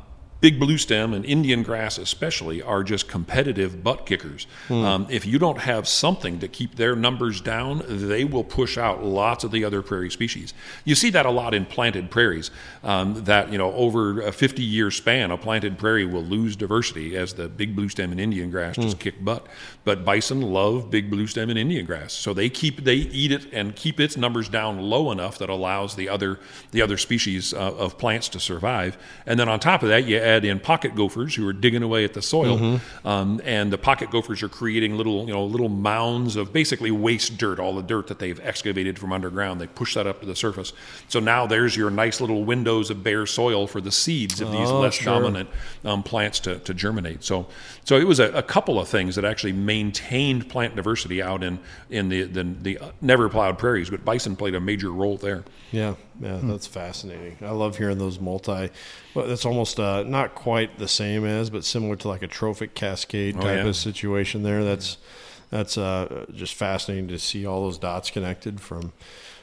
Big 0.43 0.61
blue 0.61 0.77
stem 0.77 1.15
and 1.15 1.25
Indian 1.25 1.63
grass, 1.63 1.97
especially, 1.97 2.61
are 2.61 2.83
just 2.85 3.09
competitive 3.09 3.83
butt 3.83 4.05
kickers. 4.05 4.47
Um, 4.85 5.07
if 5.09 5.25
you 5.25 5.39
don't 5.39 5.61
have 5.61 5.89
something 5.89 6.39
to 6.41 6.49
keep 6.49 6.75
their 6.75 6.95
numbers 6.95 7.41
down, 7.41 7.83
they 7.89 8.25
will 8.25 8.45
push 8.45 8.77
out 8.77 9.03
lots 9.03 9.45
of 9.45 9.53
the 9.53 9.65
other 9.65 9.81
prairie 9.81 10.11
species. 10.11 10.53
You 10.85 10.95
see 10.95 11.09
that 11.11 11.25
a 11.25 11.31
lot 11.31 11.55
in 11.55 11.65
planted 11.65 12.11
prairies. 12.11 12.51
Um, 12.83 13.25
that 13.25 13.51
you 13.51 13.57
know, 13.57 13.73
over 13.73 14.21
a 14.21 14.33
50-year 14.33 14.91
span, 14.91 15.31
a 15.31 15.39
planted 15.39 15.79
prairie 15.79 16.05
will 16.05 16.25
lose 16.25 16.57
diversity 16.57 17.17
as 17.17 17.33
the 17.35 17.49
big 17.49 17.75
blue 17.75 17.89
stem 17.89 18.11
and 18.11 18.21
Indian 18.21 18.51
grass 18.51 18.77
just 18.77 18.99
kick 18.99 19.25
butt. 19.25 19.47
But 19.85 20.05
bison 20.05 20.43
love 20.43 20.91
big 20.91 21.11
blue 21.11 21.27
stem 21.27 21.51
and 21.51 21.59
Indian 21.59 21.87
grass, 21.87 22.13
so 22.13 22.35
they 22.35 22.49
keep 22.49 22.85
they 22.85 22.97
eat 22.97 23.33
it 23.33 23.47
and 23.53 23.75
keep 23.75 24.01
its 24.01 24.17
numbers 24.17 24.49
down 24.49 24.81
low 24.81 25.11
enough 25.11 25.39
that 25.39 25.49
allows 25.49 25.95
the 25.95 26.09
other 26.09 26.39
the 26.73 26.83
other 26.83 26.97
species 26.97 27.55
uh, 27.55 27.59
of 27.59 27.99
plants 27.99 28.29
to 28.31 28.41
survive. 28.41 28.99
And 29.27 29.39
then 29.39 29.49
on 29.49 29.61
top 29.61 29.83
of 29.83 29.89
that, 29.89 30.05
you 30.05 30.19
add 30.33 30.45
in 30.45 30.59
pocket 30.61 30.95
gophers 30.95 31.35
who 31.35 31.47
are 31.47 31.53
digging 31.53 31.83
away 31.83 32.05
at 32.05 32.15
the 32.15 32.23
soil, 32.23 32.81
um, 33.05 33.41
and 33.45 33.73
the 33.73 33.79
pocket 33.79 34.11
gophers 34.11 34.43
are 34.43 34.49
creating 34.49 34.97
little 34.97 35.27
you 35.27 35.33
know 35.33 35.45
little 35.45 35.69
mounds 35.69 36.37
of 36.37 36.53
basically 36.53 36.91
waste 36.91 37.37
dirt, 37.39 37.59
all 37.61 37.75
the 37.75 37.83
dirt 37.83 38.07
that 38.09 38.19
they've 38.19 38.41
excavated 38.41 38.99
from 38.99 39.13
underground. 39.13 39.61
They 39.61 39.67
push 39.67 39.95
that 39.95 40.07
up 40.07 40.21
to 40.21 40.27
the 40.27 40.37
surface. 40.37 40.73
So 41.09 41.21
now 41.21 41.47
there's 41.47 41.77
your 41.77 41.91
nice 41.91 42.21
little 42.21 42.45
windows 42.45 42.91
of 42.91 43.03
bare 43.03 43.27
soil 43.27 43.67
for 43.67 43.81
the 43.81 43.93
seeds 43.93 44.41
of 44.41 44.51
these 44.51 44.69
Oh, 44.71 44.81
less 44.81 44.95
sure. 44.95 45.13
dominant 45.21 45.51
um, 45.85 46.03
plants 46.03 46.41
to, 46.41 46.59
to 46.61 46.73
germinate. 46.75 47.23
So, 47.25 47.47
so 47.85 47.97
it 47.97 48.07
was 48.07 48.21
a, 48.21 48.31
a 48.33 48.43
couple 48.43 48.79
of 48.81 48.89
things 48.89 49.17
that 49.17 49.25
actually 49.25 49.53
maintained 49.53 50.49
plant 50.49 50.77
diversity 50.77 51.21
out 51.23 51.43
in 51.43 51.59
in 51.91 52.09
the 52.09 52.23
the, 52.23 52.45
the 52.45 52.79
never 53.01 53.29
plowed 53.29 53.59
prairies. 53.59 53.91
But 53.91 54.05
bison 54.05 54.37
played 54.37 54.55
a 54.55 54.61
major 54.61 54.91
role 54.91 55.17
there. 55.17 55.45
Yeah, 55.73 55.95
yeah, 56.21 56.39
that's 56.43 56.67
fascinating. 56.67 57.37
I 57.43 57.51
love 57.51 57.79
hearing 57.79 57.99
those 57.99 58.21
multi. 58.21 58.71
Well, 59.15 59.27
that's 59.27 59.45
almost 59.45 59.79
uh, 59.81 60.03
not 60.05 60.35
quite 60.35 60.79
the 60.79 60.89
same 60.89 61.25
as, 61.25 61.51
but 61.51 61.65
similar 61.65 61.97
to 61.97 62.09
like 62.09 62.23
a 62.23 62.27
trophic 62.29 62.75
cascade 62.75 63.37
Oh, 63.39 63.41
type 63.41 63.59
yeah. 63.63 63.67
of 63.69 63.77
situation 63.77 64.43
there. 64.43 64.65
That's 64.65 64.99
that's 65.51 65.77
uh, 65.77 66.27
just 66.35 66.55
fascinating 66.55 67.09
to 67.09 67.19
see 67.19 67.47
all 67.47 67.63
those 67.65 67.79
dots 67.79 68.11
connected 68.11 68.61
from 68.61 68.93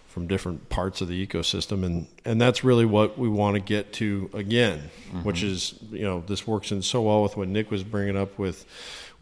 from 0.08 0.26
different 0.26 0.70
parts 0.70 1.02
of 1.02 1.08
the 1.08 1.28
ecosystem, 1.28 1.86
and 1.86 2.08
and 2.26 2.41
that's 2.41 2.64
really 2.64 2.86
what 2.86 3.18
we 3.20 3.30
want 3.30 3.56
to 3.56 3.60
get 3.60 3.94
to 3.94 4.30
again, 4.34 4.90
which 5.24 5.44
is 5.44 5.76
you 5.91 6.04
know 6.04 6.24
this 6.28 6.48
works 6.48 6.72
in 6.72 6.82
so 6.82 7.02
well 7.04 7.22
with 7.24 7.38
what 7.38 7.48
Nick 7.48 7.70
was 7.72 7.84
bringing 7.84 8.18
up 8.18 8.38
with 8.40 8.66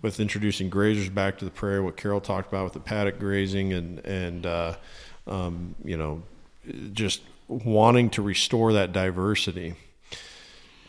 with 0.02 0.19
introducing 0.19 0.69
grazers 0.69 1.14
back 1.14 1.40
to 1.40 1.45
the 1.45 1.52
prairie, 1.52 1.82
what 1.82 1.98
Carol 1.98 2.22
talked 2.22 2.48
about 2.48 2.64
with 2.64 2.74
the 2.74 2.80
paddock 2.80 3.19
grazing, 3.19 3.74
and 3.74 3.99
and 4.06 4.45
uh, 4.45 4.76
um, 5.28 5.76
you 5.84 5.98
know 5.98 6.24
just 6.94 7.22
wanting 7.48 8.10
to 8.11 8.22
restore 8.22 8.74
that 8.74 8.91
diversity. 8.94 9.76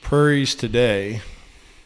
Prairies 0.00 0.54
today, 0.54 1.20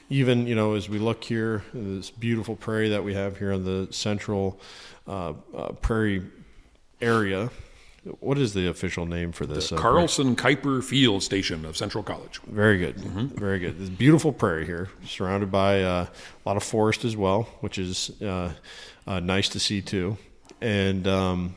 even 0.08 0.46
you 0.46 0.54
know, 0.54 0.74
as 0.74 0.88
we 0.88 0.98
look 0.98 1.24
here, 1.24 1.64
this 1.74 2.10
beautiful 2.10 2.56
prairie 2.56 2.90
that 2.90 3.02
we 3.04 3.14
have 3.14 3.38
here 3.38 3.52
in 3.52 3.64
the 3.64 3.92
central 3.92 4.60
uh, 5.08 5.32
uh, 5.56 5.72
prairie 5.72 6.22
area. 7.00 7.50
What 8.18 8.36
is 8.36 8.52
the 8.52 8.68
official 8.68 9.06
name 9.06 9.30
for 9.30 9.46
this? 9.46 9.70
uh, 9.70 9.76
prairie? 9.76 9.94
Carlson 9.94 10.36
Kuyper 10.36 10.82
Field 10.82 11.22
Station 11.22 11.64
of 11.64 11.76
Central 11.76 12.02
College. 12.02 12.40
Very 12.48 12.78
good, 12.78 12.96
very 12.96 13.58
good. 13.60 13.78
This 13.78 13.88
beautiful 13.88 14.32
prairie 14.32 14.66
here, 14.66 14.88
surrounded 15.06 15.52
by 15.52 15.82
uh, 15.82 16.06
a 16.06 16.48
lot 16.48 16.56
of 16.56 16.64
forest 16.64 17.04
as 17.04 17.16
well, 17.16 17.44
which 17.60 17.78
is 17.78 18.10
uh, 18.20 18.52
uh, 19.06 19.20
nice 19.20 19.48
to 19.50 19.60
see 19.60 19.80
too. 19.80 20.18
And 20.60 21.06
um, 21.06 21.54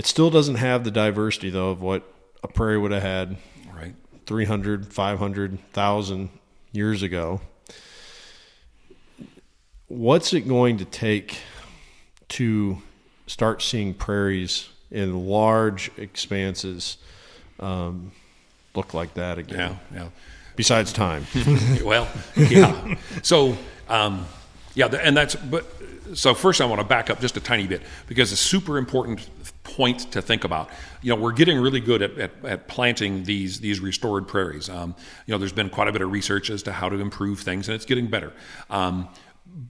it 0.00 0.06
still 0.06 0.30
doesn't 0.30 0.54
have 0.54 0.82
the 0.82 0.90
diversity 0.90 1.50
though 1.50 1.68
of 1.68 1.82
what 1.82 2.02
a 2.42 2.48
prairie 2.48 2.78
would 2.78 2.90
have 2.90 3.02
had 3.02 3.36
Right. 3.70 3.94
300, 4.24 4.90
500, 4.90 5.50
1,000 5.50 6.30
years 6.72 7.02
ago. 7.02 7.42
What's 9.88 10.32
it 10.32 10.48
going 10.48 10.78
to 10.78 10.86
take 10.86 11.40
to 12.30 12.78
start 13.26 13.60
seeing 13.60 13.92
prairies 13.92 14.70
in 14.90 15.26
large 15.26 15.90
expanses 15.98 16.96
um, 17.58 18.12
look 18.74 18.94
like 18.94 19.12
that 19.14 19.36
again? 19.36 19.78
Yeah, 19.92 19.98
yeah. 19.98 20.08
Besides 20.56 20.94
time. 20.94 21.26
well, 21.84 22.08
yeah. 22.36 22.94
So, 23.20 23.54
um, 23.86 24.24
yeah, 24.74 24.86
and 24.86 25.14
that's 25.14 25.34
but. 25.34 25.66
So 26.12 26.34
first, 26.34 26.60
I 26.60 26.64
want 26.64 26.80
to 26.80 26.86
back 26.86 27.08
up 27.08 27.20
just 27.20 27.36
a 27.36 27.40
tiny 27.40 27.68
bit 27.68 27.82
because 28.08 28.32
it's 28.32 28.40
a 28.40 28.44
super 28.44 28.78
important 28.78 29.28
point 29.76 30.12
to 30.12 30.22
think 30.22 30.44
about. 30.44 30.70
You 31.02 31.14
know, 31.14 31.20
we're 31.20 31.32
getting 31.32 31.58
really 31.58 31.80
good 31.80 32.02
at, 32.02 32.18
at, 32.18 32.30
at 32.44 32.68
planting 32.68 33.24
these 33.24 33.60
these 33.60 33.80
restored 33.80 34.28
prairies. 34.28 34.68
Um, 34.68 34.94
you 35.26 35.32
know, 35.32 35.38
there's 35.38 35.52
been 35.52 35.70
quite 35.70 35.88
a 35.88 35.92
bit 35.92 36.02
of 36.02 36.10
research 36.10 36.50
as 36.50 36.62
to 36.64 36.72
how 36.72 36.88
to 36.88 36.96
improve 36.96 37.40
things, 37.40 37.68
and 37.68 37.74
it's 37.74 37.86
getting 37.86 38.08
better. 38.08 38.32
Um, 38.68 39.08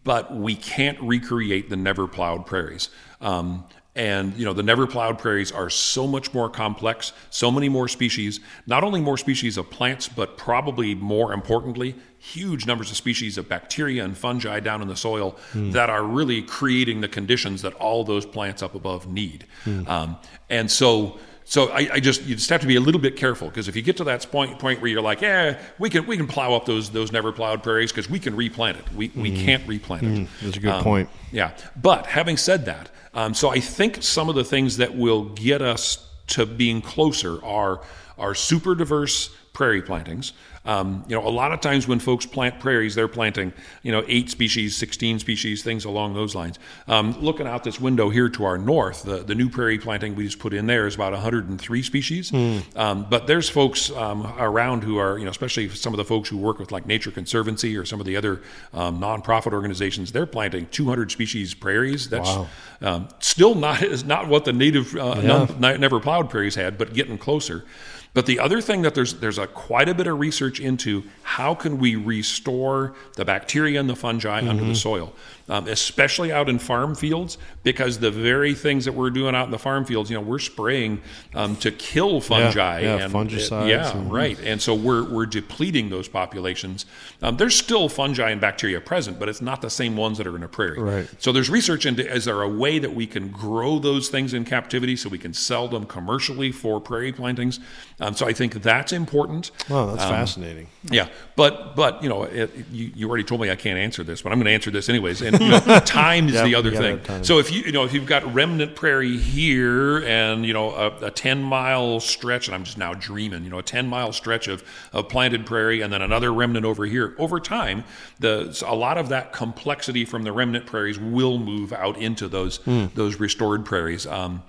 but 0.05 0.35
we 0.35 0.57
can't 0.57 1.01
recreate 1.01 1.71
the 1.71 1.77
never 1.77 2.07
plowed 2.07 2.47
prairies. 2.47 2.91
Um, 3.21 3.65
and 3.97 4.35
you 4.37 4.45
know 4.45 4.53
the 4.53 4.63
never 4.63 4.87
plowed 4.87 5.19
prairies 5.19 5.51
are 5.51 5.69
so 5.69 6.07
much 6.07 6.33
more 6.33 6.49
complex, 6.49 7.13
so 7.31 7.51
many 7.51 7.69
more 7.69 7.89
species. 7.89 8.41
Not 8.67 8.85
only 8.85 9.01
more 9.01 9.19
species 9.19 9.57
of 9.57 9.69
plants, 9.71 10.09
but 10.09 10.37
probably 10.37 10.95
more 10.95 11.33
importantly, 11.33 11.97
huge 12.19 12.67
numbers 12.67 12.91
of 12.91 12.97
species 12.97 13.37
of 13.39 13.49
bacteria 13.49 14.05
and 14.05 14.17
fungi 14.17 14.61
down 14.61 14.83
in 14.83 14.89
the 14.89 14.97
soil 14.97 15.37
that 15.73 15.91
are 15.91 16.05
really 16.05 16.43
creating 16.43 17.01
the 17.01 17.09
conditions 17.09 17.63
that 17.63 17.73
all 17.75 18.05
those 18.05 18.25
plants 18.27 18.63
up 18.63 18.75
above 18.75 19.11
need. 19.11 19.47
Um, 19.87 20.17
and 20.49 20.71
so, 20.71 21.19
so 21.51 21.67
I, 21.71 21.95
I 21.95 22.01
just 22.01 22.23
you 22.23 22.37
just 22.37 22.49
have 22.51 22.61
to 22.61 22.67
be 22.69 22.77
a 22.77 22.81
little 22.81 23.01
bit 23.01 23.17
careful 23.17 23.49
because 23.49 23.67
if 23.67 23.75
you 23.75 23.83
get 23.83 23.97
to 23.97 24.05
that 24.05 24.31
point 24.31 24.61
point 24.61 24.81
where 24.81 24.89
you're 24.89 25.03
like, 25.03 25.21
yeah, 25.21 25.59
we 25.81 25.91
can 25.91 26.07
we 26.07 26.17
can 26.17 26.29
plow 26.29 26.55
up 26.55 26.65
those 26.65 26.91
those 26.91 27.11
never 27.11 27.33
plowed 27.33 27.65
prairies 27.65 27.91
because 27.91 28.09
we 28.09 28.21
can 28.21 28.37
replant 28.37 28.79
it. 28.79 28.85
We 28.95 29.09
we 29.17 29.45
can't 29.45 29.67
replant 29.67 30.05
it. 30.05 30.29
That's 30.41 30.57
a 30.57 30.61
good 30.61 30.71
Um, 30.71 30.85
point. 30.85 31.09
Yeah, 31.33 31.51
but 31.75 32.07
having 32.07 32.37
said 32.37 32.67
that, 32.67 32.89
um, 33.15 33.35
so 33.35 33.49
I 33.51 33.59
think 33.59 34.01
some 34.01 34.29
of 34.29 34.37
the 34.37 34.45
things 34.45 34.77
that 34.77 34.95
will 34.95 35.25
get 35.25 35.61
us 35.61 36.07
to 36.29 36.47
being 36.47 36.81
closer 36.81 37.45
are 37.45 37.81
are 38.17 38.33
super 38.37 38.77
diverse 38.77 39.31
prairie 39.53 39.83
plantings, 39.83 40.33
Um, 40.67 41.05
you 41.09 41.17
know, 41.17 41.27
a 41.27 41.31
lot 41.31 41.53
of 41.53 41.61
times 41.63 41.89
when 41.89 41.99
folks 42.01 42.27
plant 42.27 42.61
prairies, 42.61 42.95
they're 42.95 43.09
planting, 43.09 43.55
you 43.83 43.93
know, 43.93 44.05
eight 44.07 44.29
species, 44.29 44.77
16 44.77 45.19
species, 45.19 45.63
things 45.63 45.87
along 45.87 46.13
those 46.13 46.35
lines. 46.35 46.59
Um, 46.87 47.19
looking 47.19 47.47
out 47.47 47.65
this 47.65 47.81
window 47.81 48.11
here 48.11 48.29
to 48.29 48.45
our 48.45 48.59
north, 48.59 49.03
the, 49.05 49.19
the 49.23 49.35
new 49.35 49.49
prairie 49.49 49.79
planting 49.79 50.15
we 50.15 50.25
just 50.27 50.39
put 50.39 50.53
in 50.53 50.67
there 50.67 50.87
is 50.87 50.95
about 50.95 51.13
103 51.13 51.83
species. 51.83 52.31
Mm. 52.31 52.77
Um, 52.77 53.07
but 53.09 53.27
there's 53.27 53.49
folks 53.49 53.91
um, 53.93 54.27
around 54.39 54.85
who 54.85 54.99
are, 54.99 55.19
you 55.19 55.25
know, 55.25 55.31
especially 55.31 55.71
some 55.71 55.95
of 55.95 55.97
the 55.99 56.05
folks 56.05 56.29
who 56.29 56.37
work 56.37 56.59
with 56.59 56.71
like 56.71 56.85
Nature 56.87 57.11
Conservancy 57.11 57.75
or 57.77 57.87
some 57.87 57.99
of 57.99 58.05
the 58.05 58.17
other 58.17 58.43
um, 58.75 59.01
nonprofit 59.01 59.55
organizations, 59.55 60.13
they're 60.13 60.27
planting 60.27 60.67
200 60.67 61.11
species 61.11 61.55
prairies. 61.55 62.11
That's 62.11 62.29
Wow. 62.29 62.49
um, 62.83 63.09
still 63.21 63.55
not 63.55 63.83
is 63.83 64.05
not 64.15 64.29
what 64.29 64.45
the 64.45 64.53
native 64.53 64.95
uh, 64.95 65.15
Yeah. 65.23 65.47
non- 65.59 65.81
never 65.81 66.01
plowed 66.01 66.29
prairies 66.29 66.55
had, 66.55 66.77
but 66.77 66.93
getting 66.93 67.17
closer. 67.17 67.65
But 68.13 68.27
the 68.27 68.41
other 68.41 68.61
thing 68.61 68.83
that 68.83 68.95
there's 68.97 69.15
there's 69.15 69.39
a 69.39 69.47
quite 69.47 69.89
a 69.89 69.95
bit 69.95 70.07
of 70.09 70.19
research 70.19 70.59
into 70.59 71.05
how 71.23 71.55
can 71.55 71.79
we 71.79 71.95
restore 71.95 72.93
the 73.17 73.25
bacteria 73.25 73.79
and 73.79 73.89
the 73.89 73.95
fungi 73.97 74.39
under 74.47 74.65
the 74.65 74.73
Mhm. 74.73 74.77
soil, 74.77 75.15
um, 75.51 75.69
especially 75.69 76.33
out 76.33 76.49
in 76.49 76.59
farm 76.59 76.95
fields, 76.95 77.37
because 77.65 77.99
the 77.99 78.11
very 78.11 78.55
things 78.55 78.87
that 78.87 78.93
we're 78.93 79.11
doing 79.11 79.35
out 79.35 79.45
in 79.45 79.51
the 79.51 79.59
farm 79.59 79.85
fields, 79.85 80.09
you 80.11 80.17
know, 80.17 80.23
we're 80.23 80.39
spraying 80.39 81.03
um, 81.35 81.57
to 81.57 81.71
kill 81.71 82.21
fungi 82.23 82.81
yeah, 82.81 82.97
and 83.05 83.13
fungicides 83.13 83.69
yeah, 83.69 83.95
and- 83.95 84.11
right. 84.13 84.39
And 84.43 84.63
so 84.63 84.75
we're 84.75 85.05
we're 85.05 85.27
depleting 85.27 85.91
those 85.91 86.09
populations. 86.09 86.87
Um, 87.21 87.37
there's 87.37 87.57
still 87.57 87.89
fungi 87.89 88.31
and 88.31 88.41
bacteria 88.41 88.81
present, 88.81 89.19
but 89.19 89.29
it's 89.29 89.43
not 89.43 89.61
the 89.61 89.69
same 89.71 89.97
ones 89.97 90.17
that 90.19 90.27
are 90.27 90.37
in 90.37 90.43
a 90.43 90.49
prairie. 90.49 90.79
Right. 90.81 91.09
So 91.19 91.33
there's 91.33 91.51
research 91.51 91.85
into 91.85 92.09
is 92.11 92.25
there 92.25 92.41
a 92.43 92.49
way 92.49 92.79
that 92.79 92.95
we 92.95 93.07
can 93.07 93.29
grow 93.29 93.79
those 93.81 94.09
things 94.09 94.33
in 94.33 94.45
captivity 94.45 94.95
so 94.97 95.09
we 95.09 95.19
can 95.19 95.35
sell 95.35 95.67
them 95.69 95.85
commercially 95.85 96.53
for 96.53 96.81
prairie 96.81 97.13
plantings? 97.13 97.59
Um, 97.99 98.15
so 98.15 98.27
I 98.27 98.33
think 98.33 98.55
that's 98.63 98.93
important. 98.93 99.51
Wow, 99.69 99.87
that's 99.87 100.05
Um, 100.05 100.11
fascinating. 100.11 100.69
Yeah, 100.91 101.09
but 101.35 101.75
but 101.75 102.03
you 102.03 102.09
know 102.09 102.23
it, 102.23 102.51
you, 102.71 102.93
you 102.95 103.09
already 103.09 103.25
told 103.25 103.41
me 103.41 103.51
I 103.51 103.57
can't 103.57 103.79
answer 103.79 104.05
this, 104.05 104.23
but 104.23 104.31
I'm 104.33 104.39
going 104.39 104.47
to 104.47 104.53
answer 104.53 104.71
this 104.71 104.89
anyways. 104.89 105.21
And 105.23 105.40
you 105.41 105.49
know, 105.67 105.81
time 105.81 106.29
is 106.29 106.35
Yep, 106.35 106.45
the 106.45 106.55
other 106.55 106.71
thing. 106.71 107.25
So 107.25 107.39
if 107.39 107.51
you 107.51 107.63
you 107.63 107.73
know 107.73 107.85
if 107.85 107.93
you've 107.93 108.07
got 108.07 108.33
remnant 108.35 108.75
prairie 108.77 109.17
here 109.17 110.05
and 110.05 110.45
you 110.47 110.53
know 110.53 110.71
a, 110.75 111.07
a 111.07 111.11
10 111.11 111.43
mile 111.43 111.99
stretch, 112.01 112.47
and 112.49 112.55
I'm 112.55 112.65
just 112.65 112.79
now 112.79 112.95
dreaming, 112.95 113.43
you 113.45 113.51
know 113.51 113.59
a 113.59 113.63
10 113.63 113.89
mile 113.89 114.13
stretch 114.13 114.47
of 114.49 114.63
of 114.93 115.09
planted 115.09 115.47
prairie, 115.47 115.81
and 115.81 115.93
then 115.93 116.03
another 116.03 116.33
remnant 116.33 116.65
over 116.67 116.85
here. 116.87 117.15
Over 117.19 117.41
time, 117.41 117.85
the 118.19 118.63
a 118.67 118.75
lot 118.75 118.99
of 118.99 119.09
that 119.09 119.33
complexity 119.33 120.05
from 120.05 120.23
the 120.23 120.33
remnant 120.33 120.67
prairies 120.67 120.99
will 120.99 121.39
move 121.39 121.73
out 121.73 121.97
into 121.99 122.29
those 122.29 122.59
Hmm. 122.59 122.87
those 122.95 123.19
restored 123.19 123.65
prairies. 123.65 124.07
Um, 124.07 124.43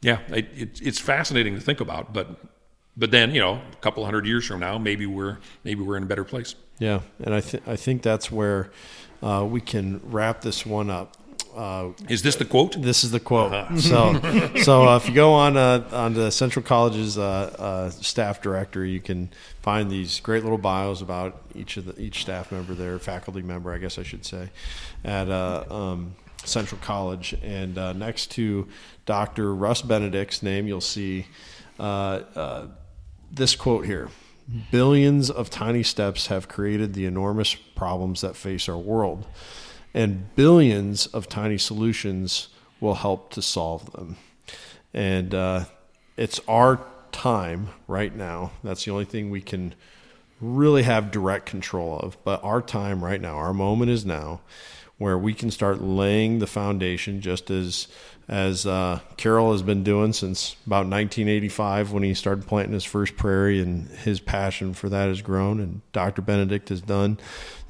yeah, 0.00 0.18
it, 0.30 0.48
it, 0.56 0.80
it's 0.82 0.98
fascinating 0.98 1.54
to 1.54 1.60
think 1.60 1.80
about, 1.80 2.12
but 2.12 2.28
but 2.96 3.10
then 3.10 3.32
you 3.34 3.40
know 3.40 3.60
a 3.72 3.76
couple 3.76 4.04
hundred 4.04 4.26
years 4.26 4.46
from 4.46 4.60
now, 4.60 4.76
maybe 4.78 5.06
we're 5.06 5.38
maybe 5.64 5.80
we're 5.82 5.96
in 5.96 6.02
a 6.02 6.06
better 6.06 6.24
place. 6.24 6.56
Yeah, 6.78 7.00
and 7.22 7.32
I 7.34 7.40
think 7.40 7.68
I 7.68 7.76
think 7.76 8.02
that's 8.02 8.32
where 8.32 8.70
uh, 9.22 9.46
we 9.48 9.60
can 9.60 10.00
wrap 10.04 10.40
this 10.40 10.66
one 10.66 10.90
up. 10.90 11.16
Uh, 11.54 11.90
Is 12.08 12.22
this 12.22 12.36
the 12.36 12.46
quote? 12.46 12.80
This 12.80 13.04
is 13.04 13.10
the 13.10 13.20
quote. 13.20 13.52
Uh-huh. 13.52 13.76
So, 13.78 14.56
so 14.62 14.88
uh, 14.88 14.96
if 14.96 15.06
you 15.06 15.14
go 15.14 15.34
on 15.34 15.56
uh, 15.56 15.86
on 15.92 16.14
the 16.14 16.30
Central 16.30 16.64
College's 16.64 17.18
uh, 17.18 17.22
uh, 17.58 17.90
staff 17.90 18.40
directory, 18.40 18.90
you 18.90 19.00
can 19.00 19.30
find 19.60 19.90
these 19.90 20.20
great 20.20 20.44
little 20.44 20.58
bios 20.58 21.02
about 21.02 21.42
each 21.54 21.76
of 21.76 21.84
the 21.84 22.00
each 22.00 22.22
staff 22.22 22.50
member 22.52 22.74
there, 22.74 22.98
faculty 22.98 23.42
member, 23.42 23.72
I 23.72 23.78
guess 23.78 23.98
I 23.98 24.02
should 24.02 24.24
say, 24.24 24.48
at 25.04 25.28
uh, 25.28 25.64
um, 25.70 26.14
Central 26.44 26.80
College. 26.80 27.34
And 27.42 27.76
uh, 27.76 27.92
next 27.92 28.30
to 28.32 28.66
Dr. 29.04 29.54
Russ 29.54 29.82
Benedict's 29.82 30.42
name, 30.42 30.66
you'll 30.66 30.80
see 30.80 31.26
uh, 31.78 32.22
uh, 32.34 32.66
this 33.30 33.54
quote 33.54 33.84
here. 33.84 34.08
Billions 34.70 35.30
of 35.30 35.50
tiny 35.50 35.82
steps 35.82 36.26
have 36.26 36.48
created 36.48 36.94
the 36.94 37.06
enormous 37.06 37.54
problems 37.54 38.20
that 38.20 38.36
face 38.36 38.68
our 38.68 38.76
world 38.76 39.26
and 39.94 40.34
billions 40.34 41.06
of 41.06 41.28
tiny 41.28 41.58
solutions 41.58 42.48
will 42.80 42.94
help 42.94 43.30
to 43.32 43.42
solve 43.42 43.92
them. 43.92 44.16
And 44.94 45.34
uh, 45.34 45.64
it's 46.16 46.40
our 46.48 46.80
time 47.12 47.68
right 47.86 48.14
now. 48.14 48.52
That's 48.64 48.84
the 48.84 48.90
only 48.90 49.04
thing 49.04 49.30
we 49.30 49.42
can 49.42 49.74
really 50.40 50.82
have 50.82 51.10
direct 51.10 51.46
control 51.46 51.98
of. 51.98 52.16
But 52.24 52.42
our 52.42 52.62
time 52.62 53.04
right 53.04 53.20
now, 53.20 53.36
our 53.36 53.54
moment 53.54 53.90
is 53.90 54.04
now, 54.04 54.40
where 54.98 55.18
we 55.18 55.34
can 55.34 55.50
start 55.50 55.82
laying 55.82 56.38
the 56.38 56.46
foundation, 56.46 57.20
just 57.20 57.50
as 57.50 57.88
as 58.28 58.66
uh, 58.66 59.00
Carroll 59.16 59.52
has 59.52 59.62
been 59.62 59.82
doing 59.82 60.12
since 60.12 60.56
about 60.66 60.86
1985 60.86 61.92
when 61.92 62.02
he 62.02 62.14
started 62.14 62.46
planting 62.46 62.74
his 62.74 62.84
first 62.84 63.16
prairie, 63.16 63.60
and 63.60 63.88
his 63.88 64.20
passion 64.20 64.74
for 64.74 64.88
that 64.88 65.08
has 65.08 65.22
grown. 65.22 65.60
And 65.60 65.80
Dr. 65.92 66.22
Benedict 66.22 66.68
has 66.68 66.80
done 66.80 67.18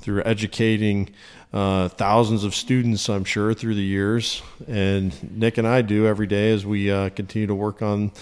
through 0.01 0.23
educating 0.25 1.11
uh, 1.53 1.89
thousands 1.89 2.45
of 2.45 2.55
students, 2.55 3.09
I'm 3.09 3.25
sure, 3.25 3.55
through 3.55 3.75
the 3.75 3.83
years. 3.83 4.43
And 4.67 5.39
Nick 5.39 5.59
and 5.59 5.67
I 5.67 5.83
do 5.83 6.07
every 6.07 6.27
day 6.27 6.53
as 6.53 6.65
we 6.65 6.91
uh, 6.91 7.11
continue 7.11 7.47
to 7.47 7.55
work 7.55 7.83
on 7.83 8.13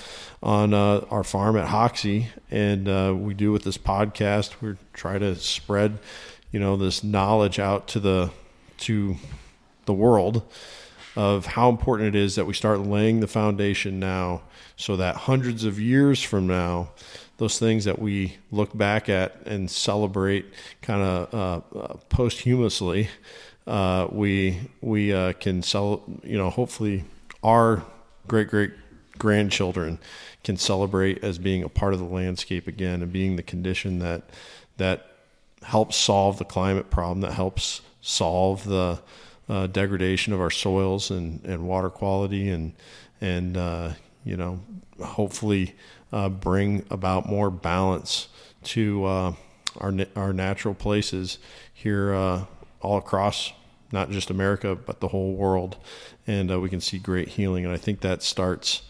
on 0.42 0.72
uh, 0.72 1.04
our 1.10 1.22
farm 1.22 1.56
at 1.56 1.68
Hoksey, 1.68 2.28
and 2.50 2.88
uh, 2.88 3.14
we 3.14 3.34
do 3.34 3.52
with 3.52 3.62
this 3.62 3.76
podcast. 3.76 4.60
We 4.62 4.76
try 4.94 5.18
to 5.18 5.36
spread, 5.36 5.98
you 6.50 6.58
know, 6.58 6.76
this 6.76 7.04
knowledge 7.04 7.58
out 7.58 7.88
to 7.88 8.00
the 8.00 8.30
to 8.78 9.16
the 9.84 9.92
world 9.92 10.42
of 11.16 11.46
how 11.46 11.68
important 11.68 12.14
it 12.14 12.18
is 12.18 12.36
that 12.36 12.46
we 12.46 12.54
start 12.54 12.80
laying 12.80 13.20
the 13.20 13.26
foundation 13.26 13.98
now, 13.98 14.42
so 14.76 14.96
that 14.96 15.16
hundreds 15.16 15.64
of 15.64 15.80
years 15.80 16.22
from 16.22 16.46
now, 16.46 16.90
those 17.38 17.58
things 17.58 17.84
that 17.84 17.98
we 17.98 18.36
look 18.50 18.76
back 18.76 19.08
at 19.08 19.36
and 19.46 19.70
celebrate 19.70 20.46
kind 20.82 21.02
of 21.02 21.34
uh, 21.34 21.78
uh, 21.78 21.94
posthumously, 22.08 23.08
uh, 23.66 24.06
we 24.10 24.60
we 24.80 25.12
uh, 25.12 25.32
can 25.34 25.62
sell. 25.62 26.02
You 26.22 26.38
know, 26.38 26.50
hopefully, 26.50 27.04
our 27.42 27.84
great 28.28 28.48
great 28.48 28.72
grandchildren 29.18 29.98
can 30.44 30.56
celebrate 30.56 31.22
as 31.22 31.38
being 31.38 31.62
a 31.62 31.68
part 31.68 31.92
of 31.92 32.00
the 32.00 32.06
landscape 32.06 32.66
again 32.66 33.02
and 33.02 33.12
being 33.12 33.36
the 33.36 33.42
condition 33.42 33.98
that 33.98 34.22
that 34.78 35.06
helps 35.62 35.96
solve 35.96 36.38
the 36.38 36.44
climate 36.44 36.90
problem, 36.90 37.20
that 37.20 37.32
helps 37.32 37.82
solve 38.00 38.64
the 38.64 38.98
uh, 39.50 39.66
degradation 39.66 40.32
of 40.32 40.40
our 40.40 40.50
soils 40.50 41.10
and, 41.10 41.44
and 41.44 41.66
water 41.66 41.90
quality, 41.90 42.48
and 42.48 42.72
and 43.20 43.56
uh, 43.56 43.92
you 44.24 44.36
know 44.36 44.60
hopefully 45.02 45.74
uh, 46.12 46.28
bring 46.28 46.86
about 46.90 47.26
more 47.26 47.50
balance 47.50 48.28
to 48.62 49.04
uh, 49.04 49.32
our 49.78 49.92
our 50.14 50.32
natural 50.32 50.74
places 50.74 51.38
here 51.74 52.14
uh, 52.14 52.44
all 52.80 52.96
across 52.96 53.52
not 53.92 54.08
just 54.10 54.30
America 54.30 54.76
but 54.76 55.00
the 55.00 55.08
whole 55.08 55.34
world, 55.34 55.76
and 56.28 56.50
uh, 56.52 56.60
we 56.60 56.70
can 56.70 56.80
see 56.80 56.98
great 56.98 57.28
healing. 57.28 57.64
And 57.64 57.74
I 57.74 57.76
think 57.76 58.00
that 58.00 58.22
starts 58.22 58.82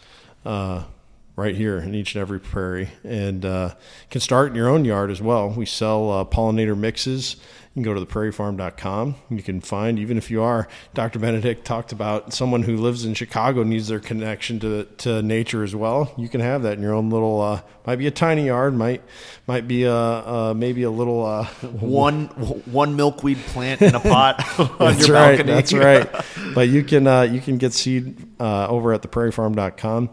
right 0.45 1.55
here 1.55 1.79
in 1.79 1.95
each 1.95 2.13
and 2.13 2.21
every 2.21 2.39
prairie, 2.39 2.89
and 3.03 3.43
uh, 3.45 3.73
can 4.11 4.21
start 4.21 4.49
in 4.49 4.55
your 4.55 4.69
own 4.69 4.85
yard 4.85 5.09
as 5.09 5.23
well. 5.23 5.49
We 5.49 5.65
sell 5.65 6.23
pollinator 6.25 6.77
mixes. 6.77 7.37
You 7.73 7.83
can 7.83 7.93
go 7.93 7.97
to 7.97 8.05
theprairiefarm.com. 8.05 9.15
You 9.29 9.41
can 9.41 9.61
find, 9.61 9.97
even 9.97 10.17
if 10.17 10.29
you 10.29 10.43
are, 10.43 10.67
Dr. 10.93 11.19
Benedict 11.19 11.63
talked 11.63 11.93
about 11.93 12.33
someone 12.33 12.63
who 12.63 12.75
lives 12.75 13.05
in 13.05 13.13
Chicago 13.13 13.63
needs 13.63 13.87
their 13.87 14.01
connection 14.01 14.59
to 14.59 14.83
to 14.97 15.21
nature 15.21 15.63
as 15.63 15.73
well. 15.73 16.13
You 16.17 16.27
can 16.27 16.41
have 16.41 16.63
that 16.63 16.73
in 16.73 16.81
your 16.83 16.93
own 16.93 17.09
little. 17.09 17.39
Uh, 17.39 17.61
might 17.87 17.95
be 17.95 18.07
a 18.07 18.11
tiny 18.11 18.47
yard. 18.47 18.75
Might 18.75 19.01
might 19.47 19.69
be 19.69 19.83
a 19.83 19.95
uh, 19.95 20.53
maybe 20.53 20.83
a 20.83 20.91
little 20.91 21.25
uh, 21.25 21.45
one 21.79 22.25
one 22.25 22.97
milkweed 22.97 23.37
plant 23.37 23.81
in 23.81 23.95
a 23.95 24.01
pot 24.01 24.59
on 24.59 24.77
that's 24.77 25.07
your 25.07 25.15
right, 25.15 25.37
balcony. 25.37 25.53
That's 25.53 25.73
right. 25.73 26.09
But 26.53 26.67
you 26.67 26.83
can 26.83 27.07
uh, 27.07 27.21
you 27.21 27.39
can 27.39 27.57
get 27.57 27.71
seed 27.71 28.17
uh, 28.41 28.67
over 28.67 28.91
at 28.91 29.01
theprairiefarm.com, 29.01 30.09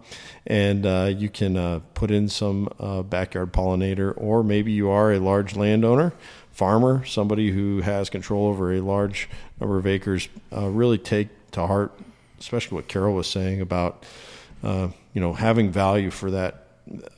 and 0.47 0.87
uh, 0.87 1.11
you 1.17 1.29
can 1.29 1.57
uh, 1.57 1.81
put 1.95 2.13
in 2.13 2.29
some 2.29 2.69
uh, 2.79 3.03
backyard 3.03 3.53
pollinator, 3.53 4.15
or 4.17 4.45
maybe 4.45 4.71
you 4.71 4.91
are 4.91 5.13
a 5.13 5.19
large 5.19 5.57
landowner, 5.57 6.13
farmer, 6.59 7.05
somebody 7.05 7.53
who 7.53 7.83
has 7.83 8.11
control 8.11 8.49
over 8.49 8.73
a 8.73 8.81
large 8.81 9.29
number 9.61 9.79
of 9.79 9.87
acres. 9.87 10.29
Uh, 10.53 10.67
really 10.67 10.99
take 10.99 11.29
to 11.53 11.65
heart, 11.65 11.93
especially 12.41 12.75
what 12.75 12.89
Carol 12.89 13.15
was 13.15 13.29
saying 13.29 13.61
about 13.61 14.05
uh, 14.65 14.89
you 15.15 15.21
know 15.21 15.33
having 15.33 15.71
value 15.71 16.11
for 16.11 16.33
that. 16.33 16.65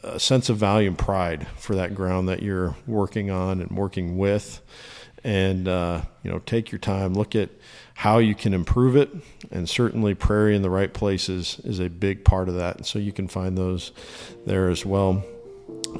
A 0.03 0.19
sense 0.19 0.49
of 0.49 0.57
value 0.57 0.89
and 0.89 0.99
pride 0.99 1.47
for 1.57 1.77
that 1.77 1.95
ground 1.95 2.29
that 2.29 2.43
you're 2.43 2.75
working 2.89 3.31
on 3.31 3.61
and 3.61 3.71
working 3.71 4.19
with, 4.19 4.61
and 5.25 5.67
uh, 5.67 6.03
you 6.23 6.31
know 6.31 6.41
take 6.41 6.71
your 6.71 6.79
time 6.79 7.15
look 7.15 7.35
at 7.35 7.49
how 7.95 8.19
you 8.19 8.35
can 8.35 8.53
improve 8.53 8.97
it 8.97 9.11
and 9.51 9.69
certainly 9.69 10.15
prairie 10.15 10.57
in 10.57 10.62
the 10.62 10.71
right 10.71 10.93
places 10.93 11.61
is 11.65 11.79
a 11.79 11.89
big 11.89 12.25
part 12.25 12.49
of 12.49 12.57
that 12.57 12.77
and 12.77 12.87
so 12.87 12.99
you 12.99 13.12
can 13.12 13.29
find 13.29 13.57
those 13.57 13.93
there 14.45 14.69
as 14.69 14.85
well 14.85 15.23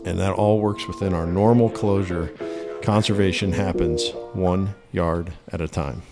and 0.05 0.19
that 0.19 0.33
all 0.33 0.61
works 0.61 0.87
within 0.87 1.15
our 1.15 1.27
normal 1.27 1.71
closure 1.71 2.35
conservation 2.83 3.53
happens 3.53 4.11
one 4.33 4.75
yard 4.93 5.33
at 5.53 5.61
a 5.61 5.69
time 5.69 6.03